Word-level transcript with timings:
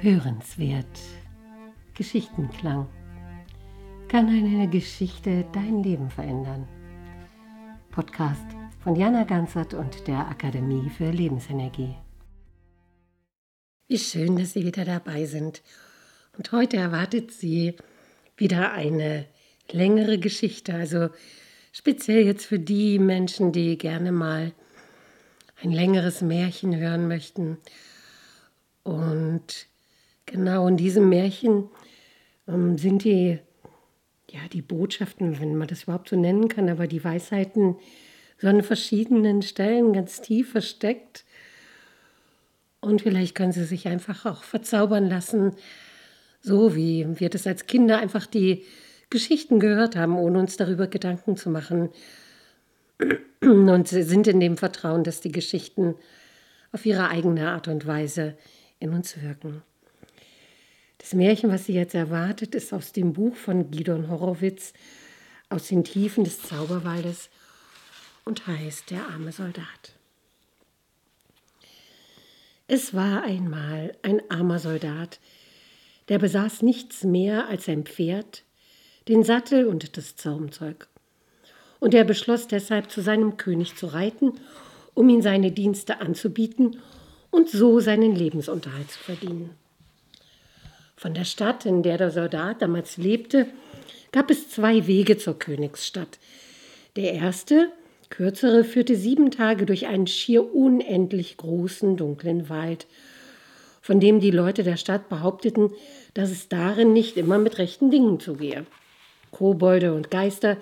Hörenswert. 0.00 0.86
Geschichtenklang. 1.94 2.88
Kann 4.06 4.28
eine 4.28 4.68
Geschichte 4.68 5.44
dein 5.52 5.82
Leben 5.82 6.08
verändern? 6.08 6.68
Podcast 7.90 8.46
von 8.78 8.94
Jana 8.94 9.24
Ganzert 9.24 9.74
und 9.74 10.06
der 10.06 10.28
Akademie 10.28 10.88
für 10.88 11.10
Lebensenergie. 11.10 11.96
Wie 13.88 13.98
schön, 13.98 14.36
dass 14.36 14.52
Sie 14.52 14.64
wieder 14.64 14.84
dabei 14.84 15.26
sind. 15.26 15.62
Und 16.36 16.52
heute 16.52 16.76
erwartet 16.76 17.32
Sie 17.32 17.74
wieder 18.36 18.70
eine 18.72 19.26
längere 19.72 20.18
Geschichte, 20.18 20.74
also 20.74 21.08
speziell 21.72 22.24
jetzt 22.24 22.46
für 22.46 22.60
die 22.60 23.00
Menschen, 23.00 23.50
die 23.50 23.76
gerne 23.76 24.12
mal 24.12 24.52
ein 25.60 25.72
längeres 25.72 26.22
Märchen 26.22 26.76
hören 26.76 27.08
möchten. 27.08 27.58
Und 28.84 29.66
Genau, 30.30 30.68
in 30.68 30.76
diesem 30.76 31.08
Märchen 31.08 31.70
ähm, 32.46 32.76
sind 32.76 33.04
die, 33.04 33.38
ja, 34.30 34.40
die 34.52 34.60
Botschaften, 34.60 35.40
wenn 35.40 35.56
man 35.56 35.68
das 35.68 35.84
überhaupt 35.84 36.10
so 36.10 36.16
nennen 36.16 36.48
kann, 36.48 36.68
aber 36.68 36.86
die 36.86 37.02
Weisheiten 37.02 37.76
so 38.36 38.46
an 38.46 38.62
verschiedenen 38.62 39.40
Stellen 39.40 39.94
ganz 39.94 40.20
tief 40.20 40.50
versteckt. 40.52 41.24
Und 42.80 43.02
vielleicht 43.02 43.34
können 43.34 43.52
sie 43.52 43.64
sich 43.64 43.88
einfach 43.88 44.26
auch 44.26 44.42
verzaubern 44.42 45.08
lassen, 45.08 45.54
so 46.40 46.76
wie 46.76 47.06
wir 47.18 47.30
das 47.30 47.46
als 47.46 47.66
Kinder 47.66 47.98
einfach 47.98 48.26
die 48.26 48.64
Geschichten 49.10 49.58
gehört 49.60 49.96
haben, 49.96 50.16
ohne 50.16 50.38
uns 50.38 50.58
darüber 50.58 50.88
Gedanken 50.88 51.36
zu 51.36 51.48
machen. 51.48 51.88
Und 53.40 53.88
sie 53.88 54.02
sind 54.02 54.26
in 54.26 54.40
dem 54.40 54.58
Vertrauen, 54.58 55.04
dass 55.04 55.22
die 55.22 55.32
Geschichten 55.32 55.94
auf 56.70 56.84
ihre 56.84 57.08
eigene 57.08 57.48
Art 57.48 57.66
und 57.66 57.86
Weise 57.86 58.36
in 58.78 58.92
uns 58.92 59.20
wirken. 59.22 59.62
Das 60.98 61.14
Märchen, 61.14 61.50
was 61.50 61.64
Sie 61.64 61.74
jetzt 61.74 61.94
erwartet, 61.94 62.54
ist 62.54 62.72
aus 62.72 62.92
dem 62.92 63.12
Buch 63.12 63.36
von 63.36 63.70
Gidon 63.70 64.10
Horowitz 64.10 64.72
aus 65.48 65.68
den 65.68 65.84
Tiefen 65.84 66.24
des 66.24 66.42
Zauberwaldes 66.42 67.30
und 68.24 68.46
heißt 68.46 68.90
Der 68.90 69.06
arme 69.08 69.32
Soldat. 69.32 69.94
Es 72.66 72.92
war 72.92 73.22
einmal 73.22 73.96
ein 74.02 74.20
armer 74.30 74.58
Soldat, 74.58 75.20
der 76.08 76.18
besaß 76.18 76.62
nichts 76.62 77.04
mehr 77.04 77.48
als 77.48 77.68
ein 77.68 77.84
Pferd, 77.84 78.44
den 79.08 79.24
Sattel 79.24 79.64
und 79.66 79.96
das 79.96 80.16
Zaumzeug. 80.16 80.88
Und 81.80 81.94
er 81.94 82.04
beschloss 82.04 82.48
deshalb, 82.48 82.90
zu 82.90 83.00
seinem 83.00 83.38
König 83.38 83.76
zu 83.76 83.86
reiten, 83.86 84.32
um 84.92 85.08
ihm 85.08 85.22
seine 85.22 85.52
Dienste 85.52 86.00
anzubieten 86.00 86.78
und 87.30 87.48
so 87.48 87.80
seinen 87.80 88.14
Lebensunterhalt 88.14 88.90
zu 88.90 88.98
verdienen. 88.98 89.50
Von 90.98 91.14
der 91.14 91.24
Stadt, 91.24 91.64
in 91.64 91.84
der 91.84 91.96
der 91.96 92.10
Soldat 92.10 92.60
damals 92.60 92.96
lebte, 92.96 93.46
gab 94.10 94.32
es 94.32 94.50
zwei 94.50 94.88
Wege 94.88 95.16
zur 95.16 95.38
Königsstadt. 95.38 96.18
Der 96.96 97.12
erste, 97.12 97.70
kürzere, 98.10 98.64
führte 98.64 98.96
sieben 98.96 99.30
Tage 99.30 99.64
durch 99.64 99.86
einen 99.86 100.08
schier 100.08 100.52
unendlich 100.52 101.36
großen, 101.36 101.96
dunklen 101.96 102.48
Wald, 102.48 102.88
von 103.80 104.00
dem 104.00 104.18
die 104.18 104.32
Leute 104.32 104.64
der 104.64 104.76
Stadt 104.76 105.08
behaupteten, 105.08 105.70
dass 106.14 106.32
es 106.32 106.48
darin 106.48 106.94
nicht 106.94 107.16
immer 107.16 107.38
mit 107.38 107.58
rechten 107.58 107.92
Dingen 107.92 108.18
zugehe. 108.18 108.66
Kobolde 109.30 109.94
und 109.94 110.10
Geister 110.10 110.56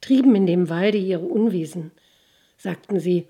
trieben 0.00 0.34
in 0.34 0.46
dem 0.46 0.70
Walde 0.70 0.98
ihre 0.98 1.24
Unwesen, 1.24 1.92
sagten 2.58 2.98
sie, 2.98 3.28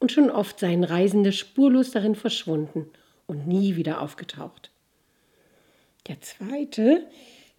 und 0.00 0.10
schon 0.10 0.30
oft 0.30 0.58
seien 0.58 0.82
Reisende 0.82 1.30
spurlos 1.30 1.92
darin 1.92 2.16
verschwunden 2.16 2.86
und 3.28 3.46
nie 3.46 3.76
wieder 3.76 4.00
aufgetaucht. 4.00 4.69
Der 6.06 6.20
zweite, 6.20 7.06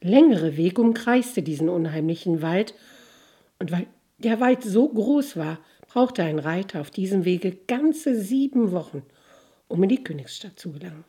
längere 0.01 0.57
Weg 0.57 0.79
umkreiste 0.79 1.43
diesen 1.43 1.69
unheimlichen 1.69 2.41
Wald, 2.41 2.73
und 3.59 3.71
weil 3.71 3.87
der 4.17 4.39
Wald 4.39 4.63
so 4.63 4.89
groß 4.89 5.37
war, 5.37 5.59
brauchte 5.87 6.23
ein 6.23 6.39
Reiter 6.39 6.81
auf 6.81 6.89
diesem 6.89 7.25
Wege 7.25 7.57
ganze 7.67 8.19
sieben 8.19 8.71
Wochen, 8.71 9.03
um 9.67 9.83
in 9.83 9.89
die 9.89 10.03
Königsstadt 10.03 10.59
zu 10.59 10.71
gelangen. 10.71 11.03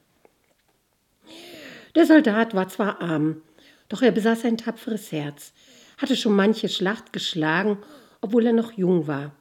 Der 1.95 2.07
Soldat 2.07 2.55
war 2.55 2.69
zwar 2.69 3.01
arm, 3.01 3.43
doch 3.89 4.03
er 4.03 4.13
besaß 4.13 4.45
ein 4.45 4.59
tapferes 4.59 5.13
Herz, 5.13 5.53
hatte 5.99 6.17
schon 6.17 6.35
manche 6.35 6.69
Schlacht 6.69 7.13
geschlagen, 7.13 7.79
obwohl 8.21 8.47
er 8.47 8.53
noch 8.53 8.73
jung 8.73 9.07
war. 9.07 9.35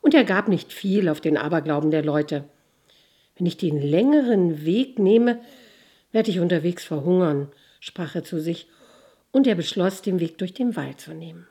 Und 0.00 0.14
er 0.14 0.24
gab 0.24 0.48
nicht 0.48 0.72
viel 0.72 1.08
auf 1.08 1.20
den 1.20 1.36
Aberglauben 1.36 1.90
der 1.90 2.04
Leute. 2.04 2.44
Wenn 3.36 3.46
ich 3.46 3.56
den 3.56 3.80
längeren 3.80 4.64
Weg 4.64 4.98
nehme, 4.98 5.40
werde 6.14 6.30
ich 6.30 6.38
unterwegs 6.38 6.84
verhungern, 6.84 7.48
sprach 7.80 8.14
er 8.14 8.22
zu 8.22 8.40
sich, 8.40 8.68
und 9.32 9.48
er 9.48 9.56
beschloss, 9.56 10.00
den 10.00 10.20
Weg 10.20 10.38
durch 10.38 10.54
den 10.54 10.76
Wald 10.76 11.00
zu 11.00 11.12
nehmen. 11.12 11.48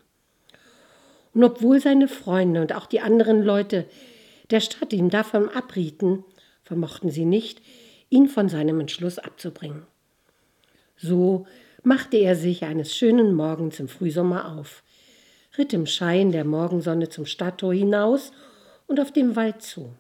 Und 1.34 1.44
obwohl 1.44 1.82
seine 1.82 2.08
Freunde 2.08 2.62
und 2.62 2.74
auch 2.74 2.86
die 2.86 3.02
anderen 3.02 3.44
Leute 3.44 3.86
der 4.52 4.62
Stadt 4.62 4.94
ihm 4.94 5.10
davon 5.10 5.50
abrieten, 5.50 6.24
vermochten 6.64 7.10
sie 7.10 7.26
nicht, 7.26 7.62
ihn 8.10 8.30
von 8.30 8.48
seinem 8.48 8.80
Entschluss 8.80 9.20
abzubringen. 9.20 9.86
So 10.96 11.46
machte 11.84 12.16
er 12.16 12.38
sich 12.38 12.64
eines 12.64 12.96
schönen 12.96 13.34
Morgens 13.34 13.82
im 13.82 13.90
Frühsommer 13.90 14.58
auf, 14.58 14.82
ritt 15.58 15.74
im 15.74 15.88
Schein 15.88 16.32
der 16.32 16.46
Morgensonne 16.46 17.10
zum 17.10 17.26
Stadttor 17.26 17.74
hinaus 17.74 18.32
und 18.88 19.02
auf 19.02 19.12
dem 19.12 19.36
Wald 19.36 19.62
zu. 19.62 19.94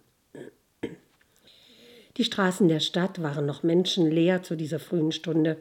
Die 2.17 2.23
Straßen 2.23 2.67
der 2.67 2.79
Stadt 2.79 3.21
waren 3.21 3.45
noch 3.45 3.63
menschenleer 3.63 4.43
zu 4.43 4.55
dieser 4.55 4.79
frühen 4.79 5.11
Stunde, 5.11 5.57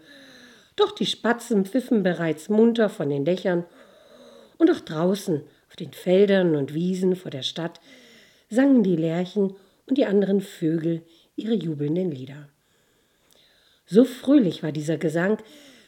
doch 0.76 0.92
die 0.92 1.06
Spatzen 1.06 1.64
pfiffen 1.64 2.02
bereits 2.02 2.48
munter 2.48 2.88
von 2.88 3.08
den 3.08 3.24
Dächern, 3.24 3.64
und 4.58 4.70
auch 4.70 4.80
draußen 4.80 5.42
auf 5.68 5.76
den 5.76 5.92
Feldern 5.92 6.54
und 6.54 6.74
Wiesen 6.74 7.16
vor 7.16 7.30
der 7.30 7.42
Stadt 7.42 7.80
sangen 8.48 8.82
die 8.82 8.96
Lerchen 8.96 9.54
und 9.86 9.98
die 9.98 10.06
anderen 10.06 10.41
Vögel 10.41 11.02
ihre 11.36 11.54
jubelnden 11.54 12.10
Lieder. 12.10 12.48
So 13.86 14.04
fröhlich 14.04 14.62
war 14.62 14.72
dieser 14.72 14.98
Gesang, 14.98 15.38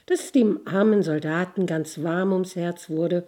dass 0.07 0.21
es 0.21 0.33
dem 0.33 0.61
armen 0.67 1.03
Soldaten 1.03 1.67
ganz 1.67 2.03
warm 2.03 2.33
ums 2.33 2.57
Herz 2.57 2.91
wurde 2.91 3.27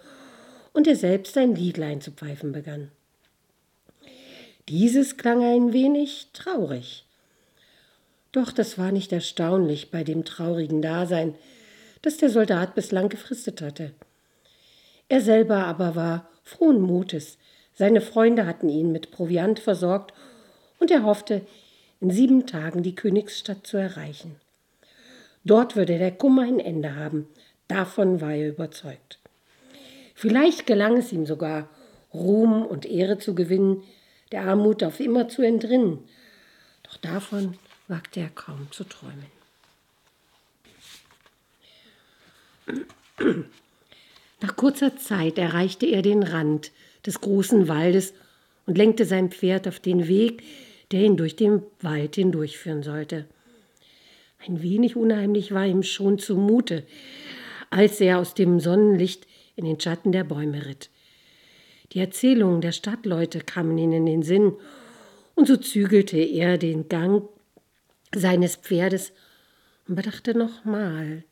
und 0.73 0.87
er 0.87 0.97
selbst 0.97 1.39
ein 1.39 1.55
Liedlein 1.55 2.01
zu 2.01 2.11
pfeifen 2.11 2.53
begann. 2.53 2.91
Dieses 4.69 5.17
klang 5.17 5.43
ein 5.45 5.73
wenig 5.73 6.29
traurig, 6.33 7.06
doch 8.37 8.53
das 8.53 8.77
war 8.77 8.93
nicht 8.93 9.13
erstaunlich 9.13 9.91
bei 9.91 10.05
dem 10.05 10.27
traurigen 10.27 10.83
Dasein, 10.83 11.35
das 12.03 12.19
der 12.19 12.29
Soldat 12.29 12.75
bislang 12.75 13.09
gefristet 13.09 13.63
hatte. 13.63 13.93
Er 15.09 15.23
selber 15.23 15.65
aber 15.65 15.97
war 15.97 16.29
frohen 16.43 16.83
Mutes, 16.83 17.39
seine 17.75 18.03
Freunde 18.03 18.47
hatten 18.47 18.69
ihn 18.69 18.93
mit 18.93 19.11
Proviant 19.11 19.59
versorgt, 19.59 20.13
und 20.79 20.91
er 20.91 21.05
hoffte, 21.05 21.47
in 22.01 22.11
sieben 22.11 22.47
Tagen 22.47 22.83
die 22.83 22.95
Königsstadt 22.95 23.67
zu 23.67 23.79
erreichen. 23.79 24.37
Dort 25.45 25.75
würde 25.75 25.97
der 25.97 26.13
Kummer 26.13 26.43
ein 26.43 26.61
Ende 26.61 26.95
haben, 26.95 27.27
davon 27.69 28.21
war 28.21 28.35
er 28.35 28.51
überzeugt. 28.51 29.19
Vielleicht 30.15 30.67
gelang 30.67 30.99
es 30.99 31.11
ihm 31.11 31.25
sogar, 31.25 31.71
Ruhm 32.13 32.67
und 32.67 32.85
Ehre 32.85 33.17
zu 33.17 33.35
gewinnen, 33.35 33.83
der 34.31 34.43
Armut 34.43 34.85
auf 34.85 35.01
immer 35.01 35.29
zu 35.29 35.41
entrinnen. 35.41 36.01
Doch 36.83 36.99
davon 36.99 37.57
wagte 37.89 38.21
er 38.21 38.31
kaum 38.31 38.69
zu 38.71 38.85
träumen. 38.85 39.27
Nach 44.41 44.57
kurzer 44.57 44.97
Zeit 44.97 45.39
erreichte 45.39 45.87
er 45.87 46.03
den 46.03 46.23
Rand 46.23 46.73
des 47.05 47.21
großen 47.21 47.69
Waldes 47.69 48.13
und 48.67 48.77
lenkte 48.77 49.05
sein 49.05 49.31
Pferd 49.31 49.69
auf 49.69 49.81
den 49.81 50.09
Weg, 50.09 50.43
der 50.91 51.01
ihn 51.01 51.17
durch 51.17 51.37
den 51.37 51.63
Wald 51.81 52.17
hindurchführen 52.17 52.83
sollte. 52.83 53.27
Ein 54.47 54.63
wenig 54.63 54.97
unheimlich 54.97 55.53
war 55.53 55.67
ihm 55.67 55.83
schon 55.83 56.19
zumute, 56.19 56.85
als 57.71 58.01
er 58.01 58.19
aus 58.19 58.35
dem 58.35 58.61
Sonnenlicht 58.61 59.27
in 59.57 59.65
den 59.65 59.81
Schatten 59.81 60.13
der 60.13 60.25
Bäume 60.25 60.67
ritt. 60.67 60.91
Die 61.93 62.01
Erzählungen 62.01 62.61
der 62.61 62.73
Stadtleute 62.73 63.41
kamen 63.41 63.79
ihm 63.79 63.93
in 63.93 64.07
den 64.07 64.23
Sinn, 64.23 64.53
und 65.35 65.47
so 65.47 65.57
zügelte 65.57 66.19
er 66.19 66.59
den 66.59 66.89
Gang 66.89 67.29
seines 68.15 68.57
Pferdes 68.57 69.13
und 69.89 69.97
bedachte 69.97 70.37
nochmal, 70.37 71.25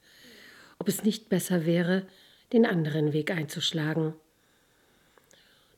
ob 0.78 0.88
es 0.88 1.04
nicht 1.04 1.28
besser 1.28 1.66
wäre, 1.66 2.06
den 2.52 2.66
anderen 2.66 3.12
Weg 3.12 3.30
einzuschlagen. 3.30 4.14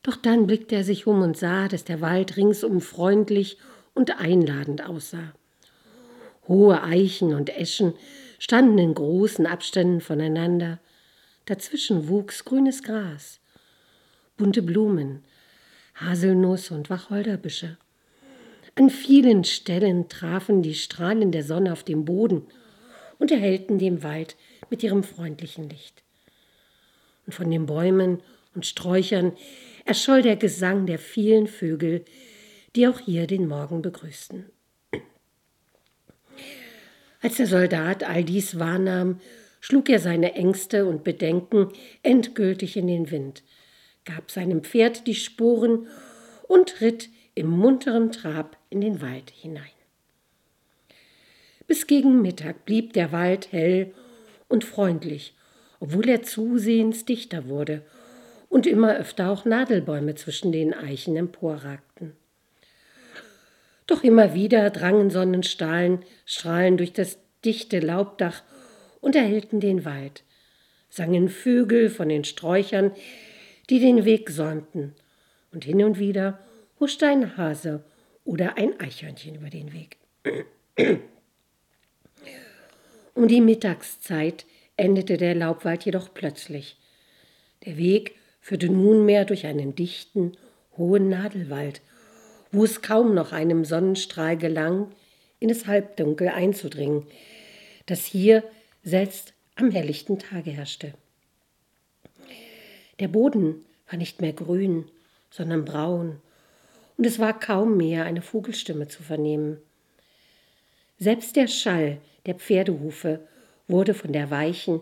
Doch 0.02 0.16
dann 0.16 0.46
blickte 0.46 0.76
er 0.76 0.84
sich 0.84 1.06
um 1.06 1.22
und 1.22 1.37
sah, 1.37 1.69
dass 1.69 1.84
der 1.84 2.00
Wald 2.00 2.37
ringsum 2.37 2.81
freundlich 2.81 3.58
und 3.94 4.20
einladend 4.20 4.84
aussah. 4.87 5.32
Hohe 6.46 6.82
Eichen 6.82 7.34
und 7.34 7.50
Eschen 7.56 7.94
standen 8.38 8.78
in 8.78 8.94
großen 8.94 9.46
Abständen 9.46 10.00
voneinander, 10.00 10.78
dazwischen 11.46 12.08
wuchs 12.08 12.44
grünes 12.44 12.82
Gras, 12.82 13.40
bunte 14.37 14.62
Blumen, 14.62 15.25
Haselnuss 15.94 16.70
und 16.70 16.90
Wacholderbüsche. 16.90 17.78
An 18.78 18.90
vielen 18.90 19.44
Stellen 19.44 20.11
trafen 20.11 20.62
die 20.62 20.75
Strahlen 20.75 21.32
der 21.32 21.43
Sonne 21.43 21.73
auf 21.73 21.82
den 21.82 22.05
Boden 22.05 22.46
und 23.19 23.31
erhellten 23.31 23.78
den 23.78 24.02
Wald 24.02 24.37
mit 24.69 24.82
ihrem 24.82 25.02
freundlichen 25.02 25.70
Licht. 25.70 26.02
Und 27.25 27.32
von 27.32 27.50
den 27.50 27.64
Bäumen 27.64 28.23
und 28.55 28.67
Sträuchern 28.67 29.32
erscholl 29.87 30.20
der 30.20 30.37
Gesang 30.37 30.84
der 30.84 30.99
vielen 30.99 31.46
Vögel, 31.46 32.05
die 32.75 32.87
auch 32.87 33.00
hier 33.00 33.26
den 33.26 33.49
Morgen 33.49 33.81
begrüßten. 33.81 34.44
Als 37.23 37.38
der 37.38 37.46
Soldat 37.46 38.05
all 38.05 38.25
dies 38.25 38.58
wahrnahm, 38.58 39.20
schlug 39.61 39.88
er 39.88 40.00
seine 40.00 40.34
Ängste 40.34 40.84
und 40.84 41.02
Bedenken 41.02 41.73
endgültig 42.02 42.76
in 42.76 42.88
den 42.88 43.11
Wind, 43.11 43.43
gab 44.05 44.31
seinem 44.31 44.62
Pferd 44.62 45.06
die 45.06 45.14
Sporen 45.14 45.88
und 46.46 46.82
ritt 46.82 47.08
im 47.34 47.49
munteren 47.49 48.12
Trab 48.12 48.55
in 48.70 48.80
den 48.80 49.00
Wald 49.00 49.30
hinein. 49.30 49.64
Bis 51.66 51.86
gegen 51.86 52.22
Mittag 52.22 52.64
blieb 52.64 52.92
der 52.92 53.12
Wald 53.12 53.52
hell 53.52 53.92
und 54.48 54.64
freundlich, 54.64 55.34
obwohl 55.80 56.08
er 56.08 56.22
zusehends 56.22 57.04
dichter 57.04 57.48
wurde 57.48 57.82
und 58.48 58.66
immer 58.66 58.96
öfter 58.96 59.30
auch 59.30 59.44
Nadelbäume 59.44 60.14
zwischen 60.14 60.52
den 60.52 60.72
Eichen 60.72 61.16
emporragten. 61.16 62.12
Doch 63.86 64.02
immer 64.02 64.34
wieder 64.34 64.70
drangen 64.70 65.10
Sonnenstrahlen 65.10 66.00
Strahlen 66.24 66.76
durch 66.76 66.92
das 66.92 67.18
dichte 67.44 67.80
Laubdach 67.80 68.42
und 69.00 69.14
erhellten 69.14 69.60
den 69.60 69.84
Wald, 69.84 70.24
sangen 70.88 71.28
Vögel 71.28 71.90
von 71.90 72.08
den 72.08 72.24
Sträuchern, 72.24 72.92
die 73.70 73.80
den 73.80 74.04
Weg 74.04 74.30
säumten, 74.30 74.94
und 75.52 75.64
hin 75.64 75.82
und 75.84 75.98
wieder 75.98 76.38
huschte 76.80 77.06
ein 77.06 77.36
Hase 77.36 77.84
oder 78.26 78.58
ein 78.58 78.78
Eichhörnchen 78.78 79.37
über 79.37 79.49
den 79.49 79.73
Weg. 79.73 79.96
Um 83.14 83.28
die 83.28 83.40
Mittagszeit 83.40 84.44
endete 84.76 85.17
der 85.17 85.34
Laubwald 85.34 85.84
jedoch 85.87 86.12
plötzlich. 86.12 86.76
Der 87.64 87.78
Weg 87.78 88.17
führte 88.40 88.69
nunmehr 88.69 89.25
durch 89.25 89.46
einen 89.46 89.75
dichten, 89.75 90.32
hohen 90.76 91.08
Nadelwald, 91.08 91.81
wo 92.52 92.64
es 92.64 92.82
kaum 92.82 93.14
noch 93.14 93.32
einem 93.32 93.64
Sonnenstrahl 93.64 94.37
gelang, 94.37 94.93
in 95.38 95.49
das 95.49 95.67
Halbdunkel 95.67 96.28
einzudringen, 96.28 97.06
das 97.87 98.05
hier 98.05 98.44
selbst 98.82 99.32
am 99.55 99.70
helllichten 99.70 100.19
Tage 100.19 100.50
herrschte. 100.50 100.93
Der 103.00 103.08
Boden 103.08 103.64
war 103.88 103.99
nicht 103.99 104.20
mehr 104.20 104.32
grün, 104.32 104.90
sondern 105.31 105.64
braun, 105.64 106.20
und 106.96 107.04
es 107.06 107.19
war 107.19 107.38
kaum 107.38 107.76
mehr 107.76 108.04
eine 108.04 108.22
Vogelstimme 108.22 108.88
zu 108.88 109.02
vernehmen. 109.02 109.58
Selbst 110.98 111.37
der 111.37 111.46
Schall 111.46 111.98
der 112.25 112.34
Pferdehufe 112.34 113.20
wurde 113.69 113.94
von 113.94 114.12
der 114.12 114.31
weichen, 114.31 114.81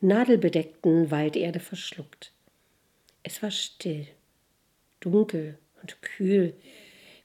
nadelbedeckten 0.00 1.10
Walderde 1.10 1.60
verschluckt. 1.60 2.32
Es 3.22 3.42
war 3.42 3.50
still, 3.50 4.06
dunkel 5.00 5.58
und 5.82 6.00
kühl, 6.02 6.54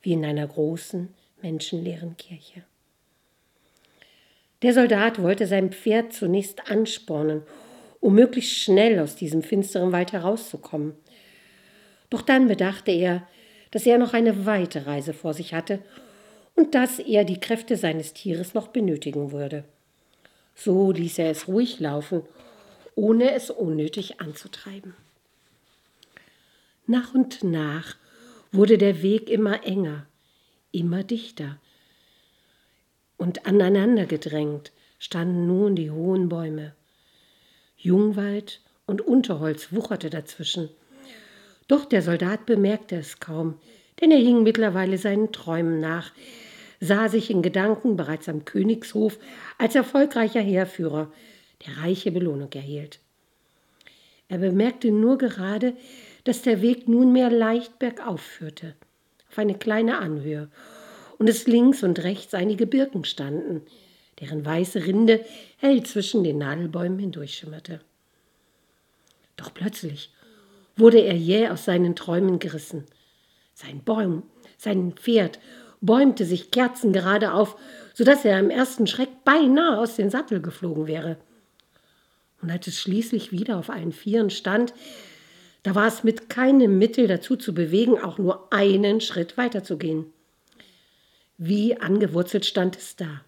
wie 0.01 0.13
in 0.13 0.25
einer 0.25 0.47
großen, 0.47 1.13
menschenleeren 1.41 2.17
Kirche. 2.17 2.63
Der 4.61 4.73
Soldat 4.73 5.21
wollte 5.21 5.47
sein 5.47 5.71
Pferd 5.71 6.13
zunächst 6.13 6.69
anspornen, 6.69 7.43
um 7.99 8.15
möglichst 8.15 8.55
schnell 8.55 8.99
aus 8.99 9.15
diesem 9.15 9.43
finsteren 9.43 9.91
Wald 9.91 10.11
herauszukommen. 10.11 10.93
Doch 12.09 12.21
dann 12.21 12.47
bedachte 12.47 12.91
er, 12.91 13.27
dass 13.71 13.85
er 13.85 13.97
noch 13.97 14.13
eine 14.13 14.45
weite 14.45 14.85
Reise 14.85 15.13
vor 15.13 15.33
sich 15.33 15.53
hatte 15.53 15.79
und 16.55 16.75
dass 16.75 16.99
er 16.99 17.23
die 17.23 17.39
Kräfte 17.39 17.77
seines 17.77 18.13
Tieres 18.13 18.53
noch 18.53 18.67
benötigen 18.67 19.31
würde. 19.31 19.63
So 20.55 20.91
ließ 20.91 21.19
er 21.19 21.31
es 21.31 21.47
ruhig 21.47 21.79
laufen, 21.79 22.23
ohne 22.95 23.33
es 23.33 23.49
unnötig 23.49 24.19
anzutreiben. 24.19 24.93
Nach 26.85 27.13
und 27.13 27.43
nach 27.43 27.95
wurde 28.51 28.77
der 28.77 29.01
Weg 29.01 29.29
immer 29.29 29.65
enger, 29.65 30.05
immer 30.71 31.03
dichter, 31.03 31.57
und 33.17 33.45
aneinander 33.45 34.07
gedrängt 34.07 34.71
standen 34.97 35.45
nun 35.45 35.75
die 35.75 35.91
hohen 35.91 36.27
Bäume. 36.27 36.73
Jungwald 37.77 38.61
und 38.87 39.01
Unterholz 39.01 39.71
wucherte 39.71 40.09
dazwischen. 40.09 40.69
Doch 41.71 41.85
der 41.85 42.01
Soldat 42.01 42.45
bemerkte 42.45 42.97
es 42.97 43.21
kaum, 43.21 43.57
denn 44.01 44.11
er 44.11 44.17
hing 44.17 44.43
mittlerweile 44.43 44.97
seinen 44.97 45.31
Träumen 45.31 45.79
nach, 45.79 46.11
sah 46.81 47.07
sich 47.07 47.29
in 47.29 47.41
Gedanken 47.41 47.95
bereits 47.95 48.27
am 48.27 48.43
Königshof 48.43 49.17
als 49.57 49.75
erfolgreicher 49.75 50.41
Heerführer, 50.41 51.13
der 51.65 51.81
reiche 51.81 52.11
Belohnung 52.11 52.51
erhielt. 52.51 52.99
Er 54.27 54.39
bemerkte 54.39 54.91
nur 54.91 55.17
gerade, 55.17 55.73
dass 56.25 56.41
der 56.41 56.61
Weg 56.61 56.89
nunmehr 56.89 57.29
leicht 57.29 57.79
bergauf 57.79 58.19
führte, 58.19 58.75
auf 59.29 59.37
eine 59.37 59.55
kleine 59.55 59.99
Anhöhe, 59.99 60.49
und 61.19 61.29
es 61.29 61.47
links 61.47 61.83
und 61.83 62.03
rechts 62.03 62.33
einige 62.33 62.67
Birken 62.67 63.05
standen, 63.05 63.61
deren 64.19 64.43
weiße 64.43 64.87
Rinde 64.87 65.23
hell 65.55 65.83
zwischen 65.83 66.25
den 66.25 66.37
Nadelbäumen 66.37 66.99
hindurchschimmerte. 66.99 67.79
Doch 69.37 69.53
plötzlich 69.53 70.11
wurde 70.75 70.99
er 70.99 71.15
jäh 71.15 71.49
aus 71.49 71.65
seinen 71.65 71.95
Träumen 71.95 72.39
gerissen. 72.39 72.85
Sein 73.53 73.83
Baum, 73.83 74.23
sein 74.57 74.93
Pferd 74.93 75.39
bäumte 75.81 76.25
sich 76.25 76.51
kerzengerade 76.51 77.33
auf, 77.33 77.57
so 77.93 78.03
dass 78.03 78.23
er 78.25 78.39
im 78.39 78.49
ersten 78.49 78.87
Schreck 78.87 79.23
beinahe 79.25 79.79
aus 79.79 79.95
dem 79.95 80.09
Sattel 80.09 80.41
geflogen 80.41 80.87
wäre. 80.87 81.17
Und 82.41 82.49
als 82.49 82.67
es 82.67 82.79
schließlich 82.79 83.31
wieder 83.31 83.57
auf 83.57 83.69
allen 83.69 83.91
Vieren 83.91 84.29
stand, 84.29 84.73
da 85.63 85.75
war 85.75 85.87
es 85.87 86.03
mit 86.03 86.29
keinem 86.29 86.77
Mittel 86.79 87.07
dazu 87.07 87.35
zu 87.35 87.53
bewegen, 87.53 87.99
auch 87.99 88.17
nur 88.17 88.51
einen 88.51 89.01
Schritt 89.01 89.37
weiterzugehen. 89.37 90.05
Wie 91.37 91.77
angewurzelt 91.77 92.45
stand 92.45 92.77
es 92.77 92.95
da, 92.95 93.21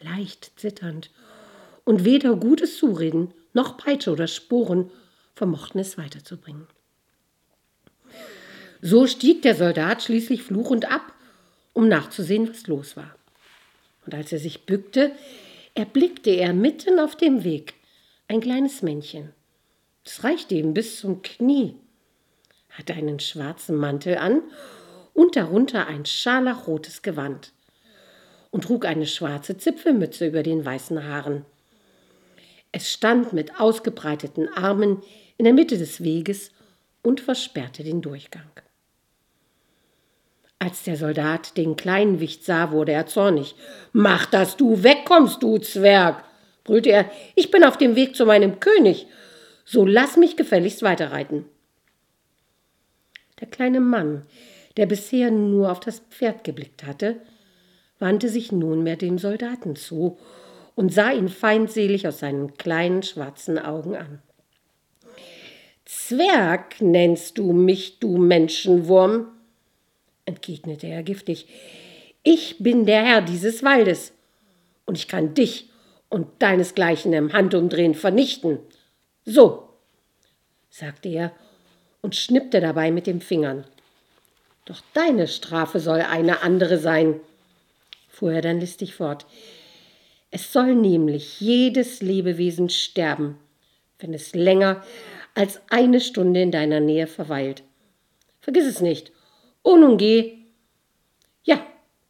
leicht 0.00 0.52
zitternd, 0.56 1.10
und 1.84 2.04
weder 2.04 2.36
gutes 2.36 2.78
Zureden 2.78 3.34
noch 3.54 3.76
Peitsche 3.76 4.12
oder 4.12 4.28
Sporen 4.28 4.90
vermochten 5.34 5.80
es 5.80 5.98
weiterzubringen. 5.98 6.66
So 8.80 9.06
stieg 9.06 9.42
der 9.42 9.54
Soldat 9.54 10.02
schließlich 10.02 10.42
fluchend 10.42 10.90
ab, 10.90 11.12
um 11.72 11.88
nachzusehen, 11.88 12.48
was 12.48 12.66
los 12.66 12.96
war. 12.96 13.14
Und 14.04 14.14
als 14.14 14.32
er 14.32 14.38
sich 14.38 14.66
bückte, 14.66 15.12
erblickte 15.74 16.30
er 16.30 16.52
mitten 16.52 16.98
auf 16.98 17.16
dem 17.16 17.44
Weg 17.44 17.74
ein 18.28 18.40
kleines 18.40 18.82
Männchen. 18.82 19.32
Es 20.04 20.24
reichte 20.24 20.54
ihm 20.54 20.74
bis 20.74 20.98
zum 20.98 21.22
Knie, 21.22 21.76
hatte 22.70 22.94
einen 22.94 23.20
schwarzen 23.20 23.76
Mantel 23.76 24.16
an 24.16 24.42
und 25.14 25.36
darunter 25.36 25.86
ein 25.86 26.04
scharlachrotes 26.04 27.02
Gewand 27.02 27.52
und 28.50 28.64
trug 28.64 28.84
eine 28.84 29.06
schwarze 29.06 29.56
Zipfelmütze 29.56 30.26
über 30.26 30.42
den 30.42 30.64
weißen 30.64 31.04
Haaren. 31.06 31.44
Es 32.72 32.90
stand 32.90 33.32
mit 33.32 33.60
ausgebreiteten 33.60 34.48
Armen 34.48 35.02
in 35.42 35.46
der 35.46 35.54
Mitte 35.54 35.76
des 35.76 36.04
Weges 36.04 36.52
und 37.02 37.20
versperrte 37.20 37.82
den 37.82 38.00
Durchgang. 38.00 38.48
Als 40.60 40.84
der 40.84 40.96
Soldat 40.96 41.56
den 41.56 41.74
kleinen 41.74 42.20
Wicht 42.20 42.44
sah, 42.44 42.70
wurde 42.70 42.92
er 42.92 43.06
zornig. 43.06 43.56
Mach, 43.92 44.26
dass 44.26 44.56
du 44.56 44.84
wegkommst, 44.84 45.42
du 45.42 45.58
Zwerg, 45.58 46.22
brüllte 46.62 46.90
er. 46.90 47.10
Ich 47.34 47.50
bin 47.50 47.64
auf 47.64 47.76
dem 47.76 47.96
Weg 47.96 48.14
zu 48.14 48.24
meinem 48.24 48.60
König. 48.60 49.08
So 49.64 49.84
lass 49.84 50.16
mich 50.16 50.36
gefälligst 50.36 50.84
weiterreiten. 50.84 51.44
Der 53.40 53.48
kleine 53.48 53.80
Mann 53.80 54.22
der 54.76 54.86
bisher 54.86 55.32
nur 55.32 55.72
auf 55.72 55.80
das 55.80 55.98
Pferd 55.98 56.44
geblickt 56.44 56.84
hatte, 56.84 57.16
wandte 57.98 58.28
sich 58.28 58.52
nunmehr 58.52 58.96
dem 58.96 59.18
Soldaten 59.18 59.74
zu 59.74 60.18
und 60.76 60.94
sah 60.94 61.10
ihn 61.10 61.28
feindselig 61.28 62.06
aus 62.06 62.20
seinen 62.20 62.54
kleinen 62.54 63.02
schwarzen 63.02 63.58
Augen 63.58 63.96
an. 63.96 64.22
Zwerg 65.94 66.80
nennst 66.80 67.36
du 67.36 67.52
mich, 67.52 67.98
du 67.98 68.16
Menschenwurm, 68.16 69.26
entgegnete 70.24 70.86
er 70.86 71.02
giftig. 71.02 71.46
Ich 72.22 72.56
bin 72.60 72.86
der 72.86 73.04
Herr 73.04 73.20
dieses 73.20 73.62
Waldes, 73.62 74.14
und 74.86 74.96
ich 74.96 75.06
kann 75.06 75.34
dich 75.34 75.68
und 76.08 76.28
deinesgleichen 76.38 77.12
im 77.12 77.34
Handumdrehen 77.34 77.94
vernichten. 77.94 78.58
So, 79.26 79.68
sagte 80.70 81.10
er 81.10 81.32
und 82.00 82.16
schnippte 82.16 82.62
dabei 82.62 82.90
mit 82.90 83.06
den 83.06 83.20
Fingern. 83.20 83.66
Doch 84.64 84.80
deine 84.94 85.28
Strafe 85.28 85.78
soll 85.78 86.00
eine 86.00 86.40
andere 86.40 86.78
sein, 86.78 87.20
fuhr 88.08 88.32
er 88.32 88.40
dann 88.40 88.60
listig 88.60 88.94
fort. 88.94 89.26
Es 90.30 90.54
soll 90.54 90.74
nämlich 90.74 91.38
jedes 91.42 92.00
Lebewesen 92.00 92.70
sterben, 92.70 93.36
wenn 93.98 94.14
es 94.14 94.34
länger 94.34 94.82
als 95.34 95.60
eine 95.70 96.00
Stunde 96.00 96.42
in 96.42 96.50
deiner 96.50 96.80
Nähe 96.80 97.06
verweilt. 97.06 97.62
Vergiss 98.40 98.66
es 98.66 98.80
nicht. 98.80 99.12
Oh, 99.62 99.76
nun 99.76 99.96
geh. 99.96 100.38
Ja, 101.44 101.64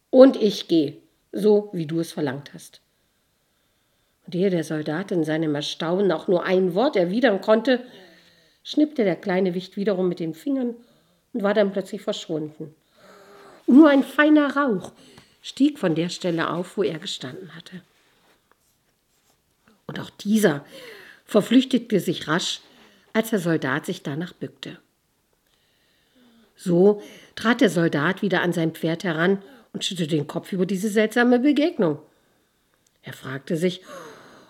Und 0.09 0.35
ich 0.41 0.67
gehe, 0.67 0.97
so 1.31 1.69
wie 1.73 1.85
du 1.85 1.99
es 1.99 2.11
verlangt 2.11 2.53
hast. 2.53 2.81
Und 4.25 4.35
ehe 4.35 4.49
der 4.49 4.63
Soldat 4.63 5.11
in 5.11 5.23
seinem 5.23 5.55
Erstaunen 5.55 6.11
auch 6.11 6.27
nur 6.27 6.43
ein 6.43 6.75
Wort 6.75 6.95
erwidern 6.95 7.41
konnte, 7.41 7.85
schnippte 8.63 9.03
der 9.03 9.15
kleine 9.15 9.53
Wicht 9.53 9.75
wiederum 9.75 10.07
mit 10.07 10.19
den 10.19 10.33
Fingern 10.33 10.75
und 11.33 11.43
war 11.43 11.53
dann 11.53 11.71
plötzlich 11.71 12.01
verschwunden. 12.01 12.73
Und 13.65 13.77
nur 13.77 13.89
ein 13.89 14.03
feiner 14.03 14.55
Rauch 14.55 14.91
stieg 15.41 15.77
von 15.77 15.95
der 15.95 16.09
Stelle 16.09 16.49
auf, 16.49 16.77
wo 16.77 16.83
er 16.83 16.99
gestanden 16.99 17.55
hatte. 17.55 17.81
Und 19.87 19.99
auch 19.99 20.09
dieser 20.09 20.65
verflüchtigte 21.25 21.99
sich 21.99 22.27
rasch, 22.27 22.61
als 23.13 23.29
der 23.29 23.39
Soldat 23.39 23.85
sich 23.85 24.03
danach 24.03 24.33
bückte. 24.33 24.79
So 26.55 27.01
trat 27.35 27.61
der 27.61 27.69
Soldat 27.69 28.21
wieder 28.21 28.41
an 28.41 28.53
sein 28.53 28.73
Pferd 28.73 29.03
heran 29.03 29.41
und 29.71 29.83
schüttelte 29.83 30.15
den 30.15 30.27
Kopf 30.27 30.51
über 30.51 30.65
diese 30.65 30.89
seltsame 30.89 31.39
Begegnung. 31.39 31.99
Er 33.01 33.13
fragte 33.13 33.57
sich, 33.57 33.81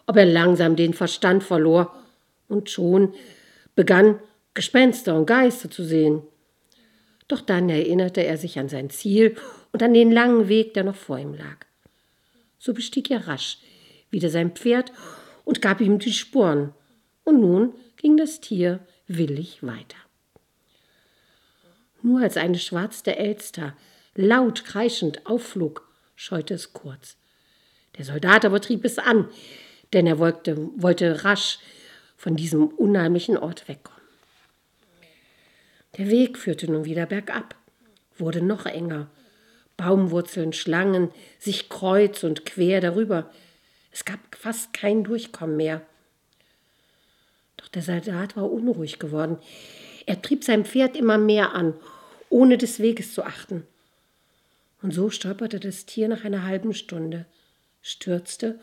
ob 0.06 0.18
er 0.18 0.26
langsam 0.26 0.76
den 0.76 0.94
Verstand 0.94 1.44
verlor, 1.44 1.96
und 2.50 2.70
schon 2.70 3.14
begann 3.74 4.20
Gespenster 4.54 5.16
und 5.16 5.26
Geister 5.26 5.72
zu 5.72 5.84
sehen. 5.84 6.22
Doch 7.28 7.42
dann 7.42 7.70
erinnerte 7.70 8.24
er 8.24 8.38
sich 8.38 8.60
an 8.60 8.70
sein 8.70 8.90
Ziel 8.90 9.36
und 9.72 9.82
an 9.82 9.94
den 9.94 10.12
langen 10.12 10.50
Weg, 10.50 10.74
der 10.74 10.84
noch 10.84 10.96
vor 10.96 11.18
ihm 11.18 11.34
lag. 11.34 11.66
So 12.60 12.74
bestieg 12.74 13.10
er 13.10 13.28
rasch 13.28 13.58
wieder 14.12 14.30
sein 14.30 14.52
Pferd 14.52 14.92
und 15.44 15.62
gab 15.62 15.82
ihm 15.82 15.98
die 16.00 16.14
Sporen, 16.14 16.74
und 17.24 17.40
nun 17.40 17.74
ging 18.04 18.18
das 18.18 18.42
Tier 18.42 18.82
willig 19.08 19.64
weiter. 19.64 19.98
Nur 22.02 22.22
als 22.22 22.36
eine 22.36 22.60
schwarze 22.60 23.16
Elster 23.16 23.78
laut 24.14 24.66
kreischend 24.66 25.26
aufflog, 25.26 25.88
scheute 26.18 26.54
es 26.54 26.74
kurz. 26.74 27.16
Der 27.98 28.04
Soldat 28.04 28.44
aber 28.44 28.60
trieb 28.60 28.84
es 28.84 29.00
an, 29.00 29.30
denn 29.94 30.06
er 30.06 30.20
wollte, 30.20 30.58
wollte 30.76 31.24
rasch 31.24 31.60
von 32.18 32.36
diesem 32.36 32.68
unheimlichen 32.68 33.38
Ort 33.38 33.70
wegkommen. 33.70 34.02
Der 35.98 36.10
Weg 36.10 36.38
führte 36.38 36.70
nun 36.70 36.84
wieder 36.84 37.06
bergab, 37.06 37.56
wurde 38.18 38.42
noch 38.42 38.66
enger. 38.66 39.10
Baumwurzeln 39.78 40.52
schlangen 40.52 41.10
sich 41.40 41.70
kreuz 41.70 42.24
und 42.26 42.46
quer 42.46 42.82
darüber. 42.82 43.32
Es 43.92 44.04
gab 44.04 44.20
fast 44.36 44.74
kein 44.74 45.06
Durchkommen 45.06 45.56
mehr. 45.56 45.86
Der 47.74 47.82
Soldat 47.82 48.36
war 48.36 48.52
unruhig 48.52 49.00
geworden. 49.00 49.38
Er 50.06 50.22
trieb 50.22 50.44
sein 50.44 50.66
Pferd 50.66 50.96
immer 50.96 51.18
mehr 51.18 51.54
an, 51.54 51.74
ohne 52.30 52.58
des 52.58 52.80
Weges 52.80 53.14
zu 53.14 53.24
achten. 53.24 53.66
Und 54.82 54.94
so 54.94 55.10
stolperte 55.10 55.60
das 55.60 55.86
Tier 55.86 56.08
nach 56.08 56.26
einer 56.26 56.44
halben 56.44 56.74
Stunde, 56.74 57.26
stürzte 57.82 58.60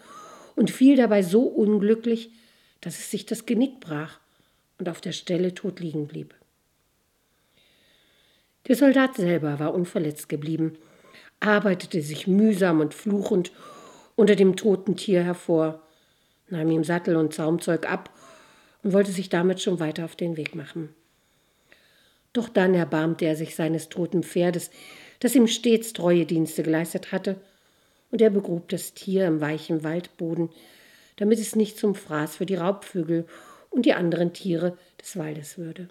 und 0.54 0.70
fiel 0.70 0.96
dabei 0.96 1.22
so 1.22 1.42
unglücklich, 1.42 2.30
dass 2.80 2.98
es 2.98 3.10
sich 3.10 3.26
das 3.26 3.46
Genick 3.46 3.80
brach 3.80 4.18
und 4.78 4.88
auf 4.88 5.00
der 5.00 5.12
Stelle 5.12 5.54
tot 5.54 5.80
liegen 5.80 6.06
blieb. 6.06 6.34
Der 8.68 8.76
Soldat 8.76 9.16
selber 9.16 9.58
war 9.58 9.74
unverletzt 9.74 10.28
geblieben, 10.28 10.76
arbeitete 11.40 12.02
sich 12.02 12.26
mühsam 12.26 12.80
und 12.80 12.94
fluchend 12.94 13.50
unter 14.14 14.36
dem 14.36 14.56
toten 14.56 14.96
Tier 14.96 15.22
hervor, 15.22 15.82
nahm 16.48 16.70
ihm 16.70 16.84
Sattel 16.84 17.16
und 17.16 17.32
Zaumzeug 17.32 17.90
ab 17.90 18.10
und 18.82 18.92
wollte 18.92 19.12
sich 19.12 19.28
damit 19.28 19.60
schon 19.60 19.80
weiter 19.80 20.04
auf 20.04 20.16
den 20.16 20.36
Weg 20.36 20.54
machen. 20.54 20.94
Doch 22.32 22.48
dann 22.48 22.74
erbarmte 22.74 23.24
er 23.24 23.36
sich 23.36 23.56
seines 23.56 23.88
toten 23.88 24.22
Pferdes, 24.22 24.70
das 25.18 25.34
ihm 25.34 25.46
stets 25.46 25.92
treue 25.92 26.26
Dienste 26.26 26.62
geleistet 26.62 27.12
hatte, 27.12 27.40
und 28.10 28.20
er 28.20 28.30
begrub 28.30 28.68
das 28.68 28.94
Tier 28.94 29.26
im 29.26 29.40
weichen 29.40 29.84
Waldboden, 29.84 30.50
damit 31.16 31.38
es 31.38 31.54
nicht 31.54 31.78
zum 31.78 31.94
Fraß 31.94 32.36
für 32.36 32.46
die 32.46 32.56
Raubvögel 32.56 33.26
und 33.70 33.86
die 33.86 33.94
anderen 33.94 34.32
Tiere 34.32 34.76
des 35.00 35.16
Waldes 35.16 35.58
würde. 35.58 35.88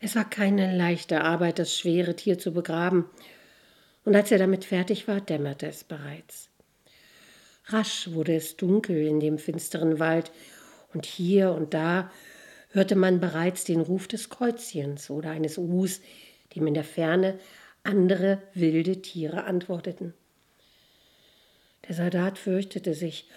Es 0.00 0.16
war 0.16 0.28
keine 0.28 0.76
leichte 0.76 1.22
Arbeit, 1.22 1.58
das 1.58 1.76
schwere 1.76 2.14
Tier 2.14 2.38
zu 2.38 2.52
begraben, 2.52 3.06
und 4.04 4.14
als 4.14 4.30
er 4.30 4.38
damit 4.38 4.64
fertig 4.64 5.08
war, 5.08 5.20
dämmerte 5.20 5.66
es 5.66 5.82
bereits. 5.82 6.50
Rasch 7.66 8.10
wurde 8.12 8.34
es 8.34 8.56
dunkel 8.56 9.06
in 9.06 9.20
dem 9.20 9.38
finsteren 9.38 9.98
Wald, 9.98 10.30
und 10.92 11.06
hier 11.06 11.52
und 11.52 11.74
da 11.74 12.10
hörte 12.70 12.94
man 12.94 13.20
bereits 13.20 13.64
den 13.64 13.80
Ruf 13.80 14.06
des 14.06 14.28
Kreuzchens 14.28 15.10
oder 15.10 15.30
eines 15.30 15.58
Uhs, 15.58 16.00
dem 16.54 16.66
in 16.66 16.74
der 16.74 16.84
Ferne 16.84 17.38
andere 17.82 18.42
wilde 18.54 19.02
Tiere 19.02 19.44
antworteten. 19.44 20.14
Der 21.88 21.94
Soldat 21.94 22.38
fürchtete 22.38 22.94
sich, 22.94 23.28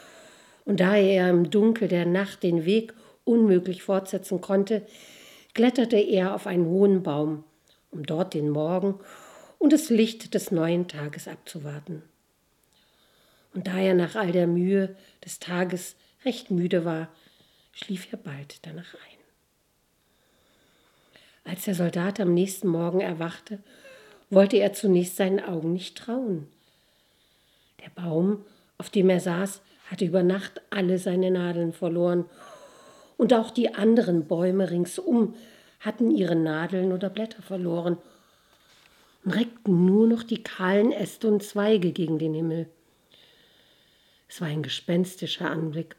und 0.65 0.79
da 0.79 0.95
er 0.95 1.29
im 1.29 1.49
Dunkel 1.49 1.87
der 1.87 2.05
Nacht 2.05 2.43
den 2.43 2.65
Weg 2.65 2.93
unmöglich 3.23 3.83
fortsetzen 3.83 4.41
konnte, 4.41 4.85
kletterte 5.53 5.97
er 5.97 6.35
auf 6.35 6.47
einen 6.47 6.65
hohen 6.65 7.03
Baum, 7.03 7.43
um 7.91 8.05
dort 8.05 8.33
den 8.33 8.49
Morgen 8.49 8.99
und 9.57 9.73
das 9.73 9.89
Licht 9.89 10.33
des 10.33 10.51
neuen 10.51 10.87
Tages 10.87 11.27
abzuwarten. 11.27 12.03
Und 13.57 13.65
da 13.65 13.79
er 13.79 13.95
nach 13.95 14.13
all 14.13 14.31
der 14.31 14.45
Mühe 14.45 14.95
des 15.25 15.39
Tages 15.39 15.95
recht 16.23 16.51
müde 16.51 16.85
war, 16.85 17.07
schlief 17.71 18.07
er 18.11 18.19
bald 18.19 18.59
danach 18.67 18.93
ein. 18.93 19.19
Als 21.43 21.63
der 21.63 21.73
Soldat 21.73 22.19
am 22.19 22.35
nächsten 22.35 22.67
Morgen 22.67 23.01
erwachte, 23.01 23.57
wollte 24.29 24.57
er 24.57 24.73
zunächst 24.73 25.15
seinen 25.15 25.43
Augen 25.43 25.73
nicht 25.73 25.97
trauen. 25.97 26.45
Der 27.83 27.89
Baum, 27.99 28.45
auf 28.77 28.91
dem 28.91 29.09
er 29.09 29.21
saß, 29.21 29.63
hatte 29.89 30.05
über 30.05 30.21
Nacht 30.21 30.61
alle 30.69 30.99
seine 30.99 31.31
Nadeln 31.31 31.73
verloren, 31.73 32.25
und 33.17 33.33
auch 33.33 33.49
die 33.49 33.73
anderen 33.73 34.27
Bäume 34.27 34.69
ringsum 34.69 35.33
hatten 35.79 36.11
ihre 36.11 36.35
Nadeln 36.35 36.91
oder 36.91 37.09
Blätter 37.09 37.41
verloren 37.41 37.97
und 39.25 39.31
reckten 39.31 39.87
nur 39.87 40.05
noch 40.05 40.21
die 40.21 40.43
kahlen 40.43 40.91
Äste 40.91 41.27
und 41.27 41.41
Zweige 41.41 41.91
gegen 41.91 42.19
den 42.19 42.35
Himmel. 42.35 42.69
Es 44.27 44.41
war 44.41 44.47
ein 44.47 44.63
gespenstischer 44.63 45.49
Anblick, 45.49 45.95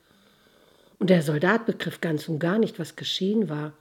und 0.98 1.10
der 1.10 1.22
Soldat 1.22 1.66
begriff 1.66 2.00
ganz 2.00 2.28
und 2.28 2.38
gar 2.40 2.58
nicht, 2.58 2.78
was 2.78 2.96
geschehen 2.96 3.48
war. 3.48 3.72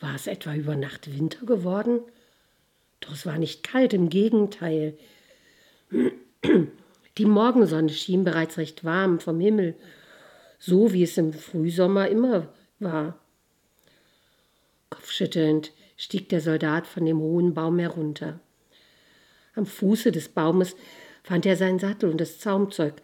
War 0.00 0.14
es 0.14 0.26
etwa 0.26 0.54
über 0.54 0.76
Nacht 0.76 1.12
Winter 1.12 1.44
geworden? 1.44 2.00
Doch 3.00 3.12
es 3.12 3.26
war 3.26 3.38
nicht 3.38 3.64
kalt, 3.64 3.92
im 3.92 4.08
Gegenteil. 4.08 4.96
Die 7.18 7.24
Morgensonne 7.24 7.90
schien 7.90 8.24
bereits 8.24 8.58
recht 8.58 8.84
warm 8.84 9.20
vom 9.20 9.40
Himmel, 9.40 9.74
so 10.58 10.92
wie 10.92 11.02
es 11.02 11.18
im 11.18 11.32
Frühsommer 11.32 12.08
immer 12.08 12.48
war. 12.78 13.18
Kopfschüttelnd 14.90 15.72
stieg 15.96 16.28
der 16.28 16.40
Soldat 16.40 16.86
von 16.86 17.04
dem 17.04 17.18
hohen 17.18 17.54
Baum 17.54 17.78
herunter. 17.78 18.40
Am 19.54 19.66
Fuße 19.66 20.12
des 20.12 20.28
Baumes 20.28 20.76
fand 21.22 21.46
er 21.46 21.56
seinen 21.56 21.78
Sattel 21.78 22.10
und 22.10 22.20
das 22.20 22.38
Zaumzeug, 22.38 22.94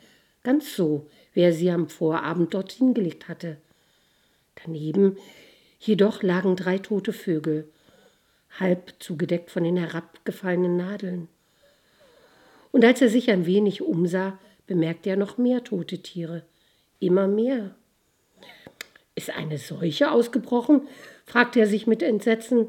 ganz 0.42 0.74
so, 0.74 1.06
wie 1.32 1.40
er 1.40 1.52
sie 1.52 1.70
am 1.70 1.88
Vorabend 1.88 2.54
dorthin 2.54 2.94
gelegt 2.94 3.28
hatte. 3.28 3.58
Daneben 4.64 5.16
jedoch 5.78 6.22
lagen 6.22 6.56
drei 6.56 6.78
tote 6.78 7.12
Vögel, 7.12 7.68
halb 8.58 8.94
zugedeckt 8.98 9.50
von 9.50 9.62
den 9.64 9.76
herabgefallenen 9.76 10.76
Nadeln. 10.76 11.28
Und 12.72 12.84
als 12.84 13.00
er 13.00 13.08
sich 13.08 13.30
ein 13.30 13.46
wenig 13.46 13.82
umsah, 13.82 14.38
bemerkte 14.66 15.10
er 15.10 15.16
noch 15.16 15.38
mehr 15.38 15.64
tote 15.64 15.98
Tiere, 15.98 16.42
immer 17.00 17.28
mehr. 17.28 17.74
Ist 19.14 19.30
eine 19.30 19.58
Seuche 19.58 20.10
ausgebrochen? 20.10 20.82
fragte 21.24 21.60
er 21.60 21.66
sich 21.66 21.86
mit 21.86 22.02
Entsetzen. 22.02 22.68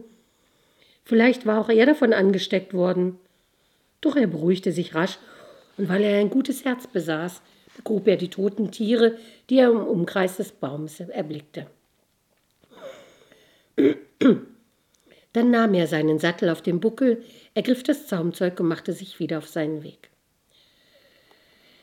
Vielleicht 1.05 1.45
war 1.45 1.61
auch 1.61 1.69
er 1.69 1.85
davon 1.85 2.13
angesteckt 2.13 2.73
worden. 2.73 3.17
Doch 4.01 4.15
er 4.15 4.27
beruhigte 4.27 4.71
sich 4.71 4.95
rasch, 4.95 5.17
und 5.79 5.87
weil 5.87 6.03
er 6.03 6.19
ein 6.19 6.29
gutes 6.29 6.65
Herz 6.65 6.87
besaß, 6.87 7.41
begrub 7.77 8.05
er 8.09 8.17
die 8.17 8.29
toten 8.29 8.69
Tiere, 8.69 9.17
die 9.49 9.59
er 9.59 9.69
im 9.69 9.77
Umkreis 9.77 10.35
des 10.35 10.51
Baums 10.51 10.99
erblickte. 10.99 11.67
Dann 15.33 15.51
nahm 15.51 15.73
er 15.73 15.87
seinen 15.87 16.19
Sattel 16.19 16.49
auf 16.49 16.61
den 16.61 16.81
Buckel, 16.81 17.23
ergriff 17.53 17.81
das 17.81 18.07
Zaumzeug 18.07 18.59
und 18.59 18.67
machte 18.67 18.91
sich 18.91 19.21
wieder 19.21 19.37
auf 19.37 19.47
seinen 19.47 19.81
Weg. 19.83 20.09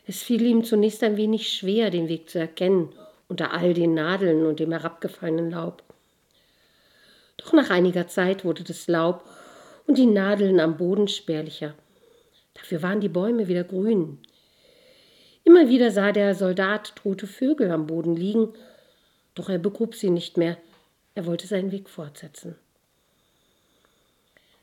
Es 0.06 0.22
fiel 0.22 0.42
ihm 0.42 0.62
zunächst 0.62 1.02
ein 1.02 1.16
wenig 1.16 1.50
schwer, 1.50 1.88
den 1.88 2.08
Weg 2.08 2.28
zu 2.28 2.38
erkennen, 2.38 2.90
unter 3.28 3.54
all 3.54 3.72
den 3.72 3.94
Nadeln 3.94 4.44
und 4.44 4.60
dem 4.60 4.72
herabgefallenen 4.72 5.52
Laub. 5.52 5.82
Doch 7.38 7.54
nach 7.54 7.70
einiger 7.70 8.08
Zeit 8.08 8.44
wurde 8.44 8.62
das 8.62 8.88
Laub 8.88 9.24
und 9.86 9.96
die 9.96 10.04
Nadeln 10.04 10.60
am 10.60 10.76
Boden 10.76 11.08
spärlicher. 11.08 11.74
Dafür 12.56 12.82
waren 12.82 13.00
die 13.00 13.08
Bäume 13.08 13.48
wieder 13.48 13.64
grün. 13.64 14.18
Immer 15.44 15.68
wieder 15.68 15.90
sah 15.90 16.10
der 16.10 16.34
Soldat 16.34 16.96
tote 16.96 17.26
Vögel 17.26 17.70
am 17.70 17.86
Boden 17.86 18.16
liegen, 18.16 18.52
doch 19.34 19.48
er 19.48 19.58
begrub 19.58 19.94
sie 19.94 20.10
nicht 20.10 20.36
mehr, 20.36 20.56
er 21.14 21.26
wollte 21.26 21.46
seinen 21.46 21.70
Weg 21.70 21.88
fortsetzen. 21.88 22.56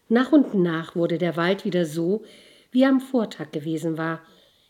Nach 0.10 0.32
und 0.32 0.54
nach 0.56 0.96
wurde 0.96 1.18
der 1.18 1.38
Wald 1.38 1.66
wieder 1.66 1.86
so, 1.86 2.24
wie 2.72 2.84
er 2.84 2.90
am 2.90 3.00
Vortag 3.00 3.52
gewesen 3.52 3.98
war. 3.98 4.22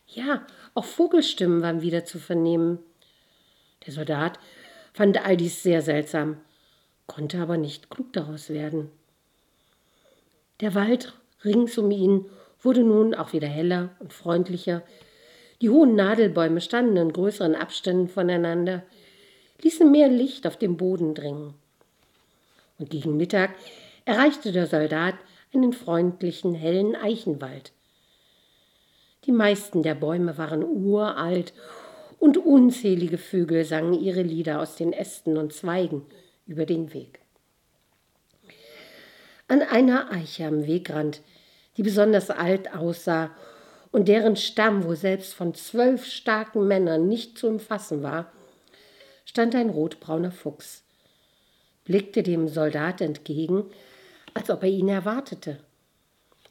Ja, 0.06 0.46
auch 0.74 0.84
Vogelstimmen 0.84 1.62
waren 1.62 1.82
wieder 1.82 2.04
zu 2.04 2.18
vernehmen. 2.18 2.78
Der 3.86 3.92
Soldat 3.92 4.38
fand 4.92 5.24
all 5.24 5.36
dies 5.36 5.62
sehr 5.62 5.82
seltsam, 5.82 6.36
konnte 7.06 7.38
aber 7.38 7.56
nicht 7.56 7.90
klug 7.90 8.12
daraus 8.12 8.50
werden. 8.50 8.90
Der 10.60 10.74
Wald 10.74 11.14
rings 11.44 11.76
um 11.78 11.90
ihn 11.90 12.26
wurde 12.64 12.82
nun 12.82 13.14
auch 13.14 13.32
wieder 13.32 13.48
heller 13.48 13.90
und 13.98 14.12
freundlicher. 14.12 14.82
Die 15.60 15.70
hohen 15.70 15.94
Nadelbäume 15.94 16.60
standen 16.60 16.96
in 16.96 17.12
größeren 17.12 17.54
Abständen 17.54 18.08
voneinander, 18.08 18.82
ließen 19.62 19.90
mehr 19.90 20.08
Licht 20.08 20.46
auf 20.46 20.56
den 20.56 20.76
Boden 20.76 21.14
dringen. 21.14 21.54
Und 22.78 22.90
gegen 22.90 23.16
Mittag 23.16 23.50
erreichte 24.04 24.52
der 24.52 24.66
Soldat 24.66 25.14
einen 25.52 25.72
freundlichen, 25.72 26.54
hellen 26.54 26.96
Eichenwald. 26.96 27.72
Die 29.26 29.32
meisten 29.32 29.82
der 29.82 29.94
Bäume 29.94 30.36
waren 30.36 30.64
uralt 30.64 31.54
und 32.18 32.36
unzählige 32.36 33.18
Vögel 33.18 33.64
sangen 33.64 33.94
ihre 33.94 34.22
Lieder 34.22 34.60
aus 34.60 34.76
den 34.76 34.92
Ästen 34.92 35.36
und 35.36 35.52
Zweigen 35.52 36.02
über 36.46 36.66
den 36.66 36.92
Weg. 36.92 37.20
An 39.48 39.62
einer 39.62 40.10
Eiche 40.10 40.46
am 40.46 40.66
Wegrand, 40.66 41.22
die 41.76 41.82
besonders 41.82 42.30
alt 42.30 42.74
aussah 42.74 43.30
und 43.92 44.08
deren 44.08 44.36
Stamm 44.36 44.84
wohl 44.84 44.96
selbst 44.96 45.34
von 45.34 45.54
zwölf 45.54 46.04
starken 46.04 46.66
Männern 46.66 47.08
nicht 47.08 47.38
zu 47.38 47.46
umfassen 47.46 48.02
war, 48.02 48.32
stand 49.24 49.54
ein 49.54 49.70
rotbrauner 49.70 50.32
Fuchs, 50.32 50.82
blickte 51.84 52.22
dem 52.22 52.48
Soldat 52.48 53.00
entgegen, 53.00 53.64
als 54.34 54.50
ob 54.50 54.62
er 54.62 54.68
ihn 54.68 54.88
erwartete. 54.88 55.58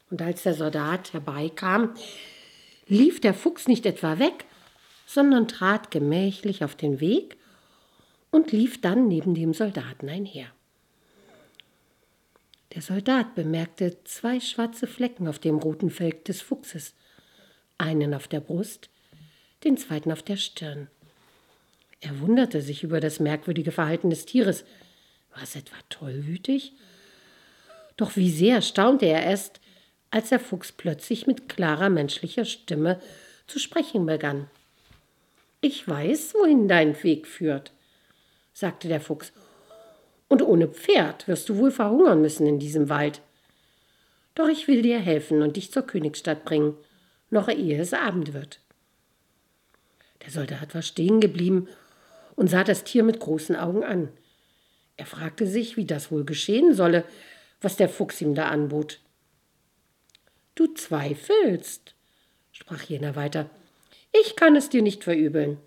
Und 0.09 0.21
als 0.21 0.43
der 0.43 0.53
Soldat 0.53 1.13
herbeikam, 1.13 1.95
lief 2.87 3.19
der 3.19 3.33
Fuchs 3.33 3.67
nicht 3.67 3.85
etwa 3.85 4.19
weg, 4.19 4.45
sondern 5.05 5.47
trat 5.47 5.91
gemächlich 5.91 6.63
auf 6.63 6.75
den 6.75 6.99
Weg 6.99 7.37
und 8.31 8.51
lief 8.51 8.81
dann 8.81 9.07
neben 9.07 9.35
dem 9.35 9.53
Soldaten 9.53 10.09
einher. 10.09 10.47
Der 12.73 12.81
Soldat 12.81 13.35
bemerkte 13.35 14.03
zwei 14.03 14.39
schwarze 14.39 14.87
Flecken 14.87 15.27
auf 15.27 15.37
dem 15.37 15.57
roten 15.57 15.91
Fell 15.91 16.13
des 16.27 16.41
Fuchses, 16.41 16.95
einen 17.77 18.15
auf 18.15 18.27
der 18.27 18.39
Brust, 18.39 18.89
den 19.63 19.77
zweiten 19.77 20.11
auf 20.11 20.23
der 20.23 20.37
Stirn. 20.37 20.87
Er 22.01 22.19
wunderte 22.19 22.61
sich 22.61 22.83
über 22.83 22.99
das 22.99 23.19
merkwürdige 23.19 23.71
Verhalten 23.71 24.09
des 24.09 24.25
Tieres. 24.25 24.65
War 25.33 25.43
es 25.43 25.55
etwa 25.55 25.75
tollwütig? 25.89 26.73
Doch 27.95 28.15
wie 28.15 28.31
sehr 28.31 28.61
staunte 28.61 29.05
er 29.05 29.23
erst, 29.23 29.61
als 30.09 30.29
der 30.29 30.39
Fuchs 30.39 30.71
plötzlich 30.71 31.27
mit 31.27 31.49
klarer 31.49 31.89
menschlicher 31.89 32.45
Stimme 32.45 32.99
zu 33.45 33.59
sprechen 33.59 34.05
begann. 34.05 34.49
Ich 35.61 35.87
weiß, 35.87 36.33
wohin 36.33 36.67
dein 36.67 37.01
Weg 37.03 37.27
führt, 37.27 37.71
sagte 38.51 38.87
der 38.87 38.99
Fuchs, 38.99 39.31
und 40.33 40.41
ohne 40.41 40.67
Pferd 40.67 41.27
wirst 41.27 41.47
du 41.47 41.57
wohl 41.57 41.69
verhungern 41.69 42.19
müssen 42.19 42.47
in 42.47 42.57
diesem 42.57 42.89
Wald. 42.89 43.21
Doch 44.33 44.47
ich 44.47 44.67
will 44.67 44.81
dir 44.81 44.97
helfen 44.97 45.43
und 45.43 45.57
dich 45.57 45.71
zur 45.71 45.83
Königsstadt 45.83 46.43
bringen, 46.43 46.75
noch 47.29 47.49
ehe 47.49 47.79
es 47.79 47.93
Abend 47.93 48.33
wird. 48.33 48.59
Der 50.23 50.31
Soldat 50.31 50.73
war 50.73 50.81
stehen 50.81 51.21
geblieben 51.21 51.67
und 52.35 52.49
sah 52.49 52.63
das 52.63 52.83
Tier 52.83 53.03
mit 53.03 53.19
großen 53.19 53.55
Augen 53.55 53.83
an. 53.83 54.09
Er 54.97 55.05
fragte 55.05 55.45
sich, 55.45 55.77
wie 55.77 55.85
das 55.85 56.11
wohl 56.11 56.25
geschehen 56.25 56.73
solle, 56.73 57.03
was 57.61 57.75
der 57.75 57.87
Fuchs 57.87 58.19
ihm 58.19 58.33
da 58.33 58.47
anbot. 58.47 59.01
Du 60.55 60.65
zweifelst, 60.65 61.93
sprach 62.51 62.81
jener 62.81 63.15
weiter. 63.15 63.51
Ich 64.11 64.35
kann 64.35 64.55
es 64.55 64.69
dir 64.69 64.81
nicht 64.81 65.03
verübeln. 65.03 65.59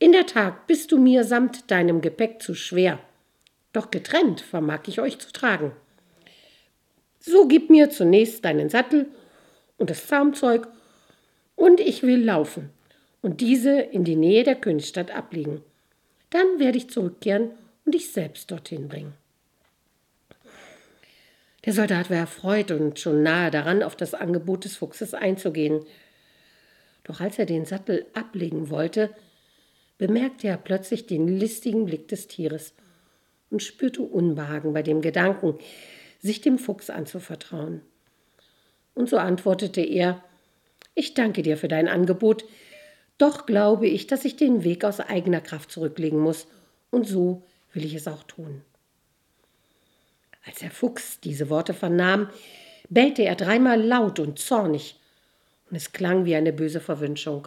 In 0.00 0.10
der 0.10 0.26
Tat 0.26 0.66
bist 0.66 0.90
du 0.90 0.98
mir 0.98 1.22
samt 1.22 1.70
deinem 1.70 2.00
Gepäck 2.00 2.42
zu 2.42 2.54
schwer, 2.54 2.98
doch 3.72 3.90
getrennt 3.90 4.40
vermag 4.40 4.80
ich 4.86 5.00
euch 5.00 5.18
zu 5.18 5.32
tragen. 5.32 5.72
So 7.20 7.46
gib 7.46 7.70
mir 7.70 7.90
zunächst 7.90 8.44
deinen 8.44 8.68
Sattel 8.68 9.06
und 9.76 9.90
das 9.90 10.06
Zaumzeug, 10.06 10.68
und 11.56 11.80
ich 11.80 12.02
will 12.04 12.24
laufen 12.24 12.70
und 13.20 13.40
diese 13.40 13.80
in 13.80 14.04
die 14.04 14.16
Nähe 14.16 14.44
der 14.44 14.54
Königsstadt 14.54 15.10
ablegen. 15.10 15.62
Dann 16.30 16.58
werde 16.58 16.78
ich 16.78 16.88
zurückkehren 16.88 17.50
und 17.84 17.94
dich 17.94 18.12
selbst 18.12 18.50
dorthin 18.50 18.88
bringen. 18.88 19.14
Der 21.64 21.72
Soldat 21.72 22.10
war 22.10 22.18
erfreut 22.18 22.70
und 22.70 22.98
schon 23.00 23.22
nahe 23.22 23.50
daran, 23.50 23.82
auf 23.82 23.96
das 23.96 24.14
Angebot 24.14 24.64
des 24.64 24.76
Fuchses 24.76 25.14
einzugehen. 25.14 25.84
Doch 27.04 27.20
als 27.20 27.38
er 27.38 27.46
den 27.46 27.64
Sattel 27.64 28.06
ablegen 28.14 28.70
wollte, 28.70 29.10
bemerkte 29.98 30.46
er 30.46 30.56
plötzlich 30.56 31.06
den 31.06 31.26
listigen 31.26 31.86
Blick 31.86 32.06
des 32.08 32.28
Tieres 32.28 32.72
und 33.50 33.62
spürte 33.62 34.02
Unbehagen 34.02 34.72
bei 34.72 34.82
dem 34.82 35.00
Gedanken, 35.00 35.58
sich 36.20 36.40
dem 36.40 36.58
Fuchs 36.58 36.90
anzuvertrauen. 36.90 37.82
Und 38.94 39.08
so 39.08 39.16
antwortete 39.16 39.80
er 39.80 40.22
Ich 40.94 41.14
danke 41.14 41.42
dir 41.42 41.56
für 41.56 41.68
dein 41.68 41.88
Angebot, 41.88 42.44
doch 43.16 43.46
glaube 43.46 43.86
ich, 43.86 44.06
dass 44.06 44.24
ich 44.24 44.36
den 44.36 44.64
Weg 44.64 44.84
aus 44.84 45.00
eigener 45.00 45.40
Kraft 45.40 45.70
zurücklegen 45.70 46.18
muss, 46.18 46.46
und 46.90 47.06
so 47.06 47.42
will 47.72 47.84
ich 47.84 47.94
es 47.94 48.08
auch 48.08 48.22
tun. 48.22 48.62
Als 50.46 50.60
der 50.60 50.70
Fuchs 50.70 51.20
diese 51.20 51.50
Worte 51.50 51.74
vernahm, 51.74 52.30
bellte 52.88 53.22
er 53.22 53.34
dreimal 53.34 53.82
laut 53.82 54.18
und 54.18 54.38
zornig, 54.38 54.96
und 55.70 55.76
es 55.76 55.92
klang 55.92 56.24
wie 56.24 56.34
eine 56.34 56.52
böse 56.52 56.80
Verwünschung. 56.80 57.46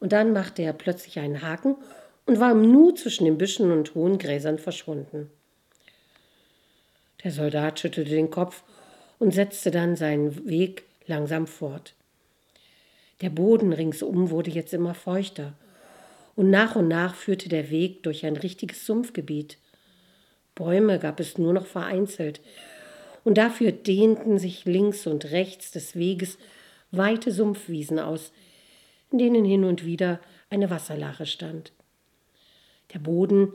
Und 0.00 0.12
dann 0.12 0.32
machte 0.32 0.62
er 0.62 0.72
plötzlich 0.72 1.20
einen 1.20 1.42
Haken 1.42 1.76
und 2.26 2.40
war 2.40 2.52
im 2.52 2.62
Nu 2.70 2.92
zwischen 2.92 3.24
den 3.24 3.38
Büschen 3.38 3.72
und 3.72 3.94
hohen 3.94 4.18
Gräsern 4.18 4.58
verschwunden. 4.58 5.30
Der 7.24 7.32
Soldat 7.32 7.80
schüttelte 7.80 8.10
den 8.10 8.30
Kopf 8.30 8.62
und 9.18 9.32
setzte 9.32 9.70
dann 9.70 9.96
seinen 9.96 10.48
Weg 10.48 10.84
langsam 11.06 11.46
fort. 11.46 11.94
Der 13.20 13.30
Boden 13.30 13.72
ringsum 13.72 14.30
wurde 14.30 14.50
jetzt 14.50 14.72
immer 14.72 14.94
feuchter, 14.94 15.52
und 16.36 16.48
nach 16.48 16.76
und 16.76 16.88
nach 16.88 17.14
führte 17.14 17.50
der 17.50 17.70
Weg 17.70 18.02
durch 18.02 18.24
ein 18.24 18.36
richtiges 18.36 18.86
Sumpfgebiet. 18.86 19.58
Bäume 20.54 20.98
gab 20.98 21.20
es 21.20 21.36
nur 21.36 21.52
noch 21.52 21.66
vereinzelt, 21.66 22.40
und 23.24 23.36
dafür 23.36 23.72
dehnten 23.72 24.38
sich 24.38 24.64
links 24.64 25.06
und 25.06 25.30
rechts 25.32 25.70
des 25.70 25.96
Weges 25.96 26.38
weite 26.90 27.30
Sumpfwiesen 27.30 27.98
aus, 27.98 28.32
in 29.10 29.18
denen 29.18 29.44
hin 29.44 29.64
und 29.64 29.84
wieder 29.84 30.20
eine 30.48 30.70
Wasserlache 30.70 31.26
stand. 31.26 31.72
Der 32.92 32.98
Boden 32.98 33.52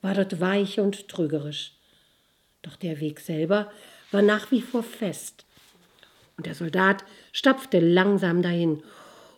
war 0.00 0.14
dort 0.14 0.40
weich 0.40 0.78
und 0.80 1.08
trügerisch, 1.08 1.72
doch 2.62 2.76
der 2.76 3.00
Weg 3.00 3.20
selber 3.20 3.70
war 4.10 4.22
nach 4.22 4.50
wie 4.50 4.62
vor 4.62 4.82
fest. 4.82 5.44
Und 6.36 6.46
der 6.46 6.54
Soldat 6.54 7.04
stapfte 7.32 7.80
langsam 7.80 8.42
dahin 8.42 8.82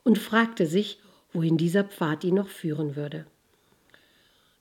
und 0.05 0.19
fragte 0.19 0.67
sich, 0.67 0.99
wohin 1.33 1.57
dieser 1.57 1.85
Pfad 1.85 2.25
ihn 2.25 2.35
noch 2.35 2.49
führen 2.49 2.97
würde. 2.97 3.27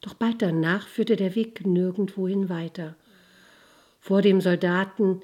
Doch 0.02 0.14
bald 0.14 0.42
danach 0.42 0.88
führte 0.88 1.16
der 1.16 1.36
Weg 1.36 1.66
nirgendwohin 1.66 2.50
weiter. 2.50 2.96
Vor 4.00 4.22
dem 4.22 4.42
Soldaten 4.42 5.22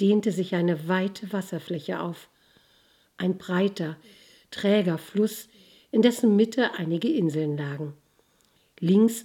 dehnte 0.00 0.32
sich 0.32 0.54
eine 0.54 0.88
weite 0.88 1.32
Wasserfläche 1.32 2.00
auf, 2.00 2.28
ein 3.16 3.38
breiter, 3.38 3.96
träger 4.50 4.98
Fluss, 4.98 5.48
in 5.90 6.02
dessen 6.02 6.34
Mitte 6.34 6.74
einige 6.74 7.08
Inseln 7.08 7.56
lagen. 7.56 7.94
Links 8.84 9.24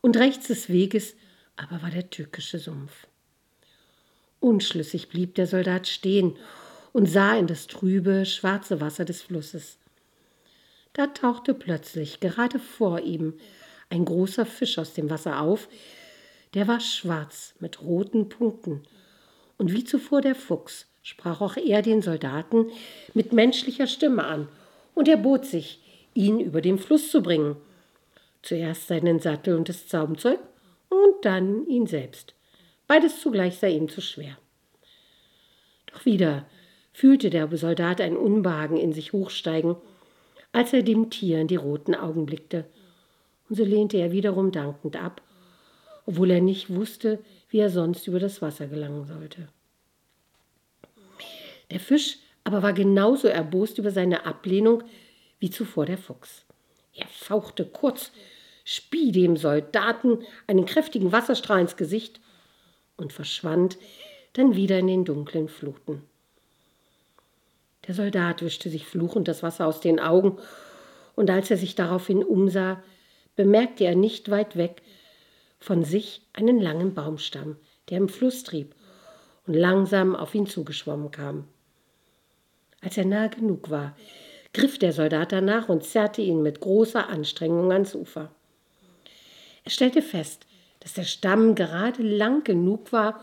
und 0.00 0.16
rechts 0.16 0.46
des 0.46 0.68
Weges 0.68 1.16
aber 1.56 1.82
war 1.82 1.90
der 1.90 2.08
türkische 2.08 2.58
Sumpf. 2.58 3.06
Unschlüssig 4.38 5.08
blieb 5.08 5.34
der 5.34 5.46
Soldat 5.46 5.88
stehen 5.88 6.36
und 6.92 7.06
sah 7.06 7.36
in 7.36 7.46
das 7.46 7.66
trübe, 7.66 8.24
schwarze 8.24 8.80
Wasser 8.80 9.04
des 9.04 9.20
Flusses. 9.20 9.78
Da 10.92 11.08
tauchte 11.08 11.54
plötzlich 11.54 12.20
gerade 12.20 12.58
vor 12.58 13.00
ihm 13.00 13.34
ein 13.90 14.04
großer 14.04 14.46
Fisch 14.46 14.78
aus 14.78 14.94
dem 14.94 15.10
Wasser 15.10 15.40
auf, 15.40 15.68
der 16.54 16.68
war 16.68 16.80
schwarz 16.80 17.54
mit 17.60 17.82
roten 17.82 18.28
Punkten, 18.28 18.82
und 19.58 19.72
wie 19.72 19.84
zuvor 19.84 20.20
der 20.20 20.34
Fuchs 20.34 20.86
sprach 21.02 21.40
auch 21.40 21.56
er 21.56 21.82
den 21.82 22.00
Soldaten 22.00 22.70
mit 23.12 23.32
menschlicher 23.32 23.86
Stimme 23.86 24.24
an, 24.24 24.48
und 24.94 25.08
er 25.08 25.16
bot 25.16 25.44
sich, 25.44 25.80
ihn 26.14 26.40
über 26.40 26.60
den 26.60 26.78
Fluss 26.78 27.10
zu 27.10 27.22
bringen. 27.22 27.56
Zuerst 28.42 28.88
seinen 28.88 29.20
Sattel 29.20 29.54
und 29.54 29.68
das 29.68 29.86
Zaumzeug 29.86 30.38
und 30.88 31.24
dann 31.24 31.66
ihn 31.66 31.86
selbst. 31.86 32.34
Beides 32.86 33.20
zugleich 33.20 33.58
sei 33.58 33.70
ihm 33.70 33.88
zu 33.88 34.00
schwer. 34.00 34.38
Doch 35.86 36.04
wieder 36.04 36.46
fühlte 36.92 37.30
der 37.30 37.54
Soldat 37.56 38.00
ein 38.00 38.16
Unbehagen 38.16 38.76
in 38.76 38.92
sich 38.92 39.12
hochsteigen, 39.12 39.76
als 40.52 40.72
er 40.72 40.82
dem 40.82 41.10
Tier 41.10 41.40
in 41.40 41.48
die 41.48 41.56
roten 41.56 41.94
Augen 41.94 42.26
blickte 42.26 42.64
und 43.50 43.56
so 43.56 43.64
lehnte 43.64 43.98
er 43.98 44.12
wiederum 44.12 44.52
dankend 44.52 44.96
ab, 44.96 45.20
obwohl 46.06 46.30
er 46.30 46.40
nicht 46.40 46.70
wusste, 46.70 47.18
wie 47.50 47.58
er 47.58 47.68
sonst 47.68 48.06
über 48.06 48.20
das 48.20 48.40
Wasser 48.40 48.68
gelangen 48.68 49.04
sollte. 49.06 49.48
Der 51.70 51.80
Fisch 51.80 52.18
aber 52.44 52.62
war 52.62 52.72
genauso 52.72 53.28
erbost 53.28 53.78
über 53.78 53.90
seine 53.90 54.24
Ablehnung 54.24 54.82
wie 55.40 55.50
zuvor 55.50 55.84
der 55.84 55.98
Fuchs. 55.98 56.46
Er 56.94 57.06
fauchte 57.06 57.64
kurz, 57.64 58.12
spie 58.64 59.12
dem 59.12 59.36
Soldaten 59.36 60.18
einen 60.46 60.66
kräftigen 60.66 61.12
Wasserstrahl 61.12 61.60
ins 61.60 61.76
Gesicht 61.76 62.20
und 62.96 63.12
verschwand 63.12 63.78
dann 64.34 64.54
wieder 64.54 64.78
in 64.78 64.86
den 64.86 65.04
dunklen 65.04 65.48
Fluten. 65.48 66.02
Der 67.86 67.94
Soldat 67.94 68.42
wischte 68.42 68.70
sich 68.70 68.86
fluchend 68.86 69.26
das 69.26 69.42
Wasser 69.42 69.66
aus 69.66 69.80
den 69.80 69.98
Augen, 69.98 70.38
und 71.16 71.28
als 71.28 71.50
er 71.50 71.56
sich 71.56 71.74
daraufhin 71.74 72.22
umsah, 72.22 72.82
bemerkte 73.36 73.84
er 73.84 73.94
nicht 73.94 74.30
weit 74.30 74.56
weg 74.56 74.82
von 75.58 75.84
sich 75.84 76.22
einen 76.32 76.60
langen 76.60 76.94
Baumstamm, 76.94 77.56
der 77.88 77.98
im 77.98 78.08
Fluss 78.08 78.44
trieb 78.44 78.74
und 79.46 79.54
langsam 79.54 80.14
auf 80.14 80.34
ihn 80.34 80.46
zugeschwommen 80.46 81.10
kam. 81.10 81.48
Als 82.80 82.96
er 82.96 83.04
nahe 83.04 83.28
genug 83.28 83.68
war, 83.70 83.96
griff 84.52 84.78
der 84.78 84.92
Soldat 84.92 85.32
danach 85.32 85.68
und 85.68 85.84
zerrte 85.84 86.22
ihn 86.22 86.42
mit 86.42 86.60
großer 86.60 87.08
Anstrengung 87.08 87.72
ans 87.72 87.94
Ufer. 87.94 88.30
Er 89.64 89.70
stellte 89.70 90.02
fest, 90.02 90.46
dass 90.80 90.94
der 90.94 91.04
Stamm 91.04 91.54
gerade 91.54 92.02
lang 92.02 92.42
genug 92.44 92.92
war, 92.92 93.20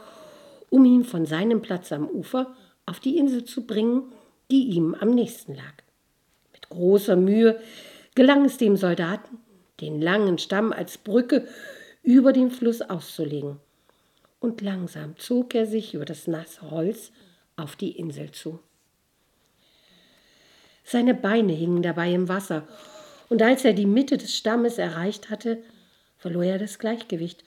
um 0.69 0.85
ihn 0.85 1.03
von 1.03 1.25
seinem 1.25 1.61
Platz 1.61 1.91
am 1.91 2.07
Ufer 2.07 2.55
auf 2.85 2.99
die 2.99 3.17
Insel 3.17 3.43
zu 3.43 3.65
bringen, 3.65 4.03
die 4.51 4.69
ihm 4.69 4.95
am 4.95 5.09
nächsten 5.09 5.55
lag. 5.55 5.73
Mit 6.53 6.69
großer 6.69 7.15
Mühe 7.15 7.59
gelang 8.15 8.45
es 8.45 8.57
dem 8.57 8.77
Soldaten, 8.77 9.39
den 9.81 10.01
langen 10.01 10.37
Stamm 10.37 10.71
als 10.71 10.97
Brücke 10.97 11.47
über 12.03 12.33
den 12.33 12.51
Fluss 12.51 12.81
auszulegen. 12.81 13.59
Und 14.39 14.61
langsam 14.61 15.17
zog 15.17 15.55
er 15.55 15.65
sich 15.65 15.93
über 15.93 16.05
das 16.05 16.27
nasse 16.27 16.69
Holz 16.69 17.11
auf 17.55 17.75
die 17.75 17.91
Insel 17.91 18.31
zu. 18.31 18.59
Seine 20.89 21.13
Beine 21.13 21.51
hingen 21.51 21.81
dabei 21.81 22.13
im 22.13 22.29
Wasser, 22.29 22.65
und 23.27 23.41
als 23.41 23.65
er 23.65 23.73
die 23.73 23.85
Mitte 23.85 24.17
des 24.17 24.33
Stammes 24.33 24.77
erreicht 24.77 25.29
hatte, 25.29 25.61
verlor 26.17 26.45
er 26.45 26.59
das 26.59 26.79
Gleichgewicht 26.79 27.43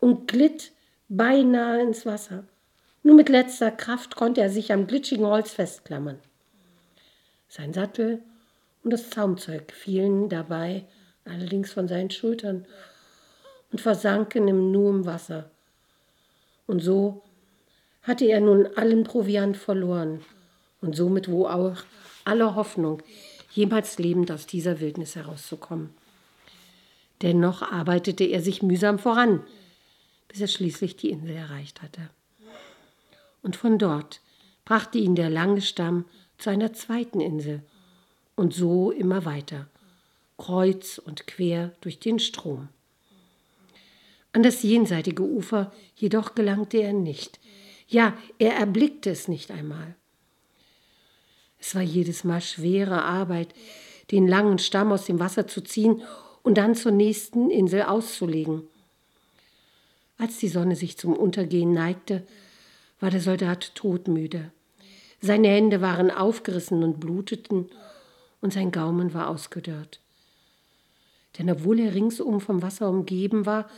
und 0.00 0.26
glitt 0.26 0.72
beinahe 1.10 1.82
ins 1.82 2.06
Wasser. 2.06 2.44
Nur 3.02 3.14
mit 3.14 3.28
letzter 3.28 3.70
Kraft 3.70 4.16
konnte 4.16 4.40
er 4.40 4.48
sich 4.48 4.72
am 4.72 4.86
glitschigen 4.86 5.26
Holz 5.26 5.50
festklammern. 5.50 6.18
Sein 7.46 7.74
Sattel 7.74 8.22
und 8.82 8.90
das 8.90 9.10
Zaumzeug 9.10 9.70
fielen 9.70 10.30
dabei 10.30 10.86
allerdings 11.26 11.74
von 11.74 11.88
seinen 11.88 12.10
Schultern 12.10 12.64
und 13.70 13.82
versanken 13.82 14.48
im 14.48 14.72
Nu 14.72 14.88
im 14.88 15.04
Wasser. 15.04 15.50
Und 16.66 16.80
so 16.80 17.22
hatte 18.00 18.24
er 18.24 18.40
nun 18.40 18.66
allen 18.76 19.04
Proviant 19.04 19.58
verloren 19.58 20.24
und 20.80 20.96
somit 20.96 21.30
wo 21.30 21.46
auch 21.46 21.76
aller 22.24 22.54
Hoffnung, 22.54 23.02
jemals 23.52 23.98
lebend 23.98 24.30
aus 24.30 24.46
dieser 24.46 24.80
Wildnis 24.80 25.16
herauszukommen. 25.16 25.90
Dennoch 27.22 27.62
arbeitete 27.62 28.24
er 28.24 28.42
sich 28.42 28.62
mühsam 28.62 28.98
voran, 28.98 29.44
bis 30.28 30.40
er 30.40 30.48
schließlich 30.48 30.96
die 30.96 31.10
Insel 31.10 31.36
erreicht 31.36 31.82
hatte. 31.82 32.10
Und 33.42 33.56
von 33.56 33.78
dort 33.78 34.20
brachte 34.64 34.98
ihn 34.98 35.14
der 35.14 35.30
lange 35.30 35.60
Stamm 35.60 36.04
zu 36.38 36.50
einer 36.50 36.72
zweiten 36.72 37.20
Insel 37.20 37.62
und 38.34 38.54
so 38.54 38.90
immer 38.90 39.24
weiter, 39.24 39.68
kreuz 40.38 40.98
und 40.98 41.26
quer 41.26 41.72
durch 41.80 42.00
den 42.00 42.18
Strom. 42.18 42.68
An 44.32 44.42
das 44.42 44.62
jenseitige 44.62 45.22
Ufer 45.22 45.72
jedoch 45.94 46.34
gelangte 46.34 46.78
er 46.78 46.92
nicht. 46.92 47.38
Ja, 47.86 48.16
er 48.38 48.54
erblickte 48.54 49.10
es 49.10 49.28
nicht 49.28 49.50
einmal. 49.50 49.94
Es 51.62 51.76
war 51.76 51.82
jedes 51.82 52.24
Mal 52.24 52.40
schwere 52.40 53.04
Arbeit, 53.04 53.54
den 54.10 54.26
langen 54.26 54.58
Stamm 54.58 54.90
aus 54.90 55.04
dem 55.04 55.20
Wasser 55.20 55.46
zu 55.46 55.60
ziehen 55.60 56.02
und 56.42 56.58
dann 56.58 56.74
zur 56.74 56.90
nächsten 56.90 57.50
Insel 57.50 57.82
auszulegen. 57.82 58.64
Als 60.18 60.38
die 60.38 60.48
Sonne 60.48 60.74
sich 60.74 60.98
zum 60.98 61.14
Untergehen 61.14 61.72
neigte, 61.72 62.26
war 62.98 63.10
der 63.10 63.20
Soldat 63.20 63.76
todmüde. 63.76 64.50
Seine 65.20 65.48
Hände 65.48 65.80
waren 65.80 66.10
aufgerissen 66.10 66.82
und 66.82 66.98
bluteten, 66.98 67.70
und 68.40 68.52
sein 68.52 68.72
Gaumen 68.72 69.14
war 69.14 69.28
ausgedörrt. 69.28 70.00
Denn 71.38 71.48
obwohl 71.48 71.78
er 71.78 71.94
ringsum 71.94 72.40
vom 72.40 72.60
Wasser 72.60 72.90
umgeben 72.90 73.46
war, 73.46 73.70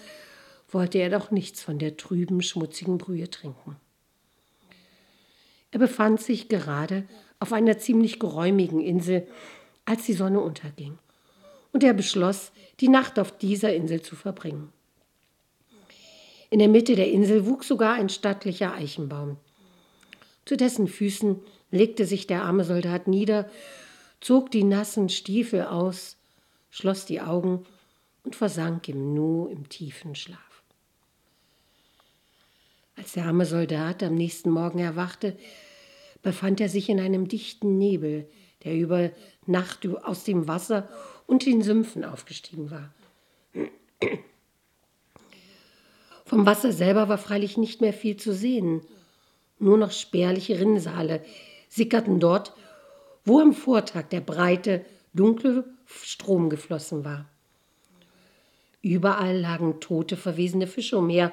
wollte 0.71 0.97
er 0.97 1.11
doch 1.11 1.31
nichts 1.31 1.63
von 1.63 1.79
der 1.79 1.99
trüben, 1.99 2.41
schmutzigen 2.41 2.97
Brühe 2.97 3.29
trinken. 3.29 3.77
Er 5.71 5.81
befand 5.81 6.23
sich 6.23 6.49
gerade 6.49 7.05
auf 7.45 7.53
einer 7.53 7.77
ziemlich 7.77 8.19
geräumigen 8.19 8.81
Insel, 8.81 9.29
als 9.85 10.07
die 10.07 10.15
Sonne 10.15 10.41
unterging. 10.41 10.97
Und 11.73 11.85
er 11.85 11.93
beschloss, 11.93 12.53
die 12.81 12.89
Nacht 12.89 13.19
auf 13.19 13.37
dieser 13.37 13.75
Insel 13.75 14.01
zu 14.01 14.17
verbringen. 14.17 14.73
In 16.49 16.59
der 16.59 16.69
Mitte 16.69 16.97
der 16.97 17.11
Insel 17.11 17.45
wuchs 17.45 17.69
sogar 17.69 17.97
ein 17.97 18.09
stattlicher 18.09 18.73
Eichenbaum. 18.73 19.37
Zu 20.47 20.57
dessen 20.57 20.89
Füßen 20.89 21.39
legte 21.71 22.07
sich 22.07 22.27
der 22.27 22.45
arme 22.45 22.65
Soldat 22.65 23.09
nieder, 23.09 23.51
zog 24.23 24.51
die 24.51 24.65
nassen 24.65 25.11
Stiefel 25.11 25.67
aus, 25.67 26.17
schloss 26.71 27.05
die 27.05 27.21
Augen 27.21 27.67
und 28.23 28.37
versank 28.37 28.89
im 28.89 29.13
Nu 29.13 29.49
im 29.49 29.69
tiefen 29.69 30.15
Schlaf. 30.15 30.63
Als 32.97 33.13
der 33.13 33.27
arme 33.27 33.45
Soldat 33.45 34.03
am 34.03 34.15
nächsten 34.15 34.49
Morgen 34.49 34.79
erwachte, 34.79 35.37
befand 36.25 36.61
er 36.61 36.69
sich 36.69 36.89
in 36.89 36.99
einem 36.99 37.29
dichten 37.29 37.79
Nebel, 37.79 38.27
der 38.65 38.75
über 38.75 39.11
Nacht 39.47 39.87
aus 40.03 40.25
dem 40.25 40.49
Wasser 40.49 40.89
und 41.27 41.47
den 41.47 41.63
Sümpfen 41.63 42.05
aufgestiegen 42.05 42.73
war. 42.73 42.93
Vom 46.25 46.47
Wasser 46.47 46.73
selber 46.73 47.09
war 47.09 47.19
freilich 47.19 47.57
nicht 47.57 47.81
mehr 47.81 47.93
viel 47.93 48.17
zu 48.17 48.33
sehen. 48.33 48.81
Nur 49.59 49.79
noch 49.79 49.93
spärliche 49.93 50.59
Rinnsale 50.59 51.23
sickerten 51.69 52.19
dort, 52.19 52.55
wo 53.25 53.39
am 53.39 53.53
Vortag 53.53 54.09
der 54.09 54.21
breite, 54.21 54.85
dunkle 55.13 55.65
Strom 55.87 56.51
geflossen 56.51 57.05
war. 57.05 57.27
Überall 58.83 59.39
lagen 59.39 59.81
tote, 59.81 60.17
verwesene 60.17 60.67
Fische 60.67 60.99
umher, 60.99 61.33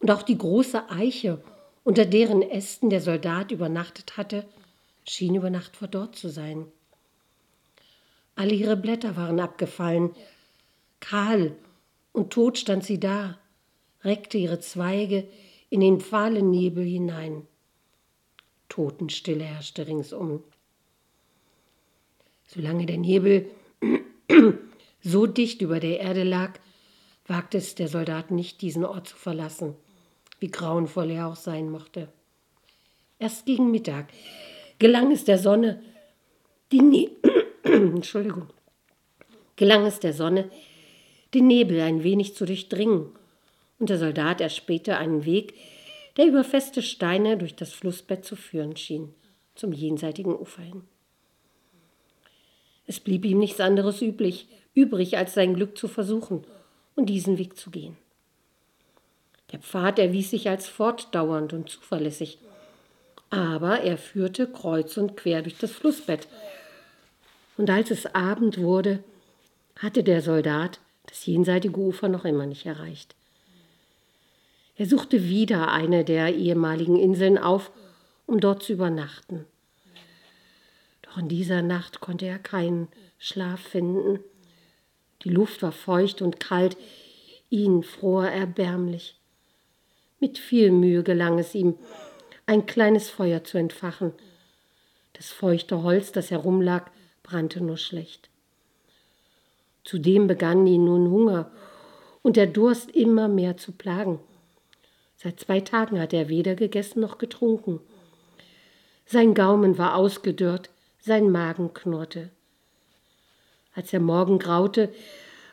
und 0.00 0.10
auch 0.10 0.22
die 0.22 0.38
große 0.38 0.90
Eiche 0.90 1.40
unter 1.84 2.04
deren 2.04 2.42
Ästen 2.42 2.90
der 2.90 3.00
Soldat 3.00 3.50
übernachtet 3.50 4.16
hatte, 4.16 4.46
schien 5.06 5.34
über 5.34 5.50
Nacht 5.50 5.76
verdorrt 5.76 6.16
zu 6.16 6.28
sein. 6.28 6.66
Alle 8.34 8.54
ihre 8.54 8.76
Blätter 8.76 9.16
waren 9.16 9.40
abgefallen, 9.40 10.10
kahl 11.00 11.56
und 12.12 12.32
tot 12.32 12.58
stand 12.58 12.84
sie 12.84 13.00
da, 13.00 13.38
reckte 14.04 14.38
ihre 14.38 14.60
Zweige 14.60 15.28
in 15.70 15.80
den 15.80 16.00
fahlen 16.00 16.50
Nebel 16.50 16.84
hinein. 16.84 17.46
Totenstille 18.68 19.44
herrschte 19.44 19.86
ringsum. 19.86 20.44
Solange 22.46 22.86
der 22.86 22.98
Nebel 22.98 23.50
so 25.02 25.26
dicht 25.26 25.62
über 25.62 25.80
der 25.80 26.00
Erde 26.00 26.22
lag, 26.22 26.58
wagte 27.26 27.58
es 27.58 27.74
der 27.74 27.88
Soldat 27.88 28.30
nicht, 28.30 28.62
diesen 28.62 28.84
Ort 28.84 29.08
zu 29.08 29.16
verlassen 29.16 29.74
wie 30.40 30.50
grauenvoll 30.50 31.10
er 31.10 31.26
auch 31.26 31.36
sein 31.36 31.70
mochte. 31.70 32.08
Erst 33.18 33.46
gegen 33.46 33.70
Mittag 33.70 34.08
gelang 34.78 35.10
es 35.10 35.24
der 35.24 35.38
Sonne, 35.38 35.82
die 36.70 36.82
ne 36.82 37.10
Entschuldigung, 37.62 38.48
gelang 39.56 39.86
es 39.86 40.00
der 40.00 40.12
Sonne, 40.12 40.50
den 41.34 41.46
Nebel 41.46 41.80
ein 41.80 42.02
wenig 42.04 42.34
zu 42.34 42.46
durchdringen, 42.46 43.10
und 43.78 43.90
der 43.90 43.98
Soldat 43.98 44.40
erspähte 44.40 44.96
einen 44.96 45.24
Weg, 45.24 45.54
der 46.16 46.26
über 46.26 46.42
feste 46.42 46.82
Steine 46.82 47.36
durch 47.36 47.54
das 47.54 47.72
Flussbett 47.72 48.24
zu 48.24 48.34
führen 48.34 48.76
schien, 48.76 49.14
zum 49.54 49.72
jenseitigen 49.72 50.34
Ufer 50.36 50.62
hin. 50.62 50.82
Es 52.86 52.98
blieb 52.98 53.24
ihm 53.24 53.38
nichts 53.38 53.60
anderes 53.60 54.02
üblich, 54.02 54.48
übrig, 54.74 55.16
als 55.16 55.34
sein 55.34 55.54
Glück 55.54 55.76
zu 55.76 55.88
versuchen 55.88 56.44
und 56.96 57.06
diesen 57.06 57.38
Weg 57.38 57.56
zu 57.56 57.70
gehen. 57.70 57.96
Der 59.52 59.58
Pfad 59.58 59.98
erwies 59.98 60.30
sich 60.30 60.48
als 60.48 60.66
fortdauernd 60.66 61.52
und 61.52 61.70
zuverlässig, 61.70 62.38
aber 63.30 63.80
er 63.80 63.98
führte 63.98 64.46
kreuz 64.46 64.96
und 64.96 65.16
quer 65.16 65.42
durch 65.42 65.58
das 65.58 65.72
Flussbett. 65.72 66.28
Und 67.56 67.70
als 67.70 67.90
es 67.90 68.14
Abend 68.14 68.58
wurde, 68.58 69.02
hatte 69.76 70.02
der 70.02 70.22
Soldat 70.22 70.80
das 71.06 71.24
jenseitige 71.26 71.78
Ufer 71.78 72.08
noch 72.08 72.24
immer 72.24 72.46
nicht 72.46 72.66
erreicht. 72.66 73.14
Er 74.76 74.86
suchte 74.86 75.24
wieder 75.24 75.72
eine 75.72 76.04
der 76.04 76.34
ehemaligen 76.34 76.96
Inseln 76.96 77.36
auf, 77.36 77.70
um 78.26 78.40
dort 78.40 78.62
zu 78.62 78.74
übernachten. 78.74 79.44
Doch 81.02 81.18
in 81.18 81.28
dieser 81.28 81.62
Nacht 81.62 82.00
konnte 82.00 82.26
er 82.26 82.38
keinen 82.38 82.88
Schlaf 83.18 83.60
finden. 83.60 84.20
Die 85.24 85.30
Luft 85.30 85.62
war 85.62 85.72
feucht 85.72 86.22
und 86.22 86.38
kalt, 86.38 86.76
ihn 87.50 87.82
fror 87.82 88.26
erbärmlich. 88.26 89.17
Mit 90.20 90.38
viel 90.38 90.70
Mühe 90.70 91.02
gelang 91.02 91.38
es 91.38 91.54
ihm, 91.54 91.76
ein 92.46 92.66
kleines 92.66 93.10
Feuer 93.10 93.44
zu 93.44 93.58
entfachen. 93.58 94.12
Das 95.12 95.30
feuchte 95.30 95.82
Holz, 95.82 96.12
das 96.12 96.30
herumlag, 96.30 96.90
brannte 97.22 97.60
nur 97.62 97.76
schlecht. 97.76 98.30
Zudem 99.84 100.26
begann 100.26 100.66
ihn 100.66 100.84
nun 100.84 101.10
Hunger 101.10 101.50
und 102.22 102.36
der 102.36 102.46
Durst 102.46 102.90
immer 102.90 103.28
mehr 103.28 103.56
zu 103.56 103.72
plagen. 103.72 104.20
Seit 105.16 105.40
zwei 105.40 105.60
Tagen 105.60 106.00
hatte 106.00 106.16
er 106.16 106.28
weder 106.28 106.54
gegessen 106.54 107.00
noch 107.00 107.18
getrunken. 107.18 107.80
Sein 109.06 109.34
Gaumen 109.34 109.78
war 109.78 109.96
ausgedörrt, 109.96 110.70
sein 111.00 111.30
Magen 111.30 111.74
knurrte. 111.74 112.30
Als 113.74 113.90
der 113.90 114.00
Morgen 114.00 114.38
graute, 114.38 114.92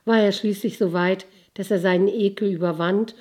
war 0.05 0.19
er 0.19 0.31
schließlich 0.31 0.77
so 0.77 0.93
weit, 0.93 1.25
dass 1.53 1.71
er 1.71 1.79
seinen 1.79 2.07
Ekel 2.07 2.51
überwand 2.51 3.15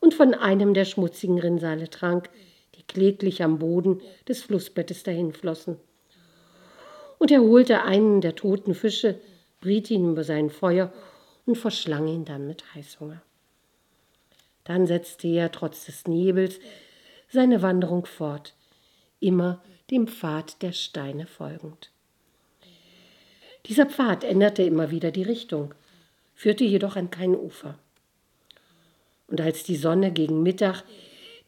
und 0.00 0.14
von 0.14 0.34
einem 0.34 0.74
der 0.74 0.84
schmutzigen 0.84 1.38
Rinnsale 1.38 1.90
trank, 1.90 2.30
die 2.74 2.82
kläglich 2.82 3.42
am 3.42 3.58
Boden 3.58 4.00
des 4.26 4.42
Flussbettes 4.42 5.02
dahinflossen. 5.02 5.78
Und 7.18 7.30
er 7.30 7.40
holte 7.40 7.82
einen 7.82 8.20
der 8.20 8.36
toten 8.36 8.74
Fische, 8.74 9.20
briet 9.60 9.90
ihn 9.90 10.12
über 10.12 10.24
sein 10.24 10.50
Feuer 10.50 10.92
und 11.46 11.56
verschlang 11.56 12.06
ihn 12.06 12.24
dann 12.24 12.46
mit 12.46 12.74
Heißhunger. 12.74 13.20
Dann 14.64 14.86
setzte 14.86 15.28
er 15.28 15.50
trotz 15.50 15.86
des 15.86 16.06
Nebels 16.06 16.60
seine 17.28 17.62
Wanderung 17.62 18.06
fort, 18.06 18.54
immer 19.20 19.62
dem 19.90 20.06
Pfad 20.06 20.62
der 20.62 20.72
Steine 20.72 21.26
folgend. 21.26 21.90
Dieser 23.66 23.86
Pfad 23.86 24.24
änderte 24.24 24.62
immer 24.62 24.90
wieder 24.90 25.10
die 25.10 25.22
Richtung, 25.22 25.74
führte 26.34 26.64
jedoch 26.64 26.96
an 26.96 27.10
kein 27.10 27.34
Ufer. 27.34 27.78
Und 29.28 29.40
als 29.40 29.62
die 29.62 29.76
Sonne 29.76 30.10
gegen 30.10 30.42
Mittag 30.42 30.82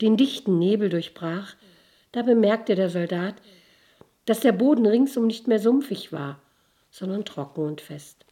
den 0.01 0.17
dichten 0.17 0.59
Nebel 0.59 0.89
durchbrach, 0.89 1.55
da 2.13 2.23
bemerkte 2.23 2.75
der 2.75 2.91
Soldat, 2.91 3.35
dass 4.27 4.41
der 4.41 4.53
Boden 4.53 4.87
ringsum 4.87 5.27
nicht 5.27 5.49
mehr 5.49 5.59
sumpfig 5.59 6.13
war, 6.13 6.41
sondern 6.91 7.25
trocken 7.25 7.65
und 7.67 7.81
fest. 7.81 8.25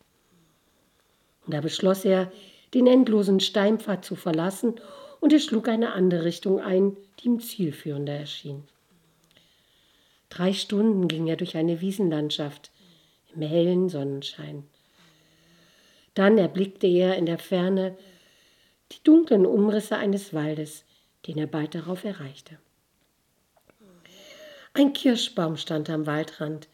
Und 1.45 1.55
da 1.55 1.61
beschloss 1.61 2.05
er, 2.05 2.31
den 2.75 2.87
endlosen 2.87 3.41
Steinpfad 3.41 4.05
zu 4.05 4.15
verlassen, 4.15 4.75
und 5.21 5.33
er 5.33 5.41
schlug 5.41 5.69
eine 5.69 5.93
andere 5.93 6.25
Richtung 6.25 6.61
ein, 6.61 6.97
die 7.19 7.27
ihm 7.27 7.41
zielführender 7.41 8.13
erschien. 8.13 8.63
Drei 10.29 10.53
Stunden 10.53 11.09
ging 11.09 11.27
er 11.27 11.37
durch 11.37 11.57
eine 11.57 11.81
Wiesenlandschaft 11.81 12.71
im 13.35 13.43
hellen 13.43 13.89
Sonnenschein. 13.89 14.65
Dann 16.15 16.39
erblickte 16.39 16.87
er 16.87 17.17
in 17.17 17.27
der 17.27 17.39
Ferne 17.39 17.97
die 18.92 19.03
dunklen 19.03 19.46
Umrisse 19.46 19.96
eines 19.96 20.33
Waldes, 20.33 20.85
den 21.27 21.38
er 21.38 21.46
bald 21.46 21.74
darauf 21.74 22.05
erreichte. 22.05 22.59
Ein 24.74 24.92
Kirschbaum 24.92 25.57
stand 25.57 25.90
am 25.90 26.07
Waldrand. 26.07 26.68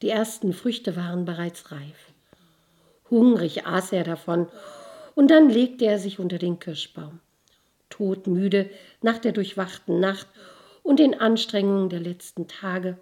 Die 0.00 0.08
ersten 0.08 0.52
Früchte 0.52 0.96
waren 0.96 1.24
bereits 1.24 1.72
reif. 1.72 2.12
Hungrig 3.10 3.66
aß 3.66 3.92
er 3.92 4.04
davon, 4.04 4.48
und 5.14 5.30
dann 5.30 5.50
legte 5.50 5.84
er 5.84 5.98
sich 5.98 6.18
unter 6.18 6.38
den 6.38 6.58
Kirschbaum. 6.58 7.20
Todmüde 7.90 8.70
nach 9.02 9.18
der 9.18 9.32
durchwachten 9.32 10.00
Nacht 10.00 10.26
und 10.82 10.98
den 10.98 11.20
Anstrengungen 11.20 11.90
der 11.90 12.00
letzten 12.00 12.48
Tage 12.48 12.96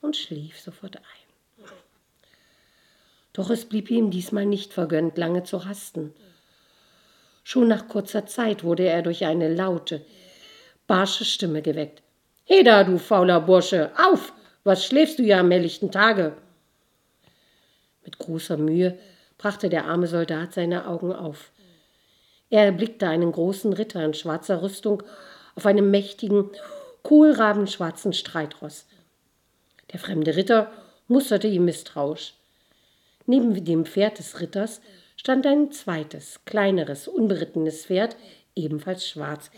und 0.00 0.16
schlief 0.16 0.58
sofort 0.58 0.96
ein. 0.96 1.02
Doch 3.32 3.50
es 3.50 3.64
blieb 3.64 3.90
ihm 3.90 4.10
diesmal 4.10 4.46
nicht 4.46 4.72
vergönnt, 4.72 5.16
lange 5.18 5.44
zu 5.44 5.58
rasten. 5.58 6.14
Schon 7.50 7.66
nach 7.66 7.88
kurzer 7.88 8.26
Zeit 8.26 8.62
wurde 8.62 8.84
er 8.84 9.02
durch 9.02 9.24
eine 9.24 9.52
laute, 9.52 10.02
barsche 10.86 11.24
Stimme 11.24 11.62
geweckt. 11.62 12.00
Heda, 12.44 12.84
du 12.84 12.96
fauler 12.96 13.40
Bursche, 13.40 13.90
auf! 13.98 14.32
Was 14.62 14.86
schläfst 14.86 15.18
du 15.18 15.24
ja 15.24 15.40
am 15.40 15.50
helllichten 15.50 15.90
Tage? 15.90 16.36
Mit 18.04 18.18
großer 18.18 18.56
Mühe 18.56 18.96
brachte 19.36 19.68
der 19.68 19.86
arme 19.86 20.06
Soldat 20.06 20.54
seine 20.54 20.86
Augen 20.86 21.12
auf. 21.12 21.50
Er 22.50 22.66
erblickte 22.66 23.08
einen 23.08 23.32
großen 23.32 23.72
Ritter 23.72 24.04
in 24.04 24.14
schwarzer 24.14 24.62
Rüstung 24.62 25.02
auf 25.56 25.66
einem 25.66 25.90
mächtigen, 25.90 26.50
kohlrabenschwarzen 27.02 28.12
Streitross. 28.12 28.86
Der 29.92 29.98
fremde 29.98 30.36
Ritter 30.36 30.70
musterte 31.08 31.48
ihn 31.48 31.64
misstrauisch. 31.64 32.32
Neben 33.26 33.64
dem 33.64 33.86
Pferd 33.86 34.20
des 34.20 34.38
Ritters 34.38 34.80
stand 35.20 35.46
ein 35.46 35.70
zweites, 35.70 36.40
kleineres, 36.46 37.06
unberittenes 37.06 37.84
Pferd, 37.84 38.16
ebenfalls 38.56 39.06
schwarz. 39.06 39.50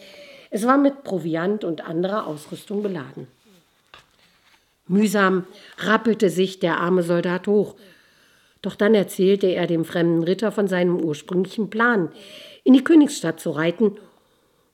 Es 0.50 0.66
war 0.66 0.76
mit 0.76 1.04
Proviant 1.04 1.62
und 1.62 1.86
anderer 1.86 2.26
Ausrüstung 2.26 2.82
beladen. 2.82 3.28
Mühsam 4.88 5.46
rappelte 5.78 6.30
sich 6.30 6.58
der 6.58 6.78
arme 6.78 7.04
Soldat 7.04 7.46
hoch, 7.46 7.76
doch 8.60 8.74
dann 8.74 8.92
erzählte 8.96 9.46
er 9.46 9.68
dem 9.68 9.84
fremden 9.84 10.24
Ritter 10.24 10.50
von 10.50 10.66
seinem 10.66 10.98
ursprünglichen 11.00 11.70
Plan, 11.70 12.10
in 12.64 12.72
die 12.72 12.82
Königsstadt 12.82 13.38
zu 13.38 13.50
reiten 13.50 13.98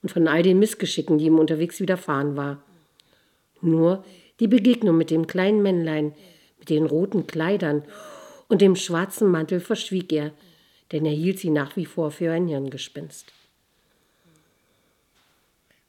und 0.03 0.11
von 0.11 0.27
all 0.27 0.43
den 0.43 0.59
Missgeschicken, 0.59 1.19
die 1.19 1.27
ihm 1.27 1.39
unterwegs 1.39 1.81
widerfahren 1.81 2.35
war. 2.35 2.63
Nur 3.61 4.07
die 4.41 4.49
Begegnung 4.49 4.97
mit 4.97 5.11
dem 5.11 5.27
kleinen 5.27 5.61
Männlein, 5.61 6.15
mit 6.59 6.71
den 6.71 6.87
roten 6.87 7.27
Kleidern 7.27 7.85
und 8.49 8.63
dem 8.63 8.75
schwarzen 8.75 9.31
Mantel 9.31 9.61
verschwieg 9.61 10.15
er, 10.15 10.33
denn 10.93 11.05
er 11.05 11.13
hielt 11.13 11.39
sie 11.39 11.51
nach 11.51 11.77
wie 11.77 11.87
vor 11.87 12.11
für 12.11 12.33
ein 12.33 12.49
Hirngespinst. 12.49 13.33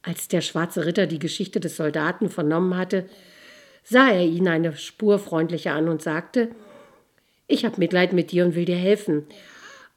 Als 0.01 0.27
der 0.27 0.41
schwarze 0.41 0.85
Ritter 0.85 1.07
die 1.07 1.19
Geschichte 1.19 1.59
des 1.59 1.75
Soldaten 1.75 2.29
vernommen 2.29 2.77
hatte, 2.77 3.09
sah 3.83 4.09
er 4.09 4.23
ihn 4.23 4.47
eine 4.47 4.75
Spur 4.75 5.19
freundlicher 5.19 5.73
an 5.73 5.89
und 5.89 6.01
sagte, 6.01 6.49
ich 7.47 7.65
habe 7.65 7.79
Mitleid 7.79 8.13
mit 8.13 8.31
dir 8.31 8.45
und 8.45 8.55
will 8.55 8.65
dir 8.65 8.77
helfen. 8.77 9.25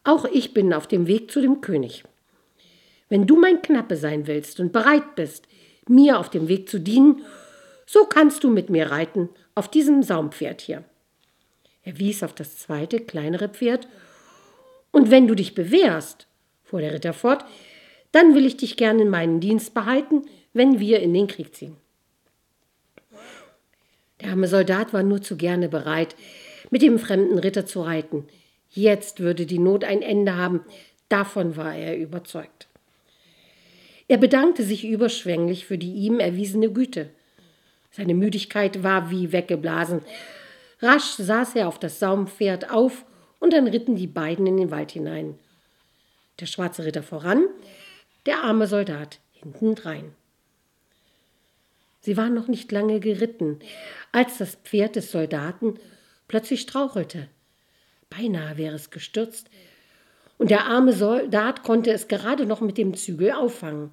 Auch 0.04 0.24
ich 0.24 0.54
bin 0.54 0.72
auf 0.72 0.86
dem 0.86 1.06
Weg 1.06 1.30
zu 1.30 1.40
dem 1.40 1.60
König. 1.60 2.04
Wenn 3.08 3.26
du 3.26 3.38
mein 3.38 3.60
Knappe 3.60 3.96
sein 3.96 4.26
willst 4.26 4.58
und 4.58 4.72
bereit 4.72 5.14
bist, 5.16 5.46
mir 5.86 6.18
auf 6.18 6.30
dem 6.30 6.48
Weg 6.48 6.68
zu 6.68 6.80
dienen, 6.80 7.22
so 7.86 8.06
kannst 8.06 8.42
du 8.42 8.50
mit 8.50 8.70
mir 8.70 8.90
reiten 8.90 9.28
auf 9.54 9.70
diesem 9.70 10.02
Saumpferd 10.02 10.62
hier. 10.62 10.82
Er 11.84 11.98
wies 11.98 12.22
auf 12.22 12.32
das 12.32 12.56
zweite, 12.56 13.00
kleinere 13.00 13.48
Pferd. 13.48 13.86
Und 14.92 15.11
wenn 15.11 15.26
du 15.26 15.35
dich 15.35 15.55
bewährst, 15.55 16.28
fuhr 16.62 16.81
der 16.81 16.94
Ritter 16.94 17.12
fort, 17.12 17.44
dann 18.12 18.35
will 18.35 18.46
ich 18.46 18.57
dich 18.57 18.76
gern 18.76 19.00
in 19.00 19.09
meinen 19.09 19.40
Dienst 19.40 19.74
behalten, 19.74 20.22
wenn 20.52 20.78
wir 20.78 21.00
in 21.00 21.12
den 21.14 21.26
Krieg 21.26 21.55
ziehen. 21.55 21.76
Der 24.20 24.31
arme 24.31 24.46
Soldat 24.46 24.92
war 24.92 25.02
nur 25.02 25.20
zu 25.20 25.37
gerne 25.37 25.68
bereit, 25.68 26.14
mit 26.70 26.83
dem 26.83 26.98
fremden 26.98 27.38
Ritter 27.38 27.66
zu 27.66 27.83
reiten. 27.83 28.28
Jetzt 28.70 29.20
würde 29.20 29.46
die 29.46 29.59
Not 29.59 29.83
ein 29.85 30.02
Ende 30.02 30.37
haben, 30.37 30.61
davon 31.09 31.57
war 31.57 31.74
er 31.74 31.96
überzeugt. 31.96 32.68
Er 34.09 34.18
bedankte 34.18 34.62
sich 34.62 34.85
überschwänglich 34.85 35.66
für 35.66 35.78
die 35.78 35.92
ihm 35.92 36.20
erwiesene 36.20 36.70
Güte. 36.70 37.11
Seine 37.90 38.14
Müdigkeit 38.14 38.83
war 38.83 39.11
wie 39.11 39.33
weggeblasen. 39.33 40.02
Rasch 40.81 41.14
saß 41.16 41.57
er 41.57 41.68
auf 41.68 41.78
das 41.78 41.98
Saumpferd 41.98 42.70
auf 42.70 43.05
und 43.42 43.52
dann 43.52 43.66
ritten 43.66 43.96
die 43.96 44.07
beiden 44.07 44.46
in 44.46 44.57
den 44.57 44.70
Wald 44.70 44.92
hinein. 44.92 45.37
Der 46.38 46.46
schwarze 46.46 46.85
Ritter 46.85 47.02
voran, 47.02 47.48
der 48.24 48.44
arme 48.44 48.68
Soldat 48.68 49.18
hintendrein. 49.33 50.14
Sie 52.00 52.16
waren 52.16 52.35
noch 52.35 52.46
nicht 52.46 52.70
lange 52.70 53.00
geritten, 53.00 53.59
als 54.12 54.38
das 54.38 54.55
Pferd 54.55 54.94
des 54.94 55.11
Soldaten 55.11 55.74
plötzlich 56.28 56.61
strauchelte. 56.61 57.28
Beinahe 58.11 58.57
wäre 58.59 58.76
es 58.76 58.90
gestürzt, 58.90 59.50
und 60.38 60.52
der 60.52 60.66
arme 60.66 60.92
Soldat 60.92 61.64
konnte 61.64 61.90
es 61.90 62.07
gerade 62.07 62.46
noch 62.46 62.61
mit 62.61 62.78
dem 62.78 62.94
Zügel 62.94 63.33
auffangen. 63.33 63.90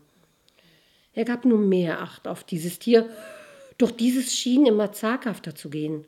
Er 1.13 1.25
gab 1.25 1.43
nun 1.43 1.67
mehr 1.69 2.01
Acht 2.01 2.27
auf 2.27 2.43
dieses 2.43 2.77
Tier, 2.77 3.09
doch 3.79 3.89
dieses 3.89 4.31
schien 4.35 4.67
immer 4.67 4.91
zaghafter 4.91 5.55
zu 5.55 5.71
gehen. 5.71 6.05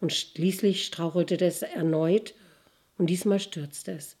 Und 0.00 0.12
schließlich 0.12 0.84
strauchelte 0.84 1.42
es 1.42 1.62
erneut, 1.62 2.34
und 2.98 3.06
diesmal 3.06 3.40
stürzte 3.40 3.92
es, 3.92 4.16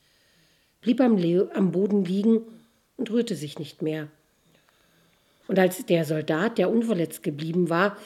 blieb 0.80 1.00
am, 1.00 1.16
Le 1.16 1.50
am 1.54 1.72
Boden 1.72 2.04
liegen 2.04 2.40
und 2.96 3.10
rührte 3.10 3.34
sich 3.34 3.58
nicht 3.58 3.82
mehr. 3.82 4.08
Und 5.48 5.58
als 5.58 5.84
der 5.86 6.04
Soldat, 6.04 6.58
der 6.58 6.70
unverletzt 6.70 7.22
geblieben 7.22 7.68
war, 7.68 7.96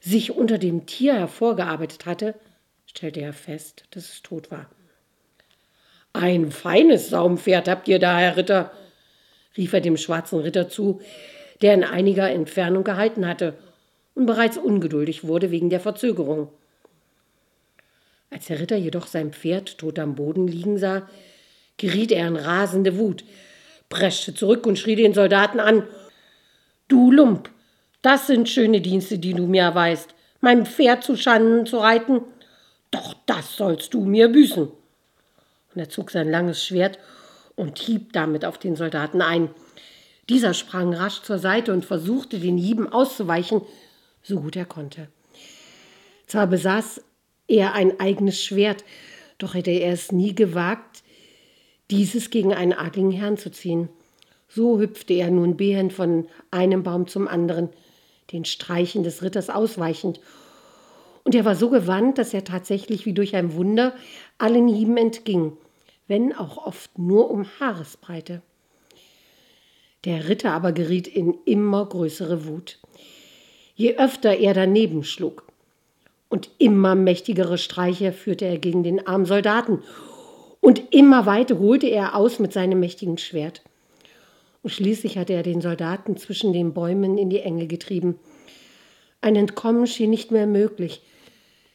sich 0.00 0.32
unter 0.32 0.58
dem 0.58 0.86
Tier 0.86 1.14
hervorgearbeitet 1.14 2.06
hatte, 2.06 2.34
stellte 2.86 3.20
er 3.20 3.32
fest, 3.32 3.84
dass 3.90 4.12
es 4.12 4.22
tot 4.22 4.50
war. 4.50 4.68
Ein 6.12 6.50
feines 6.50 7.10
Saumpferd 7.10 7.68
habt 7.68 7.86
ihr 7.86 7.98
da, 7.98 8.18
Herr 8.18 8.36
Ritter, 8.36 8.72
rief 9.56 9.72
er 9.72 9.80
dem 9.80 9.96
schwarzen 9.96 10.40
Ritter 10.40 10.68
zu, 10.68 11.00
der 11.62 11.74
in 11.74 11.84
einiger 11.84 12.30
Entfernung 12.30 12.82
gehalten 12.82 13.26
hatte 13.26 13.56
und 14.14 14.26
bereits 14.26 14.56
ungeduldig 14.56 15.24
wurde 15.24 15.50
wegen 15.50 15.70
der 15.70 15.80
Verzögerung. 15.80 16.48
Als 18.30 18.46
der 18.46 18.60
Ritter 18.60 18.76
jedoch 18.76 19.06
sein 19.06 19.32
Pferd 19.32 19.78
tot 19.78 19.98
am 19.98 20.14
Boden 20.14 20.46
liegen 20.46 20.78
sah, 20.78 21.08
geriet 21.76 22.12
er 22.12 22.28
in 22.28 22.36
rasende 22.36 22.96
Wut, 22.96 23.24
preschte 23.88 24.34
zurück 24.34 24.66
und 24.66 24.78
schrie 24.78 24.96
den 24.96 25.14
Soldaten 25.14 25.60
an 25.60 25.84
Du 26.88 27.12
Lump, 27.12 27.50
Das 28.02 28.26
sind 28.26 28.48
schöne 28.48 28.80
Dienste, 28.80 29.18
die 29.18 29.34
du 29.34 29.46
mir 29.46 29.62
erweist, 29.62 30.14
mein 30.40 30.64
Pferd 30.64 31.04
zu 31.04 31.16
Schanden 31.16 31.66
zu 31.66 31.78
reiten. 31.78 32.22
Doch 32.90 33.14
das 33.26 33.56
sollst 33.56 33.94
du 33.94 34.04
mir 34.04 34.28
büßen. 34.28 34.68
Und 35.74 35.80
er 35.80 35.88
zog 35.88 36.10
sein 36.10 36.30
langes 36.30 36.64
Schwert 36.64 36.98
und 37.56 37.78
hieb 37.78 38.12
damit 38.12 38.44
auf 38.44 38.58
den 38.58 38.74
Soldaten 38.74 39.22
ein. 39.22 39.50
Dieser 40.28 40.54
sprang 40.54 40.94
rasch 40.94 41.22
zur 41.22 41.38
Seite 41.38 41.72
und 41.72 41.84
versuchte, 41.84 42.38
den 42.38 42.56
Hieben 42.56 42.90
auszuweichen, 42.90 43.62
so 44.22 44.40
gut 44.40 44.56
er 44.56 44.64
konnte. 44.64 45.08
Zwar 46.26 46.46
besaß 46.46 47.02
er 47.50 47.74
ein 47.74 47.98
eigenes 48.00 48.42
Schwert, 48.42 48.84
doch 49.38 49.54
hätte 49.54 49.70
er 49.70 49.92
es 49.92 50.12
nie 50.12 50.34
gewagt, 50.34 51.02
dieses 51.90 52.30
gegen 52.30 52.54
einen 52.54 52.72
adligen 52.72 53.10
Herrn 53.10 53.36
zu 53.36 53.50
ziehen. 53.50 53.88
So 54.48 54.78
hüpfte 54.78 55.14
er 55.14 55.30
nun 55.30 55.56
behend 55.56 55.92
von 55.92 56.26
einem 56.50 56.82
Baum 56.82 57.06
zum 57.06 57.28
anderen, 57.28 57.68
den 58.32 58.44
Streichen 58.44 59.02
des 59.02 59.22
Ritters 59.22 59.50
ausweichend. 59.50 60.20
Und 61.24 61.34
er 61.34 61.44
war 61.44 61.56
so 61.56 61.70
gewandt, 61.70 62.18
dass 62.18 62.32
er 62.32 62.44
tatsächlich 62.44 63.06
wie 63.06 63.12
durch 63.12 63.34
ein 63.34 63.54
Wunder 63.54 63.94
allen 64.38 64.68
Hieben 64.68 64.96
entging, 64.96 65.52
wenn 66.08 66.32
auch 66.32 66.66
oft 66.66 66.98
nur 66.98 67.30
um 67.30 67.46
Haaresbreite. 67.58 68.42
Der 70.04 70.28
Ritter 70.28 70.52
aber 70.52 70.72
geriet 70.72 71.06
in 71.06 71.34
immer 71.44 71.84
größere 71.86 72.46
Wut. 72.46 72.78
Je 73.74 73.96
öfter 73.96 74.36
er 74.36 74.54
daneben 74.54 75.04
schlug, 75.04 75.49
und 76.30 76.48
immer 76.58 76.94
mächtigere 76.94 77.58
Streiche 77.58 78.12
führte 78.12 78.46
er 78.46 78.56
gegen 78.56 78.82
den 78.82 79.06
armen 79.06 79.26
Soldaten, 79.26 79.82
und 80.60 80.94
immer 80.94 81.26
weiter 81.26 81.58
holte 81.58 81.86
er 81.86 82.14
aus 82.14 82.38
mit 82.38 82.52
seinem 82.52 82.80
mächtigen 82.80 83.18
Schwert. 83.18 83.62
Und 84.62 84.70
schließlich 84.70 85.16
hatte 85.16 85.32
er 85.32 85.42
den 85.42 85.60
Soldaten 85.60 86.16
zwischen 86.16 86.52
den 86.52 86.74
Bäumen 86.74 87.16
in 87.16 87.30
die 87.30 87.40
Enge 87.40 87.66
getrieben. 87.66 88.18
Ein 89.22 89.36
Entkommen 89.36 89.86
schien 89.86 90.10
nicht 90.10 90.30
mehr 90.30 90.46
möglich. 90.46 91.02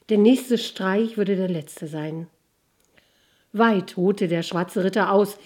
Der 0.09 0.19
nächste 0.19 0.59
Streich 0.59 1.17
würde 1.17 1.35
der 1.35 1.49
letzte 1.49 1.87
sein. 1.87 2.27
Weit 3.53 3.97
holte 3.97 4.27
der 4.27 4.43
schwarze 4.43 4.83
Ritter 4.83 5.11
aus, 5.11 5.37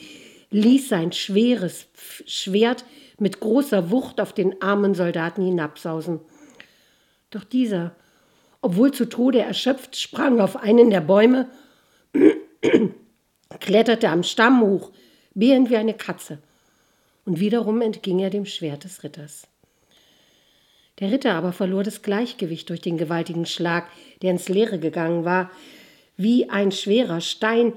ließ 0.52 0.90
sein 0.90 1.14
schweres 1.14 1.88
Schwert 2.26 2.84
mit 3.20 3.40
großer 3.40 3.90
Wucht 3.90 4.20
auf 4.20 4.34
den 4.34 4.62
armen 4.62 4.96
Soldaten 4.96 5.44
hinabsausen. 5.46 6.20
Doch 7.30 7.46
dieser, 7.46 7.96
obwohl 8.62 8.92
zu 8.92 9.08
Tode 9.08 9.40
erschöpft, 9.40 9.96
sprang 9.96 10.40
auf 10.40 10.58
einen 10.58 10.90
der 10.90 11.02
Bäume, 11.02 11.50
kletterte 13.60 14.10
am 14.10 14.24
Stamm 14.24 14.62
hoch, 14.62 14.92
bärend 15.34 15.70
wie 15.70 15.78
eine 15.78 15.94
Katze, 15.94 16.40
und 17.26 17.40
wiederum 17.40 17.82
entging 17.82 18.20
er 18.20 18.30
dem 18.30 18.46
Schwert 18.46 18.84
des 18.84 19.04
Ritters. 19.04 19.48
Der 21.00 21.12
Ritter 21.12 21.34
aber 21.34 21.54
verlor 21.54 21.84
das 21.84 22.02
Gleichgewicht 22.02 22.70
durch 22.70 22.82
den 22.82 22.98
gewaltigen 22.98 23.46
Schlag, 23.46 23.88
der 24.22 24.32
ins 24.32 24.50
Leere 24.50 24.80
gegangen 24.80 25.24
war. 25.24 25.50
Wie 26.18 26.50
ein 26.50 26.74
schwerer 26.74 27.22
Stein 27.22 27.74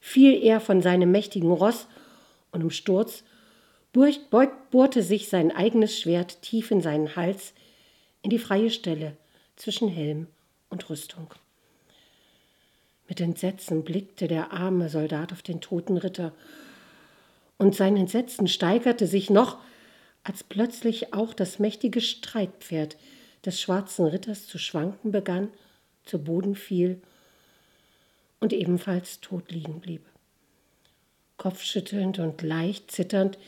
fiel 0.00 0.42
er 0.42 0.60
von 0.60 0.82
seinem 0.82 1.10
mächtigen 1.10 1.50
Ross 1.50 1.86
und 2.52 2.60
im 2.60 2.70
Sturz 2.70 3.24
bohrte 3.92 5.02
sich 5.02 5.30
sein 5.30 5.50
eigenes 5.52 5.98
Schwert 5.98 6.42
tief 6.42 6.70
in 6.70 6.82
seinen 6.82 7.16
Hals, 7.16 7.54
in 8.20 8.28
die 8.28 8.38
freie 8.38 8.68
Stelle 8.68 9.16
zwischen 9.56 9.88
Helm 9.88 10.28
und 10.70 10.88
Rüstung. 10.88 11.28
Mit 13.08 13.20
Entsetzen 13.20 13.84
blickte 13.84 14.28
der 14.28 14.52
arme 14.52 14.88
Soldat 14.88 15.32
auf 15.32 15.42
den 15.42 15.60
toten 15.60 15.96
Ritter, 15.96 16.32
und 17.58 17.74
sein 17.74 17.96
Entsetzen 17.96 18.48
steigerte 18.48 19.06
sich 19.06 19.30
noch, 19.30 19.56
als 20.24 20.44
plötzlich 20.44 21.14
auch 21.14 21.32
das 21.32 21.58
mächtige 21.58 22.02
Streitpferd 22.02 22.98
des 23.46 23.60
schwarzen 23.60 24.06
Ritters 24.06 24.46
zu 24.46 24.58
schwanken 24.58 25.10
begann, 25.10 25.48
zu 26.04 26.22
Boden 26.22 26.54
fiel 26.54 27.00
und 28.40 28.52
ebenfalls 28.52 29.20
tot 29.20 29.50
liegen 29.50 29.80
blieb. 29.80 30.04
Kopfschüttelnd 31.36 32.18
und 32.18 32.42
leicht 32.42 32.90
zitternd 32.90 33.38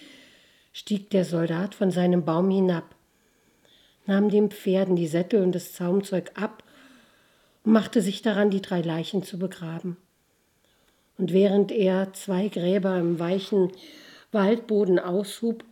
stieg 0.73 1.11
der 1.11 1.25
Soldat 1.25 1.75
von 1.75 1.91
seinem 1.91 2.25
Baum 2.25 2.51
hinab, 2.51 2.95
nahm 4.09 4.31
den 4.31 4.51
Pferden 4.51 4.97
die 4.97 5.07
Sättel 5.07 5.43
und 5.43 5.55
das 5.55 5.75
Zaumzeug 5.75 6.33
ab 6.35 6.65
und 7.63 7.73
machte 7.73 8.01
sich 8.01 8.23
daran, 8.23 8.51
die 8.51 8.63
drei 8.63 8.81
Leichen 8.81 9.23
zu 9.23 9.39
begraben. 9.39 9.99
Und 11.19 11.33
während 11.33 11.71
er 11.71 12.15
zwei 12.15 12.49
Gräber 12.49 12.99
im 12.99 13.19
weichen 13.19 13.71
Waldboden 14.33 14.99
aushub, 14.99 15.63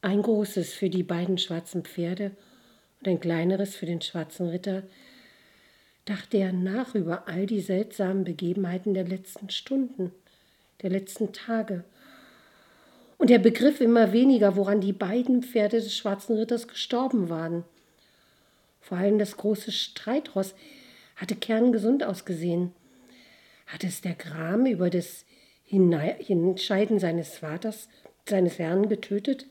ein 0.00 0.22
großes 0.22 0.72
für 0.72 0.88
die 0.88 1.02
beiden 1.02 1.36
schwarzen 1.36 1.84
Pferde 1.84 2.30
und 3.00 3.08
ein 3.08 3.20
kleineres 3.20 3.76
für 3.76 3.86
den 3.86 4.00
schwarzen 4.00 4.48
Ritter, 4.48 4.82
dachte 6.06 6.38
er 6.38 6.52
nach 6.52 6.94
über 6.94 7.28
all 7.28 7.44
die 7.44 7.60
seltsamen 7.60 8.24
Begebenheiten 8.24 8.94
der 8.94 9.04
letzten 9.04 9.50
Stunden, 9.50 10.12
der 10.82 10.90
letzten 10.90 11.32
Tage. 11.32 11.84
Und 13.24 13.30
er 13.30 13.38
begriff 13.38 13.80
immer 13.80 14.12
weniger, 14.12 14.54
woran 14.54 14.82
die 14.82 14.92
beiden 14.92 15.42
Pferde 15.42 15.78
des 15.78 15.96
schwarzen 15.96 16.36
Ritters 16.36 16.68
gestorben 16.68 17.30
waren. 17.30 17.64
Vor 18.82 18.98
allem 18.98 19.18
das 19.18 19.38
große 19.38 19.72
Streitross 19.72 20.54
hatte 21.16 21.34
kerngesund 21.34 22.04
ausgesehen. 22.04 22.74
Hatte 23.66 23.86
es 23.86 24.02
der 24.02 24.12
Gram 24.12 24.66
über 24.66 24.90
das 24.90 25.24
Hinscheiden 25.64 26.98
seines 26.98 27.38
Vaters, 27.38 27.88
seines 28.28 28.58
Herrn 28.58 28.90
getötet? 28.90 29.46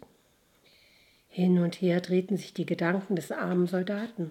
Hin 1.29 1.57
und 1.57 1.81
her 1.81 1.99
drehten 1.99 2.37
sich 2.37 2.53
die 2.53 2.67
Gedanken 2.67 3.15
des 3.15 3.31
armen 3.31 3.65
Soldaten 3.65 4.29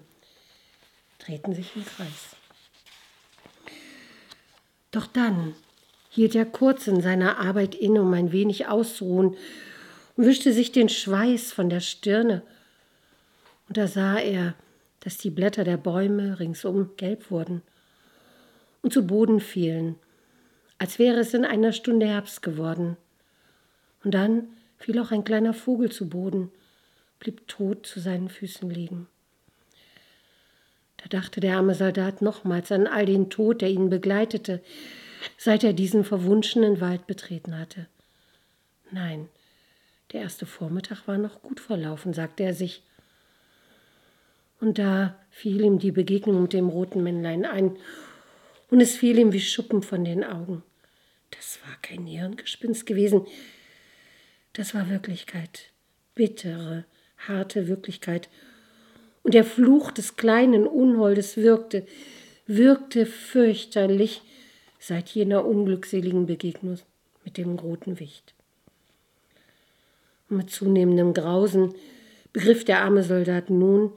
drehten 1.19 1.53
sich 1.53 1.75
im 1.75 1.83
Kreis. 1.83 2.37
Doch 4.91 5.07
dann 5.07 5.53
hielt 6.13 6.35
er 6.35 6.45
kurz 6.45 6.85
in 6.85 7.01
seiner 7.01 7.39
Arbeit 7.39 7.73
inne, 7.73 8.03
um 8.03 8.13
ein 8.13 8.31
wenig 8.31 8.67
auszuruhen, 8.67 9.35
und 10.15 10.25
wischte 10.27 10.53
sich 10.53 10.71
den 10.71 10.87
Schweiß 10.87 11.51
von 11.51 11.71
der 11.71 11.79
Stirne. 11.79 12.43
Und 13.67 13.77
da 13.77 13.87
sah 13.87 14.19
er, 14.19 14.53
dass 14.99 15.17
die 15.17 15.31
Blätter 15.31 15.63
der 15.63 15.77
Bäume 15.77 16.39
ringsum 16.39 16.91
gelb 16.97 17.31
wurden 17.31 17.63
und 18.83 18.93
zu 18.93 19.07
Boden 19.07 19.39
fielen, 19.39 19.95
als 20.77 20.99
wäre 20.99 21.19
es 21.19 21.33
in 21.33 21.45
einer 21.45 21.71
Stunde 21.71 22.05
Herbst 22.05 22.43
geworden. 22.43 22.95
Und 24.03 24.13
dann 24.13 24.49
fiel 24.77 24.99
auch 24.99 25.09
ein 25.09 25.23
kleiner 25.23 25.55
Vogel 25.55 25.91
zu 25.91 26.09
Boden, 26.09 26.51
blieb 27.19 27.47
tot 27.47 27.87
zu 27.87 27.99
seinen 27.99 28.29
Füßen 28.29 28.69
liegen. 28.69 29.07
Da 30.97 31.05
dachte 31.09 31.39
der 31.39 31.57
arme 31.57 31.73
Soldat 31.73 32.21
nochmals 32.21 32.71
an 32.71 32.85
all 32.85 33.07
den 33.07 33.31
Tod, 33.31 33.63
der 33.63 33.69
ihn 33.69 33.89
begleitete, 33.89 34.61
seit 35.37 35.63
er 35.63 35.73
diesen 35.73 36.03
verwunschenen 36.03 36.81
Wald 36.81 37.07
betreten 37.07 37.57
hatte. 37.57 37.87
Nein, 38.91 39.29
der 40.11 40.21
erste 40.21 40.45
Vormittag 40.45 41.07
war 41.07 41.17
noch 41.17 41.41
gut 41.41 41.59
verlaufen, 41.59 42.13
sagte 42.13 42.43
er 42.43 42.53
sich. 42.53 42.83
Und 44.59 44.77
da 44.77 45.19
fiel 45.31 45.61
ihm 45.61 45.79
die 45.79 45.91
Begegnung 45.91 46.43
mit 46.43 46.53
dem 46.53 46.69
roten 46.69 47.03
Männlein 47.03 47.45
ein, 47.45 47.75
und 48.69 48.81
es 48.81 48.95
fiel 48.95 49.19
ihm 49.19 49.33
wie 49.33 49.41
Schuppen 49.41 49.83
von 49.83 50.03
den 50.03 50.23
Augen. 50.23 50.63
Das 51.31 51.59
war 51.65 51.75
kein 51.81 52.05
Hirngespinst 52.05 52.85
gewesen, 52.85 53.25
das 54.53 54.75
war 54.75 54.89
Wirklichkeit, 54.89 55.71
bittere, 56.15 56.85
harte 57.17 57.67
Wirklichkeit, 57.67 58.29
und 59.23 59.33
der 59.33 59.43
Fluch 59.43 59.91
des 59.91 60.15
kleinen 60.15 60.67
Unholdes 60.67 61.37
wirkte, 61.37 61.87
wirkte 62.45 63.05
fürchterlich 63.05 64.21
seit 64.85 65.07
jener 65.09 65.45
unglückseligen 65.45 66.25
Begegnung 66.25 66.77
mit 67.23 67.37
dem 67.37 67.57
roten 67.57 68.01
Wicht. 68.01 68.33
Mit 70.27 70.49
zunehmendem 70.49 71.13
Grausen 71.13 71.73
begriff 72.33 72.65
der 72.65 72.81
arme 72.81 73.03
Soldat 73.03 73.49
nun 73.49 73.93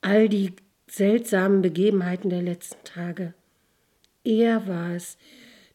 all 0.00 0.28
die 0.28 0.56
seltsamen 0.88 1.62
Begebenheiten 1.62 2.28
der 2.28 2.42
letzten 2.42 2.82
Tage. 2.82 3.34
Er 4.24 4.66
war 4.66 4.96
es, 4.96 5.16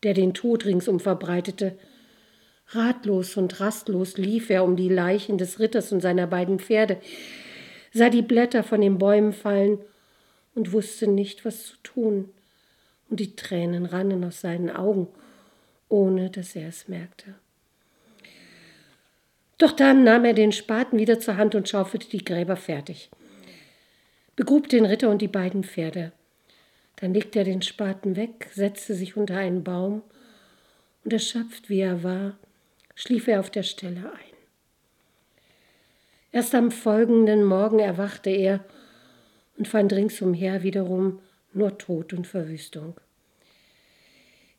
der 0.03 0.13
den 0.13 0.33
Tod 0.33 0.65
ringsum 0.65 0.99
verbreitete. 0.99 1.77
Ratlos 2.67 3.37
und 3.37 3.57
rastlos 3.61 4.17
lief 4.17 4.49
er 4.49 4.65
um 4.65 4.75
die 4.75 4.89
Leichen 4.89 5.37
des 5.37 5.61
Ritters 5.61 5.93
und 5.93 6.01
seiner 6.01 6.27
beiden 6.27 6.59
Pferde 6.59 6.97
sah 7.93 8.09
die 8.09 8.21
Blätter 8.21 8.63
von 8.63 8.81
den 8.81 8.97
Bäumen 8.97 9.31
fallen 9.31 9.79
und 10.55 10.73
wusste 10.73 11.07
nicht, 11.07 11.45
was 11.45 11.67
zu 11.67 11.77
tun, 11.83 12.29
und 13.09 13.19
die 13.19 13.35
Tränen 13.35 13.85
rannen 13.85 14.23
aus 14.23 14.41
seinen 14.41 14.69
Augen, 14.69 15.07
ohne 15.89 16.29
dass 16.29 16.55
er 16.55 16.67
es 16.67 16.87
merkte. 16.87 17.35
Doch 19.57 19.71
dann 19.71 20.03
nahm 20.03 20.25
er 20.25 20.33
den 20.33 20.51
Spaten 20.51 20.99
wieder 20.99 21.19
zur 21.19 21.37
Hand 21.37 21.55
und 21.55 21.67
schaufelte 21.67 22.09
die 22.09 22.23
Gräber 22.23 22.55
fertig, 22.55 23.09
begrub 24.35 24.69
den 24.69 24.85
Ritter 24.85 25.09
und 25.09 25.21
die 25.21 25.27
beiden 25.27 25.63
Pferde. 25.63 26.11
Dann 26.97 27.13
legte 27.13 27.39
er 27.39 27.45
den 27.45 27.61
Spaten 27.61 28.15
weg, 28.15 28.49
setzte 28.53 28.93
sich 28.93 29.17
unter 29.17 29.37
einen 29.37 29.63
Baum, 29.63 30.03
und 31.03 31.13
erschöpft 31.13 31.69
wie 31.69 31.79
er 31.79 32.03
war, 32.03 32.37
schlief 32.93 33.27
er 33.27 33.39
auf 33.39 33.49
der 33.49 33.63
Stelle 33.63 34.11
ein. 34.11 34.37
Erst 36.31 36.53
am 36.53 36.69
folgenden 36.69 37.43
Morgen 37.43 37.79
erwachte 37.79 38.29
er 38.29 38.63
und 39.57 39.67
fand 39.67 39.93
ringsumher 39.93 40.61
wiederum 40.63 41.19
nur 41.53 41.77
Tod 41.77 42.13
und 42.13 42.27
Verwüstung. 42.27 42.95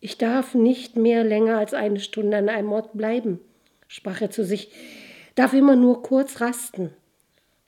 Ich 0.01 0.17
darf 0.19 0.55
nicht 0.55 0.97
mehr 0.97 1.25
länger 1.25 1.59
als 1.59 1.75
eine 1.75 2.01
Stunde 2.01 2.37
an 2.37 2.49
einem 2.49 2.73
Ort 2.73 2.97
bleiben, 2.97 3.41
sprach 3.89 4.21
er 4.21 4.31
zu 4.31 4.45
sich, 4.45 4.71
darf 5.35 5.53
immer 5.53 5.77
nur 5.77 6.03
kurz 6.03 6.41
rasten. 6.41 6.93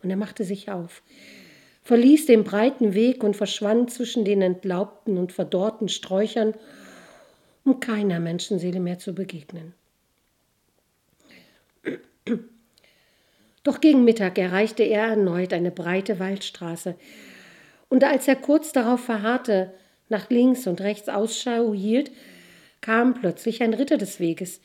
Und 0.02 0.10
er 0.10 0.16
machte 0.16 0.44
sich 0.44 0.70
auf, 0.70 1.02
verließ 1.82 2.26
den 2.26 2.44
breiten 2.44 2.94
Weg 2.94 3.24
und 3.24 3.36
verschwand 3.36 3.90
zwischen 3.90 4.24
den 4.24 4.42
entlaubten 4.42 5.18
und 5.18 5.32
verdorrten 5.32 5.88
Sträuchern, 5.88 6.54
um 7.64 7.80
keiner 7.80 8.20
Menschenseele 8.20 8.80
mehr 8.80 8.98
zu 8.98 9.14
begegnen. 9.14 9.74
Doch 13.62 13.80
gegen 13.80 14.04
Mittag 14.04 14.38
erreichte 14.38 14.82
er 14.84 15.08
erneut 15.08 15.52
eine 15.52 15.70
breite 15.70 16.18
Waldstraße, 16.18 16.94
und 17.90 18.04
als 18.04 18.26
er 18.26 18.36
kurz 18.36 18.72
darauf 18.72 19.00
verharrte, 19.04 19.74
nach 20.08 20.30
links 20.30 20.66
und 20.66 20.80
rechts 20.80 21.10
Ausschau 21.10 21.74
hielt, 21.74 22.10
kam 22.80 23.12
plötzlich 23.14 23.62
ein 23.62 23.74
Ritter 23.74 23.98
des 23.98 24.18
Weges 24.18 24.62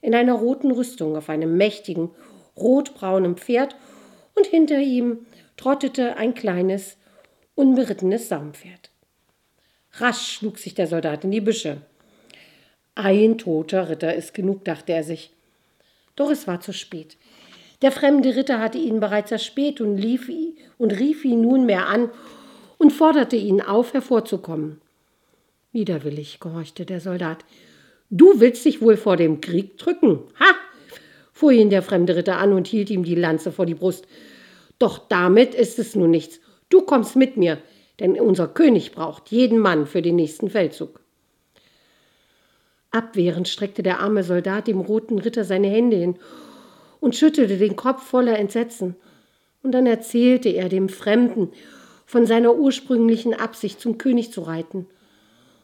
in 0.00 0.14
einer 0.16 0.32
roten 0.32 0.72
Rüstung 0.72 1.16
auf 1.16 1.28
einem 1.28 1.56
mächtigen, 1.56 2.10
rotbraunen 2.56 3.36
Pferd, 3.36 3.76
und 4.34 4.46
hinter 4.46 4.78
ihm 4.78 5.26
trottete 5.56 6.16
ein 6.16 6.34
kleines, 6.34 6.96
unberittenes 7.54 8.28
Saumpferd. 8.28 8.90
Rasch 9.92 10.38
schlug 10.38 10.58
sich 10.58 10.74
der 10.74 10.86
Soldat 10.86 11.24
in 11.24 11.30
die 11.30 11.42
Büsche. 11.42 11.82
Ein 12.94 13.36
toter 13.36 13.90
Ritter 13.90 14.14
ist 14.14 14.32
genug, 14.32 14.64
dachte 14.64 14.92
er 14.92 15.04
sich. 15.04 15.32
Doch 16.16 16.30
es 16.30 16.46
war 16.46 16.60
zu 16.60 16.72
spät. 16.72 17.18
Der 17.82 17.92
fremde 17.92 18.34
Ritter 18.34 18.58
hatte 18.58 18.78
ihn 18.78 19.00
bereits 19.00 19.30
erspäht 19.30 19.82
und, 19.82 19.98
lief, 19.98 20.30
und 20.78 20.98
rief 20.98 21.24
ihn 21.26 21.42
nunmehr 21.42 21.88
an 21.88 22.10
und 22.82 22.92
forderte 22.92 23.36
ihn 23.36 23.60
auf, 23.60 23.94
hervorzukommen. 23.94 24.80
Widerwillig 25.70 26.40
gehorchte 26.40 26.84
der 26.84 26.98
Soldat. 26.98 27.44
Du 28.10 28.40
willst 28.40 28.64
dich 28.64 28.82
wohl 28.82 28.96
vor 28.96 29.16
dem 29.16 29.40
Krieg 29.40 29.78
drücken? 29.78 30.18
Ha! 30.40 30.52
fuhr 31.32 31.52
ihn 31.52 31.70
der 31.70 31.82
fremde 31.82 32.16
Ritter 32.16 32.38
an 32.38 32.52
und 32.52 32.66
hielt 32.66 32.90
ihm 32.90 33.04
die 33.04 33.14
Lanze 33.14 33.52
vor 33.52 33.66
die 33.66 33.76
Brust. 33.76 34.08
Doch 34.80 34.98
damit 34.98 35.54
ist 35.54 35.78
es 35.78 35.94
nun 35.94 36.10
nichts. 36.10 36.40
Du 36.70 36.80
kommst 36.80 37.14
mit 37.14 37.36
mir, 37.36 37.58
denn 38.00 38.18
unser 38.18 38.48
König 38.48 38.90
braucht 38.90 39.30
jeden 39.30 39.60
Mann 39.60 39.86
für 39.86 40.02
den 40.02 40.16
nächsten 40.16 40.50
Feldzug. 40.50 40.98
Abwehrend 42.90 43.46
streckte 43.46 43.84
der 43.84 44.00
arme 44.00 44.24
Soldat 44.24 44.66
dem 44.66 44.80
roten 44.80 45.20
Ritter 45.20 45.44
seine 45.44 45.68
Hände 45.68 45.98
hin 45.98 46.16
und 46.98 47.14
schüttelte 47.14 47.58
den 47.58 47.76
Kopf 47.76 48.02
voller 48.02 48.40
Entsetzen. 48.40 48.96
Und 49.62 49.70
dann 49.70 49.86
erzählte 49.86 50.48
er 50.48 50.68
dem 50.68 50.88
Fremden 50.88 51.52
von 52.12 52.26
seiner 52.26 52.54
ursprünglichen 52.54 53.32
Absicht, 53.32 53.80
zum 53.80 53.96
König 53.96 54.32
zu 54.32 54.42
reiten 54.42 54.86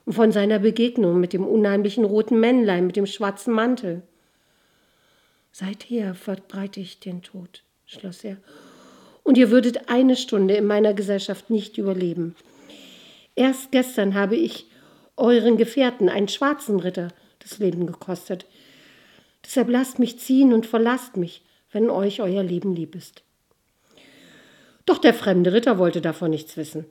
und 0.06 0.14
von 0.14 0.32
seiner 0.32 0.58
Begegnung 0.58 1.20
mit 1.20 1.34
dem 1.34 1.46
unheimlichen 1.46 2.06
roten 2.06 2.40
Männlein 2.40 2.86
mit 2.86 2.96
dem 2.96 3.04
schwarzen 3.04 3.52
Mantel. 3.52 4.00
Seither 5.52 6.14
verbreite 6.14 6.80
ich 6.80 7.00
den 7.00 7.20
Tod, 7.20 7.64
schloss 7.84 8.24
er, 8.24 8.38
und 9.24 9.36
ihr 9.36 9.50
würdet 9.50 9.90
eine 9.90 10.16
Stunde 10.16 10.54
in 10.54 10.64
meiner 10.64 10.94
Gesellschaft 10.94 11.50
nicht 11.50 11.76
überleben. 11.76 12.34
Erst 13.34 13.70
gestern 13.70 14.14
habe 14.14 14.36
ich 14.36 14.70
euren 15.18 15.58
Gefährten, 15.58 16.08
einen 16.08 16.28
schwarzen 16.28 16.80
Ritter, 16.80 17.08
das 17.40 17.58
Leben 17.58 17.86
gekostet. 17.86 18.46
Deshalb 19.44 19.68
lasst 19.68 19.98
mich 19.98 20.18
ziehen 20.18 20.54
und 20.54 20.64
verlasst 20.64 21.18
mich, 21.18 21.42
wenn 21.72 21.90
euch 21.90 22.22
euer 22.22 22.42
Leben 22.42 22.74
lieb 22.74 22.94
ist. 22.94 23.22
Doch 24.88 24.96
der 24.96 25.12
fremde 25.12 25.52
Ritter 25.52 25.76
wollte 25.76 26.00
davon 26.00 26.30
nichts 26.30 26.56
wissen. 26.56 26.86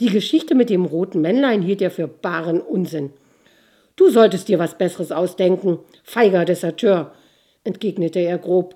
Die 0.00 0.10
Geschichte 0.10 0.56
mit 0.56 0.70
dem 0.70 0.84
roten 0.84 1.20
Männlein 1.20 1.62
hielt 1.62 1.80
er 1.80 1.92
für 1.92 2.08
baren 2.08 2.60
Unsinn. 2.60 3.12
Du 3.94 4.10
solltest 4.10 4.48
dir 4.48 4.58
was 4.58 4.76
Besseres 4.76 5.12
ausdenken, 5.12 5.78
feiger 6.02 6.44
Deserteur, 6.44 7.14
entgegnete 7.62 8.18
er 8.18 8.38
grob. 8.38 8.74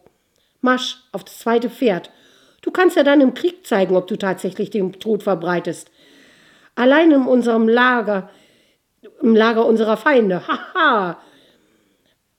Marsch 0.61 0.99
auf 1.11 1.25
das 1.25 1.41
zweite 1.41 1.71
Pferd. 1.71 2.13
Du 2.63 2.71
kannst 2.71 2.97
ja 2.97 3.03
dann 3.03 3.21
im 3.21 3.35
Krieg 3.35 3.67
zeigen, 3.67 3.97
ob 3.97 4.07
du 4.07 4.15
tatsächlich 4.15 4.71
den 4.71 4.93
Tod 4.93 5.25
verbreitest. 5.25 5.91
Allein 6.77 7.11
in 7.11 7.27
unserem 7.27 7.69
Lager, 7.69 8.31
im 9.21 9.35
Lager 9.35 9.67
unserer 9.67 9.97
Feinde, 9.97 10.47
haha. 10.47 11.21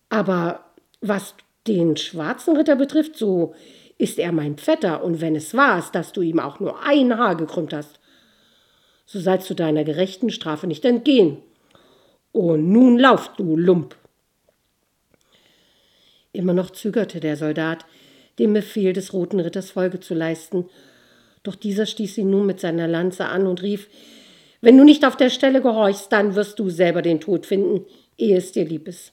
Aber 0.07 0.72
was 1.01 1.36
den 1.68 1.97
schwarzen 1.97 2.55
Ritter 2.55 2.78
betrifft, 2.78 3.18
so 3.18 3.53
ist 4.00 4.18
er 4.18 4.32
mein 4.32 4.58
Vetter, 4.58 5.04
und 5.04 5.22
wenn 5.22 5.36
es 5.36 5.54
wahr 5.54 5.78
ist, 5.78 5.93
dass 5.93 6.14
du 6.14 6.22
ihm 6.22 6.39
auch 6.39 6.60
nur 6.60 6.82
ein 6.84 7.16
Haar 7.16 7.36
gekrümmt 7.36 7.74
hast, 7.74 8.00
so 9.06 9.20
sollst 9.20 9.50
du 9.50 9.54
deiner 9.54 9.84
gerechten 9.84 10.32
Strafe 10.32 10.66
nicht 10.68 10.86
entgehen. 10.86 11.38
Und 12.32 12.72
nun 12.72 12.97
lauf, 12.97 13.32
du 13.36 13.58
Lump. 13.58 13.95
Immer 16.32 16.54
noch 16.54 16.70
zögerte 16.70 17.20
der 17.20 17.36
Soldat, 17.36 17.86
dem 18.39 18.54
Befehl 18.54 18.93
des 18.93 19.12
Roten 19.12 19.41
Ritters 19.41 19.72
Folge 19.72 20.00
zu 20.00 20.14
leisten, 20.14 20.70
doch 21.43 21.56
dieser 21.56 21.86
stieß 21.86 22.20
ihn 22.20 22.30
nun 22.30 22.45
mit 22.45 22.60
seiner 22.62 22.88
Lanze 22.88 23.26
an 23.26 23.47
und 23.47 23.62
rief 23.62 23.89
Wenn 24.62 24.78
du 24.78 24.86
nicht 24.86 25.04
auf 25.06 25.18
der 25.18 25.30
Stelle 25.30 25.62
gehorchst, 25.62 26.12
dann 26.12 26.36
wirst 26.36 26.58
du 26.60 26.70
selber 26.70 27.02
den 27.02 27.20
Tod 27.20 27.45
finden, 27.45 27.86
ehe 28.18 28.38
es 28.38 28.54
dir 28.54 28.64
lieb 28.64 28.88
ist. 28.88 29.12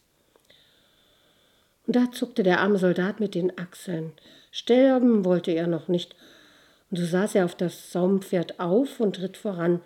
Und 1.86 1.96
da 1.96 2.12
zuckte 2.12 2.42
der 2.42 2.60
arme 2.60 2.78
Soldat 2.78 3.18
mit 3.18 3.34
den 3.34 3.56
Achseln. 3.58 4.12
Sterben 4.58 5.26
wollte 5.26 5.50
er 5.50 5.66
noch 5.66 5.86
nicht, 5.86 6.16
und 6.90 6.96
so 6.96 7.04
saß 7.04 7.34
er 7.34 7.44
auf 7.44 7.54
das 7.54 7.92
Saumpferd 7.92 8.58
auf 8.58 9.00
und 9.00 9.20
ritt 9.20 9.36
voran, 9.36 9.82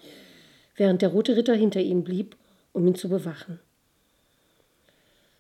während 0.77 1.03
der 1.03 1.09
rote 1.09 1.37
Ritter 1.37 1.55
hinter 1.55 1.81
ihm 1.81 2.05
blieb, 2.05 2.37
um 2.73 2.87
ihn 2.87 2.95
zu 2.95 3.09
bewachen. 3.09 3.59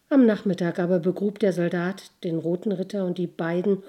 Am 0.08 0.26
Nachmittag 0.26 0.80
aber 0.80 0.98
begrub 0.98 1.38
der 1.38 1.52
Soldat 1.52 2.10
den 2.24 2.38
roten 2.38 2.72
Ritter 2.72 3.04
und 3.06 3.18
die 3.18 3.28
beiden 3.28 3.84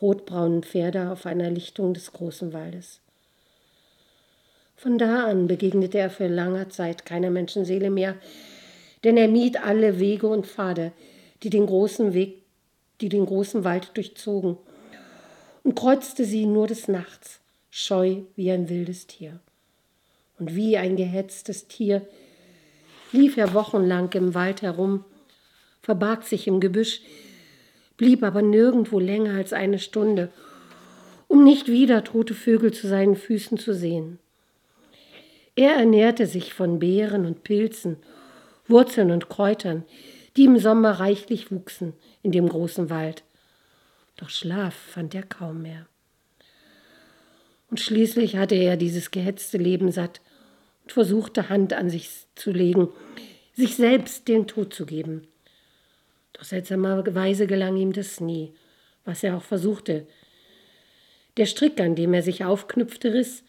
rotbraunen 0.00 0.62
Pferde 0.62 1.10
auf 1.10 1.26
einer 1.26 1.50
Lichtung 1.50 1.92
des 1.92 2.14
großen 2.14 2.54
Waldes. 2.54 3.00
Von 4.76 4.96
da 4.96 5.26
an 5.26 5.46
begegnete 5.46 5.98
er 5.98 6.08
für 6.08 6.26
lange 6.26 6.70
Zeit 6.70 7.04
keiner 7.04 7.28
Menschenseele 7.28 7.90
mehr, 7.90 8.14
denn 9.04 9.18
er 9.18 9.28
mied 9.28 9.62
alle 9.62 10.00
Wege 10.00 10.26
und 10.26 10.46
Pfade, 10.46 10.92
die 11.42 11.50
den 11.50 11.66
großen 11.66 12.14
Weg, 12.14 12.44
die 13.02 13.10
den 13.10 13.26
großen 13.26 13.62
Wald 13.62 13.90
durchzogen, 13.92 14.56
und 15.66 15.74
kreuzte 15.74 16.24
sie 16.24 16.46
nur 16.46 16.68
des 16.68 16.86
Nachts, 16.86 17.40
scheu 17.70 18.18
wie 18.36 18.52
ein 18.52 18.68
wildes 18.68 19.08
Tier. 19.08 19.40
Und 20.38 20.54
wie 20.54 20.76
ein 20.76 20.94
gehetztes 20.94 21.66
Tier 21.66 22.06
lief 23.10 23.36
er 23.36 23.52
wochenlang 23.52 24.12
im 24.12 24.32
Wald 24.36 24.62
herum, 24.62 25.04
verbarg 25.82 26.22
sich 26.22 26.46
im 26.46 26.60
Gebüsch, 26.60 27.00
blieb 27.96 28.22
aber 28.22 28.42
nirgendwo 28.42 29.00
länger 29.00 29.34
als 29.34 29.52
eine 29.52 29.80
Stunde, 29.80 30.30
um 31.26 31.42
nicht 31.42 31.66
wieder 31.66 32.04
tote 32.04 32.34
Vögel 32.34 32.72
zu 32.72 32.86
seinen 32.86 33.16
Füßen 33.16 33.58
zu 33.58 33.74
sehen. 33.74 34.20
Er 35.56 35.72
ernährte 35.72 36.28
sich 36.28 36.54
von 36.54 36.78
Beeren 36.78 37.26
und 37.26 37.42
Pilzen, 37.42 37.96
Wurzeln 38.68 39.10
und 39.10 39.28
Kräutern, 39.28 39.82
die 40.36 40.44
im 40.44 40.60
Sommer 40.60 40.92
reichlich 41.00 41.50
wuchsen 41.50 41.92
in 42.22 42.30
dem 42.30 42.48
großen 42.48 42.88
Wald 42.88 43.24
doch 44.16 44.30
Schlaf 44.30 44.74
fand 44.74 45.14
er 45.14 45.22
kaum 45.22 45.62
mehr. 45.62 45.86
Und 47.68 47.80
schließlich 47.80 48.36
hatte 48.36 48.54
er 48.54 48.76
dieses 48.76 49.10
gehetzte 49.10 49.58
Leben 49.58 49.90
satt 49.90 50.20
und 50.84 50.92
versuchte 50.92 51.48
Hand 51.48 51.72
an 51.72 51.90
sich 51.90 52.10
zu 52.34 52.50
legen, 52.52 52.88
sich 53.54 53.76
selbst 53.76 54.28
den 54.28 54.46
Tod 54.46 54.72
zu 54.72 54.86
geben. 54.86 55.26
Doch 56.32 56.44
seltsamerweise 56.44 57.46
gelang 57.46 57.76
ihm 57.76 57.92
das 57.92 58.20
nie, 58.20 58.54
was 59.04 59.22
er 59.22 59.36
auch 59.36 59.42
versuchte. 59.42 60.06
Der 61.36 61.46
Strick, 61.46 61.80
an 61.80 61.94
dem 61.94 62.14
er 62.14 62.22
sich 62.22 62.44
aufknüpfte, 62.44 63.12
riss, 63.12 63.42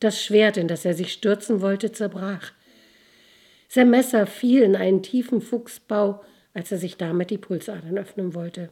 das 0.00 0.22
Schwert, 0.22 0.56
in 0.56 0.68
das 0.68 0.84
er 0.84 0.94
sich 0.94 1.12
stürzen 1.12 1.60
wollte, 1.60 1.90
zerbrach. 1.90 2.52
Sein 3.68 3.90
Messer 3.90 4.26
fiel 4.26 4.62
in 4.62 4.76
einen 4.76 5.02
tiefen 5.02 5.40
Fuchsbau, 5.40 6.24
als 6.54 6.70
er 6.70 6.78
sich 6.78 6.96
damit 6.96 7.30
die 7.30 7.38
Pulsadern 7.38 7.98
öffnen 7.98 8.34
wollte. 8.34 8.70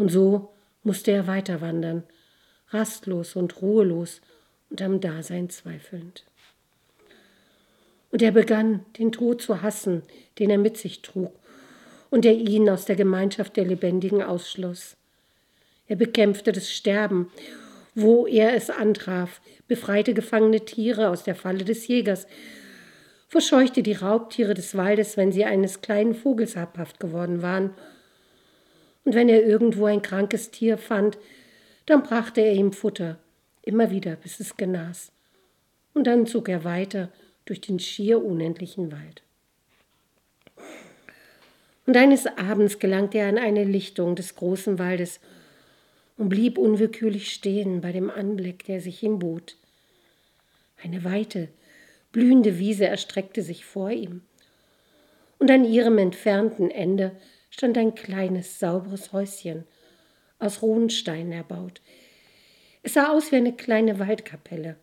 Und 0.00 0.08
so 0.08 0.48
musste 0.82 1.10
er 1.10 1.26
weiter 1.26 1.60
wandern, 1.60 2.04
rastlos 2.70 3.36
und 3.36 3.60
ruhelos 3.60 4.22
und 4.70 4.80
am 4.80 4.98
Dasein 4.98 5.50
zweifelnd. 5.50 6.24
Und 8.10 8.22
er 8.22 8.32
begann, 8.32 8.86
den 8.98 9.12
Tod 9.12 9.42
zu 9.42 9.60
hassen, 9.60 10.00
den 10.38 10.48
er 10.48 10.56
mit 10.56 10.78
sich 10.78 11.02
trug 11.02 11.34
und 12.08 12.24
der 12.24 12.32
ihn 12.32 12.70
aus 12.70 12.86
der 12.86 12.96
Gemeinschaft 12.96 13.58
der 13.58 13.66
Lebendigen 13.66 14.22
ausschloss. 14.22 14.96
Er 15.86 15.96
bekämpfte 15.96 16.52
das 16.52 16.72
Sterben, 16.72 17.30
wo 17.94 18.26
er 18.26 18.54
es 18.54 18.70
antraf, 18.70 19.42
befreite 19.68 20.14
gefangene 20.14 20.64
Tiere 20.64 21.10
aus 21.10 21.24
der 21.24 21.34
Falle 21.34 21.66
des 21.66 21.86
Jägers, 21.88 22.26
verscheuchte 23.28 23.82
die 23.82 23.92
Raubtiere 23.92 24.54
des 24.54 24.74
Waldes, 24.74 25.18
wenn 25.18 25.30
sie 25.30 25.44
eines 25.44 25.82
kleinen 25.82 26.14
Vogels 26.14 26.56
habhaft 26.56 27.00
geworden 27.00 27.42
waren, 27.42 27.74
Und 29.10 29.16
wenn 29.16 29.28
er 29.28 29.44
irgendwo 29.44 29.86
ein 29.86 30.02
krankes 30.02 30.52
Tier 30.52 30.78
fand, 30.78 31.18
dann 31.84 32.04
brachte 32.04 32.42
er 32.42 32.52
ihm 32.52 32.72
Futter, 32.72 33.18
immer 33.60 33.90
wieder, 33.90 34.14
bis 34.14 34.38
es 34.38 34.56
genas. 34.56 35.10
Und 35.94 36.06
dann 36.06 36.26
zog 36.26 36.48
er 36.48 36.62
weiter 36.62 37.10
durch 37.44 37.60
den 37.60 37.80
schier 37.80 38.24
unendlichen 38.24 38.92
Wald. 38.92 39.24
Und 41.86 41.96
eines 41.96 42.26
Abends 42.38 42.78
gelangte 42.78 43.18
er 43.18 43.26
an 43.26 43.38
eine 43.38 43.64
Lichtung 43.64 44.14
des 44.14 44.36
großen 44.36 44.78
Waldes 44.78 45.18
und 46.16 46.28
blieb 46.28 46.56
unwillkürlich 46.56 47.32
stehen 47.32 47.80
bei 47.80 47.90
dem 47.90 48.10
Anblick, 48.10 48.64
der 48.66 48.80
sich 48.80 49.02
ihm 49.02 49.18
bot. 49.18 49.56
Eine 50.84 51.02
weite, 51.02 51.48
blühende 52.12 52.60
Wiese 52.60 52.86
erstreckte 52.86 53.42
sich 53.42 53.64
vor 53.64 53.90
ihm, 53.90 54.22
und 55.40 55.50
an 55.50 55.64
ihrem 55.64 55.98
entfernten 55.98 56.70
Ende 56.70 57.10
stand 57.50 57.76
ein 57.76 57.94
kleines, 57.94 58.58
sauberes 58.58 59.12
Häuschen, 59.12 59.64
aus 60.38 60.62
rohen 60.62 60.88
Steinen 60.88 61.32
erbaut. 61.32 61.82
Es 62.82 62.94
sah 62.94 63.12
aus 63.12 63.30
wie 63.30 63.36
eine 63.36 63.54
kleine 63.54 63.98
Waldkapelle. 63.98 64.76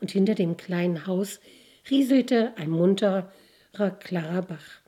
Und 0.00 0.10
hinter 0.10 0.34
dem 0.34 0.56
kleinen 0.56 1.06
Haus 1.06 1.40
rieselte 1.88 2.52
ein 2.56 2.70
munterer, 2.70 3.30
klarer 4.00 4.42
Bach. 4.42 4.80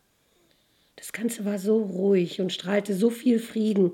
Das 0.96 1.12
Ganze 1.12 1.44
war 1.44 1.58
so 1.58 1.80
ruhig 1.80 2.40
und 2.40 2.52
strahlte 2.52 2.94
so 2.94 3.10
viel 3.10 3.38
Frieden 3.38 3.92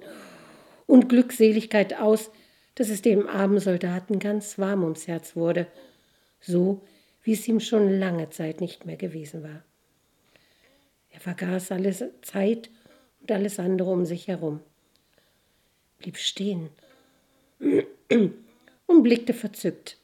und 0.87 1.09
Glückseligkeit 1.09 1.99
aus, 2.01 2.31
dass 2.75 2.89
es 2.89 3.03
dem 3.03 3.29
armen 3.29 3.61
Soldaten 3.61 4.19
ganz 4.19 4.59
warm 4.59 4.83
ums 4.83 5.07
Herz 5.07 5.37
wurde, 5.37 5.67
so 6.41 6.83
wie 7.23 7.33
es 7.33 7.47
ihm 7.47 7.61
schon 7.61 7.99
lange 7.99 8.31
Zeit 8.31 8.61
nicht 8.61 8.87
mehr 8.87 8.97
gewesen 8.97 9.43
war. 9.43 9.63
Er 11.15 11.21
vergaß 11.21 11.71
alles 11.71 12.05
Zeit 12.23 12.71
und 13.21 13.31
alles 13.31 13.61
andere 13.61 13.91
um 13.91 14.05
sich 14.05 14.27
herum, 14.27 14.61
blieb 15.99 16.19
stehen 16.19 16.71
und 18.87 19.03
blickte 19.03 19.33
verzückt 19.33 19.97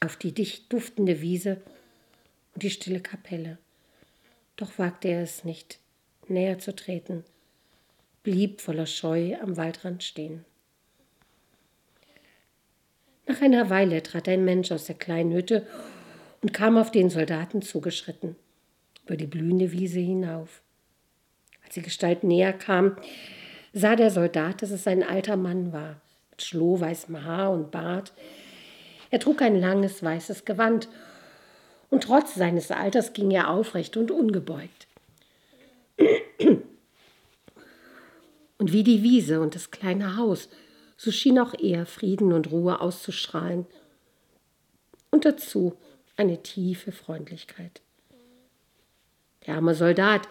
auf 0.00 0.16
die 0.16 0.32
dicht 0.32 0.72
duftende 0.72 1.20
Wiese 1.20 1.60
und 2.54 2.64
die 2.64 2.70
stille 2.70 3.00
Kapelle. 3.00 3.58
Doch 4.56 4.76
wagte 4.76 5.08
er 5.08 5.22
es 5.22 5.44
nicht, 5.44 5.78
näher 6.26 6.58
zu 6.58 6.74
treten, 6.74 7.24
blieb 8.24 8.60
voller 8.60 8.86
Scheu 8.86 9.36
am 9.40 9.56
Waldrand 9.56 10.02
stehen. 10.02 10.44
Nach 13.26 13.40
einer 13.40 13.70
Weile 13.70 14.02
trat 14.02 14.28
ein 14.28 14.44
Mensch 14.44 14.72
aus 14.72 14.86
der 14.86 14.96
kleinen 14.96 15.32
Hütte 15.32 15.64
und 16.42 16.52
kam 16.52 16.76
auf 16.76 16.90
den 16.90 17.08
Soldaten 17.08 17.62
zugeschritten, 17.62 18.34
über 19.10 19.16
die 19.16 19.26
blühende 19.26 19.72
Wiese 19.72 19.98
hinauf. 19.98 20.62
Als 21.64 21.74
die 21.74 21.82
Gestalt 21.82 22.22
näher 22.22 22.52
kam, 22.52 22.94
sah 23.72 23.96
der 23.96 24.12
Soldat, 24.12 24.62
dass 24.62 24.70
es 24.70 24.86
ein 24.86 25.02
alter 25.02 25.36
Mann 25.36 25.72
war, 25.72 26.00
mit 26.30 26.42
schlohweißem 26.42 27.24
Haar 27.24 27.50
und 27.50 27.72
Bart. 27.72 28.12
Er 29.10 29.18
trug 29.18 29.42
ein 29.42 29.56
langes 29.56 30.04
weißes 30.04 30.44
Gewand, 30.44 30.88
und 31.88 32.04
trotz 32.04 32.36
seines 32.36 32.70
Alters 32.70 33.12
ging 33.12 33.32
er 33.32 33.50
aufrecht 33.50 33.96
und 33.96 34.12
ungebeugt. 34.12 34.86
Und 38.58 38.72
wie 38.72 38.84
die 38.84 39.02
Wiese 39.02 39.40
und 39.40 39.56
das 39.56 39.72
kleine 39.72 40.16
Haus, 40.16 40.48
so 40.96 41.10
schien 41.10 41.40
auch 41.40 41.52
er 41.58 41.84
Frieden 41.84 42.32
und 42.32 42.52
Ruhe 42.52 42.80
auszustrahlen. 42.80 43.66
Und 45.10 45.24
dazu 45.24 45.76
eine 46.16 46.44
tiefe 46.44 46.92
Freundlichkeit. 46.92 47.80
Der 49.50 49.56
arme 49.56 49.74
Soldat 49.74 50.28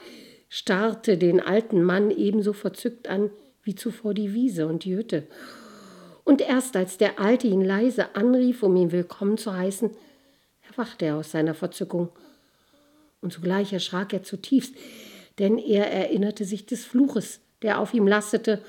starrte 0.47 1.17
den 1.17 1.41
alten 1.41 1.83
Mann 1.83 2.09
ebenso 2.09 2.53
verzückt 2.53 3.09
an 3.09 3.29
wie 3.63 3.75
zuvor 3.75 4.13
die 4.13 4.33
Wiese 4.33 4.65
und 4.65 4.85
die 4.85 4.95
Hütte. 4.95 5.27
Und 6.23 6.39
erst 6.39 6.77
als 6.77 6.97
der 6.97 7.19
Alte 7.19 7.45
ihn 7.45 7.59
leise 7.59 8.15
anrief, 8.15 8.63
um 8.63 8.77
ihn 8.77 8.93
willkommen 8.93 9.37
zu 9.37 9.53
heißen, 9.53 9.89
erwachte 10.69 11.03
er 11.03 11.17
aus 11.17 11.31
seiner 11.31 11.53
Verzückung. 11.53 12.07
Und 13.19 13.33
zugleich 13.33 13.73
erschrak 13.73 14.13
er 14.13 14.23
zutiefst, 14.23 14.73
denn 15.37 15.57
er 15.57 15.91
erinnerte 15.91 16.45
sich 16.45 16.65
des 16.65 16.85
Fluches, 16.85 17.41
der 17.61 17.81
auf 17.81 17.93
ihm 17.93 18.07
lastete 18.07 18.61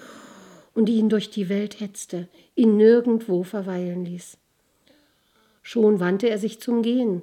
und 0.74 0.88
ihn 0.88 1.08
durch 1.08 1.30
die 1.30 1.48
Welt 1.48 1.78
hetzte, 1.78 2.26
ihn 2.56 2.76
nirgendwo 2.76 3.44
verweilen 3.44 4.04
ließ. 4.04 4.36
Schon 5.62 6.00
wandte 6.00 6.28
er 6.28 6.38
sich 6.38 6.60
zum 6.60 6.82
Gehen, 6.82 7.22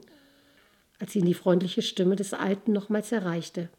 als 1.00 1.16
ihn 1.16 1.26
die 1.26 1.34
freundliche 1.34 1.82
Stimme 1.82 2.16
des 2.16 2.34
Alten 2.34 2.74
nochmals 2.74 3.12
erreichte, 3.12 3.70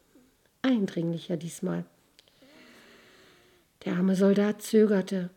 eindringlicher 0.62 1.36
diesmal. 1.36 1.84
Der 3.84 3.94
arme 3.94 4.14
Soldat 4.14 4.62
zögerte. 4.62 5.30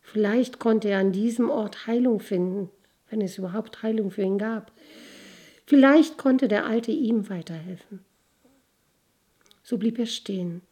Vielleicht 0.00 0.58
konnte 0.58 0.88
er 0.88 0.98
an 0.98 1.12
diesem 1.12 1.50
Ort 1.50 1.86
Heilung 1.86 2.20
finden, 2.20 2.70
wenn 3.10 3.20
es 3.20 3.38
überhaupt 3.38 3.82
Heilung 3.82 4.10
für 4.10 4.22
ihn 4.22 4.38
gab. 4.38 4.72
Vielleicht 5.66 6.18
konnte 6.18 6.48
der 6.48 6.66
Alte 6.66 6.90
ihm 6.90 7.28
weiterhelfen. 7.28 8.00
So 9.62 9.78
blieb 9.78 9.98
er 9.98 10.06
stehen 10.06 10.62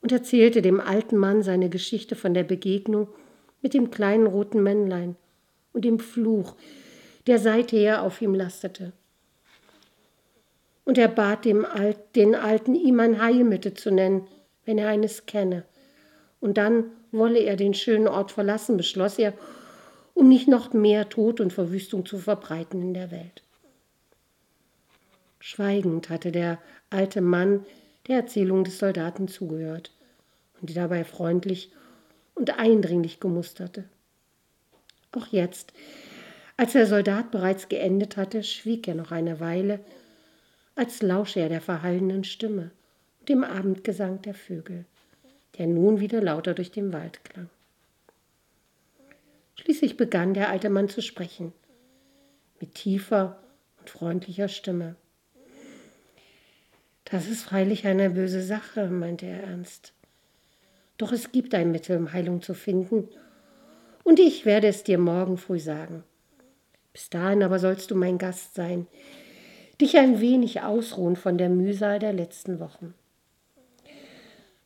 und 0.00 0.12
erzählte 0.12 0.62
dem 0.62 0.80
alten 0.80 1.16
Mann 1.16 1.42
seine 1.42 1.70
Geschichte 1.70 2.14
von 2.16 2.34
der 2.34 2.44
Begegnung 2.44 3.08
mit 3.62 3.74
dem 3.74 3.90
kleinen 3.90 4.26
roten 4.26 4.62
Männlein 4.62 5.16
und 5.72 5.84
dem 5.84 5.98
Fluch, 5.98 6.56
der 7.26 7.38
seither 7.38 8.02
auf 8.02 8.20
ihm 8.20 8.34
lastete. 8.34 8.92
Und 10.84 10.98
er 10.98 11.08
bat 11.08 11.44
dem 11.44 11.64
Alt, 11.64 11.98
den 12.16 12.34
Alten, 12.34 12.74
ihm 12.74 12.98
ein 13.00 13.20
Heilmittel 13.20 13.74
zu 13.74 13.90
nennen, 13.90 14.26
wenn 14.64 14.78
er 14.78 14.88
eines 14.88 15.26
kenne. 15.26 15.64
Und 16.40 16.58
dann 16.58 16.84
wolle 17.12 17.40
er 17.40 17.56
den 17.56 17.74
schönen 17.74 18.08
Ort 18.08 18.32
verlassen, 18.32 18.76
beschloss 18.76 19.18
er, 19.18 19.32
um 20.14 20.28
nicht 20.28 20.48
noch 20.48 20.72
mehr 20.72 21.08
Tod 21.08 21.40
und 21.40 21.52
Verwüstung 21.52 22.04
zu 22.04 22.18
verbreiten 22.18 22.82
in 22.82 22.94
der 22.94 23.10
Welt. 23.10 23.42
Schweigend 25.38 26.08
hatte 26.08 26.32
der 26.32 26.58
alte 26.90 27.20
Mann 27.20 27.64
der 28.06 28.16
Erzählung 28.16 28.64
des 28.64 28.78
Soldaten 28.78 29.28
zugehört 29.28 29.92
und 30.60 30.70
die 30.70 30.74
dabei 30.74 31.04
freundlich 31.04 31.72
und 32.34 32.58
eindringlich 32.58 33.20
gemusterte. 33.20 33.84
Auch 35.12 35.26
jetzt, 35.26 35.72
als 36.56 36.72
der 36.72 36.86
Soldat 36.86 37.30
bereits 37.30 37.68
geendet 37.68 38.16
hatte, 38.16 38.42
schwieg 38.42 38.88
er 38.88 38.94
noch 38.94 39.10
eine 39.10 39.40
Weile, 39.40 39.80
als 40.74 41.02
lausche 41.02 41.40
er 41.40 41.48
der 41.48 41.60
verhallenden 41.60 42.24
Stimme 42.24 42.70
und 43.20 43.28
dem 43.28 43.44
Abendgesang 43.44 44.22
der 44.22 44.34
Vögel, 44.34 44.84
der 45.58 45.66
nun 45.66 46.00
wieder 46.00 46.20
lauter 46.20 46.54
durch 46.54 46.70
den 46.70 46.92
Wald 46.92 47.24
klang. 47.24 47.50
Schließlich 49.56 49.96
begann 49.96 50.34
der 50.34 50.48
alte 50.48 50.70
Mann 50.70 50.88
zu 50.88 51.02
sprechen, 51.02 51.52
mit 52.60 52.74
tiefer 52.74 53.38
und 53.78 53.90
freundlicher 53.90 54.48
Stimme. 54.48 54.96
Das 57.04 57.28
ist 57.28 57.42
freilich 57.42 57.86
eine 57.86 58.10
böse 58.10 58.42
Sache, 58.42 58.86
meinte 58.88 59.26
er 59.26 59.42
ernst. 59.42 59.92
Doch 60.96 61.12
es 61.12 61.32
gibt 61.32 61.54
ein 61.54 61.70
Mittel, 61.70 61.98
um 61.98 62.12
Heilung 62.12 62.42
zu 62.42 62.54
finden, 62.54 63.08
und 64.04 64.18
ich 64.18 64.46
werde 64.46 64.66
es 64.66 64.82
dir 64.82 64.98
morgen 64.98 65.36
früh 65.36 65.60
sagen. 65.60 66.02
Bis 66.92 67.08
dahin 67.08 67.42
aber 67.42 67.58
sollst 67.58 67.90
du 67.90 67.94
mein 67.94 68.18
Gast 68.18 68.54
sein, 68.54 68.86
dich 69.82 69.98
ein 69.98 70.20
wenig 70.20 70.62
ausruhen 70.62 71.16
von 71.16 71.36
der 71.36 71.50
Mühsal 71.50 71.98
der 71.98 72.14
letzten 72.14 72.58
Wochen. 72.60 72.94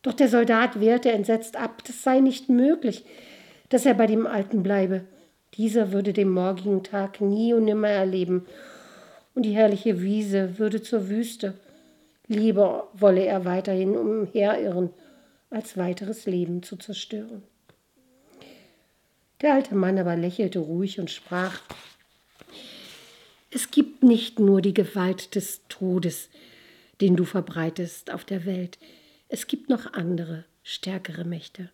Doch 0.03 0.13
der 0.13 0.29
Soldat 0.29 0.79
wehrte 0.79 1.11
entsetzt 1.11 1.57
ab, 1.57 1.83
das 1.85 2.05
sei 2.05 2.21
nicht 2.21 2.49
möglich, 2.49 3.05
dass 3.69 3.85
er 3.85 3.95
bei 3.95 4.07
dem 4.07 4.27
Alten 4.27 4.63
bleibe. 4.63 5.05
Dieser 5.55 5.91
würde 5.91 6.13
den 6.13 6.31
morgigen 6.31 6.85
Tag 6.85 7.21
nie 7.21 7.53
und 7.53 7.65
nimmer 7.65 7.89
erleben, 7.89 8.47
und 9.35 9.43
die 9.43 9.57
herrliche 9.57 10.01
Wiese 10.01 10.59
würde 10.59 10.81
zur 10.81 11.09
Wüste 11.09 11.55
Lieber 12.29 12.89
wolle 12.93 13.25
er 13.25 13.45
weiterhin 13.45 13.97
umherirren, 13.97 14.91
als 15.51 15.77
weiteres 15.77 16.27
Leben 16.27 16.63
zu 16.63 16.77
zerstören. 16.77 17.43
Der 19.43 19.55
alte 19.55 19.75
Mann 19.75 19.99
aber 19.99 20.17
lächelte 20.17 20.59
ruhig 20.59 20.99
und 20.99 21.11
sprach, 21.11 21.61
es 23.51 23.71
gibt 23.71 24.03
nicht 24.03 24.39
nur 24.39 24.61
die 24.61 24.75
Gewalt 24.75 25.35
des 25.35 25.61
Todes, 25.69 26.29
den 27.01 27.17
du 27.17 27.25
verbreitest 27.25 28.11
auf 28.11 28.25
der 28.25 28.45
Welt, 28.45 28.79
es 29.29 29.47
gibt 29.47 29.69
noch 29.69 29.93
andere, 29.93 30.45
stärkere 30.63 31.25
Mächte. 31.25 31.71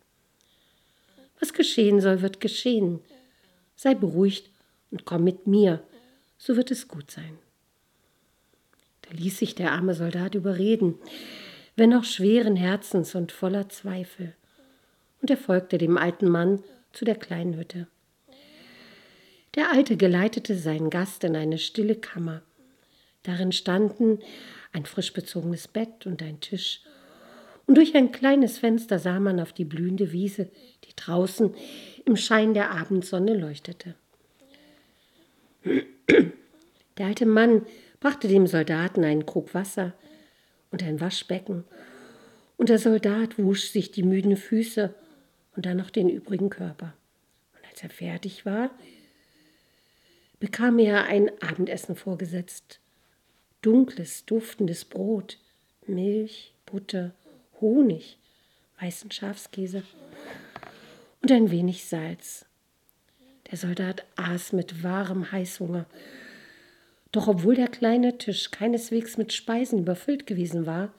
Was 1.39 1.53
geschehen 1.53 2.01
soll, 2.01 2.21
wird 2.21 2.39
geschehen. 2.39 2.99
Sei 3.75 3.95
beruhigt 3.95 4.49
und 4.91 5.05
komm 5.05 5.23
mit 5.23 5.47
mir, 5.47 5.83
so 6.37 6.55
wird 6.55 6.71
es 6.71 6.87
gut 6.87 7.11
sein. 7.11 7.37
Da 9.01 9.11
ließ 9.11 9.39
sich 9.39 9.55
der 9.55 9.71
arme 9.71 9.93
Soldat 9.93 10.35
überreden, 10.35 10.95
wenn 11.75 11.93
auch 11.93 12.03
schweren 12.03 12.55
Herzens 12.55 13.15
und 13.15 13.31
voller 13.31 13.69
Zweifel, 13.69 14.35
und 15.21 15.29
er 15.29 15.37
folgte 15.37 15.77
dem 15.77 15.97
alten 15.97 16.29
Mann 16.29 16.63
zu 16.91 17.05
der 17.05 17.15
kleinen 17.15 17.55
Hütte. 17.55 17.87
Der 19.55 19.71
Alte 19.71 19.97
geleitete 19.97 20.55
seinen 20.55 20.89
Gast 20.89 21.23
in 21.23 21.35
eine 21.35 21.57
stille 21.57 21.95
Kammer. 21.95 22.41
Darin 23.23 23.51
standen 23.51 24.19
ein 24.71 24.85
frisch 24.85 25.13
bezogenes 25.13 25.67
Bett 25.67 26.05
und 26.05 26.21
ein 26.23 26.39
Tisch 26.39 26.81
und 27.65 27.75
durch 27.75 27.95
ein 27.95 28.11
kleines 28.11 28.57
Fenster 28.57 28.99
sah 28.99 29.19
man 29.19 29.39
auf 29.39 29.53
die 29.53 29.65
blühende 29.65 30.11
Wiese, 30.11 30.49
die 30.83 30.95
draußen 30.95 31.55
im 32.05 32.15
Schein 32.15 32.53
der 32.53 32.71
Abendsonne 32.71 33.37
leuchtete. 33.37 33.95
Der 36.97 37.05
alte 37.05 37.25
Mann 37.25 37.65
brachte 37.99 38.27
dem 38.27 38.47
Soldaten 38.47 39.03
einen 39.03 39.25
Krug 39.25 39.53
Wasser 39.53 39.93
und 40.71 40.83
ein 40.83 40.99
Waschbecken, 40.99 41.63
und 42.57 42.69
der 42.69 42.79
Soldat 42.79 43.39
wusch 43.39 43.69
sich 43.69 43.91
die 43.91 44.03
müden 44.03 44.37
Füße 44.37 44.93
und 45.55 45.65
dann 45.65 45.77
noch 45.77 45.89
den 45.89 46.07
übrigen 46.09 46.49
Körper. 46.49 46.93
Und 47.55 47.67
als 47.69 47.81
er 47.81 47.89
fertig 47.89 48.45
war, 48.45 48.69
bekam 50.43 50.77
er 50.77 51.05
ein 51.05 51.31
Abendessen 51.41 51.95
vorgesetzt. 51.95 52.81
Dunkles, 53.61 54.25
duftendes 54.25 54.83
Brot, 54.83 55.37
Milch, 55.87 56.53
Butter, 56.65 57.13
Honig, 57.61 58.17
weißen 58.77 59.09
Schafskäse 59.09 59.83
und 61.21 61.31
ein 61.31 61.49
wenig 61.49 61.85
Salz. 61.85 62.45
Der 63.49 63.57
Soldat 63.57 64.03
aß 64.17 64.51
mit 64.51 64.83
wahrem 64.83 65.31
Heißhunger. 65.31 65.85
Doch 67.13 67.29
obwohl 67.29 67.55
der 67.55 67.69
kleine 67.69 68.17
Tisch 68.17 68.51
keineswegs 68.51 69.15
mit 69.15 69.31
Speisen 69.31 69.79
überfüllt 69.79 70.27
gewesen 70.27 70.65
war, 70.65 70.93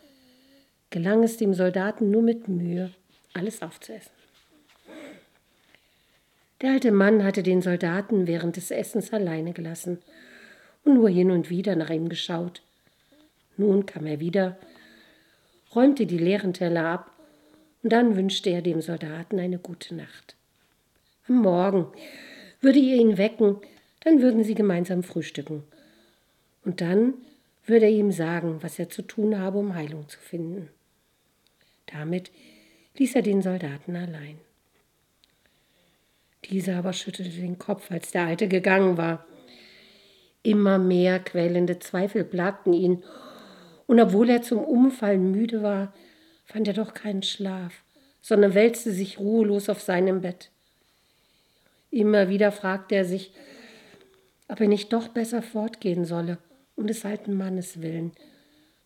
gelang 0.89 1.23
es 1.23 1.37
dem 1.37 1.53
Soldaten 1.53 2.11
nur 2.11 2.23
mit 2.23 2.49
Mühe, 2.49 2.95
alles 3.35 3.61
aufzuessen. 3.61 4.24
Der 6.65 6.73
alte 6.73 6.93
Mann 6.93 7.23
hatte 7.23 7.43
den 7.43 7.61
Soldaten 7.61 8.27
während 8.27 8.57
des 8.57 8.71
Essens 8.71 9.13
alleine 9.13 9.53
gelassen 9.53 9.99
und 10.83 10.95
nur 10.95 11.11
hin 11.11 11.31
und 11.31 11.51
wieder 11.51 11.77
nach 11.77 11.91
ihm 11.91 12.09
geschaut. 12.09 12.63
Nun 13.59 13.85
kam 13.85 14.07
er 14.07 14.19
wieder, 14.19 14.57
räumte 15.75 16.07
die 16.07 16.17
leeren 16.17 16.55
Teller 16.55 16.87
ab 16.87 17.11
und 17.83 17.93
dann 17.93 18.17
wünschte 18.17 18.49
er 18.49 18.63
dem 18.63 18.81
Soldaten 18.81 19.39
eine 19.39 19.59
gute 19.59 19.95
Nacht. 19.95 20.37
Am 21.29 21.43
Morgen 21.43 21.87
würde 22.63 22.79
er 22.79 22.97
ihn 22.97 23.19
wecken, 23.19 23.59
dann 24.03 24.23
würden 24.23 24.43
sie 24.43 24.55
gemeinsam 24.55 25.03
frühstücken. 25.03 25.65
Und 26.65 26.81
dann 26.81 27.13
würde 27.67 27.85
er 27.85 27.93
ihm 27.93 28.11
sagen, 28.11 28.63
was 28.63 28.79
er 28.79 28.89
zu 28.89 29.03
tun 29.03 29.39
habe, 29.39 29.59
um 29.59 29.75
Heilung 29.75 30.09
zu 30.09 30.19
finden. 30.19 30.71
Damit 31.93 32.31
ließ 32.97 33.17
er 33.17 33.23
den 33.23 33.43
Soldaten 33.43 33.97
allein. 33.97 34.39
Dieser 36.51 36.77
aber 36.77 36.93
schüttelte 36.93 37.31
den 37.31 37.59
Kopf, 37.59 37.91
als 37.91 38.11
der 38.11 38.27
Alte 38.27 38.49
gegangen 38.49 38.97
war. 38.97 39.27
Immer 40.43 40.79
mehr 40.79 41.21
quälende 41.21 41.79
Zweifel 41.79 42.25
plagten 42.25 42.73
ihn, 42.73 43.03
und 43.87 44.01
obwohl 44.01 44.31
er 44.31 44.43
zum 44.43 44.59
Umfallen 44.59 45.31
müde 45.31 45.63
war, 45.63 45.93
fand 46.45 46.69
er 46.69 46.75
doch 46.75 46.95
keinen 46.95 47.23
Schlaf, 47.23 47.83
sondern 48.21 48.55
wälzte 48.55 48.93
sich 48.93 49.19
ruhelos 49.19 49.69
auf 49.69 49.81
seinem 49.81 50.23
Bett. 50.23 50.51
Immer 51.91 52.29
wieder 52.29 52.51
fragte 52.51 52.95
er 52.95 53.05
sich, 53.05 53.33
ob 54.49 54.61
er 54.61 54.69
nicht 54.69 54.93
doch 54.93 55.09
besser 55.09 55.43
fortgehen 55.43 56.05
solle, 56.05 56.39
um 56.77 56.87
des 56.87 57.05
alten 57.05 57.35
Mannes 57.37 57.83
willen, 57.83 58.13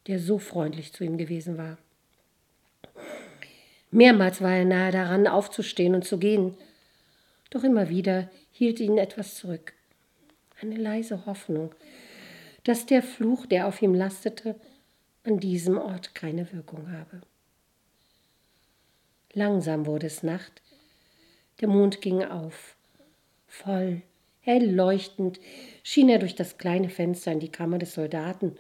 der 0.07 0.19
so 0.19 0.39
freundlich 0.39 0.93
zu 0.93 1.05
ihm 1.05 1.17
gewesen 1.17 1.59
war. 1.59 1.79
Mehrmals 3.91 4.43
war 4.43 4.57
er 4.57 4.65
nahe 4.65 4.93
daran, 4.93 5.27
aufzustehen 5.27 5.95
und 5.95 6.05
zu 6.05 6.19
gehen, 6.19 6.55
doch 7.51 7.65
immer 7.65 7.89
wieder 7.89 8.31
hielt 8.51 8.81
ihn 8.81 8.99
etwas 8.99 9.35
zurück. 9.37 9.75
Eine 10.61 10.77
leise 10.77 11.27
Hoffnung, 11.27 11.75
dass 12.65 12.87
der 12.87 13.03
Fluch, 13.03 13.47
der 13.47 13.67
auf 13.67 13.81
ihm 13.81 13.95
lastete, 13.95 14.57
an 15.25 15.41
diesem 15.41 15.79
Ort 15.79 16.15
keine 16.15 16.53
Wirkung 16.53 16.91
habe. 16.91 17.21
Langsam 19.33 19.87
wurde 19.87 20.07
es 20.07 20.23
Nacht, 20.23 20.63
der 21.61 21.69
Mond 21.69 22.01
ging 22.01 22.25
auf. 22.25 22.77
Voll, 23.47 24.03
hell 24.41 24.71
leuchtend 24.71 25.39
schien 25.83 26.09
er 26.09 26.19
durch 26.19 26.35
das 26.35 26.59
kleine 26.59 26.89
Fenster 26.89 27.33
in 27.33 27.41
die 27.41 27.53
Kammer 27.53 27.79
des 27.79 27.95
Soldaten, 27.95 28.57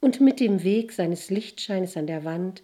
und 0.00 0.20
mit 0.20 0.40
dem 0.40 0.64
Weg 0.64 0.92
seines 0.92 1.30
Lichtscheines 1.30 1.96
an 1.96 2.08
der 2.08 2.24
Wand 2.24 2.62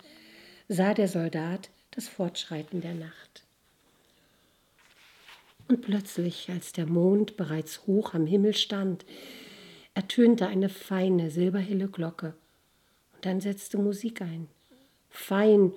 sah 0.69 0.93
der 0.93 1.07
Soldat 1.07 1.71
das 1.93 2.09
Fortschreiten 2.09 2.81
der 2.81 2.95
Nacht. 2.95 3.45
Und 5.69 5.83
plötzlich, 5.83 6.49
als 6.51 6.73
der 6.73 6.87
Mond 6.87 7.37
bereits 7.37 7.87
hoch 7.87 8.15
am 8.15 8.27
Himmel 8.27 8.55
stand, 8.55 9.05
ertönte 9.95 10.47
eine 10.47 10.71
feine, 10.71 11.31
silberhelle 11.31 11.89
Glocke. 11.89 12.35
Und 13.15 13.27
dann 13.27 13.41
setzte 13.41 13.77
Musik 13.77 14.23
ein. 14.23 14.49
Fein 15.11 15.73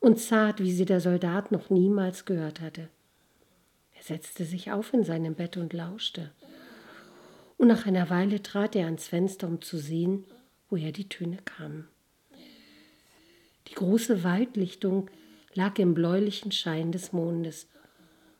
und 0.00 0.20
zart, 0.20 0.60
wie 0.60 0.72
sie 0.72 0.84
der 0.84 1.00
Soldat 1.00 1.50
noch 1.50 1.68
niemals 1.68 2.24
gehört 2.24 2.60
hatte. 2.60 2.88
Er 3.96 4.02
setzte 4.02 4.44
sich 4.44 4.70
auf 4.70 4.94
in 4.94 5.02
seinem 5.02 5.34
Bett 5.34 5.56
und 5.56 5.72
lauschte. 5.72 6.30
Und 7.56 7.66
nach 7.66 7.86
einer 7.86 8.08
Weile 8.10 8.40
trat 8.40 8.76
er 8.76 8.84
ans 8.84 9.08
Fenster, 9.08 9.48
um 9.48 9.60
zu 9.60 9.78
sehen, 9.78 10.24
woher 10.70 10.92
die 10.92 11.08
Töne 11.08 11.38
kamen. 11.44 11.88
Die 13.66 13.74
große 13.74 14.22
Waldlichtung 14.22 15.10
lag 15.54 15.76
im 15.80 15.94
bläulichen 15.94 16.52
Schein 16.52 16.92
des 16.92 17.12
Mondes 17.12 17.66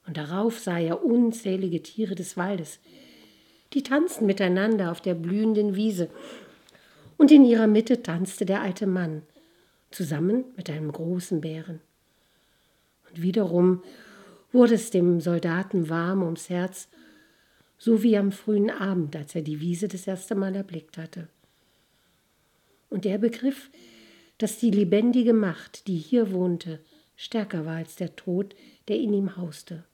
und 0.09 0.17
darauf 0.17 0.59
sah 0.59 0.79
er 0.79 1.05
unzählige 1.05 1.83
Tiere 1.83 2.15
des 2.15 2.39
Waldes. 2.39 2.81
Die 3.75 3.83
tanzten 3.83 4.25
miteinander 4.25 4.91
auf 4.91 5.03
der 5.03 5.15
blühenden 5.15 5.77
Wiese, 5.77 6.09
und 7.19 7.31
in 7.31 7.45
ihrer 7.45 7.67
Mitte 7.67 8.03
tanzte 8.03 8.47
der 8.47 8.63
alte 8.63 8.87
Mann, 8.87 9.23
zusammen 9.91 10.45
mit 10.57 10.71
einem 10.71 10.91
großen 10.91 11.41
Bären. 11.41 11.81
Und 13.11 13.21
wiederum 13.21 13.83
wurde 14.51 14.75
es 14.75 14.91
dem 14.91 15.21
Soldaten 15.21 15.91
warm 15.91 16.23
ums 16.23 16.49
Herz, 16.49 16.89
so 17.77 18.03
wie 18.03 18.17
am 18.17 18.33
frühen 18.33 18.71
Abend, 18.71 19.15
als 19.15 19.35
er 19.35 19.43
die 19.43 19.61
Wiese 19.61 19.89
das 19.89 20.07
erste 20.07 20.35
Mal 20.35 20.55
erblickt 20.55 20.97
hatte. 20.97 21.29
Und 22.89 23.05
er 23.05 23.19
begriff, 23.19 23.69
dass 24.39 24.59
die 24.59 24.71
lebendige 24.71 25.35
Macht, 25.35 25.87
die 25.87 25.97
hier 25.97 26.33
wohnte, 26.33 26.81
stärker 27.17 27.67
war 27.67 27.77
als 27.77 27.97
der 27.97 28.17
Tod, 28.17 28.55
der 28.87 28.97
in 28.97 29.13
ihm 29.13 29.37
hauste. 29.37 29.85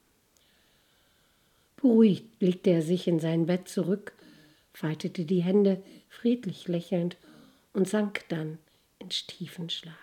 Beruhigt 1.85 2.41
legte 2.41 2.71
er 2.71 2.81
sich 2.81 3.07
in 3.07 3.21
sein 3.21 3.45
Bett 3.45 3.69
zurück, 3.69 4.15
faltete 4.73 5.27
die 5.27 5.43
Hände, 5.43 5.83
friedlich 6.09 6.67
lächelnd, 6.67 7.19
und 7.75 7.87
sank 7.87 8.23
dann 8.31 8.57
in 9.01 9.11
tiefen 9.11 9.69
Schlaf. 9.69 9.95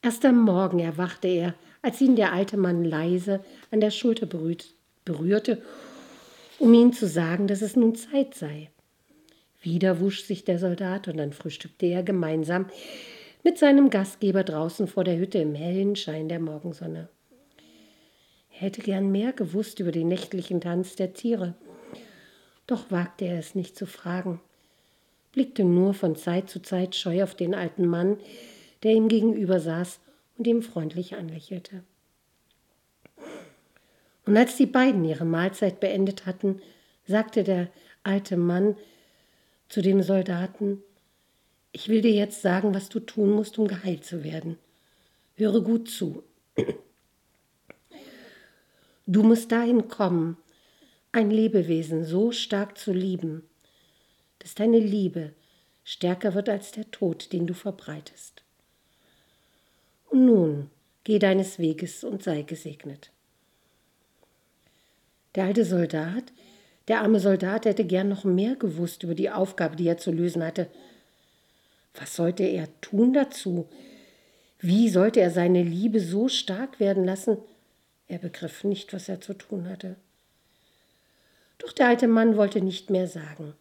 Erst 0.00 0.24
am 0.24 0.42
Morgen 0.42 0.78
erwachte 0.78 1.28
er, 1.28 1.54
als 1.82 2.00
ihn 2.00 2.16
der 2.16 2.32
alte 2.32 2.56
Mann 2.56 2.82
leise 2.82 3.44
an 3.70 3.80
der 3.80 3.90
Schulter 3.90 4.24
berührte, 4.24 5.60
um 6.58 6.72
ihm 6.72 6.94
zu 6.94 7.06
sagen, 7.06 7.46
dass 7.46 7.60
es 7.60 7.76
nun 7.76 7.94
Zeit 7.94 8.34
sei. 8.34 8.70
Wieder 9.60 10.00
wusch 10.00 10.24
sich 10.24 10.44
der 10.44 10.58
Soldat 10.58 11.08
und 11.08 11.18
dann 11.18 11.34
frühstückte 11.34 11.84
er 11.84 12.02
gemeinsam 12.02 12.70
mit 13.44 13.58
seinem 13.58 13.90
Gastgeber 13.90 14.44
draußen 14.44 14.88
vor 14.88 15.04
der 15.04 15.18
Hütte 15.18 15.36
im 15.36 15.54
hellen 15.54 15.94
Schein 15.94 16.30
der 16.30 16.40
Morgensonne. 16.40 17.10
Er 18.58 18.62
hätte 18.62 18.80
gern 18.80 19.12
mehr 19.12 19.34
gewusst 19.34 19.80
über 19.80 19.92
den 19.92 20.08
nächtlichen 20.08 20.62
Tanz 20.62 20.96
der 20.96 21.12
Tiere. 21.12 21.54
Doch 22.66 22.90
wagte 22.90 23.26
er 23.26 23.38
es 23.38 23.54
nicht 23.54 23.76
zu 23.76 23.84
fragen, 23.84 24.40
blickte 25.32 25.62
nur 25.62 25.92
von 25.92 26.16
Zeit 26.16 26.48
zu 26.48 26.62
Zeit 26.62 26.96
scheu 26.96 27.22
auf 27.22 27.34
den 27.34 27.54
alten 27.54 27.86
Mann, 27.86 28.16
der 28.82 28.92
ihm 28.92 29.08
gegenüber 29.08 29.60
saß 29.60 30.00
und 30.38 30.46
ihm 30.46 30.62
freundlich 30.62 31.16
anlächelte. 31.16 31.82
Und 34.24 34.38
als 34.38 34.56
die 34.56 34.66
beiden 34.66 35.04
ihre 35.04 35.26
Mahlzeit 35.26 35.78
beendet 35.78 36.24
hatten, 36.24 36.62
sagte 37.06 37.44
der 37.44 37.68
alte 38.04 38.38
Mann 38.38 38.74
zu 39.68 39.82
dem 39.82 40.00
Soldaten, 40.00 40.82
ich 41.72 41.90
will 41.90 42.00
dir 42.00 42.12
jetzt 42.12 42.40
sagen, 42.40 42.74
was 42.74 42.88
du 42.88 43.00
tun 43.00 43.32
musst, 43.32 43.58
um 43.58 43.68
geheilt 43.68 44.04
zu 44.04 44.24
werden. 44.24 44.56
Höre 45.34 45.60
gut 45.60 45.90
zu. 45.90 46.22
Du 49.06 49.22
musst 49.22 49.52
dahin 49.52 49.86
kommen, 49.88 50.36
ein 51.12 51.30
Lebewesen 51.30 52.04
so 52.04 52.32
stark 52.32 52.76
zu 52.76 52.92
lieben, 52.92 53.44
dass 54.40 54.56
deine 54.56 54.80
Liebe 54.80 55.32
stärker 55.84 56.34
wird 56.34 56.48
als 56.48 56.72
der 56.72 56.90
Tod, 56.90 57.32
den 57.32 57.46
du 57.46 57.54
verbreitest. 57.54 58.42
Und 60.10 60.26
nun 60.26 60.70
geh 61.04 61.20
deines 61.20 61.60
Weges 61.60 62.02
und 62.02 62.24
sei 62.24 62.42
gesegnet. 62.42 63.12
Der 65.36 65.44
alte 65.44 65.64
Soldat, 65.64 66.32
der 66.88 67.02
arme 67.02 67.20
Soldat 67.20 67.64
hätte 67.64 67.84
gern 67.84 68.08
noch 68.08 68.24
mehr 68.24 68.56
gewusst 68.56 69.04
über 69.04 69.14
die 69.14 69.30
Aufgabe, 69.30 69.76
die 69.76 69.86
er 69.86 69.98
zu 69.98 70.10
lösen 70.10 70.42
hatte. 70.42 70.68
Was 71.94 72.16
sollte 72.16 72.42
er 72.42 72.68
tun 72.80 73.12
dazu? 73.12 73.68
Wie 74.58 74.88
sollte 74.88 75.20
er 75.20 75.30
seine 75.30 75.62
Liebe 75.62 76.00
so 76.00 76.28
stark 76.28 76.80
werden 76.80 77.04
lassen, 77.04 77.38
er 78.08 78.18
begriff 78.18 78.64
nicht, 78.64 78.92
was 78.92 79.08
er 79.08 79.20
zu 79.20 79.34
tun 79.34 79.68
hatte. 79.68 79.96
Doch 81.58 81.72
der 81.72 81.88
alte 81.88 82.08
Mann 82.08 82.36
wollte 82.36 82.60
nicht 82.60 82.90
mehr 82.90 83.06
sagen. 83.06 83.54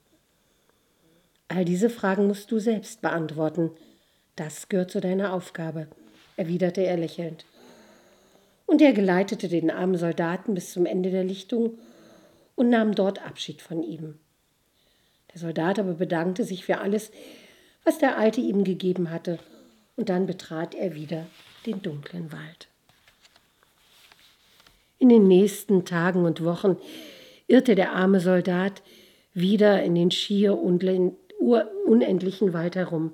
All 1.47 1.65
diese 1.65 1.89
Fragen 1.89 2.27
musst 2.27 2.51
du 2.51 2.59
selbst 2.59 3.01
beantworten, 3.01 3.71
Das 4.35 4.67
gehört 4.67 4.91
zu 4.91 4.99
deiner 4.99 5.31
Aufgabe, 5.31 5.87
erwiderte 6.35 6.81
er 6.81 6.97
lächelnd. 6.97 7.45
Und 8.65 8.81
er 8.81 8.91
geleitete 8.91 9.47
den 9.47 9.71
armen 9.71 9.97
Soldaten 9.97 10.53
bis 10.53 10.73
zum 10.73 10.85
Ende 10.85 11.09
der 11.09 11.23
Lichtung 11.23 11.77
und 12.55 12.69
nahm 12.69 12.95
dort 12.95 13.25
Abschied 13.25 13.61
von 13.61 13.81
ihm. 13.81 14.19
Der 15.33 15.39
Soldat 15.39 15.79
aber 15.79 15.93
bedankte 15.93 16.43
sich 16.43 16.65
für 16.65 16.79
alles, 16.79 17.11
was 17.85 17.97
der 17.97 18.17
Alte 18.17 18.41
ihm 18.41 18.65
gegeben 18.65 19.09
hatte, 19.09 19.39
und 19.95 20.09
dann 20.09 20.25
betrat 20.25 20.75
er 20.75 20.95
wieder 20.95 21.27
den 21.65 21.81
dunklen 21.81 22.33
Wald. 22.33 22.67
In 24.97 25.09
den 25.09 25.27
nächsten 25.27 25.85
Tagen 25.85 26.25
und 26.25 26.43
Wochen 26.43 26.77
irrte 27.47 27.75
der 27.75 27.93
arme 27.93 28.19
Soldat 28.19 28.81
wieder 29.33 29.83
in 29.83 29.95
den 29.95 30.11
schier 30.11 30.57
unendlichen 30.57 32.53
Wald 32.53 32.75
herum, 32.75 33.11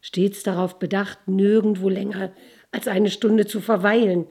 stets 0.00 0.42
darauf 0.42 0.78
bedacht, 0.78 1.28
nirgendwo 1.28 1.88
länger 1.88 2.32
als 2.72 2.88
eine 2.88 3.10
Stunde 3.10 3.46
zu 3.46 3.60
verweilen 3.60 4.26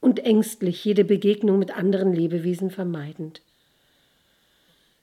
und 0.00 0.20
ängstlich 0.20 0.84
jede 0.84 1.04
Begegnung 1.04 1.58
mit 1.58 1.74
anderen 1.74 2.12
Lebewesen 2.12 2.70
vermeidend. 2.70 3.40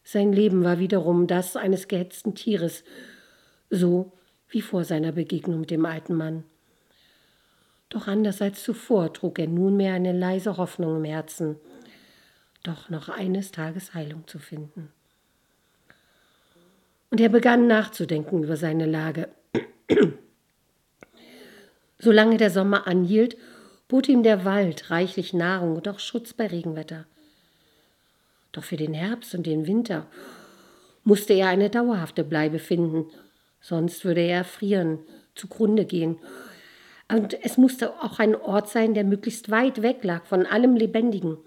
Sein 0.03 0.32
Leben 0.32 0.63
war 0.63 0.78
wiederum 0.78 1.26
das 1.26 1.55
eines 1.55 1.88
gehetzten 1.88 2.36
Tieres, 2.36 2.84
so 3.72 4.11
wie 4.49 4.61
vor 4.61 4.84
seiner 4.84 5.11
Begegnung 5.11 5.61
mit 5.61 5.72
dem 5.72 5.86
alten 5.86 6.13
Mann. 6.15 6.43
Doch 7.92 8.08
anders 8.08 8.42
als 8.42 8.64
zuvor 8.64 9.12
trug 9.14 9.38
er 9.38 9.48
nunmehr 9.48 9.94
eine 9.94 10.14
leise 10.14 10.56
Hoffnung 10.56 10.96
im 10.96 11.04
Herzen, 11.04 11.58
doch 12.64 12.89
noch 12.89 13.10
eines 13.10 13.52
Tages 13.52 13.94
Heilung 13.94 14.26
zu 14.28 14.39
finden. 14.39 14.94
Und 17.10 17.20
er 17.20 17.28
begann 17.28 17.68
nachzudenken 17.68 18.44
über 18.44 18.56
seine 18.56 18.86
Lage. 18.86 19.28
Solange 22.00 22.38
der 22.38 22.50
Sommer 22.50 22.88
anhielt, 22.88 23.36
bot 23.89 24.08
ihm 24.08 24.24
der 24.24 24.46
Wald 24.46 24.89
reichlich 24.89 25.34
Nahrung 25.34 25.76
und 25.76 25.89
auch 25.89 26.00
Schutz 26.00 26.32
bei 26.32 26.48
Regenwetter. 26.48 27.06
Doch 28.54 28.64
für 28.64 28.78
den 28.78 28.94
Herbst 28.94 29.36
und 29.36 29.46
den 29.46 29.68
Winter 29.68 30.08
musste 31.04 31.34
er 31.34 31.50
eine 31.50 31.70
dauerhafte 31.70 32.24
Bleibe 32.24 32.60
finden, 32.60 33.08
sonst 33.60 34.06
würde 34.06 34.22
er 34.22 34.38
erfrieren, 34.38 35.00
zugrunde 35.36 35.84
gehen. 35.84 36.18
Und 37.12 37.43
es 37.43 37.57
musste 37.57 38.01
auch 38.01 38.20
ein 38.20 38.36
Ort 38.36 38.70
sein, 38.70 38.93
der 38.93 39.03
möglichst 39.03 39.51
weit 39.51 39.82
weg 39.82 40.03
lag 40.03 40.26
von 40.26 40.45
allem 40.45 40.78
Lebendigen, 40.78 41.38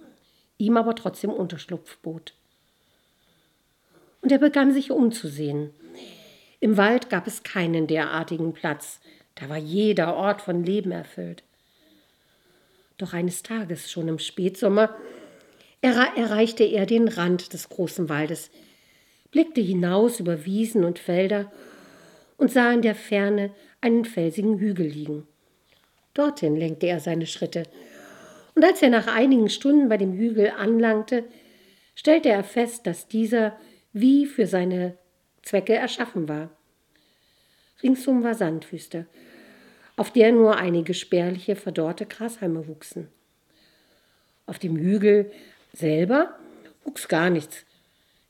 ihm 0.59 0.77
aber 0.77 0.95
trotzdem 0.95 1.31
Unterschlupf 1.31 1.97
bot. 1.99 2.35
Und 4.21 4.31
er 4.31 4.39
begann 4.39 4.73
sich 4.75 4.91
umzusehen. 4.91 5.71
Im 6.61 6.77
Wald 6.77 7.09
gab 7.09 7.27
es 7.27 7.45
keinen 7.45 7.87
derartigen 7.87 8.53
Platz, 8.53 9.01
da 9.37 9.49
war 9.49 9.57
jeder 9.57 10.15
Ort 10.15 10.43
von 10.43 10.62
Leben 10.65 10.93
erfüllt. 10.93 11.43
Doch 12.99 13.15
eines 13.15 13.43
Tages, 13.43 13.91
schon 13.91 14.07
im 14.09 14.19
Spätsommer, 14.19 14.95
erreichte 15.81 16.65
er 16.65 16.87
den 16.87 17.09
Rand 17.09 17.53
des 17.55 17.71
großen 17.71 18.09
Waldes, 18.09 18.51
blickte 19.31 19.61
hinaus 19.62 20.21
über 20.21 20.45
Wiesen 20.45 20.85
und 20.85 20.99
Felder 20.99 21.51
und 22.37 22.53
sah 22.53 22.71
in 22.71 22.83
der 22.83 22.95
Ferne 22.95 23.51
einen 23.81 24.05
felsigen 24.05 24.59
Hügel 24.59 24.87
liegen. 24.87 25.27
Dorthin 26.15 26.57
lenkte 26.57 26.87
er 26.87 27.01
seine 27.01 27.27
Schritte, 27.27 27.65
und 28.55 28.65
als 28.65 28.83
er 28.83 28.91
nach 28.91 29.09
einigen 29.09 29.49
Stunden 29.49 29.89
bei 29.89 29.97
dem 29.97 30.12
Hügel 30.12 30.53
anlangte, 30.57 31.25
stellte 31.97 32.29
er 32.29 32.45
fest, 32.45 32.87
dass 32.87 33.09
dieser 33.09 33.59
wie 33.93 34.27
für 34.27 34.47
seine 34.47 34.97
Zwecke 35.43 35.75
erschaffen 35.75 36.29
war. 36.29 36.51
Ringsum 37.83 38.23
war 38.23 38.35
Sandwüste, 38.35 39.07
auf 39.97 40.12
der 40.12 40.33
nur 40.33 40.57
einige 40.57 40.95
spärliche, 40.95 41.57
verdorrte 41.57 42.07
Grashalme 42.07 42.67
wuchsen. 42.69 43.09
Auf 44.47 44.59
dem 44.59 44.77
Hügel 44.77 45.31
selber 45.73 46.37
wuchs 46.85 47.09
gar 47.09 47.31
nichts. 47.31 47.65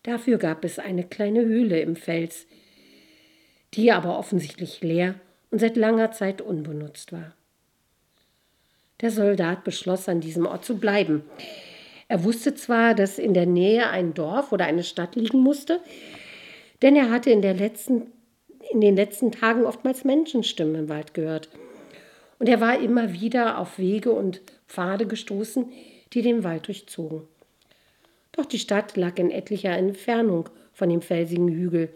Dafür 0.03 0.39
gab 0.39 0.64
es 0.64 0.78
eine 0.78 1.05
kleine 1.05 1.45
Höhle 1.45 1.80
im 1.80 1.97
Fels, 1.97 2.47
die 3.74 3.93
aber 3.93 4.18
offensichtlich 4.18 4.82
leer 4.82 5.14
und 5.51 5.61
seit 5.61 5.76
langer 5.76 6.12
Zeit 6.12 6.41
unbenutzt 6.41 7.12
war. 7.12 7.35
Der 9.05 9.11
Soldat 9.11 9.64
beschloss, 9.64 10.09
an 10.09 10.22
diesem 10.22 10.46
Ort 10.46 10.64
zu 10.64 10.78
bleiben. 10.78 11.24
Er 12.09 12.24
wusste 12.24 12.55
zwar, 12.55 12.94
dass 12.94 13.18
in 13.18 13.34
der 13.34 13.44
Nähe 13.44 13.90
ein 13.90 14.14
Dorf 14.14 14.50
oder 14.50 14.64
eine 14.64 14.82
Stadt 14.82 15.14
liegen 15.14 15.40
musste, 15.40 15.80
denn 16.80 16.96
er 16.96 17.11
hatte 17.11 17.28
in, 17.28 17.42
letzten, 17.42 18.07
in 18.72 18.80
den 18.80 18.96
letzten 18.96 19.30
Tagen 19.30 19.66
oftmals 19.66 20.05
Menschenstimmen 20.05 20.74
im 20.74 20.88
Wald 20.88 21.12
gehört. 21.12 21.50
Und 22.38 22.48
er 22.48 22.62
war 22.62 22.80
immer 22.80 23.12
wieder 23.12 23.59
auf 23.59 23.78
Wege 23.78 24.11
und 24.11 24.40
Pfade 24.68 25.07
gestoßen, 25.07 25.70
die 26.14 26.22
den 26.22 26.42
Wald 26.42 26.68
durchzogen. 26.68 27.24
Doch 28.32 28.46
die 28.46 28.59
Stadt 28.59 28.96
lag 28.96 29.18
in 29.18 29.30
etlicher 29.30 29.76
Entfernung 29.76 30.48
von 30.72 30.88
dem 30.88 31.02
felsigen 31.02 31.48
Hügel. 31.48 31.90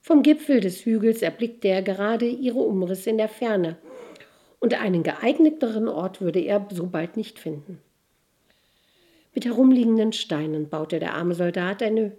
Vom 0.00 0.24
Gipfel 0.24 0.58
des 0.58 0.84
Hügels 0.84 1.22
erblickte 1.22 1.68
er 1.68 1.82
gerade 1.82 2.26
ihre 2.26 2.58
Umrisse 2.58 3.10
in 3.10 3.18
der 3.18 3.28
Ferne, 3.28 3.76
und 4.60 4.74
einen 4.74 5.02
geeigneteren 5.02 5.88
Ort 5.88 6.20
würde 6.20 6.40
er 6.40 6.66
so 6.70 6.86
bald 6.86 7.16
nicht 7.16 7.38
finden. 7.38 7.80
Mit 9.34 9.44
herumliegenden 9.44 10.12
Steinen 10.12 10.68
baute 10.68 11.00
der 11.00 11.14
arme 11.14 11.34
Soldat 11.34 11.82
eine, 11.82 12.12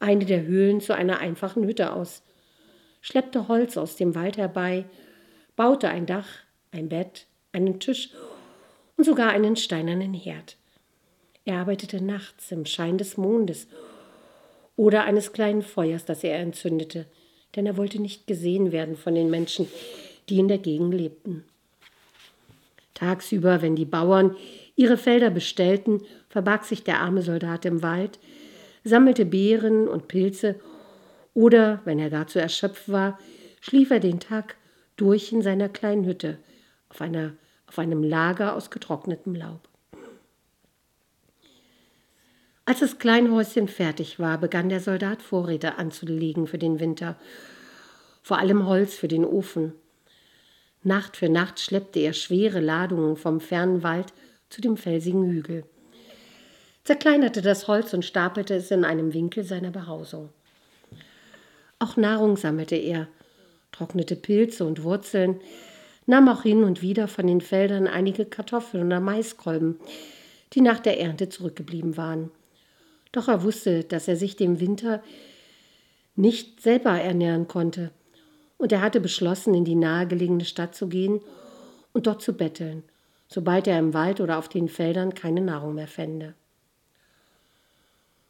eine 0.00 0.24
der 0.24 0.42
Höhlen 0.42 0.80
zu 0.80 0.94
einer 0.94 1.18
einfachen 1.18 1.64
Hütte 1.64 1.92
aus, 1.92 2.22
schleppte 3.00 3.48
Holz 3.48 3.76
aus 3.76 3.96
dem 3.96 4.14
Wald 4.14 4.36
herbei, 4.36 4.84
baute 5.56 5.88
ein 5.88 6.06
Dach, 6.06 6.28
ein 6.72 6.88
Bett, 6.88 7.26
einen 7.52 7.80
Tisch 7.80 8.10
und 8.96 9.04
sogar 9.04 9.30
einen 9.30 9.56
steinernen 9.56 10.14
Herd. 10.14 10.56
Er 11.44 11.58
arbeitete 11.58 12.02
nachts 12.02 12.52
im 12.52 12.66
Schein 12.66 12.98
des 12.98 13.16
Mondes 13.16 13.68
oder 14.76 15.04
eines 15.04 15.32
kleinen 15.32 15.62
Feuers, 15.62 16.04
das 16.04 16.24
er 16.24 16.38
entzündete, 16.38 17.06
denn 17.56 17.66
er 17.66 17.76
wollte 17.76 18.00
nicht 18.00 18.26
gesehen 18.26 18.72
werden 18.72 18.96
von 18.96 19.14
den 19.14 19.30
Menschen, 19.30 19.68
die 20.30 20.38
in 20.38 20.48
der 20.48 20.58
Gegend 20.58 20.94
lebten. 20.94 21.44
Tagsüber, 22.94 23.62
wenn 23.62 23.76
die 23.76 23.84
Bauern 23.84 24.36
ihre 24.76 24.96
Felder 24.96 25.30
bestellten, 25.30 26.02
verbarg 26.28 26.64
sich 26.64 26.84
der 26.84 27.00
arme 27.00 27.22
Soldat 27.22 27.64
im 27.64 27.82
Wald, 27.82 28.18
sammelte 28.84 29.26
Beeren 29.26 29.88
und 29.88 30.08
Pilze, 30.08 30.60
oder, 31.34 31.80
wenn 31.84 31.98
er 31.98 32.10
dazu 32.10 32.38
erschöpft 32.38 32.90
war, 32.90 33.18
schlief 33.60 33.90
er 33.90 34.00
den 34.00 34.20
Tag 34.20 34.56
durch 34.96 35.32
in 35.32 35.42
seiner 35.42 35.68
kleinen 35.68 36.04
Hütte 36.04 36.38
auf, 36.88 37.00
einer, 37.00 37.34
auf 37.66 37.78
einem 37.78 38.02
Lager 38.02 38.54
aus 38.54 38.70
getrocknetem 38.70 39.34
Laub. 39.34 39.68
Als 42.66 42.80
das 42.80 42.98
Kleinhäuschen 42.98 43.68
fertig 43.68 44.18
war, 44.18 44.38
begann 44.38 44.68
der 44.68 44.80
Soldat 44.80 45.22
Vorräte 45.22 45.78
anzulegen 45.78 46.46
für 46.46 46.58
den 46.58 46.78
Winter, 46.78 47.16
vor 48.22 48.38
allem 48.38 48.66
Holz 48.66 48.94
für 48.94 49.08
den 49.08 49.24
Ofen. 49.24 49.72
Nacht 50.82 51.18
für 51.18 51.28
Nacht 51.28 51.60
schleppte 51.60 52.00
er 52.00 52.14
schwere 52.14 52.60
Ladungen 52.60 53.16
vom 53.16 53.40
fernen 53.40 53.82
Wald 53.82 54.14
zu 54.48 54.62
dem 54.62 54.78
felsigen 54.78 55.30
Hügel, 55.30 55.64
zerkleinerte 56.84 57.42
das 57.42 57.68
Holz 57.68 57.92
und 57.92 58.04
stapelte 58.04 58.54
es 58.54 58.70
in 58.70 58.84
einem 58.84 59.12
Winkel 59.12 59.44
seiner 59.44 59.70
Behausung. 59.70 60.30
Auch 61.78 61.96
Nahrung 61.96 62.38
sammelte 62.38 62.76
er, 62.76 63.08
trocknete 63.72 64.16
Pilze 64.16 64.64
und 64.64 64.82
Wurzeln, 64.82 65.40
nahm 66.06 66.28
auch 66.28 66.42
hin 66.42 66.64
und 66.64 66.80
wieder 66.80 67.08
von 67.08 67.26
den 67.26 67.42
Feldern 67.42 67.86
einige 67.86 68.24
Kartoffeln 68.24 68.86
oder 68.86 69.00
Maiskolben, 69.00 69.78
die 70.54 70.62
nach 70.62 70.80
der 70.80 70.98
Ernte 70.98 71.28
zurückgeblieben 71.28 71.98
waren. 71.98 72.30
Doch 73.12 73.28
er 73.28 73.42
wusste, 73.42 73.84
dass 73.84 74.08
er 74.08 74.16
sich 74.16 74.36
dem 74.36 74.60
Winter 74.60 75.02
nicht 76.16 76.62
selber 76.62 76.98
ernähren 76.98 77.48
konnte 77.48 77.90
und 78.60 78.72
er 78.72 78.82
hatte 78.82 79.00
beschlossen, 79.00 79.54
in 79.54 79.64
die 79.64 79.74
nahegelegene 79.74 80.44
Stadt 80.44 80.74
zu 80.74 80.86
gehen 80.86 81.20
und 81.94 82.06
dort 82.06 82.20
zu 82.20 82.34
betteln, 82.34 82.84
sobald 83.26 83.66
er 83.66 83.78
im 83.78 83.94
Wald 83.94 84.20
oder 84.20 84.38
auf 84.38 84.50
den 84.50 84.68
Feldern 84.68 85.14
keine 85.14 85.40
Nahrung 85.40 85.74
mehr 85.74 85.88
fände. 85.88 86.34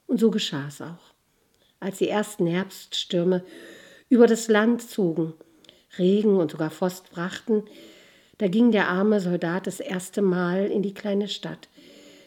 Und 0.06 0.20
so 0.20 0.30
geschah 0.30 0.68
es 0.68 0.80
auch. 0.80 1.14
Als 1.80 1.98
die 1.98 2.08
ersten 2.08 2.46
Herbststürme 2.46 3.42
über 4.08 4.28
das 4.28 4.46
Land 4.46 4.82
zogen, 4.82 5.34
Regen 5.98 6.36
und 6.36 6.52
sogar 6.52 6.70
Frost 6.70 7.10
brachten, 7.10 7.64
da 8.38 8.46
ging 8.46 8.70
der 8.70 8.88
arme 8.88 9.20
Soldat 9.20 9.66
das 9.66 9.80
erste 9.80 10.22
Mal 10.22 10.66
in 10.66 10.82
die 10.82 10.94
kleine 10.94 11.26
Stadt, 11.26 11.68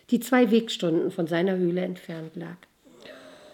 die 0.10 0.20
zwei 0.20 0.52
Wegstunden 0.52 1.10
von 1.10 1.28
seiner 1.28 1.56
Höhle 1.56 1.82
entfernt 1.82 2.36
lag, 2.36 2.58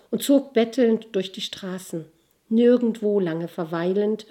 und 0.09 0.23
zog 0.23 0.53
bettelnd 0.53 1.09
durch 1.11 1.31
die 1.31 1.41
Straßen, 1.41 2.05
nirgendwo 2.49 3.19
lange 3.19 3.47
verweilend, 3.47 4.25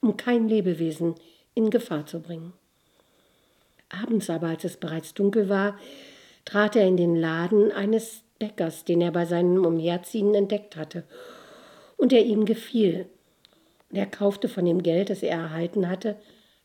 um 0.00 0.16
kein 0.16 0.48
Lebewesen 0.48 1.14
in 1.54 1.70
Gefahr 1.70 2.06
zu 2.06 2.20
bringen. 2.20 2.52
Abends 3.88 4.30
aber, 4.30 4.48
als 4.48 4.64
es 4.64 4.76
bereits 4.76 5.14
dunkel 5.14 5.48
war, 5.48 5.78
trat 6.44 6.76
er 6.76 6.86
in 6.86 6.96
den 6.96 7.16
Laden 7.16 7.72
eines 7.72 8.22
Bäckers, 8.38 8.84
den 8.84 9.00
er 9.00 9.12
bei 9.12 9.24
seinem 9.24 9.64
Umherziehen 9.64 10.34
entdeckt 10.34 10.76
hatte, 10.76 11.04
und 11.96 12.12
der 12.12 12.24
ihm 12.24 12.44
gefiel. 12.44 13.06
Er 13.90 14.06
kaufte 14.06 14.48
von 14.48 14.64
dem 14.64 14.82
Geld, 14.82 15.10
das 15.10 15.22
er 15.22 15.38
erhalten 15.38 15.88
hatte, 15.88 16.16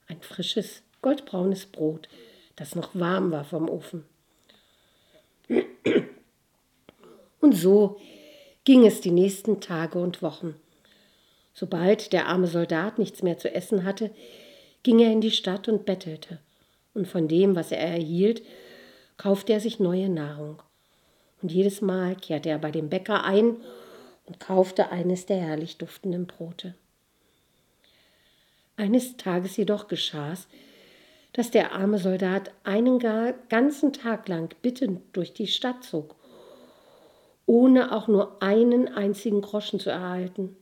ein 0.08 0.22
frisches, 0.22 0.84
goldbraunes 1.02 1.68
Brot, 1.68 2.10
das 2.56 2.76
noch 2.76 2.94
warm 2.94 3.32
war 3.32 3.46
vom 3.46 3.70
Ofen. 3.70 4.04
Und 7.40 7.56
so 7.56 8.00
ging 8.64 8.86
es 8.86 9.02
die 9.02 9.12
nächsten 9.12 9.62
Tage 9.62 10.00
und 10.00 10.22
Wochen. 10.22 10.56
Sobald 11.54 12.14
der 12.14 12.28
arme 12.28 12.48
Soldat 12.48 12.98
nichts 12.98 13.24
mehr 13.24 13.38
zu 13.38 13.54
essen 13.54 13.84
hatte, 13.84 14.12
ging 14.84 15.00
er 15.00 15.12
in 15.12 15.22
die 15.22 15.32
Stadt 15.32 15.68
und 15.68 15.86
bettelte, 15.86 16.40
und 16.94 17.08
von 17.08 17.28
dem, 17.28 17.56
was 17.56 17.72
er 17.72 17.80
erhielt, 17.80 18.42
kaufte 19.18 19.54
er 19.54 19.60
sich 19.60 19.80
neue 19.80 20.10
Nahrung. 20.10 20.62
Und 21.42 21.52
jedes 21.52 21.82
Mal 21.82 22.16
kehrte 22.16 22.50
er 22.50 22.60
bei 22.60 22.72
dem 22.72 22.90
Bäcker 22.90 23.24
ein 23.24 23.58
und 24.26 24.40
kaufte 24.40 24.92
eines 24.92 25.26
der 25.26 25.38
herrlich 25.38 25.78
duftenden 25.78 26.26
Brote. 26.26 26.76
Eines 28.78 29.18
Tages 29.18 29.58
jedoch 29.58 29.88
geschah 29.88 30.32
es, 30.32 30.48
dass 31.34 31.52
der 31.52 31.74
arme 31.74 31.98
Soldat 31.98 32.52
einen 32.64 33.00
ganzen 33.50 33.94
Tag 33.94 34.28
lang 34.28 34.54
bittend 34.62 35.02
durch 35.14 35.34
die 35.34 35.48
Stadt 35.48 35.84
zog, 35.84 36.16
ohne 37.46 37.96
auch 37.96 38.08
nur 38.08 38.42
einen 38.42 38.88
einzigen 38.88 39.42
Groschen 39.42 39.80
zu 39.80 39.90
erhalten. 39.90 40.58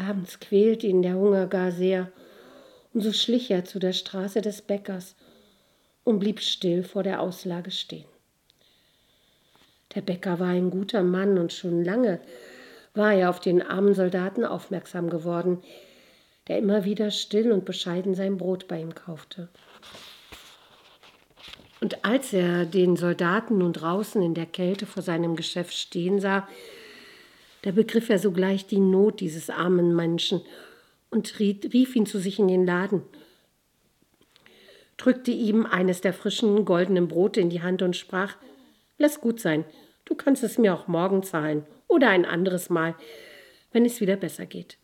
Abends 0.00 0.40
quälte 0.40 0.86
ihn 0.86 1.02
der 1.02 1.14
Hunger 1.14 1.46
gar 1.46 1.72
sehr, 1.72 2.10
und 2.92 3.02
so 3.02 3.12
schlich 3.12 3.50
er 3.50 3.64
zu 3.64 3.78
der 3.78 3.92
Straße 3.92 4.40
des 4.40 4.62
Bäckers 4.62 5.14
und 6.04 6.18
blieb 6.18 6.40
still 6.40 6.82
vor 6.82 7.02
der 7.02 7.20
Auslage 7.20 7.70
stehen. 7.70 8.06
Der 9.94 10.00
Bäcker 10.00 10.40
war 10.40 10.48
ein 10.48 10.70
guter 10.70 11.02
Mann 11.02 11.38
und 11.38 11.52
schon 11.52 11.84
lange 11.84 12.20
war 12.94 13.12
er 13.12 13.30
auf 13.30 13.40
den 13.40 13.62
armen 13.62 13.94
Soldaten 13.94 14.44
aufmerksam 14.44 15.10
geworden, 15.10 15.62
der 16.48 16.58
immer 16.58 16.84
wieder 16.84 17.10
still 17.10 17.52
und 17.52 17.64
bescheiden 17.64 18.14
sein 18.14 18.36
Brot 18.38 18.66
bei 18.66 18.80
ihm 18.80 18.94
kaufte. 18.94 19.48
Und 21.80 22.04
als 22.04 22.32
er 22.32 22.66
den 22.66 22.96
Soldaten 22.96 23.58
nun 23.58 23.72
draußen 23.72 24.20
in 24.22 24.34
der 24.34 24.46
Kälte 24.46 24.86
vor 24.86 25.02
seinem 25.02 25.36
Geschäft 25.36 25.74
stehen 25.74 26.20
sah, 26.20 26.48
da 27.62 27.72
begriff 27.72 28.08
er 28.08 28.18
sogleich 28.18 28.66
die 28.66 28.80
Not 28.80 29.20
dieses 29.20 29.50
armen 29.50 29.94
Menschen 29.94 30.40
und 31.10 31.38
rief 31.38 31.96
ihn 31.96 32.06
zu 32.06 32.18
sich 32.18 32.38
in 32.38 32.48
den 32.48 32.64
Laden, 32.64 33.02
drückte 34.96 35.30
ihm 35.30 35.66
eines 35.66 36.00
der 36.00 36.12
frischen 36.12 36.64
goldenen 36.64 37.08
Brote 37.08 37.40
in 37.40 37.50
die 37.50 37.62
Hand 37.62 37.82
und 37.82 37.96
sprach, 37.96 38.36
Lass 38.98 39.20
gut 39.20 39.40
sein, 39.40 39.64
du 40.04 40.14
kannst 40.14 40.42
es 40.42 40.58
mir 40.58 40.74
auch 40.74 40.86
morgen 40.86 41.22
zahlen 41.22 41.64
oder 41.88 42.10
ein 42.10 42.26
anderes 42.26 42.68
Mal, 42.68 42.94
wenn 43.72 43.86
es 43.86 44.00
wieder 44.00 44.16
besser 44.16 44.44
geht. 44.44 44.76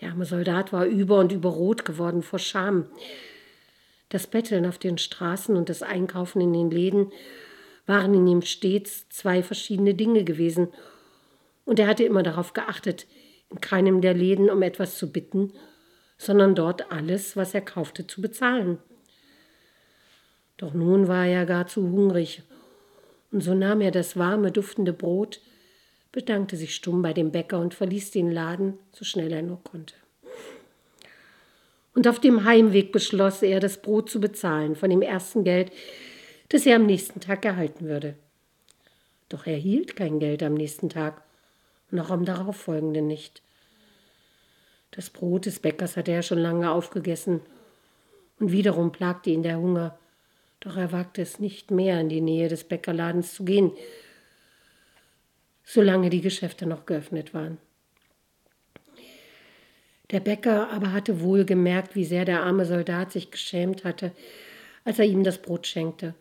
Der 0.00 0.10
arme 0.10 0.24
Soldat 0.24 0.72
war 0.72 0.86
über 0.86 1.18
und 1.18 1.30
über 1.30 1.50
rot 1.50 1.84
geworden 1.84 2.22
vor 2.22 2.38
Scham. 2.38 2.86
Das 4.08 4.26
Betteln 4.26 4.64
auf 4.64 4.78
den 4.78 4.96
Straßen 4.96 5.56
und 5.56 5.68
das 5.68 5.82
Einkaufen 5.82 6.40
in 6.40 6.52
den 6.52 6.70
Läden 6.70 7.12
waren 7.90 8.14
in 8.14 8.26
ihm 8.26 8.40
stets 8.40 9.06
zwei 9.10 9.42
verschiedene 9.42 9.92
Dinge 9.92 10.24
gewesen, 10.24 10.68
und 11.66 11.78
er 11.78 11.86
hatte 11.86 12.04
immer 12.04 12.22
darauf 12.22 12.54
geachtet, 12.54 13.06
in 13.50 13.60
keinem 13.60 14.00
der 14.00 14.14
Läden 14.14 14.48
um 14.48 14.62
etwas 14.62 14.96
zu 14.96 15.12
bitten, 15.12 15.52
sondern 16.16 16.54
dort 16.54 16.90
alles, 16.90 17.36
was 17.36 17.52
er 17.52 17.60
kaufte, 17.60 18.06
zu 18.06 18.22
bezahlen. 18.22 18.78
Doch 20.56 20.72
nun 20.72 21.06
war 21.06 21.26
er 21.26 21.44
gar 21.44 21.66
zu 21.66 21.82
hungrig, 21.82 22.42
und 23.32 23.42
so 23.42 23.54
nahm 23.54 23.80
er 23.80 23.90
das 23.90 24.16
warme, 24.16 24.50
duftende 24.50 24.92
Brot, 24.92 25.40
bedankte 26.12 26.56
sich 26.56 26.74
stumm 26.74 27.02
bei 27.02 27.12
dem 27.12 27.30
Bäcker 27.30 27.60
und 27.60 27.74
verließ 27.74 28.10
den 28.10 28.30
Laden, 28.30 28.78
so 28.92 29.04
schnell 29.04 29.32
er 29.32 29.42
nur 29.42 29.62
konnte. 29.62 29.94
Und 31.94 32.06
auf 32.08 32.20
dem 32.20 32.44
Heimweg 32.44 32.92
beschloss 32.92 33.42
er, 33.42 33.60
das 33.60 33.82
Brot 33.82 34.10
zu 34.10 34.20
bezahlen 34.20 34.76
von 34.76 34.90
dem 34.90 35.02
ersten 35.02 35.44
Geld, 35.44 35.72
das 36.50 36.66
er 36.66 36.76
am 36.76 36.84
nächsten 36.84 37.20
Tag 37.20 37.44
erhalten 37.44 37.86
würde. 37.86 38.14
Doch 39.28 39.46
er 39.46 39.56
hielt 39.56 39.96
kein 39.96 40.18
Geld 40.18 40.42
am 40.42 40.54
nächsten 40.54 40.90
Tag, 40.90 41.22
noch 41.90 42.10
am 42.10 42.24
darauffolgenden 42.24 43.06
nicht. 43.06 43.40
Das 44.90 45.10
Brot 45.10 45.46
des 45.46 45.60
Bäckers 45.60 45.96
hatte 45.96 46.12
er 46.12 46.22
schon 46.22 46.38
lange 46.38 46.70
aufgegessen, 46.70 47.40
und 48.40 48.52
wiederum 48.52 48.90
plagte 48.90 49.30
ihn 49.30 49.42
der 49.42 49.58
Hunger, 49.58 49.98
doch 50.60 50.76
er 50.76 50.92
wagte 50.92 51.22
es 51.22 51.38
nicht 51.38 51.70
mehr, 51.70 52.00
in 52.00 52.08
die 52.08 52.20
Nähe 52.20 52.48
des 52.48 52.64
Bäckerladens 52.64 53.34
zu 53.34 53.44
gehen, 53.44 53.72
solange 55.64 56.10
die 56.10 56.20
Geschäfte 56.20 56.66
noch 56.66 56.84
geöffnet 56.84 57.32
waren. 57.32 57.58
Der 60.10 60.20
Bäcker 60.20 60.70
aber 60.70 60.92
hatte 60.92 61.20
wohl 61.20 61.44
gemerkt, 61.44 61.94
wie 61.94 62.04
sehr 62.04 62.24
der 62.24 62.42
arme 62.42 62.64
Soldat 62.64 63.12
sich 63.12 63.30
geschämt 63.30 63.84
hatte, 63.84 64.10
als 64.84 64.98
er 64.98 65.04
ihm 65.04 65.22
das 65.22 65.40
Brot 65.40 65.68
schenkte. 65.68 66.14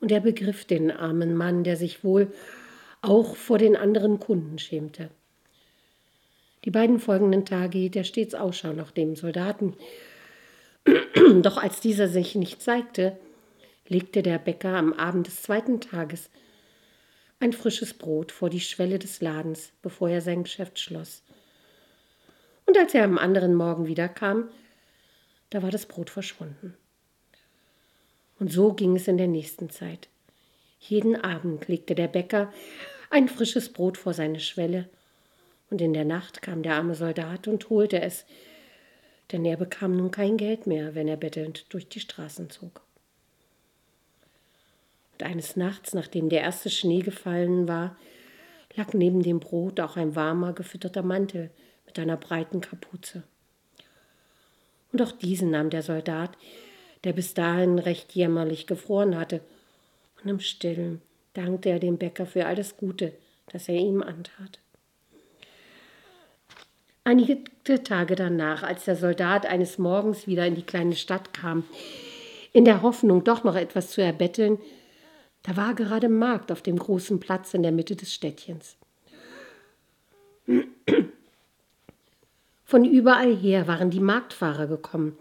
Und 0.00 0.12
er 0.12 0.20
begriff 0.20 0.64
den 0.64 0.90
armen 0.90 1.34
Mann, 1.34 1.64
der 1.64 1.76
sich 1.76 2.04
wohl 2.04 2.32
auch 3.02 3.36
vor 3.36 3.58
den 3.58 3.76
anderen 3.76 4.20
Kunden 4.20 4.58
schämte. 4.58 5.10
Die 6.64 6.70
beiden 6.70 6.98
folgenden 6.98 7.44
Tage 7.44 7.78
hielt 7.78 7.96
er 7.96 8.04
stets 8.04 8.34
Ausschau 8.34 8.72
nach 8.72 8.90
dem 8.90 9.14
Soldaten. 9.14 9.74
Doch 11.42 11.56
als 11.56 11.80
dieser 11.80 12.08
sich 12.08 12.34
nicht 12.34 12.60
zeigte, 12.60 13.16
legte 13.86 14.22
der 14.22 14.38
Bäcker 14.38 14.74
am 14.74 14.92
Abend 14.92 15.28
des 15.28 15.42
zweiten 15.42 15.80
Tages 15.80 16.28
ein 17.38 17.52
frisches 17.52 17.94
Brot 17.94 18.32
vor 18.32 18.50
die 18.50 18.60
Schwelle 18.60 18.98
des 18.98 19.20
Ladens, 19.20 19.72
bevor 19.82 20.08
er 20.08 20.20
sein 20.20 20.42
Geschäft 20.42 20.78
schloss. 20.78 21.22
Und 22.64 22.76
als 22.76 22.94
er 22.94 23.04
am 23.04 23.18
anderen 23.18 23.54
Morgen 23.54 23.86
wiederkam, 23.86 24.48
da 25.50 25.62
war 25.62 25.70
das 25.70 25.86
Brot 25.86 26.10
verschwunden. 26.10 26.74
Und 28.38 28.52
so 28.52 28.72
ging 28.72 28.96
es 28.96 29.08
in 29.08 29.18
der 29.18 29.28
nächsten 29.28 29.70
Zeit. 29.70 30.08
Jeden 30.78 31.16
Abend 31.16 31.68
legte 31.68 31.94
der 31.94 32.08
Bäcker 32.08 32.52
ein 33.10 33.28
frisches 33.28 33.72
Brot 33.72 33.96
vor 33.96 34.12
seine 34.12 34.40
Schwelle, 34.40 34.88
und 35.70 35.80
in 35.80 35.94
der 35.94 36.04
Nacht 36.04 36.42
kam 36.42 36.62
der 36.62 36.74
arme 36.74 36.94
Soldat 36.94 37.48
und 37.48 37.70
holte 37.70 38.00
es, 38.00 38.24
denn 39.32 39.44
er 39.44 39.56
bekam 39.56 39.96
nun 39.96 40.10
kein 40.10 40.36
Geld 40.36 40.66
mehr, 40.66 40.94
wenn 40.94 41.08
er 41.08 41.16
bettelnd 41.16 41.66
durch 41.70 41.88
die 41.88 42.00
Straßen 42.00 42.50
zog. 42.50 42.82
Und 45.12 45.24
eines 45.24 45.56
Nachts, 45.56 45.94
nachdem 45.94 46.28
der 46.28 46.42
erste 46.42 46.70
Schnee 46.70 47.00
gefallen 47.00 47.66
war, 47.66 47.96
lag 48.76 48.92
neben 48.92 49.22
dem 49.22 49.40
Brot 49.40 49.80
auch 49.80 49.96
ein 49.96 50.14
warmer, 50.14 50.52
gefütterter 50.52 51.02
Mantel 51.02 51.50
mit 51.86 51.98
einer 51.98 52.16
breiten 52.16 52.60
Kapuze. 52.60 53.24
Und 54.92 55.02
auch 55.02 55.12
diesen 55.12 55.50
nahm 55.50 55.70
der 55.70 55.82
Soldat, 55.82 56.36
der 57.04 57.12
bis 57.12 57.34
dahin 57.34 57.78
recht 57.78 58.14
jämmerlich 58.14 58.66
gefroren 58.66 59.16
hatte, 59.16 59.40
und 60.22 60.30
im 60.30 60.40
Stillen 60.40 61.02
dankte 61.34 61.68
er 61.68 61.78
dem 61.78 61.98
Bäcker 61.98 62.26
für 62.26 62.46
all 62.46 62.56
das 62.56 62.76
Gute, 62.76 63.12
das 63.52 63.68
er 63.68 63.76
ihm 63.76 64.02
antat. 64.02 64.58
Einige 67.04 67.44
Tage 67.84 68.16
danach, 68.16 68.62
als 68.62 68.84
der 68.84 68.96
Soldat 68.96 69.46
eines 69.46 69.78
Morgens 69.78 70.26
wieder 70.26 70.46
in 70.46 70.56
die 70.56 70.64
kleine 70.64 70.96
Stadt 70.96 71.32
kam, 71.32 71.64
in 72.52 72.64
der 72.64 72.82
Hoffnung, 72.82 73.22
doch 73.22 73.44
noch 73.44 73.54
etwas 73.54 73.90
zu 73.90 74.02
erbetteln, 74.02 74.58
da 75.44 75.56
war 75.56 75.74
gerade 75.74 76.08
Markt 76.08 76.50
auf 76.50 76.62
dem 76.62 76.76
großen 76.76 77.20
Platz 77.20 77.54
in 77.54 77.62
der 77.62 77.70
Mitte 77.70 77.94
des 77.94 78.12
Städtchens. 78.12 78.76
Von 82.64 82.84
überall 82.84 83.36
her 83.36 83.68
waren 83.68 83.90
die 83.90 84.00
Marktfahrer 84.00 84.66
gekommen, 84.66 85.16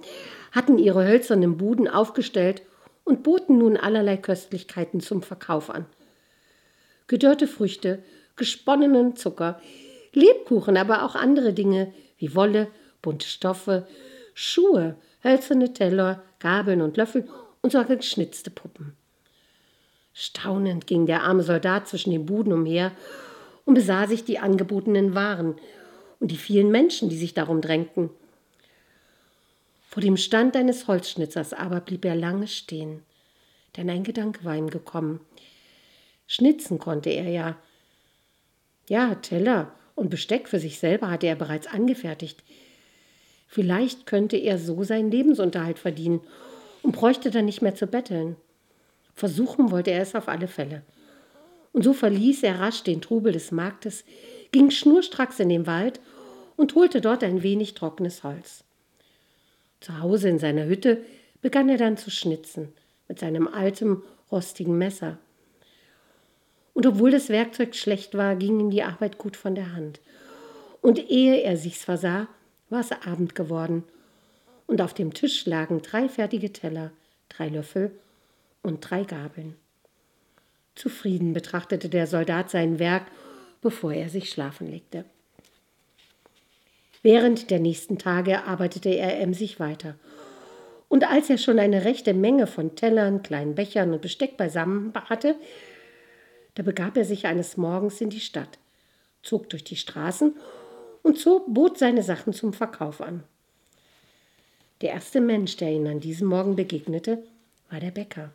hatten 0.56 0.80
ihre 0.80 1.06
hölzernen 1.06 1.58
Buden 1.58 1.90
aufgestellt 1.90 2.64
und 3.04 3.22
boten 3.24 3.58
nun 3.58 3.76
allerlei 3.76 4.16
Köstlichkeiten 4.16 5.02
zum 5.02 5.22
Verkauf 5.22 5.70
an. 5.70 5.86
Gedörrte 7.08 7.48
Früchte, 7.48 8.02
gesponnenen 8.38 9.16
Zucker, 9.16 9.62
Lebkuchen, 10.14 10.78
aber 10.78 11.04
auch 11.04 11.16
andere 11.16 11.54
Dinge 11.54 11.94
wie 12.18 12.34
Wolle, 12.34 12.70
bunte 13.02 13.28
Stoffe, 13.28 13.86
Schuhe, 14.34 14.96
hölzerne 15.24 15.74
Teller, 15.74 16.24
Gabeln 16.40 16.82
und 16.82 16.98
Löffel 16.98 17.28
und 17.62 17.74
sogar 17.74 17.98
geschnitzte 17.98 18.50
Puppen. 18.50 18.94
Staunend 20.14 20.88
ging 20.88 21.06
der 21.06 21.24
arme 21.24 21.44
Soldat 21.44 21.90
zwischen 21.90 22.12
den 22.12 22.26
Buden 22.26 22.54
umher 22.54 22.92
und 23.66 23.74
besah 23.74 24.08
sich 24.08 24.24
die 24.24 24.40
angebotenen 24.40 25.14
Waren 25.14 25.56
und 26.22 26.32
die 26.32 26.38
vielen 26.38 26.72
Menschen, 26.72 27.10
die 27.10 27.18
sich 27.18 27.34
darum 27.34 27.60
drängten. 27.60 28.10
Vor 29.96 30.02
dem 30.02 30.18
Stand 30.18 30.58
eines 30.58 30.90
Holzschnitzers 30.90 31.54
aber 31.54 31.80
blieb 31.80 32.04
er 32.04 32.18
lange 32.18 32.50
stehen, 32.50 33.04
denn 33.78 33.90
ein 33.90 34.04
Gedanke 34.04 34.44
war 34.44 34.54
ihm 34.54 34.70
gekommen. 34.70 35.22
Schnitzen 36.28 36.80
konnte 36.80 37.12
er 37.12 37.30
ja. 37.30 37.56
Ja, 38.90 39.16
Teller 39.16 39.72
und 39.96 40.10
Besteck 40.10 40.50
für 40.50 40.60
sich 40.60 40.80
selber 40.80 41.10
hatte 41.10 41.28
er 41.28 41.38
bereits 41.38 41.66
angefertigt. 41.66 42.44
Vielleicht 43.48 44.06
könnte 44.06 44.36
er 44.36 44.58
so 44.58 44.84
seinen 44.84 45.12
Lebensunterhalt 45.12 45.80
verdienen 45.80 46.20
und 46.84 46.92
bräuchte 46.92 47.32
dann 47.32 47.46
nicht 47.46 47.62
mehr 47.62 47.76
zu 47.76 47.88
betteln. 47.88 48.36
Versuchen 49.14 49.72
wollte 49.72 49.92
er 49.92 50.02
es 50.02 50.14
auf 50.14 50.28
alle 50.28 50.50
Fälle. 50.50 50.82
Und 51.72 51.86
so 51.86 51.94
verließ 51.94 52.44
er 52.44 52.60
rasch 52.60 52.84
den 52.84 53.00
Trubel 53.00 53.32
des 53.32 53.52
Marktes, 53.52 54.04
ging 54.52 54.72
schnurstracks 54.72 55.40
in 55.40 55.48
den 55.48 55.68
Wald 55.68 56.02
und 56.58 56.76
holte 56.76 57.00
dort 57.00 57.24
ein 57.24 57.44
wenig 57.44 57.76
trockenes 57.76 58.26
Holz. 58.26 58.66
Zu 59.80 60.00
Hause 60.00 60.30
in 60.30 60.40
seiner 60.40 60.66
Hütte 60.66 61.04
begann 61.42 61.70
er 61.70 61.78
dann 61.78 61.98
zu 61.98 62.10
schnitzen 62.10 62.74
mit 63.08 63.20
seinem 63.20 63.48
alten, 63.48 64.02
rostigen 64.32 64.78
Messer. 64.78 65.18
Und 66.74 66.86
obwohl 66.86 67.12
das 67.12 67.30
Werkzeug 67.30 67.76
schlecht 67.76 68.16
war, 68.16 68.36
ging 68.36 68.60
ihm 68.60 68.70
die 68.70 68.84
Arbeit 68.84 69.18
gut 69.18 69.38
von 69.38 69.56
der 69.56 69.74
Hand. 69.74 70.02
Und 70.82 71.10
ehe 71.10 71.42
er 71.42 71.58
sich's 71.58 71.84
versah, 71.84 72.28
war 72.70 72.82
es 72.82 72.92
Abend 72.92 73.36
geworden, 73.36 73.84
und 74.68 74.82
auf 74.82 74.94
dem 74.94 75.14
Tisch 75.14 75.46
lagen 75.46 75.82
drei 75.82 76.10
fertige 76.10 76.52
Teller, 76.52 76.92
drei 77.30 77.50
Löffel 77.50 77.92
und 78.64 78.82
drei 78.82 79.04
Gabeln. 79.04 79.56
Zufrieden 80.74 81.34
betrachtete 81.34 81.88
der 81.88 82.08
Soldat 82.08 82.50
sein 82.50 82.80
Werk, 82.80 83.06
bevor 83.62 83.94
er 83.94 84.10
sich 84.10 84.30
schlafen 84.30 84.70
legte. 84.70 85.06
Während 87.06 87.52
der 87.52 87.60
nächsten 87.60 88.00
Tage 88.00 88.46
arbeitete 88.46 88.90
er 88.90 89.20
emsig 89.20 89.60
weiter. 89.60 89.94
Und 90.90 91.08
als 91.08 91.30
er 91.30 91.38
schon 91.38 91.60
eine 91.60 91.86
rechte 91.86 92.16
Menge 92.16 92.48
von 92.48 92.76
Tellern, 92.76 93.22
kleinen 93.22 93.54
Bechern 93.54 93.94
und 93.94 94.02
Besteck 94.02 94.38
beisammen 94.38 94.92
hatte, 94.96 95.36
da 96.56 96.64
begab 96.64 96.98
er 96.98 97.06
sich 97.06 97.28
eines 97.28 97.58
Morgens 97.58 98.02
in 98.02 98.10
die 98.10 98.20
Stadt, 98.20 98.58
zog 99.22 99.52
durch 99.52 99.64
die 99.64 99.76
Straßen 99.76 100.36
und 101.04 101.20
so 101.20 101.46
bot 101.48 101.78
seine 101.78 102.02
Sachen 102.02 102.34
zum 102.34 102.54
Verkauf 102.54 103.02
an. 103.02 103.24
Der 104.82 104.90
erste 104.90 105.22
Mensch, 105.22 105.58
der 105.58 105.70
ihn 105.70 105.86
an 105.86 106.00
diesem 106.00 106.28
Morgen 106.28 106.56
begegnete, 106.56 107.22
war 107.70 107.80
der 107.80 107.92
Bäcker. 107.92 108.32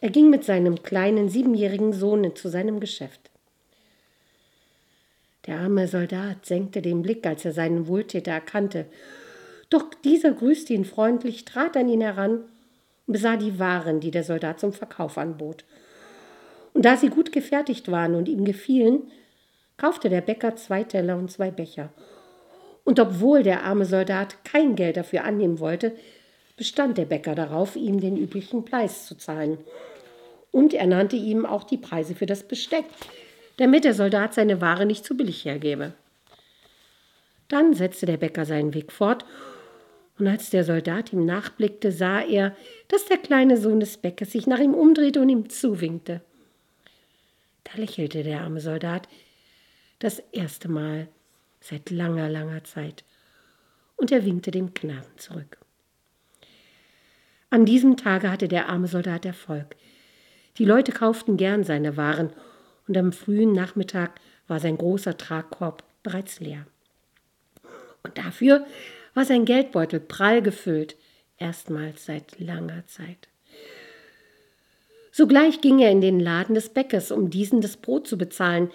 Er 0.00 0.10
ging 0.10 0.30
mit 0.30 0.44
seinem 0.44 0.84
kleinen 0.84 1.28
siebenjährigen 1.28 1.92
Sohn 1.92 2.36
zu 2.36 2.48
seinem 2.48 2.78
Geschäft. 2.78 3.32
Der 5.46 5.58
arme 5.58 5.88
Soldat 5.88 6.46
senkte 6.46 6.80
den 6.80 7.02
Blick, 7.02 7.26
als 7.26 7.44
er 7.44 7.52
seinen 7.52 7.86
Wohltäter 7.86 8.32
erkannte. 8.32 8.86
Doch 9.70 9.84
dieser 10.04 10.32
grüßte 10.32 10.72
ihn 10.72 10.84
freundlich, 10.84 11.44
trat 11.44 11.76
an 11.76 11.88
ihn 11.88 12.00
heran 12.00 12.44
und 13.06 13.12
besah 13.12 13.36
die 13.36 13.58
Waren, 13.58 14.00
die 14.00 14.10
der 14.10 14.24
Soldat 14.24 14.60
zum 14.60 14.72
Verkauf 14.72 15.18
anbot. 15.18 15.64
Und 16.72 16.84
da 16.84 16.96
sie 16.96 17.08
gut 17.08 17.32
gefertigt 17.32 17.90
waren 17.90 18.14
und 18.14 18.28
ihm 18.28 18.44
gefielen, 18.44 19.10
kaufte 19.76 20.08
der 20.08 20.20
Bäcker 20.22 20.56
zwei 20.56 20.82
Teller 20.82 21.16
und 21.16 21.30
zwei 21.30 21.50
Becher. 21.50 21.90
Und 22.84 23.00
obwohl 23.00 23.42
der 23.42 23.64
arme 23.64 23.84
Soldat 23.84 24.44
kein 24.44 24.76
Geld 24.76 24.96
dafür 24.96 25.24
annehmen 25.24 25.58
wollte, 25.58 25.92
bestand 26.56 26.98
der 26.98 27.06
Bäcker 27.06 27.34
darauf, 27.34 27.76
ihm 27.76 28.00
den 28.00 28.16
üblichen 28.16 28.64
Preis 28.64 29.06
zu 29.06 29.16
zahlen 29.16 29.58
und 30.54 30.72
er 30.72 30.86
nannte 30.86 31.16
ihm 31.16 31.46
auch 31.46 31.64
die 31.64 31.78
Preise 31.78 32.14
für 32.14 32.26
das 32.26 32.44
Besteck, 32.44 32.84
damit 33.56 33.84
der 33.84 33.94
Soldat 33.94 34.34
seine 34.34 34.60
Ware 34.60 34.86
nicht 34.86 35.04
zu 35.04 35.16
billig 35.16 35.44
hergebe. 35.44 35.92
Dann 37.48 37.74
setzte 37.74 38.06
der 38.06 38.16
Bäcker 38.16 38.44
seinen 38.44 38.74
Weg 38.74 38.92
fort, 38.92 39.24
und 40.18 40.28
als 40.28 40.50
der 40.50 40.62
Soldat 40.62 41.12
ihm 41.12 41.24
nachblickte, 41.24 41.90
sah 41.90 42.20
er, 42.20 42.56
dass 42.88 43.06
der 43.06 43.18
kleine 43.18 43.56
Sohn 43.56 43.80
des 43.80 43.96
Bäckers 43.96 44.30
sich 44.30 44.46
nach 44.46 44.60
ihm 44.60 44.74
umdrehte 44.74 45.20
und 45.20 45.28
ihm 45.28 45.48
zuwinkte. 45.48 46.20
Da 47.64 47.72
lächelte 47.80 48.22
der 48.22 48.42
arme 48.42 48.60
Soldat 48.60 49.08
das 49.98 50.20
erste 50.30 50.68
Mal 50.68 51.08
seit 51.60 51.90
langer, 51.90 52.28
langer 52.28 52.62
Zeit, 52.62 53.04
und 53.96 54.12
er 54.12 54.24
winkte 54.24 54.50
dem 54.50 54.74
Knaben 54.74 55.16
zurück. 55.16 55.58
An 57.50 57.64
diesem 57.64 57.96
Tage 57.96 58.30
hatte 58.30 58.48
der 58.48 58.68
arme 58.68 58.88
Soldat 58.88 59.24
Erfolg. 59.24 59.76
Die 60.58 60.64
Leute 60.64 60.92
kauften 60.92 61.36
gern 61.36 61.64
seine 61.64 61.96
Waren, 61.96 62.32
und 62.86 62.96
am 62.96 63.12
frühen 63.12 63.52
Nachmittag 63.52 64.20
war 64.46 64.60
sein 64.60 64.76
großer 64.76 65.16
Tragkorb 65.16 65.82
bereits 66.02 66.40
leer. 66.40 66.66
Und 68.02 68.18
dafür 68.18 68.66
war 69.14 69.24
sein 69.24 69.44
Geldbeutel 69.44 70.00
prall 70.00 70.42
gefüllt, 70.42 70.96
erstmals 71.38 72.04
seit 72.04 72.38
langer 72.38 72.86
Zeit. 72.86 73.28
Sogleich 75.10 75.60
ging 75.60 75.78
er 75.78 75.90
in 75.90 76.00
den 76.00 76.18
Laden 76.18 76.54
des 76.54 76.68
Bäckers, 76.68 77.12
um 77.12 77.30
diesen 77.30 77.60
das 77.60 77.76
Brot 77.76 78.06
zu 78.06 78.18
bezahlen, 78.18 78.70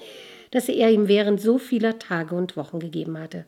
das 0.51 0.69
er 0.69 0.89
ihm 0.89 1.07
während 1.07 1.41
so 1.41 1.57
vieler 1.57 1.99
Tage 1.99 2.33
und 2.33 2.57
Wochen 2.57 2.79
gegeben 2.79 3.19
hatte. 3.19 3.45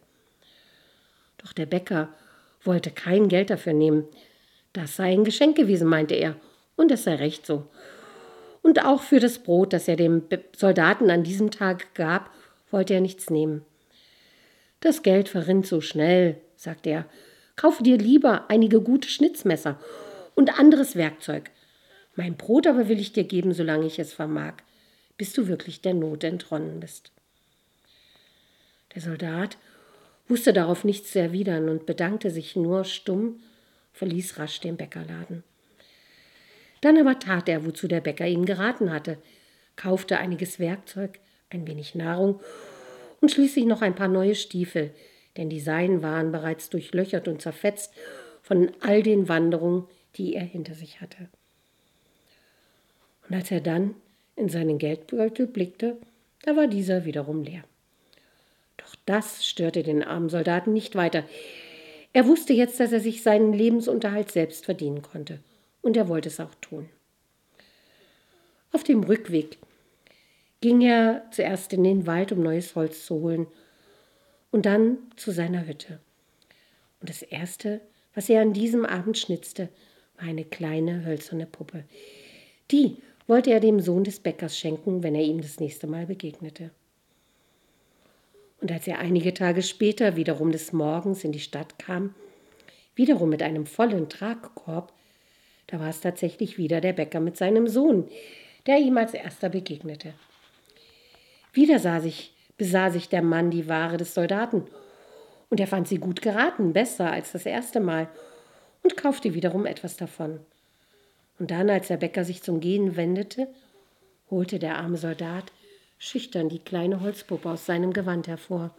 Doch 1.37 1.53
der 1.53 1.65
Bäcker 1.65 2.09
wollte 2.63 2.91
kein 2.91 3.29
Geld 3.29 3.49
dafür 3.49 3.73
nehmen. 3.73 4.05
Das 4.73 4.97
sei 4.97 5.11
ein 5.13 5.23
Geschenk 5.23 5.55
gewesen, 5.57 5.87
meinte 5.87 6.15
er, 6.15 6.35
und 6.75 6.91
es 6.91 7.05
sei 7.05 7.15
recht 7.15 7.45
so 7.45 7.67
und 8.61 8.85
auch 8.85 9.01
für 9.01 9.19
das 9.19 9.39
Brot, 9.39 9.73
das 9.73 9.87
er 9.87 9.95
dem 9.95 10.23
Soldaten 10.55 11.09
an 11.09 11.23
diesem 11.23 11.51
Tag 11.51 11.93
gab, 11.95 12.29
wollte 12.69 12.93
er 12.93 13.01
nichts 13.01 13.29
nehmen. 13.29 13.65
Das 14.79 15.03
Geld 15.03 15.29
verrinnt 15.29 15.67
so 15.67 15.81
schnell, 15.81 16.37
sagte 16.55 16.89
er. 16.89 17.05
Kaufe 17.55 17.83
dir 17.83 17.97
lieber 17.97 18.49
einige 18.49 18.81
gute 18.81 19.09
Schnitzmesser 19.09 19.79
und 20.35 20.57
anderes 20.57 20.95
Werkzeug. 20.95 21.51
Mein 22.15 22.37
Brot 22.37 22.65
aber 22.67 22.87
will 22.87 22.99
ich 22.99 23.13
dir 23.13 23.23
geben, 23.23 23.53
solange 23.53 23.85
ich 23.85 23.99
es 23.99 24.13
vermag, 24.13 24.53
bis 25.17 25.33
du 25.33 25.47
wirklich 25.47 25.81
der 25.81 25.93
Not 25.93 26.23
entronnen 26.23 26.79
bist. 26.79 27.11
Der 28.95 29.01
Soldat 29.01 29.57
wusste 30.27 30.53
darauf 30.53 30.83
nichts 30.83 31.11
zu 31.11 31.19
erwidern 31.19 31.69
und 31.69 31.85
bedankte 31.85 32.31
sich 32.31 32.55
nur 32.55 32.83
stumm, 32.83 33.41
verließ 33.93 34.39
rasch 34.39 34.59
den 34.59 34.77
Bäckerladen. 34.77 35.43
Dann 36.81 36.97
aber 36.97 37.19
tat 37.19 37.47
er, 37.47 37.65
wozu 37.65 37.87
der 37.87 38.01
Bäcker 38.01 38.27
ihn 38.27 38.45
geraten 38.45 38.91
hatte, 38.91 39.17
kaufte 39.75 40.17
einiges 40.17 40.59
Werkzeug, 40.59 41.19
ein 41.49 41.67
wenig 41.67 41.95
Nahrung 41.95 42.39
und 43.21 43.31
schließlich 43.31 43.65
noch 43.65 43.81
ein 43.81 43.95
paar 43.95 44.07
neue 44.07 44.35
Stiefel, 44.35 44.91
denn 45.37 45.49
die 45.49 45.59
seinen 45.59 46.01
waren 46.01 46.31
bereits 46.31 46.69
durchlöchert 46.69 47.27
und 47.27 47.41
zerfetzt 47.41 47.93
von 48.41 48.71
all 48.81 49.03
den 49.03 49.29
Wanderungen, 49.29 49.87
die 50.15 50.33
er 50.33 50.43
hinter 50.43 50.73
sich 50.73 51.01
hatte. 51.01 51.29
Und 53.29 53.35
als 53.35 53.51
er 53.51 53.61
dann 53.61 53.95
in 54.35 54.49
seinen 54.49 54.77
Geldbeutel 54.77 55.47
blickte, 55.47 55.97
da 56.41 56.55
war 56.55 56.67
dieser 56.67 57.05
wiederum 57.05 57.43
leer. 57.43 57.63
Doch 58.77 58.95
das 59.05 59.45
störte 59.45 59.83
den 59.83 60.03
armen 60.03 60.29
Soldaten 60.29 60.73
nicht 60.73 60.95
weiter. 60.95 61.23
Er 62.13 62.25
wusste 62.25 62.53
jetzt, 62.53 62.79
dass 62.79 62.91
er 62.91 62.99
sich 62.99 63.21
seinen 63.21 63.53
Lebensunterhalt 63.53 64.31
selbst 64.31 64.65
verdienen 64.65 65.03
konnte 65.03 65.39
und 65.81 65.97
er 65.97 66.07
wollte 66.07 66.29
es 66.29 66.39
auch 66.39 66.55
tun. 66.55 66.89
Auf 68.71 68.83
dem 68.83 69.03
Rückweg 69.03 69.57
ging 70.61 70.81
er 70.81 71.25
zuerst 71.31 71.73
in 71.73 71.83
den 71.83 72.07
Wald, 72.07 72.31
um 72.31 72.41
neues 72.41 72.75
Holz 72.75 73.05
zu 73.05 73.15
holen, 73.15 73.47
und 74.51 74.65
dann 74.65 74.97
zu 75.15 75.31
seiner 75.31 75.65
Hütte. 75.65 75.99
Und 76.99 77.09
das 77.09 77.21
Erste, 77.21 77.81
was 78.13 78.29
er 78.29 78.41
an 78.41 78.53
diesem 78.53 78.85
Abend 78.85 79.17
schnitzte, 79.17 79.69
war 80.17 80.27
eine 80.27 80.45
kleine 80.45 81.05
hölzerne 81.05 81.45
Puppe. 81.45 81.85
Die 82.69 82.97
wollte 83.27 83.51
er 83.51 83.59
dem 83.59 83.79
Sohn 83.79 84.03
des 84.03 84.19
Bäckers 84.19 84.57
schenken, 84.57 85.03
wenn 85.03 85.15
er 85.15 85.23
ihm 85.23 85.41
das 85.41 85.59
nächste 85.59 85.87
Mal 85.87 86.05
begegnete. 86.05 86.71
Und 88.59 88.71
als 88.71 88.87
er 88.87 88.99
einige 88.99 89.33
Tage 89.33 89.63
später 89.63 90.15
wiederum 90.15 90.51
des 90.51 90.71
Morgens 90.71 91.23
in 91.23 91.31
die 91.31 91.39
Stadt 91.39 91.79
kam, 91.79 92.13
wiederum 92.95 93.29
mit 93.29 93.41
einem 93.41 93.65
vollen 93.65 94.09
Tragkorb, 94.09 94.93
da 95.71 95.79
war 95.79 95.89
es 95.89 96.01
tatsächlich 96.01 96.57
wieder 96.57 96.81
der 96.81 96.93
Bäcker 96.93 97.21
mit 97.21 97.37
seinem 97.37 97.67
Sohn, 97.67 98.09
der 98.67 98.77
ihm 98.77 98.97
als 98.97 99.13
erster 99.13 99.49
begegnete. 99.49 100.13
Wieder 101.53 101.79
sah 101.79 102.01
sich, 102.01 102.33
besah 102.57 102.91
sich 102.91 103.07
der 103.07 103.21
Mann 103.21 103.51
die 103.51 103.67
Ware 103.69 103.97
des 103.97 104.13
Soldaten, 104.13 104.65
und 105.49 105.59
er 105.59 105.67
fand 105.67 105.87
sie 105.87 105.97
gut 105.97 106.21
geraten, 106.21 106.73
besser 106.73 107.11
als 107.11 107.31
das 107.31 107.45
erste 107.45 107.79
Mal, 107.79 108.09
und 108.83 108.97
kaufte 108.97 109.33
wiederum 109.33 109.65
etwas 109.65 109.97
davon. 109.97 110.39
Und 111.39 111.51
dann, 111.51 111.69
als 111.69 111.87
der 111.87 111.97
Bäcker 111.97 112.23
sich 112.25 112.43
zum 112.43 112.59
Gehen 112.59 112.95
wendete, 112.95 113.47
holte 114.29 114.59
der 114.59 114.77
arme 114.77 114.97
Soldat 114.97 115.51
schüchtern 115.97 116.49
die 116.49 116.59
kleine 116.59 116.99
Holzpuppe 117.01 117.49
aus 117.49 117.65
seinem 117.65 117.93
Gewand 117.93 118.27
hervor, 118.27 118.73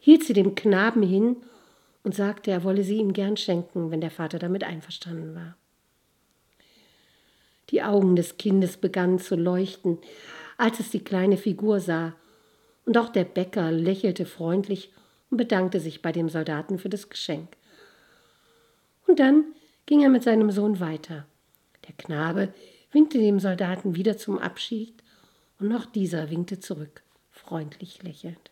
hielt 0.00 0.24
sie 0.24 0.32
dem 0.32 0.54
Knaben 0.54 1.02
hin 1.02 1.36
und 2.02 2.14
sagte, 2.14 2.50
er 2.50 2.64
wolle 2.64 2.82
sie 2.82 2.96
ihm 2.96 3.12
gern 3.12 3.36
schenken, 3.36 3.90
wenn 3.90 4.00
der 4.00 4.10
Vater 4.10 4.38
damit 4.38 4.64
einverstanden 4.64 5.34
war. 5.34 5.56
Die 7.70 7.82
Augen 7.82 8.16
des 8.16 8.36
Kindes 8.36 8.76
begannen 8.76 9.18
zu 9.18 9.36
leuchten, 9.36 9.98
als 10.58 10.80
es 10.80 10.90
die 10.90 11.02
kleine 11.02 11.36
Figur 11.36 11.80
sah, 11.80 12.14
und 12.84 12.98
auch 12.98 13.10
der 13.10 13.24
Bäcker 13.24 13.70
lächelte 13.70 14.26
freundlich 14.26 14.92
und 15.30 15.36
bedankte 15.36 15.80
sich 15.80 16.02
bei 16.02 16.12
dem 16.12 16.28
Soldaten 16.28 16.78
für 16.78 16.88
das 16.88 17.08
Geschenk. 17.08 17.56
Und 19.06 19.20
dann 19.20 19.44
ging 19.86 20.02
er 20.02 20.08
mit 20.08 20.22
seinem 20.22 20.50
Sohn 20.50 20.80
weiter. 20.80 21.26
Der 21.86 21.94
Knabe 21.94 22.52
winkte 22.90 23.18
dem 23.18 23.40
Soldaten 23.40 23.94
wieder 23.94 24.16
zum 24.16 24.38
Abschied, 24.38 24.94
und 25.58 25.68
noch 25.68 25.86
dieser 25.86 26.28
winkte 26.28 26.58
zurück, 26.58 27.02
freundlich 27.30 28.02
lächelnd. 28.02 28.50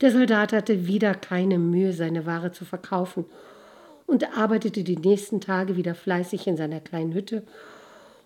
Der 0.00 0.12
Soldat 0.12 0.52
hatte 0.52 0.86
wieder 0.86 1.14
keine 1.14 1.58
Mühe, 1.58 1.92
seine 1.92 2.26
Ware 2.26 2.52
zu 2.52 2.64
verkaufen 2.64 3.24
und 4.06 4.36
arbeitete 4.36 4.84
die 4.84 4.96
nächsten 4.96 5.40
Tage 5.40 5.76
wieder 5.76 5.94
fleißig 5.94 6.46
in 6.46 6.56
seiner 6.56 6.80
kleinen 6.80 7.14
Hütte 7.14 7.44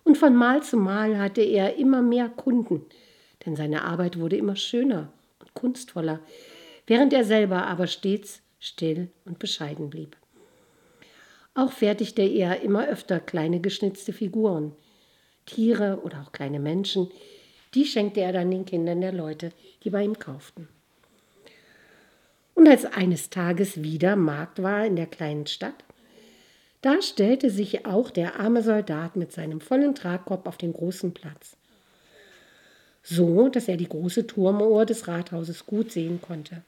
Und 0.03 0.17
von 0.17 0.35
Mal 0.35 0.63
zu 0.63 0.77
Mal 0.77 1.17
hatte 1.17 1.41
er 1.41 1.75
immer 1.75 2.01
mehr 2.01 2.29
Kunden, 2.29 2.85
denn 3.45 3.55
seine 3.55 3.83
Arbeit 3.83 4.19
wurde 4.19 4.37
immer 4.37 4.55
schöner 4.55 5.11
und 5.39 5.53
kunstvoller, 5.53 6.19
während 6.87 7.13
er 7.13 7.23
selber 7.23 7.67
aber 7.67 7.87
stets 7.87 8.41
still 8.59 9.09
und 9.25 9.39
bescheiden 9.39 9.89
blieb. 9.89 10.17
Auch 11.53 11.71
fertigte 11.71 12.21
er 12.21 12.61
immer 12.61 12.87
öfter 12.87 13.19
kleine 13.19 13.59
geschnitzte 13.59 14.13
Figuren, 14.13 14.73
Tiere 15.45 16.01
oder 16.03 16.21
auch 16.21 16.31
kleine 16.31 16.59
Menschen, 16.59 17.11
die 17.73 17.85
schenkte 17.85 18.21
er 18.21 18.33
dann 18.33 18.51
den 18.51 18.65
Kindern 18.65 19.01
der 19.01 19.11
Leute, 19.11 19.51
die 19.83 19.89
bei 19.89 20.03
ihm 20.03 20.17
kauften. 20.17 20.67
Und 22.59 22.67
als 22.67 22.83
eines 22.83 23.29
Tages 23.29 23.83
wieder 23.83 24.17
Markt 24.17 24.61
war 24.61 24.85
in 24.85 24.97
der 24.97 25.05
kleinen 25.05 25.47
Stadt, 25.47 25.81
da 26.81 27.01
stellte 27.01 27.49
sich 27.49 27.85
auch 27.85 28.11
der 28.11 28.37
arme 28.37 28.63
Soldat 28.63 29.15
mit 29.15 29.31
seinem 29.31 29.61
vollen 29.61 29.95
Tragkorb 29.95 30.45
auf 30.45 30.57
den 30.57 30.73
großen 30.73 31.13
Platz, 31.13 31.55
so 33.01 33.47
dass 33.47 33.69
er 33.69 33.77
die 33.77 33.87
große 33.87 34.27
Turmuhr 34.27 34.85
des 34.85 35.07
Rathauses 35.07 35.67
gut 35.67 35.93
sehen 35.93 36.19
konnte. 36.21 36.61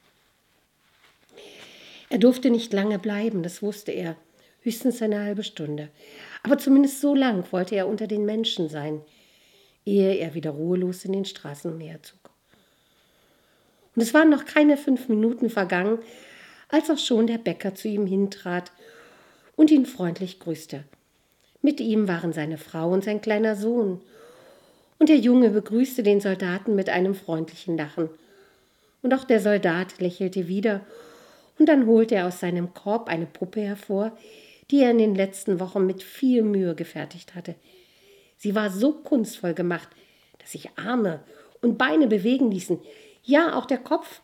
Er 2.08 2.16
durfte 2.16 2.48
nicht 2.48 2.72
lange 2.72 2.98
bleiben, 2.98 3.42
das 3.42 3.60
wusste 3.60 3.92
er, 3.92 4.16
höchstens 4.62 5.02
eine 5.02 5.20
halbe 5.20 5.44
Stunde. 5.44 5.90
Aber 6.42 6.56
zumindest 6.56 7.02
so 7.02 7.14
lang 7.14 7.44
wollte 7.52 7.74
er 7.74 7.86
unter 7.86 8.06
den 8.06 8.24
Menschen 8.24 8.70
sein, 8.70 9.02
ehe 9.84 10.14
er 10.14 10.32
wieder 10.32 10.52
ruhelos 10.52 11.04
in 11.04 11.12
den 11.12 11.26
Straßen 11.26 11.70
umherzog. 11.70 12.31
Und 13.94 14.02
es 14.02 14.14
waren 14.14 14.30
noch 14.30 14.44
keine 14.44 14.76
fünf 14.76 15.08
Minuten 15.08 15.50
vergangen, 15.50 15.98
als 16.68 16.90
auch 16.90 16.98
schon 16.98 17.26
der 17.26 17.38
Bäcker 17.38 17.74
zu 17.74 17.88
ihm 17.88 18.06
hintrat 18.06 18.72
und 19.56 19.70
ihn 19.70 19.86
freundlich 19.86 20.40
grüßte. 20.40 20.84
Mit 21.60 21.80
ihm 21.80 22.08
waren 22.08 22.32
seine 22.32 22.58
Frau 22.58 22.90
und 22.90 23.04
sein 23.04 23.20
kleiner 23.20 23.54
Sohn. 23.54 24.00
Und 24.98 25.08
der 25.08 25.18
Junge 25.18 25.50
begrüßte 25.50 26.02
den 26.02 26.20
Soldaten 26.20 26.74
mit 26.74 26.88
einem 26.88 27.14
freundlichen 27.14 27.76
Lachen. 27.76 28.08
Und 29.02 29.14
auch 29.14 29.24
der 29.24 29.40
Soldat 29.40 30.00
lächelte 30.00 30.48
wieder, 30.48 30.80
und 31.58 31.68
dann 31.68 31.86
holte 31.86 32.14
er 32.14 32.26
aus 32.26 32.40
seinem 32.40 32.72
Korb 32.74 33.08
eine 33.08 33.26
Puppe 33.26 33.60
hervor, 33.60 34.16
die 34.70 34.80
er 34.80 34.90
in 34.90 34.98
den 34.98 35.14
letzten 35.14 35.60
Wochen 35.60 35.86
mit 35.86 36.02
viel 36.02 36.42
Mühe 36.42 36.74
gefertigt 36.74 37.34
hatte. 37.34 37.54
Sie 38.38 38.54
war 38.54 38.70
so 38.70 38.92
kunstvoll 38.92 39.54
gemacht, 39.54 39.88
dass 40.38 40.52
sich 40.52 40.70
Arme 40.76 41.20
und 41.60 41.78
Beine 41.78 42.06
bewegen 42.06 42.50
ließen. 42.50 42.80
Ja, 43.22 43.56
auch 43.56 43.66
der 43.66 43.78
Kopf. 43.78 44.20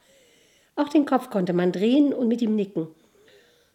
Auch 0.77 0.89
den 0.89 1.07
Kopf 1.07 1.31
konnte 1.31 1.53
man 1.53 1.73
drehen 1.73 2.13
und 2.13 2.29
mit 2.29 2.43
ihm 2.43 2.55
nicken 2.55 2.89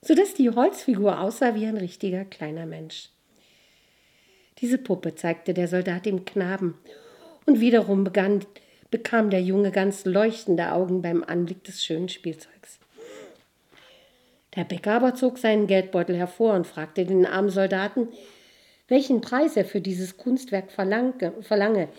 sodass 0.03 0.33
die 0.33 0.49
Holzfigur 0.49 1.19
aussah 1.19 1.55
wie 1.55 1.65
ein 1.65 1.77
richtiger 1.77 2.25
kleiner 2.25 2.65
Mensch. 2.65 3.09
Diese 4.59 4.77
Puppe 4.77 5.15
zeigte 5.15 5.53
der 5.53 5.67
Soldat 5.67 6.05
dem 6.05 6.25
Knaben, 6.25 6.77
und 7.45 7.59
wiederum 7.59 8.05
begann, 8.05 8.45
bekam 8.89 9.29
der 9.29 9.41
Junge 9.41 9.71
ganz 9.71 10.05
leuchtende 10.05 10.71
Augen 10.71 11.01
beim 11.01 11.23
Anblick 11.23 11.63
des 11.65 11.83
schönen 11.83 12.07
Spielzeugs. 12.07 12.79
Der 14.55 14.63
Bäcker 14.63 14.93
aber 14.93 15.15
zog 15.15 15.39
seinen 15.39 15.67
Geldbeutel 15.67 16.15
hervor 16.15 16.53
und 16.53 16.67
fragte 16.67 17.05
den 17.05 17.25
armen 17.25 17.49
Soldaten, 17.49 18.07
welchen 18.87 19.19
Preis 19.19 19.57
er 19.57 19.65
für 19.65 19.81
dieses 19.81 20.15
Kunstwerk 20.15 20.71
verlange, 20.71 21.33
verlange. 21.41 21.89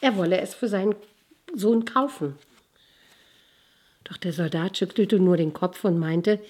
Er 0.00 0.16
wolle 0.16 0.40
es 0.40 0.54
für 0.54 0.68
seinen 0.68 0.96
Sohn 1.54 1.84
kaufen. 1.84 2.36
Doch 4.10 4.16
der 4.16 4.32
Soldat 4.32 4.76
schüttelte 4.76 5.20
nur 5.20 5.36
den 5.36 5.52
Kopf 5.52 5.84
und 5.84 5.98
meinte, 5.98 6.40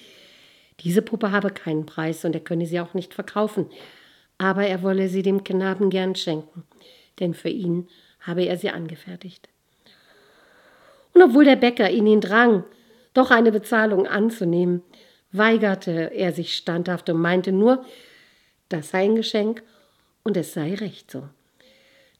diese 0.79 1.03
Puppe 1.03 1.31
habe 1.31 1.51
keinen 1.51 1.85
Preis 1.85 2.25
und 2.25 2.33
er 2.33 2.41
könne 2.41 2.65
sie 2.65 2.79
auch 2.79 2.95
nicht 2.95 3.13
verkaufen, 3.13 3.67
aber 4.39 4.65
er 4.65 4.81
wolle 4.81 5.09
sie 5.09 5.21
dem 5.21 5.43
Knaben 5.43 5.91
gern 5.91 6.15
schenken, 6.15 6.63
denn 7.19 7.35
für 7.35 7.49
ihn 7.49 7.87
habe 8.19 8.43
er 8.45 8.57
sie 8.57 8.71
angefertigt. 8.71 9.47
Und 11.13 11.21
obwohl 11.21 11.45
der 11.45 11.55
Bäcker 11.55 11.87
in 11.87 12.07
ihn 12.07 12.19
drang, 12.19 12.63
doch 13.13 13.29
eine 13.29 13.51
Bezahlung 13.51 14.07
anzunehmen, 14.07 14.81
weigerte 15.31 16.11
er 16.15 16.31
sich 16.31 16.55
standhaft 16.55 17.09
und 17.11 17.21
meinte 17.21 17.51
nur, 17.51 17.85
das 18.69 18.89
sei 18.89 19.03
ein 19.03 19.15
Geschenk 19.15 19.61
und 20.23 20.35
es 20.35 20.53
sei 20.53 20.73
recht 20.73 21.11
so. 21.11 21.29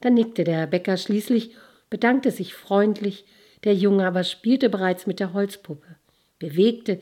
Dann 0.02 0.14
nickte 0.14 0.44
der 0.44 0.68
Bäcker 0.68 0.96
schließlich, 0.96 1.56
bedankte 1.90 2.30
sich 2.30 2.54
freundlich, 2.54 3.24
der 3.64 3.74
Junge 3.74 4.06
aber 4.06 4.24
spielte 4.24 4.68
bereits 4.68 5.06
mit 5.06 5.20
der 5.20 5.32
Holzpuppe, 5.32 5.96
bewegte 6.38 7.00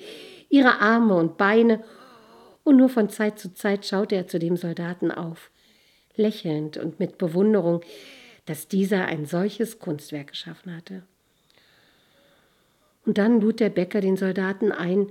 ihre 0.48 0.80
Arme 0.80 1.14
und 1.16 1.36
Beine, 1.36 1.82
und 2.62 2.76
nur 2.76 2.90
von 2.90 3.08
Zeit 3.08 3.38
zu 3.38 3.54
Zeit 3.54 3.86
schaute 3.86 4.14
er 4.14 4.28
zu 4.28 4.38
dem 4.38 4.56
Soldaten 4.56 5.11
auf, 5.11 5.50
lächelnd 6.16 6.76
und 6.76 7.00
mit 7.00 7.16
Bewunderung, 7.18 7.80
dass 8.44 8.68
dieser 8.68 9.06
ein 9.06 9.26
solches 9.26 9.78
Kunstwerk 9.78 10.28
geschaffen 10.28 10.76
hatte. 10.76 11.02
Und 13.06 13.16
dann 13.16 13.40
lud 13.40 13.61
der 13.61 13.70
Bäcker 13.70 14.00
den 14.00 14.16
Soldaten 14.16 14.72
ein, 14.72 15.08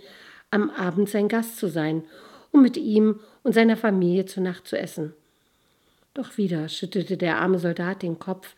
am 0.52 0.70
Abend 0.70 1.10
sein 1.10 1.28
Gast 1.28 1.58
zu 1.58 1.68
sein, 1.68 2.04
um 2.52 2.62
mit 2.62 2.78
ihm 2.78 3.20
und 3.44 3.54
seiner 3.54 3.78
Familie 3.78 4.26
zu 4.26 4.42
Nacht 4.42 4.68
zu 4.68 4.78
essen. 4.78 5.14
Doch 6.14 6.38
wieder 6.38 6.70
schüttelte 6.70 7.18
der 7.18 7.38
arme 7.38 7.60
Soldat 7.60 8.02
den 8.04 8.20
Kopf 8.20 8.56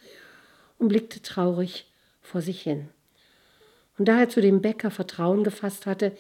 und 0.78 0.90
blickte 0.90 1.22
traurig 1.22 1.91
vor 2.22 2.42
sich 2.42 2.62
hin. 2.62 2.90
Und 3.98 4.08
da 4.08 4.20
er 4.20 4.30
zu 4.30 4.42
dem 4.42 4.62
Bäcker 4.62 4.92
Vertrauen 4.92 5.44
gefasst 5.44 5.86
hatte, 5.86 6.14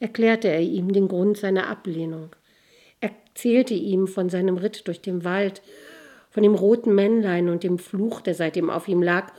erklärte 0.00 0.48
er 0.48 0.60
ihm 0.60 0.92
den 0.92 1.08
Grund 1.08 1.36
seiner 1.36 1.68
Ablehnung, 1.68 2.34
erzählte 3.00 3.74
ihm 3.74 4.08
von 4.08 4.28
seinem 4.30 4.56
Ritt 4.56 4.88
durch 4.88 5.00
den 5.00 5.24
Wald, 5.24 5.62
von 6.30 6.42
dem 6.42 6.54
roten 6.54 6.94
Männlein 6.94 7.48
und 7.48 7.62
dem 7.62 7.78
Fluch, 7.78 8.20
der 8.20 8.34
seitdem 8.34 8.70
auf 8.70 8.88
ihm 8.88 9.02
lag, 9.02 9.32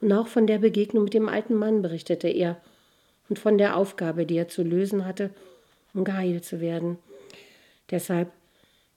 und 0.00 0.12
auch 0.12 0.26
von 0.26 0.46
der 0.46 0.58
Begegnung 0.58 1.04
mit 1.04 1.14
dem 1.14 1.28
alten 1.28 1.54
Mann 1.54 1.80
berichtete 1.80 2.28
er 2.28 2.60
und 3.28 3.38
von 3.38 3.56
der 3.56 3.76
Aufgabe, 3.76 4.26
die 4.26 4.36
er 4.36 4.48
zu 4.48 4.62
lösen 4.62 5.06
hatte, 5.06 5.30
um 5.94 6.02
geheilt 6.02 6.44
zu 6.44 6.60
werden. 6.60 6.98
Deshalb 7.90 8.32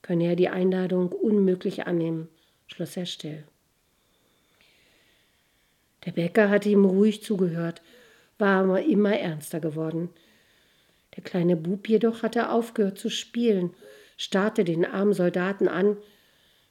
könne 0.01 0.25
er 0.25 0.35
die 0.35 0.49
Einladung 0.49 1.11
unmöglich 1.11 1.85
annehmen, 1.85 2.27
schloss 2.67 2.97
er 2.97 3.05
still. 3.05 3.43
Der 6.05 6.11
Bäcker 6.11 6.49
hatte 6.49 6.69
ihm 6.69 6.85
ruhig 6.85 7.23
zugehört, 7.23 7.81
war 8.37 8.63
aber 8.63 8.83
immer 8.83 9.17
ernster 9.17 9.59
geworden. 9.59 10.09
Der 11.15 11.23
kleine 11.23 11.55
Bub 11.55 11.87
jedoch 11.87 12.23
hatte 12.23 12.49
aufgehört 12.49 12.99
zu 12.99 13.09
spielen, 13.09 13.73
starrte 14.17 14.63
den 14.63 14.85
armen 14.85 15.13
Soldaten 15.13 15.67
an, 15.67 15.97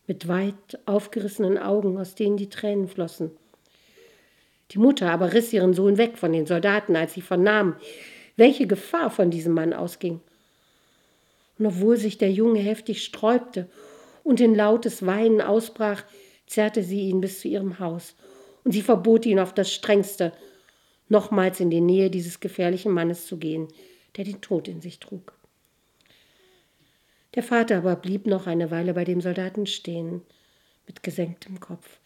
mit 0.06 0.28
weit 0.28 0.78
aufgerissenen 0.84 1.56
Augen, 1.58 1.98
aus 1.98 2.14
denen 2.14 2.36
die 2.36 2.50
Tränen 2.50 2.88
flossen. 2.88 3.30
Die 4.70 4.78
Mutter 4.78 5.10
aber 5.10 5.32
riss 5.32 5.52
ihren 5.52 5.74
Sohn 5.74 5.98
weg 5.98 6.18
von 6.18 6.32
den 6.32 6.46
Soldaten, 6.46 6.96
als 6.96 7.14
sie 7.14 7.22
vernahm, 7.22 7.76
welche 8.36 8.66
Gefahr 8.66 9.10
von 9.10 9.30
diesem 9.30 9.54
Mann 9.54 9.72
ausging. 9.72 10.20
Und 11.58 11.66
obwohl 11.66 11.96
sich 11.96 12.18
der 12.18 12.32
Junge 12.32 12.60
heftig 12.60 13.04
sträubte 13.04 13.68
und 14.24 14.40
in 14.40 14.54
lautes 14.54 15.06
Weinen 15.06 15.40
ausbrach, 15.40 16.02
zerrte 16.46 16.82
sie 16.82 17.08
ihn 17.08 17.20
bis 17.20 17.40
zu 17.40 17.48
ihrem 17.48 17.78
Haus, 17.78 18.14
und 18.64 18.72
sie 18.72 18.82
verbot 18.82 19.26
ihn 19.26 19.38
auf 19.38 19.54
das 19.54 19.72
strengste, 19.72 20.32
nochmals 21.08 21.60
in 21.60 21.70
die 21.70 21.80
Nähe 21.80 22.10
dieses 22.10 22.40
gefährlichen 22.40 22.92
Mannes 22.92 23.26
zu 23.26 23.36
gehen, 23.36 23.68
der 24.16 24.24
den 24.24 24.40
Tod 24.40 24.68
in 24.68 24.80
sich 24.80 24.98
trug. 25.00 25.34
Der 27.34 27.42
Vater 27.42 27.78
aber 27.78 27.96
blieb 27.96 28.26
noch 28.26 28.46
eine 28.46 28.70
Weile 28.70 28.94
bei 28.94 29.04
dem 29.04 29.20
Soldaten 29.20 29.66
stehen, 29.66 30.22
mit 30.86 31.02
gesenktem 31.02 31.60
Kopf. 31.60 31.98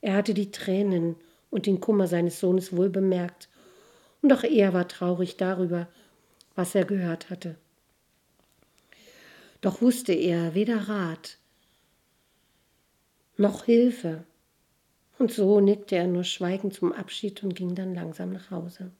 Er 0.00 0.14
hatte 0.14 0.34
die 0.34 0.50
Tränen 0.50 1.16
und 1.50 1.66
den 1.66 1.80
Kummer 1.80 2.06
seines 2.06 2.40
Sohnes 2.40 2.76
wohl 2.76 2.90
bemerkt, 2.90 3.48
und 4.20 4.32
auch 4.32 4.42
er 4.42 4.72
war 4.72 4.88
traurig 4.88 5.36
darüber, 5.36 5.88
was 6.54 6.74
er 6.74 6.84
gehört 6.84 7.30
hatte. 7.30 7.56
Doch 9.60 9.80
wusste 9.80 10.12
er 10.12 10.54
weder 10.54 10.88
Rat 10.88 11.38
noch 13.36 13.64
Hilfe, 13.64 14.24
und 15.18 15.32
so 15.32 15.60
nickte 15.60 15.96
er 15.96 16.06
nur 16.06 16.24
schweigend 16.24 16.74
zum 16.74 16.92
Abschied 16.92 17.42
und 17.42 17.54
ging 17.54 17.74
dann 17.74 17.94
langsam 17.94 18.32
nach 18.32 18.50
Hause. 18.50 18.90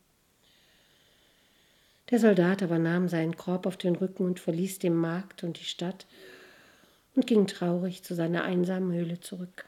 Der 2.10 2.18
Soldat 2.18 2.62
aber 2.62 2.78
nahm 2.78 3.08
seinen 3.08 3.36
Korb 3.36 3.66
auf 3.66 3.76
den 3.76 3.96
Rücken 3.96 4.24
und 4.24 4.40
verließ 4.40 4.78
den 4.78 4.96
Markt 4.96 5.44
und 5.44 5.60
die 5.60 5.64
Stadt 5.64 6.06
und 7.14 7.26
ging 7.26 7.46
traurig 7.46 8.02
zu 8.02 8.14
seiner 8.14 8.44
einsamen 8.44 8.92
Höhle 8.92 9.20
zurück. 9.20 9.66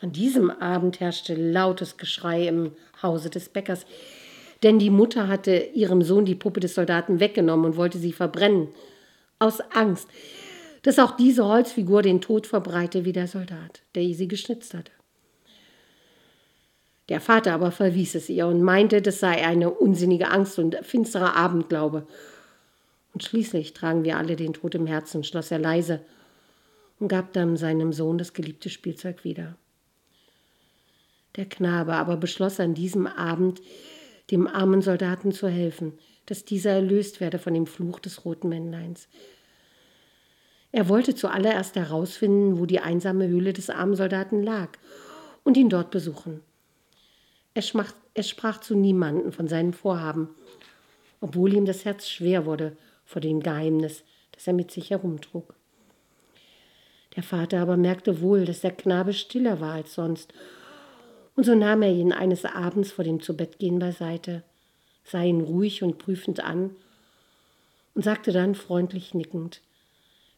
An 0.00 0.12
diesem 0.12 0.50
Abend 0.50 1.00
herrschte 1.00 1.34
lautes 1.34 1.96
Geschrei 1.96 2.46
im 2.46 2.72
Hause 3.02 3.30
des 3.30 3.48
Bäckers, 3.48 3.86
denn 4.62 4.78
die 4.78 4.90
Mutter 4.90 5.28
hatte 5.28 5.56
ihrem 5.56 6.02
Sohn 6.02 6.26
die 6.26 6.34
Puppe 6.34 6.60
des 6.60 6.74
Soldaten 6.74 7.20
weggenommen 7.20 7.64
und 7.64 7.76
wollte 7.76 7.98
sie 7.98 8.12
verbrennen, 8.12 8.68
aus 9.38 9.60
Angst, 9.72 10.08
dass 10.84 10.98
auch 10.98 11.16
diese 11.16 11.46
Holzfigur 11.46 12.02
den 12.02 12.20
Tod 12.20 12.46
verbreite 12.46 13.06
wie 13.06 13.12
der 13.12 13.26
Soldat, 13.26 13.82
der 13.94 14.02
sie 14.12 14.28
geschnitzt 14.28 14.74
hatte. 14.74 14.92
Der 17.08 17.20
Vater 17.20 17.54
aber 17.54 17.70
verwies 17.70 18.14
es 18.14 18.28
ihr 18.28 18.46
und 18.46 18.62
meinte, 18.62 19.00
das 19.00 19.18
sei 19.18 19.44
eine 19.46 19.70
unsinnige 19.70 20.30
Angst 20.30 20.58
und 20.58 20.76
finsterer 20.82 21.36
Abendglaube. 21.36 22.06
Und 23.14 23.24
schließlich 23.24 23.72
tragen 23.72 24.04
wir 24.04 24.18
alle 24.18 24.36
den 24.36 24.52
Tod 24.52 24.74
im 24.74 24.86
Herzen, 24.86 25.24
schloss 25.24 25.50
er 25.50 25.58
leise 25.58 26.04
und 27.00 27.08
gab 27.08 27.32
dann 27.32 27.56
seinem 27.56 27.94
Sohn 27.94 28.18
das 28.18 28.34
geliebte 28.34 28.68
Spielzeug 28.68 29.24
wieder. 29.24 29.56
Der 31.36 31.46
Knabe 31.46 31.94
aber 31.94 32.18
beschloss 32.18 32.60
an 32.60 32.74
diesem 32.74 33.06
Abend, 33.06 33.62
dem 34.30 34.46
armen 34.46 34.82
Soldaten 34.82 35.32
zu 35.32 35.48
helfen, 35.48 35.94
dass 36.26 36.44
dieser 36.44 36.72
erlöst 36.72 37.20
werde 37.20 37.38
von 37.38 37.54
dem 37.54 37.66
Fluch 37.66 38.00
des 38.00 38.26
roten 38.26 38.50
Männleins. 38.50 39.08
Er 40.74 40.88
wollte 40.88 41.14
zuallererst 41.14 41.76
herausfinden, 41.76 42.58
wo 42.58 42.66
die 42.66 42.80
einsame 42.80 43.28
Höhle 43.28 43.52
des 43.52 43.70
armen 43.70 43.94
Soldaten 43.94 44.42
lag 44.42 44.70
und 45.44 45.56
ihn 45.56 45.68
dort 45.68 45.92
besuchen. 45.92 46.40
Er, 47.54 47.62
schmach, 47.62 47.92
er 48.14 48.24
sprach 48.24 48.58
zu 48.58 48.74
niemanden 48.74 49.30
von 49.30 49.46
seinen 49.46 49.72
Vorhaben, 49.72 50.30
obwohl 51.20 51.54
ihm 51.54 51.64
das 51.64 51.84
Herz 51.84 52.08
schwer 52.08 52.44
wurde 52.44 52.76
vor 53.04 53.20
dem 53.20 53.38
Geheimnis, 53.38 54.02
das 54.32 54.48
er 54.48 54.52
mit 54.52 54.72
sich 54.72 54.90
herumtrug. 54.90 55.54
Der 57.14 57.22
Vater 57.22 57.60
aber 57.60 57.76
merkte 57.76 58.20
wohl, 58.20 58.44
dass 58.44 58.62
der 58.62 58.72
Knabe 58.72 59.12
stiller 59.12 59.60
war 59.60 59.74
als 59.74 59.94
sonst 59.94 60.34
und 61.36 61.44
so 61.44 61.54
nahm 61.54 61.82
er 61.82 61.92
ihn 61.92 62.12
eines 62.12 62.44
Abends 62.44 62.90
vor 62.90 63.04
dem 63.04 63.20
Zubettgehen 63.20 63.78
beiseite, 63.78 64.42
sah 65.04 65.22
ihn 65.22 65.40
ruhig 65.40 65.84
und 65.84 65.98
prüfend 65.98 66.40
an 66.40 66.74
und 67.94 68.02
sagte 68.02 68.32
dann 68.32 68.56
freundlich 68.56 69.14
nickend, 69.14 69.60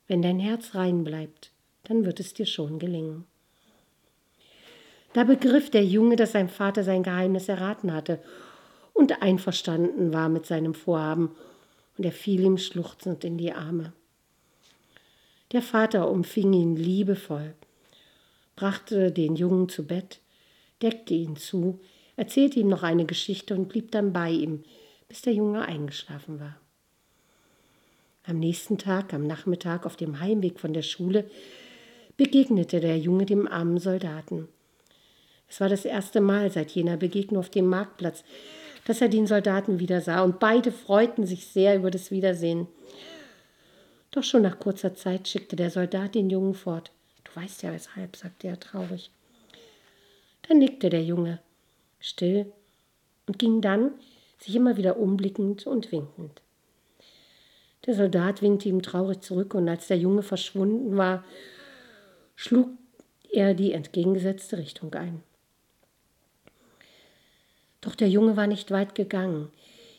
wenn 0.09 0.23
dein 0.23 0.39
Herz 0.39 0.75
rein 0.75 1.05
bleibt, 1.05 1.51
dann 1.85 2.05
wird 2.05 2.21
es 2.21 2.35
dir 2.35 2.47
schon 2.47 2.79
gelingen. 2.79 3.25
Da 5.13 5.25
begriff 5.25 5.71
der 5.71 5.85
Junge, 5.85 6.17
dass 6.17 6.33
sein 6.33 6.49
Vater 6.49 6.85
sein 6.85 7.03
Geheimnis 7.03 7.49
erraten 7.49 7.93
hatte 7.93 8.21
und 8.93 9.23
einverstanden 9.23 10.13
war 10.13 10.29
mit 10.29 10.47
seinem 10.47 10.75
Vorhaben, 10.75 11.35
und 11.97 12.05
er 12.05 12.13
fiel 12.13 12.41
ihm 12.41 12.59
schluchzend 12.59 13.25
in 13.25 13.39
die 13.39 13.53
Arme. 13.53 13.95
Der 15.53 15.63
Vater 15.63 16.11
umfing 16.11 16.53
ihn 16.53 16.77
liebevoll, 16.77 17.55
brachte 18.55 19.13
den 19.13 19.37
Jungen 19.37 19.71
zu 19.71 19.87
Bett, 19.87 20.21
deckte 20.83 21.15
ihn 21.15 21.37
zu, 21.37 21.81
erzählte 22.17 22.61
ihm 22.61 22.69
noch 22.69 22.83
eine 22.83 23.07
Geschichte 23.07 23.55
und 23.55 23.69
blieb 23.69 23.93
dann 23.93 24.13
bei 24.13 24.31
ihm, 24.31 24.65
bis 25.09 25.23
der 25.23 25.33
Junge 25.33 25.63
eingeschlafen 25.63 26.41
war. 26.41 26.61
Am 28.29 28.41
nächsten 28.41 28.77
Tag, 28.77 29.15
am 29.15 29.25
Nachmittag 29.25 29.87
auf 29.87 29.97
dem 29.97 30.19
Heimweg 30.19 30.59
von 30.59 30.73
der 30.73 30.83
Schule, 30.83 31.31
begegnete 32.17 32.81
der 32.81 32.99
Junge 32.99 33.25
dem 33.25 33.47
armen 33.47 33.79
Soldaten. 33.79 34.49
Es 35.49 35.61
war 35.61 35.69
das 35.69 35.85
erste 35.85 36.21
Mal 36.21 36.51
seit 36.51 36.73
jener 36.73 36.97
Begegnung 36.97 37.39
auf 37.39 37.51
dem 37.51 37.67
Marktplatz, 37.67 38.25
dass 38.85 39.01
er 39.01 39.09
den 39.09 39.29
Soldaten 39.29 39.79
wieder 39.79 40.01
sah, 40.01 40.23
und 40.23 40.41
beide 40.41 40.73
freuten 40.73 41.25
sich 41.25 41.47
sehr 41.47 41.77
über 41.77 41.93
das 41.93 42.11
Wiedersehen. 42.11 42.67
Doch 44.11 44.25
schon 44.25 44.43
nach 44.43 44.59
kurzer 44.59 44.95
Zeit 44.95 45.29
schickte 45.29 45.55
der 45.55 45.71
Soldat 45.71 46.17
den 46.17 46.29
Jungen 46.29 46.55
fort. 46.55 46.91
Du 47.23 47.41
weißt 47.41 47.63
ja 47.63 47.73
weshalb, 47.73 48.17
sagte 48.17 48.49
er 48.49 48.59
traurig. 48.59 49.13
Da 50.49 50.55
nickte 50.55 50.91
der 50.91 51.05
Junge, 51.05 51.39
still, 52.01 52.53
und 53.29 53.39
ging 53.39 53.61
dann, 53.61 53.93
sich 54.39 54.57
immer 54.57 54.77
wieder 54.77 54.99
umblickend 54.99 55.67
und 55.67 55.93
winkend. 55.93 56.41
Der 57.87 57.95
Soldat 57.95 58.43
winkte 58.43 58.69
ihm 58.69 58.83
traurig 58.83 59.21
zurück, 59.21 59.55
und 59.55 59.69
als 59.69 59.87
der 59.87 59.99
Junge 59.99 60.23
verschwunden 60.23 60.97
war, 60.97 61.25
schlug 62.35 62.69
er 63.33 63.55
die 63.55 63.73
entgegengesetzte 63.73 64.59
Richtung 64.59 64.93
ein. 64.95 65.23
Doch 67.81 67.95
der 67.95 68.09
Junge 68.09 68.37
war 68.37 68.49
nicht 68.49 68.71
weit 68.73 68.95
gegangen. 68.95 69.49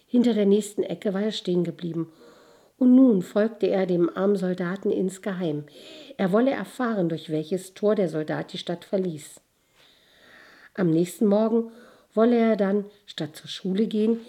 Hinter 0.07 0.33
der 0.33 0.45
nächsten 0.45 0.83
Ecke 0.83 1.13
war 1.13 1.21
er 1.21 1.31
stehen 1.31 1.63
geblieben. 1.63 2.11
Und 2.77 2.93
nun 2.93 3.21
folgte 3.21 3.67
er 3.67 3.85
dem 3.85 4.09
armen 4.15 4.35
Soldaten 4.35 4.91
insgeheim. 4.91 5.63
Er 6.17 6.31
wolle 6.31 6.51
erfahren, 6.51 7.09
durch 7.09 7.29
welches 7.29 7.73
Tor 7.73 7.95
der 7.95 8.09
Soldat 8.09 8.53
die 8.53 8.57
Stadt 8.57 8.85
verließ. 8.85 9.41
Am 10.73 10.91
nächsten 10.91 11.25
Morgen 11.25 11.71
wolle 12.13 12.37
er 12.37 12.55
dann, 12.55 12.85
statt 13.05 13.35
zur 13.35 13.47
Schule 13.47 13.87
gehen, 13.87 14.19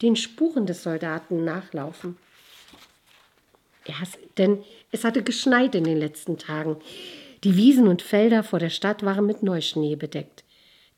den 0.00 0.16
Spuren 0.16 0.64
des 0.64 0.82
Soldaten 0.82 1.44
nachlaufen. 1.44 2.16
Erst, 3.88 4.18
denn 4.36 4.62
es 4.92 5.04
hatte 5.04 5.22
geschneit 5.22 5.74
in 5.74 5.84
den 5.84 5.96
letzten 5.96 6.36
Tagen. 6.36 6.76
Die 7.42 7.56
Wiesen 7.56 7.88
und 7.88 8.02
Felder 8.02 8.42
vor 8.42 8.58
der 8.58 8.70
Stadt 8.70 9.02
waren 9.02 9.26
mit 9.26 9.42
Neuschnee 9.42 9.96
bedeckt. 9.96 10.44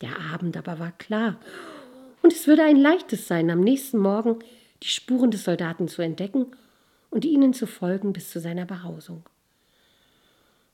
Der 0.00 0.18
Abend 0.32 0.56
aber 0.56 0.78
war 0.78 0.92
klar, 0.92 1.38
und 2.22 2.32
es 2.32 2.46
würde 2.46 2.64
ein 2.64 2.76
leichtes 2.76 3.28
sein, 3.28 3.50
am 3.50 3.60
nächsten 3.60 3.98
Morgen 3.98 4.40
die 4.82 4.88
Spuren 4.88 5.30
des 5.30 5.44
Soldaten 5.44 5.88
zu 5.88 6.02
entdecken 6.02 6.46
und 7.10 7.24
ihnen 7.24 7.54
zu 7.54 7.66
folgen 7.66 8.12
bis 8.12 8.30
zu 8.30 8.40
seiner 8.40 8.66
Behausung. 8.66 9.22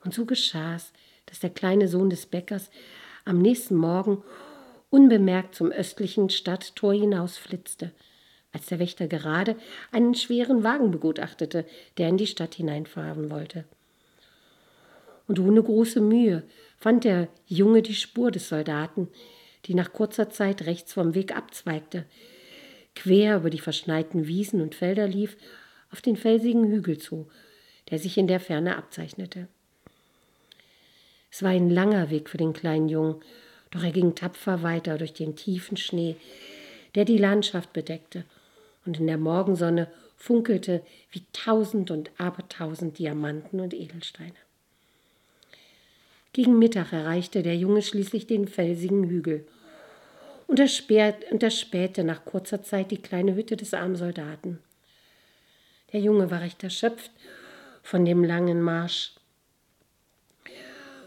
Und 0.05 0.15
so 0.15 0.25
geschah 0.25 0.77
es, 0.77 0.93
dass 1.27 1.41
der 1.41 1.51
kleine 1.51 1.89
Sohn 1.89 2.11
des 2.11 2.27
Bäckers 2.27 2.71
am 3.25 3.39
nächsten 3.39 3.77
Morgen 3.77 4.23
unbemerkt 4.91 5.55
zum 5.55 5.71
östlichen 5.73 6.31
Stadttor 6.31 6.95
hinausflitzte, 6.95 7.93
als 8.57 8.67
der 8.67 8.79
Wächter 8.79 9.07
gerade 9.07 9.55
einen 9.93 10.15
schweren 10.15 10.65
Wagen 10.65 10.91
begutachtete, 10.91 11.67
der 11.99 12.09
in 12.09 12.17
die 12.17 12.27
Stadt 12.27 12.55
hineinfahren 12.55 13.31
wollte. 13.31 13.65
Und 15.29 15.39
ohne 15.39 15.63
große 15.63 16.01
Mühe 16.01 16.43
fand 16.79 17.05
der 17.05 17.29
Junge 17.47 17.83
die 17.83 17.95
Spur 17.95 18.31
des 18.31 18.49
Soldaten, 18.49 19.09
die 19.67 19.75
nach 19.75 19.93
kurzer 19.93 20.31
Zeit 20.31 20.65
rechts 20.65 20.95
vom 20.95 21.15
Weg 21.15 21.37
abzweigte, 21.37 22.07
quer 22.95 23.37
über 23.37 23.51
die 23.51 23.59
verschneiten 23.59 24.27
Wiesen 24.27 24.63
und 24.63 24.75
Felder 24.75 25.07
lief, 25.07 25.37
auf 25.93 26.01
den 26.01 26.17
felsigen 26.17 26.67
Hügel 26.71 26.97
zu, 26.97 27.29
der 27.91 27.99
sich 27.99 28.17
in 28.17 28.27
der 28.27 28.41
Ferne 28.41 28.79
abzeichnete. 28.79 29.49
Es 31.31 31.43
war 31.43 31.51
ein 31.51 31.69
langer 31.69 32.09
Weg 32.09 32.31
für 32.31 32.39
den 32.39 32.55
kleinen 32.55 32.89
Jungen, 32.89 33.17
doch 33.71 33.83
er 33.83 33.93
ging 33.93 34.15
tapfer 34.15 34.63
weiter 34.63 34.97
durch 34.97 35.13
den 35.13 35.37
tiefen 35.37 35.77
Schnee, 35.77 36.17
der 36.95 37.05
die 37.05 37.19
Landschaft 37.19 37.75
bedeckte 37.75 38.25
und 38.87 38.99
in 38.99 39.07
der 39.07 39.19
Morgensonne 39.19 39.89
funkelte 40.17 40.83
wie 41.11 41.25
tausend 41.33 41.91
und 41.91 42.11
abertausend 42.19 42.99
Diamanten 42.99 43.61
und 43.61 43.75
Edelsteine. 43.75 44.33
Gegen 46.33 46.59
Mittag 46.59 46.93
erreichte 46.93 47.43
der 47.43 47.57
Junge 47.57 47.83
schließlich 47.83 48.27
den 48.27 48.47
felsigen 48.47 49.09
Hügel 49.09 49.47
und 50.47 50.61
erspähte 50.61 52.05
nach 52.05 52.25
kurzer 52.25 52.63
Zeit 52.63 52.91
die 52.91 53.03
kleine 53.03 53.35
Hütte 53.35 53.57
des 53.57 53.75
armen 53.75 53.97
Soldaten. 53.97 54.59
Der 55.93 56.01
Junge 56.01 56.31
war 56.31 56.41
recht 56.41 56.63
erschöpft 56.63 57.11
von 57.83 58.05
dem 58.05 58.23
langen 58.23 58.61
Marsch 58.61 59.17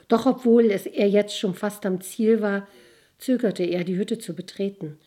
doch 0.09 0.25
obwohl 0.25 0.71
es 0.71 0.85
er 0.85 1.07
jetzt 1.07 1.37
schon 1.37 1.53
fast 1.55 1.85
am 1.85 2.01
Ziel 2.01 2.41
war, 2.41 2.67
zögerte 3.19 3.63
er, 3.63 3.85
die 3.85 3.95
Hütte 3.95 4.17
zu 4.17 4.33
betreten. 4.33 4.99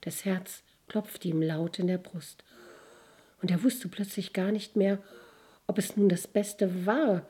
Das 0.00 0.24
Herz 0.24 0.62
klopfte 0.88 1.28
ihm 1.28 1.42
laut 1.42 1.78
in 1.78 1.86
der 1.86 1.98
Brust. 1.98 2.44
Und 3.42 3.50
er 3.50 3.62
wusste 3.62 3.88
plötzlich 3.88 4.32
gar 4.32 4.52
nicht 4.52 4.76
mehr, 4.76 4.98
ob 5.66 5.78
es 5.78 5.96
nun 5.96 6.08
das 6.08 6.26
Beste 6.26 6.86
war, 6.86 7.26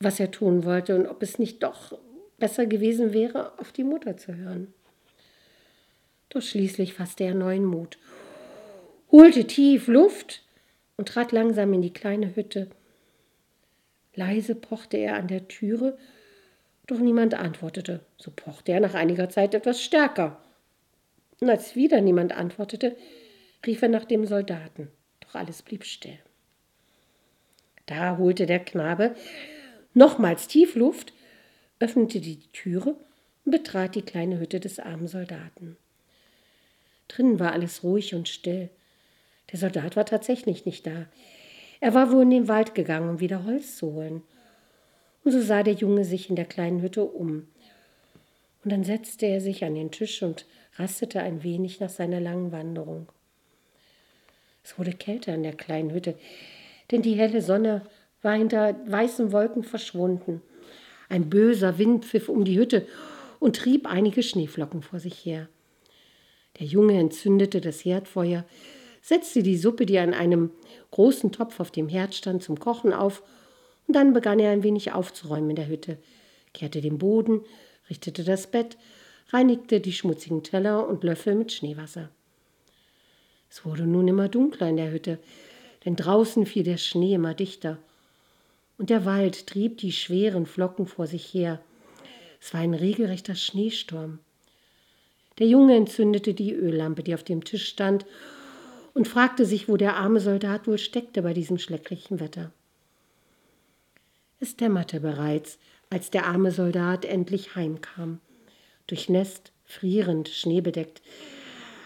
was 0.00 0.20
er 0.20 0.30
tun 0.30 0.64
wollte, 0.64 0.96
und 0.96 1.06
ob 1.06 1.22
es 1.22 1.38
nicht 1.38 1.62
doch 1.62 1.98
besser 2.38 2.66
gewesen 2.66 3.12
wäre, 3.12 3.58
auf 3.58 3.72
die 3.72 3.84
Mutter 3.84 4.16
zu 4.16 4.34
hören. 4.34 4.72
Doch 6.28 6.42
schließlich 6.42 6.94
fasste 6.94 7.24
er 7.24 7.34
neuen 7.34 7.64
Mut, 7.64 7.98
holte 9.10 9.46
tief 9.46 9.86
Luft 9.86 10.42
und 10.96 11.08
trat 11.08 11.32
langsam 11.32 11.72
in 11.72 11.82
die 11.82 11.92
kleine 11.92 12.34
Hütte, 12.36 12.68
Leise 14.16 14.54
pochte 14.54 14.96
er 14.96 15.14
an 15.14 15.28
der 15.28 15.46
Türe, 15.46 15.96
doch 16.86 16.98
niemand 16.98 17.34
antwortete. 17.34 18.00
So 18.16 18.32
pochte 18.34 18.72
er 18.72 18.80
nach 18.80 18.94
einiger 18.94 19.28
Zeit 19.28 19.54
etwas 19.54 19.82
stärker. 19.82 20.40
Und 21.40 21.50
als 21.50 21.76
wieder 21.76 22.00
niemand 22.00 22.32
antwortete, 22.32 22.96
rief 23.66 23.82
er 23.82 23.88
nach 23.88 24.04
dem 24.04 24.26
Soldaten. 24.26 24.90
Doch 25.20 25.34
alles 25.34 25.62
blieb 25.62 25.84
still. 25.84 26.18
Da 27.86 28.18
holte 28.18 28.46
der 28.46 28.60
Knabe 28.60 29.14
nochmals 29.94 30.48
tief 30.48 30.74
Luft, 30.74 31.12
öffnete 31.78 32.20
die 32.20 32.40
Türe 32.52 32.96
und 33.44 33.52
betrat 33.52 33.94
die 33.94 34.02
kleine 34.02 34.38
Hütte 34.38 34.60
des 34.60 34.78
armen 34.78 35.08
Soldaten. 35.08 35.76
Drinnen 37.08 37.38
war 37.38 37.52
alles 37.52 37.82
ruhig 37.82 38.14
und 38.14 38.28
still. 38.28 38.70
Der 39.52 39.58
Soldat 39.58 39.96
war 39.96 40.04
tatsächlich 40.04 40.66
nicht 40.66 40.86
da. 40.86 41.06
Er 41.80 41.94
war 41.94 42.10
wohl 42.10 42.22
in 42.22 42.30
den 42.30 42.48
Wald 42.48 42.74
gegangen, 42.74 43.08
um 43.08 43.20
wieder 43.20 43.44
Holz 43.44 43.76
zu 43.76 43.92
holen. 43.92 44.22
Und 45.22 45.32
so 45.32 45.40
sah 45.40 45.62
der 45.62 45.74
Junge 45.74 46.04
sich 46.04 46.30
in 46.30 46.36
der 46.36 46.44
kleinen 46.44 46.82
Hütte 46.82 47.04
um. 47.04 47.48
Und 48.64 48.72
dann 48.72 48.84
setzte 48.84 49.26
er 49.26 49.40
sich 49.40 49.64
an 49.64 49.74
den 49.74 49.90
Tisch 49.90 50.22
und 50.22 50.46
rastete 50.76 51.20
ein 51.20 51.42
wenig 51.42 51.80
nach 51.80 51.90
seiner 51.90 52.20
langen 52.20 52.52
Wanderung. 52.52 53.08
Es 54.62 54.78
wurde 54.78 54.92
kälter 54.92 55.34
in 55.34 55.42
der 55.42 55.54
kleinen 55.54 55.92
Hütte, 55.92 56.16
denn 56.90 57.02
die 57.02 57.14
helle 57.14 57.40
Sonne 57.40 57.82
war 58.22 58.34
hinter 58.34 58.76
weißen 58.86 59.32
Wolken 59.32 59.62
verschwunden. 59.62 60.42
Ein 61.08 61.30
böser 61.30 61.78
Wind 61.78 62.04
pfiff 62.04 62.28
um 62.28 62.44
die 62.44 62.58
Hütte 62.58 62.86
und 63.38 63.56
trieb 63.56 63.86
einige 63.86 64.22
Schneeflocken 64.22 64.82
vor 64.82 64.98
sich 64.98 65.24
her. 65.24 65.48
Der 66.58 66.66
Junge 66.66 66.98
entzündete 66.98 67.60
das 67.60 67.84
Herdfeuer, 67.84 68.44
setzte 69.02 69.42
die 69.42 69.56
Suppe, 69.56 69.86
die 69.86 69.98
an 69.98 70.14
einem 70.14 70.50
großen 70.90 71.30
Topf 71.30 71.60
auf 71.60 71.70
dem 71.70 71.88
Herd 71.88 72.14
stand, 72.14 72.42
zum 72.42 72.58
Kochen 72.58 72.92
auf 72.92 73.22
Und 73.86 73.94
dann 73.94 74.12
begann 74.12 74.40
er 74.40 74.50
ein 74.50 74.64
wenig 74.64 74.92
aufzuräumen 74.92 75.50
in 75.50 75.56
der 75.56 75.68
Hütte, 75.68 75.98
kehrte 76.54 76.80
den 76.80 76.98
Boden, 76.98 77.42
richtete 77.88 78.24
das 78.24 78.48
Bett, 78.48 78.76
reinigte 79.28 79.80
die 79.80 79.92
schmutzigen 79.92 80.42
Teller 80.42 80.86
und 80.88 81.04
Löffel 81.04 81.34
mit 81.34 81.52
Schneewasser. 81.52 82.10
Es 83.50 83.64
wurde 83.64 83.84
nun 83.84 84.08
immer 84.08 84.28
dunkler 84.28 84.68
in 84.68 84.76
der 84.76 84.92
Hütte, 84.92 85.18
denn 85.84 85.96
draußen 85.96 86.46
fiel 86.46 86.62
der 86.62 86.76
Schnee 86.78 87.14
immer 87.14 87.34
dichter, 87.34 87.78
und 88.78 88.90
der 88.90 89.04
Wald 89.04 89.46
trieb 89.46 89.78
die 89.78 89.92
schweren 89.92 90.44
Flocken 90.44 90.86
vor 90.86 91.06
sich 91.06 91.32
her. 91.32 91.60
Es 92.40 92.52
war 92.52 92.60
ein 92.60 92.74
regelrechter 92.74 93.34
Schneesturm. 93.34 94.18
Der 95.38 95.46
Junge 95.46 95.76
entzündete 95.76 96.34
die 96.34 96.52
Öllampe, 96.52 97.02
die 97.02 97.14
auf 97.14 97.24
dem 97.24 97.44
Tisch 97.44 97.68
stand, 97.68 98.04
und 98.94 99.08
fragte 99.08 99.44
sich, 99.44 99.68
wo 99.68 99.76
der 99.76 99.96
arme 99.96 100.20
Soldat 100.20 100.66
wohl 100.66 100.78
steckte 100.78 101.22
bei 101.22 101.34
diesem 101.34 101.58
schrecklichen 101.58 102.20
Wetter. 102.20 102.52
Es 104.40 104.56
dämmerte 104.56 105.00
bereits, 105.00 105.58
als 105.90 106.10
der 106.10 106.26
arme 106.26 106.50
Soldat 106.50 107.04
endlich 107.04 107.56
heimkam, 107.56 108.20
durchnässt, 108.86 109.52
frierend, 109.64 110.28
schneebedeckt. 110.28 111.02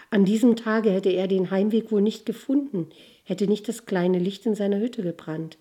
An 0.09 0.25
diesem 0.25 0.55
Tage 0.55 0.91
hätte 0.91 1.09
er 1.09 1.27
den 1.27 1.51
Heimweg 1.51 1.91
wohl 1.91 2.01
nicht 2.01 2.25
gefunden, 2.25 2.87
hätte 3.23 3.47
nicht 3.47 3.67
das 3.67 3.85
kleine 3.85 4.19
Licht 4.19 4.45
in 4.45 4.55
seiner 4.55 4.79
Hütte 4.79 5.03
gebrannt. 5.03 5.57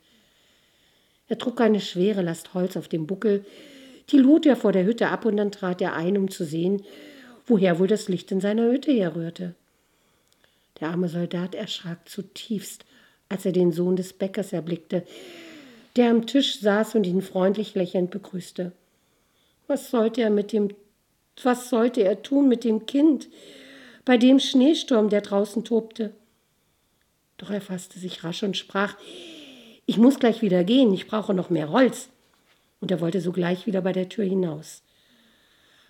Er 1.28 1.38
trug 1.38 1.60
eine 1.60 1.80
schwere 1.80 2.22
Last 2.22 2.54
Holz 2.54 2.76
auf 2.76 2.88
dem 2.88 3.06
Buckel, 3.06 3.44
die 4.10 4.18
lud 4.18 4.46
er 4.46 4.56
vor 4.56 4.72
der 4.72 4.84
Hütte 4.84 5.08
ab 5.08 5.24
und 5.24 5.36
dann 5.36 5.52
trat 5.52 5.80
er 5.80 5.94
ein, 5.94 6.18
um 6.18 6.30
zu 6.30 6.44
sehen, 6.44 6.82
woher 7.46 7.78
wohl 7.78 7.86
das 7.86 8.08
Licht 8.08 8.32
in 8.32 8.40
seiner 8.40 8.70
Hütte 8.70 8.92
herrührte. 8.92 9.54
Der 10.80 10.88
arme 10.88 11.08
Soldat 11.08 11.54
erschrak 11.54 12.08
zutiefst, 12.08 12.84
als 13.28 13.46
er 13.46 13.52
den 13.52 13.70
Sohn 13.70 13.96
des 13.96 14.12
Bäckers 14.12 14.52
erblickte, 14.52 15.04
der 15.96 16.10
am 16.10 16.26
Tisch 16.26 16.58
saß 16.60 16.96
und 16.96 17.06
ihn 17.06 17.22
freundlich 17.22 17.74
lächelnd 17.74 18.10
begrüßte. 18.10 18.72
Was 19.66 19.90
sollte 19.90 20.22
er 20.22 20.30
mit 20.30 20.52
dem 20.52 20.70
was 21.42 21.70
sollte 21.70 22.02
er 22.02 22.22
tun 22.22 22.48
mit 22.48 22.64
dem 22.64 22.86
Kind, 22.86 23.28
bei 24.04 24.16
dem 24.16 24.38
Schneesturm, 24.38 25.08
der 25.08 25.20
draußen 25.20 25.64
tobte? 25.64 26.12
Doch 27.36 27.50
er 27.50 27.60
fasste 27.60 27.98
sich 27.98 28.22
rasch 28.22 28.42
und 28.42 28.56
sprach 28.56 28.96
Ich 29.86 29.96
muss 29.96 30.18
gleich 30.18 30.42
wieder 30.42 30.64
gehen, 30.64 30.92
ich 30.92 31.06
brauche 31.06 31.34
noch 31.34 31.50
mehr 31.50 31.70
Holz. 31.70 32.10
Und 32.80 32.90
er 32.90 33.00
wollte 33.00 33.20
sogleich 33.20 33.66
wieder 33.66 33.82
bei 33.82 33.92
der 33.92 34.08
Tür 34.08 34.24
hinaus. 34.24 34.82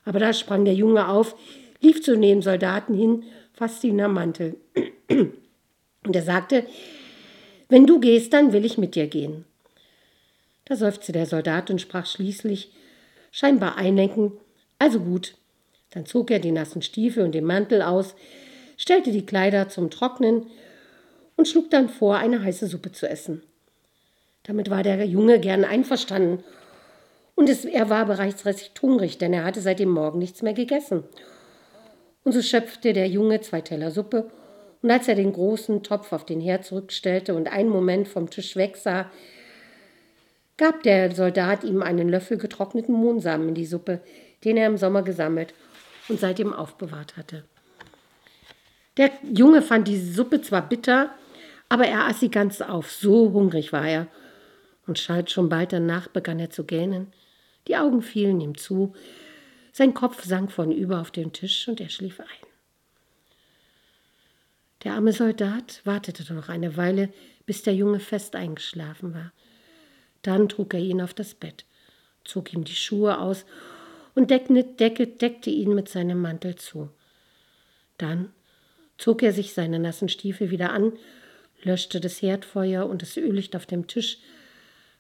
Aber 0.04 0.18
da 0.18 0.32
sprang 0.32 0.64
der 0.64 0.74
Junge 0.74 1.08
auf, 1.08 1.36
lief 1.80 2.02
zu 2.02 2.18
den 2.18 2.42
Soldaten 2.42 2.94
hin, 2.94 3.24
fasste 3.52 3.88
ihn 3.88 4.00
am 4.00 4.14
Mantel. 4.14 4.56
Und 6.04 6.16
er 6.16 6.22
sagte, 6.22 6.66
wenn 7.68 7.86
du 7.86 8.00
gehst, 8.00 8.32
dann 8.32 8.52
will 8.52 8.64
ich 8.64 8.78
mit 8.78 8.94
dir 8.94 9.06
gehen. 9.06 9.44
Da 10.64 10.76
seufzte 10.76 11.12
der 11.12 11.26
Soldat 11.26 11.70
und 11.70 11.80
sprach 11.80 12.06
schließlich, 12.06 12.72
scheinbar 13.32 13.76
einlenken, 13.76 14.32
also 14.81 14.98
gut. 14.98 15.36
Dann 15.90 16.07
zog 16.07 16.31
er 16.32 16.40
die 16.40 16.51
nassen 16.51 16.82
Stiefel 16.82 17.23
und 17.23 17.32
den 17.32 17.44
Mantel 17.44 17.82
aus, 17.82 18.16
stellte 18.77 19.12
die 19.12 19.27
Kleider 19.27 19.69
zum 19.69 19.90
Trocknen 19.90 20.47
und 21.36 21.47
schlug 21.47 21.70
dann 21.70 21.89
vor, 21.89 22.16
eine 22.16 22.43
heiße 22.43 22.66
Suppe 22.66 22.90
zu 22.90 23.09
essen. 23.09 23.43
Damit 24.43 24.70
war 24.70 24.82
der 24.82 25.05
Junge 25.05 25.39
gern 25.39 25.65
einverstanden. 25.65 26.43
Und 27.35 27.48
es, 27.48 27.65
er 27.65 27.90
war 27.90 28.07
bereits 28.07 28.47
recht 28.47 28.81
hungrig, 28.82 29.19
denn 29.19 29.32
er 29.32 29.44
hatte 29.44 29.61
seit 29.61 29.78
dem 29.78 29.90
Morgen 29.90 30.19
nichts 30.19 30.43
mehr 30.43 30.55
gegessen. 30.55 31.05
Und 32.24 32.32
so 32.32 32.43
schöpfte 32.43 32.93
der 32.93 33.09
Junge 33.09 33.40
zwei 33.40 33.61
Teller 33.61 33.90
Suppe, 33.90 34.31
und 34.82 34.90
als 34.90 35.09
er 35.09 35.15
den 35.15 35.35
großen 35.35 35.82
Topf 35.82 36.12
auf 36.12 36.24
den 36.24 36.40
Herd 36.40 36.65
zurückstellte 36.65 37.35
und 37.35 37.52
einen 37.52 37.69
Moment 37.69 38.09
vom 38.09 38.31
Tisch 38.31 38.57
wegsah, 38.57 39.11
gab 40.57 40.82
der 40.85 41.15
Soldat 41.15 41.65
ihm 41.65 41.82
einen 41.82 42.09
Löffel 42.09 42.39
getrockneten 42.39 42.94
Mohnsamen 42.94 43.48
in 43.48 43.55
die 43.55 43.66
Suppe, 43.66 44.01
den 44.44 44.56
er 44.56 44.66
im 44.66 44.76
Sommer 44.76 45.02
gesammelt 45.02 45.54
und 46.08 46.20
seitdem 46.20 46.52
aufbewahrt 46.52 47.16
hatte. 47.16 47.44
Der 48.96 49.10
Junge 49.22 49.62
fand 49.62 49.88
die 49.88 49.98
Suppe 49.98 50.40
zwar 50.40 50.68
bitter, 50.68 51.14
aber 51.68 51.86
er 51.86 52.06
aß 52.06 52.20
sie 52.20 52.30
ganz 52.30 52.60
auf, 52.60 52.90
so 52.90 53.32
hungrig 53.32 53.72
war 53.72 53.86
er. 53.86 54.08
Und 54.86 54.98
schon 54.98 55.48
bald 55.48 55.72
danach 55.72 56.08
begann 56.08 56.40
er 56.40 56.50
zu 56.50 56.64
gähnen. 56.64 57.12
Die 57.68 57.76
Augen 57.76 58.02
fielen 58.02 58.40
ihm 58.40 58.56
zu, 58.56 58.94
sein 59.72 59.94
Kopf 59.94 60.24
sank 60.24 60.50
vornüber 60.50 61.00
auf 61.00 61.10
den 61.10 61.32
Tisch 61.32 61.68
und 61.68 61.80
er 61.80 61.88
schlief 61.88 62.18
ein. 62.20 62.26
Der 64.82 64.94
arme 64.94 65.12
Soldat 65.12 65.82
wartete 65.84 66.32
noch 66.34 66.48
eine 66.48 66.76
Weile, 66.76 67.12
bis 67.46 67.62
der 67.62 67.74
Junge 67.74 68.00
fest 68.00 68.34
eingeschlafen 68.34 69.14
war. 69.14 69.32
Dann 70.22 70.48
trug 70.48 70.74
er 70.74 70.80
ihn 70.80 71.00
auf 71.00 71.14
das 71.14 71.34
Bett, 71.34 71.64
zog 72.24 72.52
ihm 72.52 72.64
die 72.64 72.74
Schuhe 72.74 73.18
aus 73.18 73.44
und 74.15 74.31
deckte, 74.31 75.51
ihn 75.51 75.74
mit 75.74 75.89
seinem 75.89 76.20
Mantel 76.20 76.57
zu. 76.57 76.91
Dann 77.99 78.32
zog 78.99 79.23
er 79.23 79.32
sich 79.32 79.53
seine 79.53 79.78
nassen 79.78 80.09
Stiefel 80.09 80.51
wieder 80.51 80.73
an, 80.73 80.93
löschte 81.62 82.01
das 82.01 82.23
Herdfeuer 82.23 82.87
und 82.87 83.03
das 83.03 83.16
Öllicht 83.16 83.57
auf 83.57 83.66
dem 83.66 83.87
Tisch, 83.87 84.19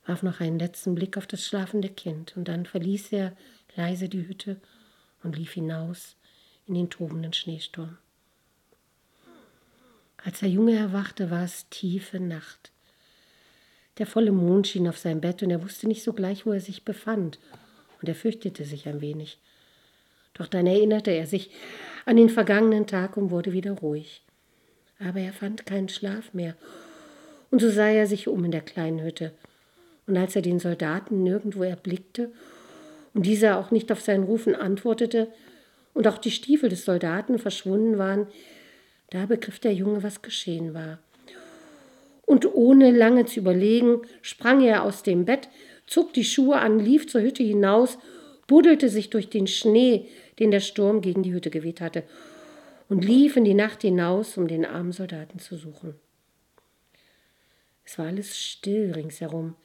warf 0.06 0.22
noch 0.22 0.40
einen 0.40 0.58
letzten 0.58 0.94
Blick 0.94 1.16
auf 1.16 1.26
das 1.26 1.44
schlafende 1.44 1.88
Kind, 1.88 2.36
und 2.36 2.48
dann 2.48 2.66
verließ 2.66 3.12
er 3.12 3.36
leise 3.76 4.08
die 4.08 4.26
Hütte 4.26 4.60
und 5.22 5.36
lief 5.36 5.52
hinaus 5.52 6.16
in 6.66 6.74
den 6.74 6.90
tobenden 6.90 7.32
Schneesturm. 7.32 7.98
Als 10.22 10.40
der 10.40 10.50
Junge 10.50 10.76
erwachte, 10.76 11.30
war 11.30 11.44
es 11.44 11.68
tiefe 11.70 12.20
Nacht. 12.20 12.72
Der 13.98 14.06
volle 14.06 14.32
Mond 14.32 14.68
schien 14.68 14.88
auf 14.88 14.98
sein 14.98 15.20
Bett 15.20 15.42
und 15.42 15.50
er 15.50 15.62
wusste 15.62 15.86
nicht 15.86 16.02
sogleich, 16.02 16.46
wo 16.46 16.52
er 16.52 16.60
sich 16.60 16.84
befand 16.84 17.38
und 18.00 18.08
er 18.08 18.14
fürchtete 18.14 18.64
sich 18.64 18.88
ein 18.88 19.00
wenig. 19.00 19.38
Doch 20.34 20.46
dann 20.46 20.66
erinnerte 20.66 21.10
er 21.10 21.26
sich 21.26 21.50
an 22.06 22.16
den 22.16 22.28
vergangenen 22.28 22.86
Tag 22.86 23.16
und 23.16 23.30
wurde 23.30 23.52
wieder 23.52 23.72
ruhig. 23.72 24.22
Aber 24.98 25.20
er 25.20 25.32
fand 25.32 25.66
keinen 25.66 25.88
Schlaf 25.88 26.32
mehr, 26.34 26.54
und 27.50 27.60
so 27.60 27.68
sah 27.68 27.88
er 27.88 28.06
sich 28.06 28.28
um 28.28 28.44
in 28.44 28.52
der 28.52 28.60
kleinen 28.60 29.02
Hütte. 29.02 29.32
Und 30.06 30.16
als 30.16 30.36
er 30.36 30.42
den 30.42 30.60
Soldaten 30.60 31.22
nirgendwo 31.22 31.62
erblickte 31.62 32.30
und 33.12 33.26
dieser 33.26 33.58
auch 33.58 33.70
nicht 33.70 33.90
auf 33.90 34.00
seinen 34.00 34.24
Rufen 34.24 34.54
antwortete 34.54 35.28
und 35.94 36.06
auch 36.06 36.18
die 36.18 36.30
Stiefel 36.30 36.68
des 36.68 36.84
Soldaten 36.84 37.38
verschwunden 37.38 37.98
waren, 37.98 38.28
da 39.10 39.26
begriff 39.26 39.58
der 39.58 39.74
Junge, 39.74 40.02
was 40.02 40.22
geschehen 40.22 40.74
war. 40.74 40.98
Und 42.24 42.54
ohne 42.54 42.92
lange 42.92 43.24
zu 43.26 43.40
überlegen, 43.40 44.02
sprang 44.22 44.62
er 44.62 44.84
aus 44.84 45.02
dem 45.02 45.24
Bett, 45.24 45.48
zog 45.90 46.14
die 46.14 46.24
Schuhe 46.24 46.56
an, 46.56 46.78
lief 46.78 47.08
zur 47.08 47.20
Hütte 47.20 47.42
hinaus, 47.42 47.98
buddelte 48.46 48.88
sich 48.88 49.10
durch 49.10 49.28
den 49.28 49.48
Schnee, 49.48 50.06
den 50.38 50.52
der 50.52 50.60
Sturm 50.60 51.00
gegen 51.00 51.22
die 51.22 51.32
Hütte 51.32 51.50
geweht 51.50 51.80
hatte, 51.80 52.04
und 52.88 53.04
lief 53.04 53.36
in 53.36 53.44
die 53.44 53.54
Nacht 53.54 53.82
hinaus, 53.82 54.36
um 54.36 54.48
den 54.48 54.64
armen 54.64 54.92
Soldaten 54.92 55.40
zu 55.40 55.56
suchen. 55.56 55.94
Es 57.84 57.98
war 57.98 58.06
alles 58.06 58.38
still 58.38 58.92
ringsherum. 58.92 59.56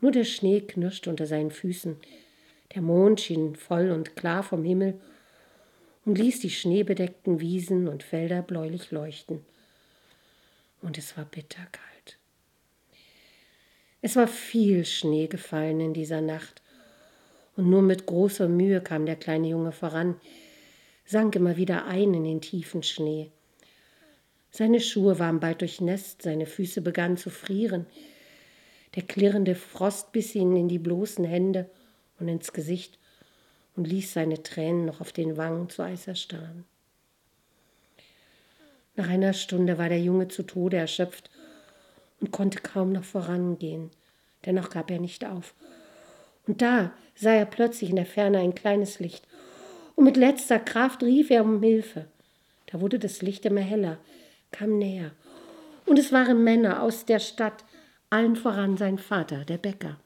Nur 0.00 0.12
der 0.12 0.24
Schnee 0.24 0.60
knirschte 0.60 1.10
unter 1.10 1.26
seinen 1.26 1.50
Füßen. 1.50 1.96
Der 2.74 2.82
Mond 2.82 3.20
schien 3.20 3.56
voll 3.56 3.90
und 3.90 4.16
klar 4.16 4.42
vom 4.42 4.64
Himmel 4.64 5.00
und 6.04 6.16
ließ 6.16 6.40
die 6.40 6.50
schneebedeckten 6.50 7.40
Wiesen 7.40 7.88
und 7.88 8.02
Felder 8.02 8.42
bläulich 8.42 8.90
leuchten. 8.92 9.44
Und 10.80 10.98
es 10.98 11.16
war 11.16 11.24
bitterkalt. 11.24 11.93
Es 14.06 14.16
war 14.16 14.28
viel 14.28 14.84
Schnee 14.84 15.28
gefallen 15.28 15.80
in 15.80 15.94
dieser 15.94 16.20
Nacht, 16.20 16.60
und 17.56 17.70
nur 17.70 17.80
mit 17.80 18.04
großer 18.04 18.48
Mühe 18.48 18.82
kam 18.82 19.06
der 19.06 19.16
kleine 19.16 19.48
Junge 19.48 19.72
voran, 19.72 20.16
sank 21.06 21.36
immer 21.36 21.56
wieder 21.56 21.86
ein 21.86 22.12
in 22.12 22.24
den 22.24 22.42
tiefen 22.42 22.82
Schnee. 22.82 23.30
Seine 24.50 24.80
Schuhe 24.80 25.18
waren 25.18 25.40
bald 25.40 25.62
durchnässt, 25.62 26.20
seine 26.20 26.44
Füße 26.44 26.82
begannen 26.82 27.16
zu 27.16 27.30
frieren. 27.30 27.86
Der 28.94 29.04
klirrende 29.04 29.54
Frost 29.54 30.12
biss 30.12 30.34
ihn 30.34 30.54
in 30.54 30.68
die 30.68 30.78
bloßen 30.78 31.24
Hände 31.24 31.70
und 32.20 32.28
ins 32.28 32.52
Gesicht 32.52 32.98
und 33.74 33.86
ließ 33.86 34.12
seine 34.12 34.42
Tränen 34.42 34.84
noch 34.84 35.00
auf 35.00 35.12
den 35.12 35.38
Wangen 35.38 35.70
zu 35.70 35.80
Eis 35.82 36.06
erstarren. 36.06 36.66
Nach 38.96 39.08
einer 39.08 39.32
Stunde 39.32 39.78
war 39.78 39.88
der 39.88 40.02
Junge 40.02 40.28
zu 40.28 40.42
Tode 40.42 40.76
erschöpft 40.76 41.30
und 42.20 42.30
konnte 42.30 42.60
kaum 42.60 42.92
noch 42.92 43.04
vorangehen. 43.04 43.90
Dennoch 44.46 44.70
gab 44.70 44.90
er 44.90 44.98
nicht 44.98 45.24
auf. 45.24 45.54
Und 46.46 46.62
da 46.62 46.92
sah 47.14 47.32
er 47.32 47.46
plötzlich 47.46 47.90
in 47.90 47.96
der 47.96 48.06
Ferne 48.06 48.38
ein 48.38 48.54
kleines 48.54 49.00
Licht. 49.00 49.26
Und 49.94 50.04
mit 50.04 50.16
letzter 50.16 50.58
Kraft 50.58 51.02
rief 51.02 51.30
er 51.30 51.44
um 51.44 51.62
Hilfe. 51.62 52.06
Da 52.66 52.80
wurde 52.80 52.98
das 52.98 53.22
Licht 53.22 53.46
immer 53.46 53.60
heller, 53.60 53.98
kam 54.50 54.78
näher. 54.78 55.12
Und 55.86 55.98
es 55.98 56.12
waren 56.12 56.42
Männer 56.42 56.82
aus 56.82 57.04
der 57.04 57.18
Stadt, 57.18 57.64
allen 58.10 58.36
voran 58.36 58.76
sein 58.76 58.98
Vater, 58.98 59.44
der 59.44 59.58
Bäcker. 59.58 59.96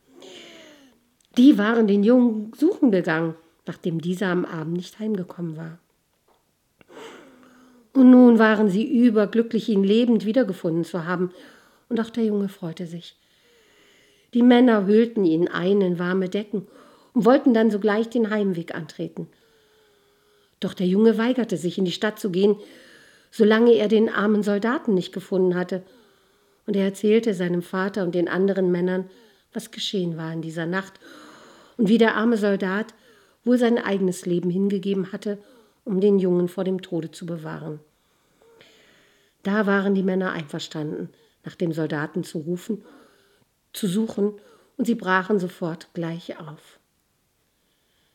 Die 1.36 1.56
waren 1.56 1.86
den 1.86 2.02
Jungen 2.02 2.52
suchen 2.56 2.90
gegangen, 2.90 3.34
nachdem 3.66 4.00
dieser 4.00 4.28
am 4.28 4.44
Abend 4.44 4.74
nicht 4.74 4.98
heimgekommen 4.98 5.56
war. 5.56 5.78
Und 7.92 8.10
nun 8.10 8.38
waren 8.38 8.68
sie 8.68 8.84
überglücklich, 8.84 9.68
ihn 9.68 9.84
lebend 9.84 10.24
wiedergefunden 10.24 10.84
zu 10.84 11.04
haben 11.04 11.32
und 11.88 12.00
auch 12.00 12.10
der 12.10 12.24
Junge 12.24 12.48
freute 12.48 12.86
sich. 12.86 13.16
Die 14.34 14.42
Männer 14.42 14.86
hüllten 14.86 15.24
ihn 15.24 15.48
ein 15.48 15.80
in 15.80 15.98
warme 15.98 16.28
Decken 16.28 16.66
und 17.14 17.24
wollten 17.24 17.54
dann 17.54 17.70
sogleich 17.70 18.08
den 18.08 18.30
Heimweg 18.30 18.74
antreten. 18.74 19.28
Doch 20.60 20.74
der 20.74 20.86
Junge 20.86 21.18
weigerte 21.18 21.56
sich, 21.56 21.78
in 21.78 21.84
die 21.84 21.92
Stadt 21.92 22.18
zu 22.18 22.30
gehen, 22.30 22.56
solange 23.30 23.72
er 23.72 23.88
den 23.88 24.08
armen 24.08 24.42
Soldaten 24.42 24.94
nicht 24.94 25.12
gefunden 25.12 25.54
hatte, 25.54 25.82
und 26.66 26.76
er 26.76 26.84
erzählte 26.84 27.32
seinem 27.32 27.62
Vater 27.62 28.02
und 28.02 28.14
den 28.14 28.28
anderen 28.28 28.70
Männern, 28.70 29.08
was 29.54 29.70
geschehen 29.70 30.18
war 30.18 30.32
in 30.34 30.42
dieser 30.42 30.66
Nacht 30.66 31.00
und 31.78 31.88
wie 31.88 31.96
der 31.96 32.14
arme 32.16 32.36
Soldat 32.36 32.92
wohl 33.44 33.56
sein 33.56 33.78
eigenes 33.78 34.26
Leben 34.26 34.50
hingegeben 34.50 35.12
hatte, 35.12 35.38
um 35.84 36.00
den 36.00 36.18
Jungen 36.18 36.48
vor 36.48 36.64
dem 36.64 36.82
Tode 36.82 37.10
zu 37.10 37.24
bewahren. 37.24 37.80
Da 39.42 39.66
waren 39.66 39.94
die 39.94 40.02
Männer 40.02 40.32
einverstanden, 40.32 41.08
nach 41.44 41.54
dem 41.54 41.72
Soldaten 41.72 42.24
zu 42.24 42.38
rufen, 42.38 42.84
zu 43.72 43.86
suchen, 43.86 44.40
und 44.76 44.84
sie 44.84 44.94
brachen 44.94 45.40
sofort 45.40 45.88
gleich 45.92 46.38
auf. 46.38 46.78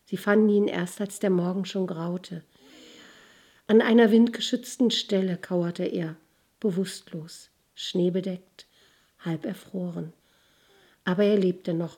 Sie 0.05 0.17
fanden 0.17 0.49
ihn 0.49 0.67
erst, 0.67 1.01
als 1.01 1.19
der 1.19 1.29
Morgen 1.29 1.65
schon 1.65 1.87
graute. 1.87 2.43
An 3.67 3.81
einer 3.81 4.11
windgeschützten 4.11 4.91
Stelle 4.91 5.37
kauerte 5.37 5.83
er, 5.83 6.15
bewusstlos, 6.59 7.49
schneebedeckt, 7.75 8.67
halb 9.19 9.45
erfroren. 9.45 10.13
Aber 11.05 11.23
er 11.23 11.37
lebte 11.37 11.73
noch, 11.73 11.97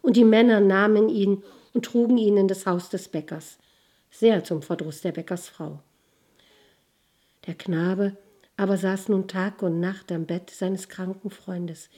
und 0.00 0.16
die 0.16 0.24
Männer 0.24 0.60
nahmen 0.60 1.08
ihn 1.08 1.42
und 1.74 1.84
trugen 1.84 2.18
ihn 2.18 2.36
in 2.36 2.48
das 2.48 2.66
Haus 2.66 2.88
des 2.88 3.08
Bäckers, 3.08 3.58
sehr 4.10 4.44
zum 4.44 4.62
Verdruss 4.62 5.00
der 5.00 5.12
Bäckersfrau. 5.12 5.80
Der 7.46 7.54
Knabe 7.54 8.16
aber 8.56 8.76
saß 8.76 9.08
nun 9.08 9.28
Tag 9.28 9.62
und 9.62 9.80
Nacht 9.80 10.12
am 10.12 10.26
Bett 10.26 10.50
seines 10.50 10.88
kranken 10.88 11.30
Freundes, 11.30 11.88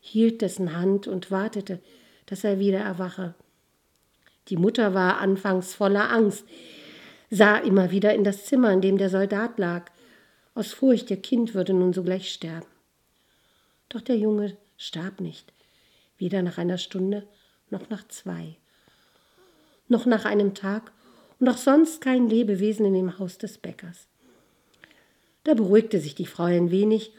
hielt 0.00 0.42
dessen 0.42 0.76
Hand 0.76 1.06
und 1.06 1.30
wartete, 1.30 1.80
dass 2.26 2.44
er 2.44 2.58
wieder 2.58 2.78
erwache. 2.78 3.34
Die 4.48 4.56
Mutter 4.56 4.94
war 4.94 5.18
anfangs 5.18 5.74
voller 5.74 6.10
Angst, 6.10 6.44
sah 7.30 7.58
immer 7.58 7.90
wieder 7.90 8.14
in 8.14 8.24
das 8.24 8.46
Zimmer, 8.46 8.72
in 8.72 8.80
dem 8.80 8.98
der 8.98 9.10
Soldat 9.10 9.58
lag, 9.58 9.90
aus 10.54 10.72
Furcht, 10.72 11.10
ihr 11.10 11.20
Kind 11.20 11.54
würde 11.54 11.72
nun 11.72 11.92
sogleich 11.92 12.32
sterben. 12.32 12.66
Doch 13.88 14.00
der 14.00 14.16
Junge 14.16 14.56
starb 14.76 15.20
nicht, 15.20 15.52
weder 16.18 16.42
nach 16.42 16.58
einer 16.58 16.78
Stunde 16.78 17.26
noch 17.70 17.90
nach 17.90 18.06
zwei, 18.08 18.56
noch 19.88 20.06
nach 20.06 20.24
einem 20.24 20.54
Tag 20.54 20.92
und 21.38 21.48
auch 21.48 21.56
sonst 21.56 22.00
kein 22.00 22.28
Lebewesen 22.28 22.86
in 22.86 22.94
dem 22.94 23.18
Haus 23.18 23.38
des 23.38 23.58
Bäckers. 23.58 24.06
Da 25.48 25.54
beruhigte 25.54 25.98
sich 25.98 26.14
die 26.14 26.26
Frau 26.26 26.42
ein 26.42 26.70
wenig, 26.70 27.10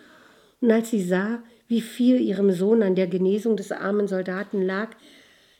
und 0.62 0.70
als 0.70 0.92
sie 0.92 1.02
sah, 1.02 1.42
wie 1.68 1.82
viel 1.82 2.22
ihrem 2.22 2.52
Sohn 2.52 2.84
an 2.84 2.94
der 2.94 3.08
Genesung 3.08 3.58
des 3.58 3.72
armen 3.72 4.08
Soldaten 4.08 4.62
lag, 4.62 4.92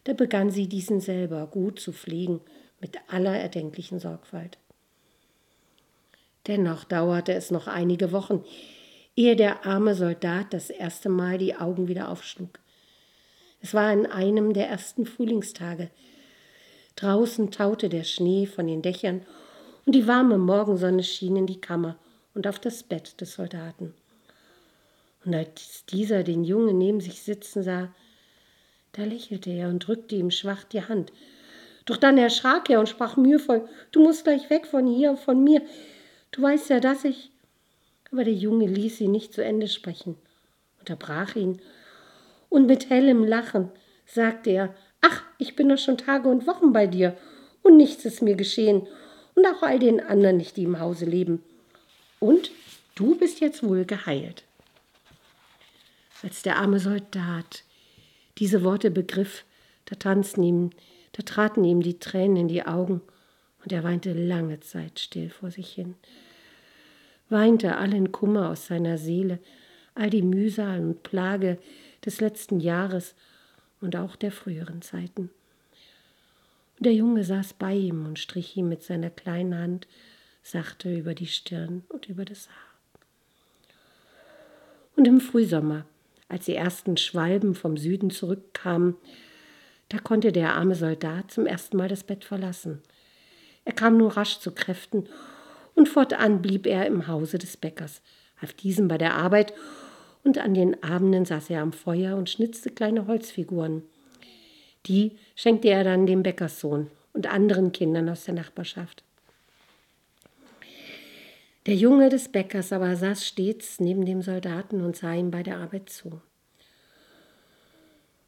da 0.04 0.14
begann 0.14 0.52
sie 0.52 0.68
diesen 0.68 1.02
selber 1.02 1.48
gut 1.48 1.80
zu 1.80 1.92
pflegen, 1.92 2.42
mit 2.80 3.00
aller 3.08 3.36
erdenklichen 3.36 4.00
Sorgfalt. 4.00 4.60
Dennoch 6.46 6.84
dauerte 6.84 7.34
es 7.34 7.50
noch 7.50 7.66
einige 7.66 8.12
Wochen, 8.12 8.44
ehe 9.16 9.36
der 9.36 9.66
arme 9.66 9.96
Soldat 9.96 10.54
das 10.54 10.70
erste 10.70 11.10
Mal 11.10 11.40
die 11.40 11.56
Augen 11.56 11.88
wieder 11.88 12.10
aufschlug. 12.10 12.60
Es 13.62 13.74
war 13.74 13.90
an 13.90 14.06
einem 14.06 14.54
der 14.54 14.68
ersten 14.68 15.08
Frühlingstage. 15.08 15.90
Draußen 16.98 17.50
taute 17.50 17.90
der 17.90 18.04
Schnee 18.04 18.46
von 18.46 18.68
den 18.68 18.84
Dächern 18.84 19.26
und 19.88 19.96
die 19.96 20.06
warme 20.06 20.38
Morgensonne 20.38 21.02
schien 21.02 21.36
in 21.36 21.48
die 21.48 21.62
Kammer 21.62 21.98
und 22.34 22.48
auf 22.48 22.60
das 22.60 22.84
Bett 22.84 23.20
des 23.22 23.34
Soldaten. 23.34 23.94
Und 25.26 25.34
als 25.34 25.86
dieser 25.86 26.24
den 26.24 26.44
Jungen 26.44 26.78
neben 26.78 27.02
sich 27.02 27.22
sitzen 27.22 27.64
sah, 27.64 27.94
da 28.94 29.04
lächelte 29.04 29.50
er 29.50 29.70
und 29.70 29.80
drückte 29.80 30.16
ihm 30.16 30.32
schwach 30.32 30.64
die 30.64 30.84
Hand. 30.84 31.12
Doch 31.86 31.98
dann 31.98 32.18
erschrak 32.18 32.70
er 32.70 32.80
und 32.80 32.90
sprach 32.90 33.18
mühevoll, 33.18 33.68
du 33.92 34.02
musst 34.02 34.24
gleich 34.24 34.50
weg 34.50 34.66
von 34.66 34.88
hier, 34.88 35.18
von 35.18 35.44
mir. 35.44 35.62
Du 36.32 36.42
weißt 36.42 36.70
ja, 36.70 36.80
dass 36.80 37.04
ich. 37.04 37.32
Aber 38.12 38.24
der 38.24 38.34
Junge 38.34 38.68
ließ 38.68 39.02
ihn 39.02 39.12
nicht 39.12 39.34
zu 39.34 39.44
Ende 39.44 39.68
sprechen, 39.68 40.16
unterbrach 40.80 41.36
ihn, 41.36 41.62
und 42.50 42.66
mit 42.66 42.90
hellem 42.90 43.24
Lachen 43.24 43.70
sagte 44.08 44.50
er, 44.50 44.76
ach, 45.02 45.24
ich 45.38 45.56
bin 45.56 45.70
doch 45.70 45.78
schon 45.78 45.98
Tage 45.98 46.30
und 46.30 46.48
Wochen 46.48 46.74
bei 46.74 46.88
dir, 46.88 47.16
und 47.62 47.78
nichts 47.78 48.06
ist 48.06 48.24
mir 48.24 48.36
geschehen, 48.36 48.88
und 49.36 49.46
auch 49.46 49.62
all 49.62 49.78
den 49.78 50.00
anderen 50.00 50.38
nicht, 50.38 50.58
die 50.58 50.64
im 50.64 50.80
Hause 50.80 51.06
leben. 51.06 51.44
Und 52.20 52.52
du 52.96 53.16
bist 53.16 53.40
jetzt 53.40 53.64
wohl 53.64 53.86
geheilt. 53.86 54.44
Als 56.22 56.42
der 56.42 56.58
arme 56.58 56.80
Soldat 56.80 57.64
diese 58.38 58.64
Worte 58.64 58.92
begriff, 58.92 59.46
da 59.86 59.96
tanzten 59.96 60.44
ihm, 60.44 60.70
da 61.14 61.24
traten 61.24 61.64
ihm 61.64 61.82
die 61.82 62.00
Tränen 62.00 62.38
in 62.38 62.48
die 62.48 62.66
Augen, 62.66 63.02
und 63.64 63.74
er 63.74 63.84
weinte 63.84 64.14
lange 64.14 64.62
Zeit 64.62 65.00
still 65.00 65.30
vor 65.30 65.52
sich 65.52 65.74
hin, 65.74 65.96
weinte 67.30 67.78
allen 67.78 68.12
Kummer 68.12 68.50
aus 68.50 68.68
seiner 68.68 68.98
Seele, 68.98 69.40
all 69.96 70.10
die 70.10 70.22
Mühsal 70.22 70.80
und 70.80 71.04
Plage 71.04 71.58
des 72.06 72.22
letzten 72.22 72.60
Jahres 72.60 73.16
und 73.82 73.96
auch 73.96 74.16
der 74.16 74.32
früheren 74.32 74.82
Zeiten. 74.82 75.30
Und 76.78 76.86
der 76.86 76.94
Junge 76.94 77.24
saß 77.24 77.54
bei 77.54 77.74
ihm 77.74 78.06
und 78.06 78.20
strich 78.20 78.56
ihm 78.56 78.70
mit 78.70 78.84
seiner 78.84 79.10
kleinen 79.10 79.58
Hand 79.58 79.88
sachte 80.50 80.94
über 80.94 81.14
die 81.14 81.28
Stirn 81.28 81.84
und 81.90 82.10
über 82.10 82.26
das 82.26 82.50
Haar. 82.50 82.56
Und 84.96 85.08
im 85.08 85.22
Frühsommer, 85.22 85.86
als 86.28 86.46
die 86.46 86.56
ersten 86.56 86.98
Schwalben 86.98 87.56
vom 87.56 87.78
Süden 87.78 88.10
zurückkamen, 88.10 88.96
da 89.90 89.98
konnte 89.98 90.32
der 90.32 90.56
arme 90.56 90.76
Soldat 90.76 91.32
zum 91.32 91.46
ersten 91.46 91.78
Mal 91.78 91.88
das 91.88 92.04
Bett 92.04 92.24
verlassen. 92.24 92.82
Er 93.66 93.74
kam 93.74 93.98
nur 93.98 94.18
rasch 94.18 94.40
zu 94.40 94.52
Kräften 94.52 95.08
und 95.76 95.90
fortan 95.90 96.42
blieb 96.42 96.68
er 96.68 96.86
im 96.86 97.08
Hause 97.08 97.38
des 97.38 97.58
Bäckers, 97.58 98.02
half 98.38 98.54
diesem 98.54 98.88
bei 98.88 98.98
der 98.98 99.16
Arbeit 99.16 99.54
und 100.24 100.38
an 100.38 100.54
den 100.54 100.84
Abenden 100.84 101.26
saß 101.26 101.50
er 101.50 101.62
am 101.62 101.74
Feuer 101.74 102.16
und 102.16 102.30
schnitzte 102.30 102.70
kleine 102.70 103.08
Holzfiguren. 103.08 103.84
Die 104.86 105.18
schenkte 105.36 105.70
er 105.70 105.84
dann 105.84 106.06
dem 106.06 106.24
Bäckerssohn 106.24 106.90
und 107.14 107.28
anderen 107.28 107.72
Kindern 107.72 108.10
aus 108.10 108.26
der 108.26 108.34
Nachbarschaft. 108.34 109.04
Der 111.70 111.78
Junge 111.78 112.10
des 112.10 112.30
Bäckers 112.30 112.74
aber 112.74 112.96
saß 112.96 113.28
stets 113.28 113.80
neben 113.80 114.04
dem 114.04 114.24
Soldaten 114.24 114.82
und 114.82 114.96
sah 114.96 115.14
ihm 115.14 115.30
bei 115.30 115.44
der 115.44 115.58
Arbeit 115.58 115.88
zu. 115.92 116.20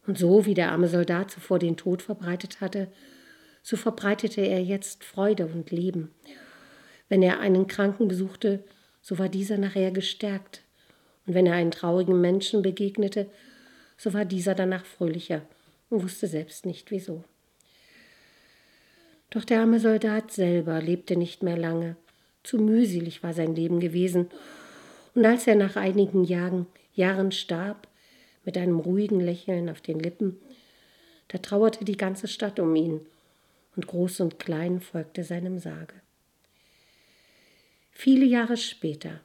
Und 0.05 0.19
so 0.19 0.45
wie 0.45 0.53
der 0.53 0.71
arme 0.71 0.87
Soldat 0.87 1.31
zuvor 1.31 1.57
den 1.57 1.75
Tod 1.75 2.03
verbreitet 2.03 2.61
hatte, 2.61 2.91
so 3.63 3.77
verbreitete 3.77 4.41
er 4.41 4.61
jetzt 4.61 5.03
Freude 5.03 5.47
und 5.47 5.71
Leben. 5.71 6.11
Wenn 7.09 7.23
er 7.23 7.39
einen 7.39 7.65
Kranken 7.65 8.07
besuchte, 8.07 8.63
so 9.01 9.17
war 9.17 9.27
dieser 9.27 9.57
nachher 9.57 9.89
gestärkt. 9.89 10.61
Und 11.25 11.33
wenn 11.33 11.47
er 11.47 11.55
einen 11.55 11.71
traurigen 11.71 12.21
Menschen 12.21 12.61
begegnete, 12.61 13.27
so 13.97 14.13
war 14.13 14.23
dieser 14.23 14.53
danach 14.53 14.85
fröhlicher 14.85 15.41
und 15.89 16.03
wusste 16.03 16.27
selbst 16.27 16.67
nicht 16.67 16.91
wieso. 16.91 17.23
Doch 19.31 19.45
der 19.45 19.61
arme 19.61 19.79
Soldat 19.79 20.31
selber 20.31 20.79
lebte 20.79 21.15
nicht 21.15 21.41
mehr 21.41 21.57
lange. 21.57 21.95
Zu 22.43 22.57
mühselig 22.57 23.23
war 23.23 23.33
sein 23.33 23.55
Leben 23.55 23.79
gewesen. 23.79 24.29
Und 25.13 25.25
als 25.25 25.47
er 25.47 25.55
nach 25.55 25.75
einigen 25.75 26.23
Jahren, 26.23 26.67
Jahren 26.93 27.31
starb, 27.31 27.87
mit 28.43 28.57
einem 28.57 28.79
ruhigen 28.79 29.19
Lächeln 29.19 29.69
auf 29.69 29.81
den 29.81 29.99
Lippen, 29.99 30.37
da 31.27 31.37
trauerte 31.37 31.85
die 31.85 31.97
ganze 31.97 32.27
Stadt 32.27 32.59
um 32.59 32.75
ihn, 32.75 33.01
und 33.75 33.87
Groß 33.87 34.19
und 34.21 34.39
Klein 34.39 34.81
folgte 34.81 35.23
seinem 35.23 35.59
Sarge. 35.59 35.93
Viele 37.91 38.25
Jahre 38.25 38.57
später, 38.57 39.21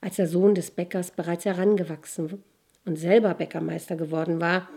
als 0.00 0.16
der 0.16 0.26
Sohn 0.26 0.54
des 0.54 0.70
Bäckers 0.70 1.10
bereits 1.10 1.44
herangewachsen 1.44 2.42
und 2.84 2.96
selber 2.96 3.34
Bäckermeister 3.34 3.96
geworden 3.96 4.40
war, 4.40 4.68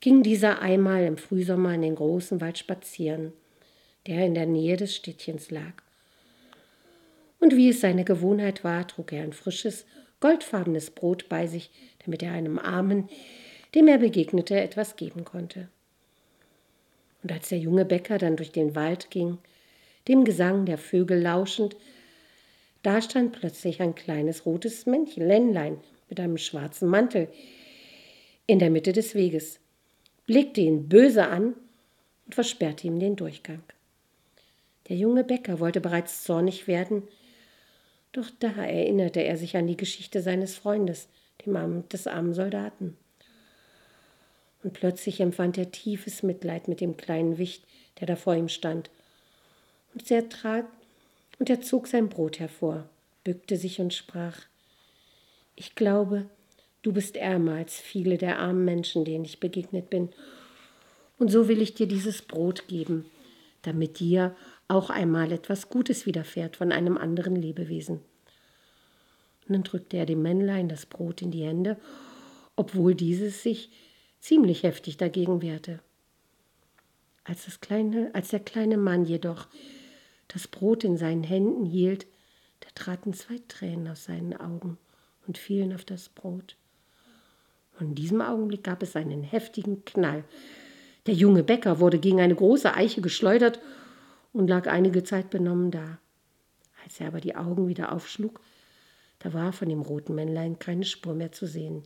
ging 0.00 0.22
dieser 0.22 0.60
einmal 0.60 1.04
im 1.04 1.16
Frühsommer 1.16 1.74
in 1.74 1.82
den 1.82 1.94
großen 1.94 2.40
Wald 2.40 2.58
spazieren, 2.58 3.32
der 4.06 4.26
in 4.26 4.34
der 4.34 4.46
Nähe 4.46 4.76
des 4.76 4.94
Städtchens 4.94 5.50
lag. 5.50 5.83
Und 7.44 7.56
wie 7.56 7.68
es 7.68 7.82
seine 7.82 8.04
Gewohnheit 8.04 8.64
war, 8.64 8.88
trug 8.88 9.12
er 9.12 9.22
ein 9.22 9.34
frisches, 9.34 9.84
goldfarbenes 10.20 10.92
Brot 10.92 11.28
bei 11.28 11.46
sich, 11.46 11.70
damit 12.02 12.22
er 12.22 12.32
einem 12.32 12.58
Armen, 12.58 13.10
dem 13.74 13.86
er 13.86 13.98
begegnete, 13.98 14.58
etwas 14.58 14.96
geben 14.96 15.26
konnte. 15.26 15.68
Und 17.22 17.30
als 17.30 17.50
der 17.50 17.58
junge 17.58 17.84
Bäcker 17.84 18.16
dann 18.16 18.36
durch 18.36 18.50
den 18.50 18.74
Wald 18.74 19.10
ging, 19.10 19.36
dem 20.08 20.24
Gesang 20.24 20.64
der 20.64 20.78
Vögel 20.78 21.20
lauschend, 21.20 21.76
da 22.82 23.02
stand 23.02 23.32
plötzlich 23.32 23.82
ein 23.82 23.94
kleines 23.94 24.46
rotes 24.46 24.86
Männchen, 24.86 25.28
Ländlein 25.28 25.76
mit 26.08 26.20
einem 26.20 26.38
schwarzen 26.38 26.88
Mantel 26.88 27.28
in 28.46 28.58
der 28.58 28.70
Mitte 28.70 28.92
des 28.92 29.14
Weges, 29.14 29.60
blickte 30.24 30.62
ihn 30.62 30.88
böse 30.88 31.26
an 31.26 31.54
und 32.24 32.34
versperrte 32.34 32.86
ihm 32.86 32.98
den 32.98 33.16
Durchgang. 33.16 33.62
Der 34.88 34.96
junge 34.96 35.24
Bäcker 35.24 35.60
wollte 35.60 35.82
bereits 35.82 36.24
zornig 36.24 36.66
werden, 36.66 37.02
doch 38.14 38.30
da 38.38 38.48
erinnerte 38.64 39.20
er 39.20 39.36
sich 39.36 39.56
an 39.56 39.66
die 39.66 39.76
Geschichte 39.76 40.22
seines 40.22 40.54
Freundes, 40.54 41.08
dem 41.44 41.56
armen, 41.56 41.88
des 41.88 42.06
armen 42.06 42.32
Soldaten. 42.32 42.96
Und 44.62 44.72
plötzlich 44.72 45.20
empfand 45.20 45.58
er 45.58 45.72
tiefes 45.72 46.22
Mitleid 46.22 46.68
mit 46.68 46.80
dem 46.80 46.96
kleinen 46.96 47.38
Wicht, 47.38 47.64
der 47.98 48.06
da 48.06 48.16
vor 48.16 48.34
ihm 48.34 48.48
stand. 48.48 48.88
Und 49.92 50.10
er 50.10 50.28
trat 50.28 50.64
und 51.38 51.50
er 51.50 51.60
zog 51.60 51.88
sein 51.88 52.08
Brot 52.08 52.38
hervor, 52.38 52.88
bückte 53.24 53.56
sich 53.56 53.80
und 53.80 53.92
sprach: 53.92 54.38
Ich 55.56 55.74
glaube, 55.74 56.26
du 56.82 56.92
bist 56.92 57.16
ärmer 57.16 57.54
als 57.54 57.80
viele 57.80 58.16
der 58.16 58.38
armen 58.38 58.64
Menschen, 58.64 59.04
denen 59.04 59.24
ich 59.24 59.40
begegnet 59.40 59.90
bin. 59.90 60.10
Und 61.18 61.30
so 61.30 61.48
will 61.48 61.60
ich 61.60 61.74
dir 61.74 61.86
dieses 61.86 62.22
Brot 62.22 62.68
geben, 62.68 63.06
damit 63.62 63.98
dir 63.98 64.36
auch 64.68 64.90
einmal 64.90 65.32
etwas 65.32 65.68
Gutes 65.68 66.06
widerfährt 66.06 66.56
von 66.56 66.72
einem 66.72 66.96
anderen 66.96 67.36
Lebewesen. 67.36 68.00
Und 69.46 69.52
dann 69.52 69.62
drückte 69.62 69.96
er 69.96 70.06
dem 70.06 70.22
Männlein 70.22 70.68
das 70.68 70.86
Brot 70.86 71.20
in 71.22 71.30
die 71.30 71.44
Hände, 71.44 71.76
obwohl 72.56 72.94
dieses 72.94 73.42
sich 73.42 73.70
ziemlich 74.20 74.62
heftig 74.62 74.96
dagegen 74.96 75.42
wehrte. 75.42 75.80
Als, 77.24 77.44
das 77.44 77.60
kleine, 77.60 78.10
als 78.14 78.28
der 78.28 78.40
kleine 78.40 78.76
Mann 78.76 79.04
jedoch 79.04 79.48
das 80.28 80.48
Brot 80.48 80.84
in 80.84 80.96
seinen 80.96 81.24
Händen 81.24 81.64
hielt, 81.64 82.06
da 82.60 82.68
traten 82.74 83.12
zwei 83.12 83.38
Tränen 83.48 83.88
aus 83.88 84.04
seinen 84.04 84.34
Augen 84.34 84.78
und 85.26 85.36
fielen 85.36 85.74
auf 85.74 85.84
das 85.84 86.08
Brot. 86.08 86.56
Und 87.78 87.88
in 87.88 87.94
diesem 87.94 88.22
Augenblick 88.22 88.64
gab 88.64 88.82
es 88.82 88.96
einen 88.96 89.22
heftigen 89.22 89.84
Knall. 89.84 90.24
Der 91.06 91.14
junge 91.14 91.42
Bäcker 91.42 91.80
wurde 91.80 91.98
gegen 91.98 92.20
eine 92.20 92.34
große 92.34 92.72
Eiche 92.72 93.02
geschleudert 93.02 93.60
und 94.34 94.48
lag 94.48 94.66
einige 94.66 95.02
Zeit 95.02 95.30
benommen 95.30 95.70
da. 95.70 95.98
Als 96.82 97.00
er 97.00 97.06
aber 97.06 97.22
die 97.22 97.36
Augen 97.36 97.68
wieder 97.68 97.92
aufschlug, 97.92 98.40
da 99.20 99.32
war 99.32 99.54
von 99.54 99.70
dem 99.70 99.80
roten 99.80 100.14
Männlein 100.14 100.58
keine 100.58 100.84
Spur 100.84 101.14
mehr 101.14 101.32
zu 101.32 101.46
sehen. 101.46 101.84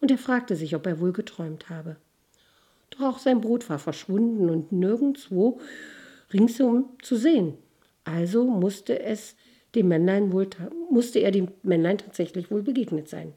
Und 0.00 0.10
er 0.10 0.18
fragte 0.18 0.56
sich, 0.56 0.74
ob 0.74 0.86
er 0.86 0.98
wohl 0.98 1.12
geträumt 1.12 1.68
habe. 1.68 1.96
Doch 2.90 3.02
auch 3.02 3.18
sein 3.18 3.40
Brot 3.40 3.68
war 3.68 3.78
verschwunden 3.78 4.50
und 4.50 4.72
nirgendwo 4.72 5.60
ringsum 6.32 6.88
zu 7.02 7.16
sehen. 7.16 7.54
Also 8.04 8.44
musste 8.44 9.00
es 9.00 9.36
dem 9.74 9.88
Männlein 9.88 10.32
wohl, 10.32 10.48
musste 10.90 11.20
er 11.20 11.30
dem 11.30 11.48
Männlein 11.62 11.98
tatsächlich 11.98 12.50
wohl 12.50 12.62
begegnet 12.62 13.08
sein. 13.08 13.34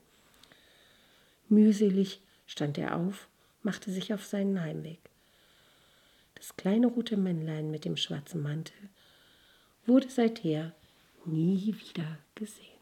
Mühselig 1.49 2.21
stand 2.47 2.77
er 2.77 2.95
auf, 2.95 3.27
machte 3.61 3.91
sich 3.91 4.13
auf 4.13 4.25
seinen 4.25 4.61
Heimweg. 4.61 5.12
Das 6.43 6.57
kleine 6.57 6.87
rote 6.87 7.15
Männlein 7.15 7.71
mit 7.71 7.85
dem 7.85 7.95
schwarzen 7.95 8.41
Mantel 8.41 8.89
wurde 9.85 10.09
seither 10.09 10.73
nie 11.23 11.73
wieder 11.73 12.17
gesehen. 12.35 12.72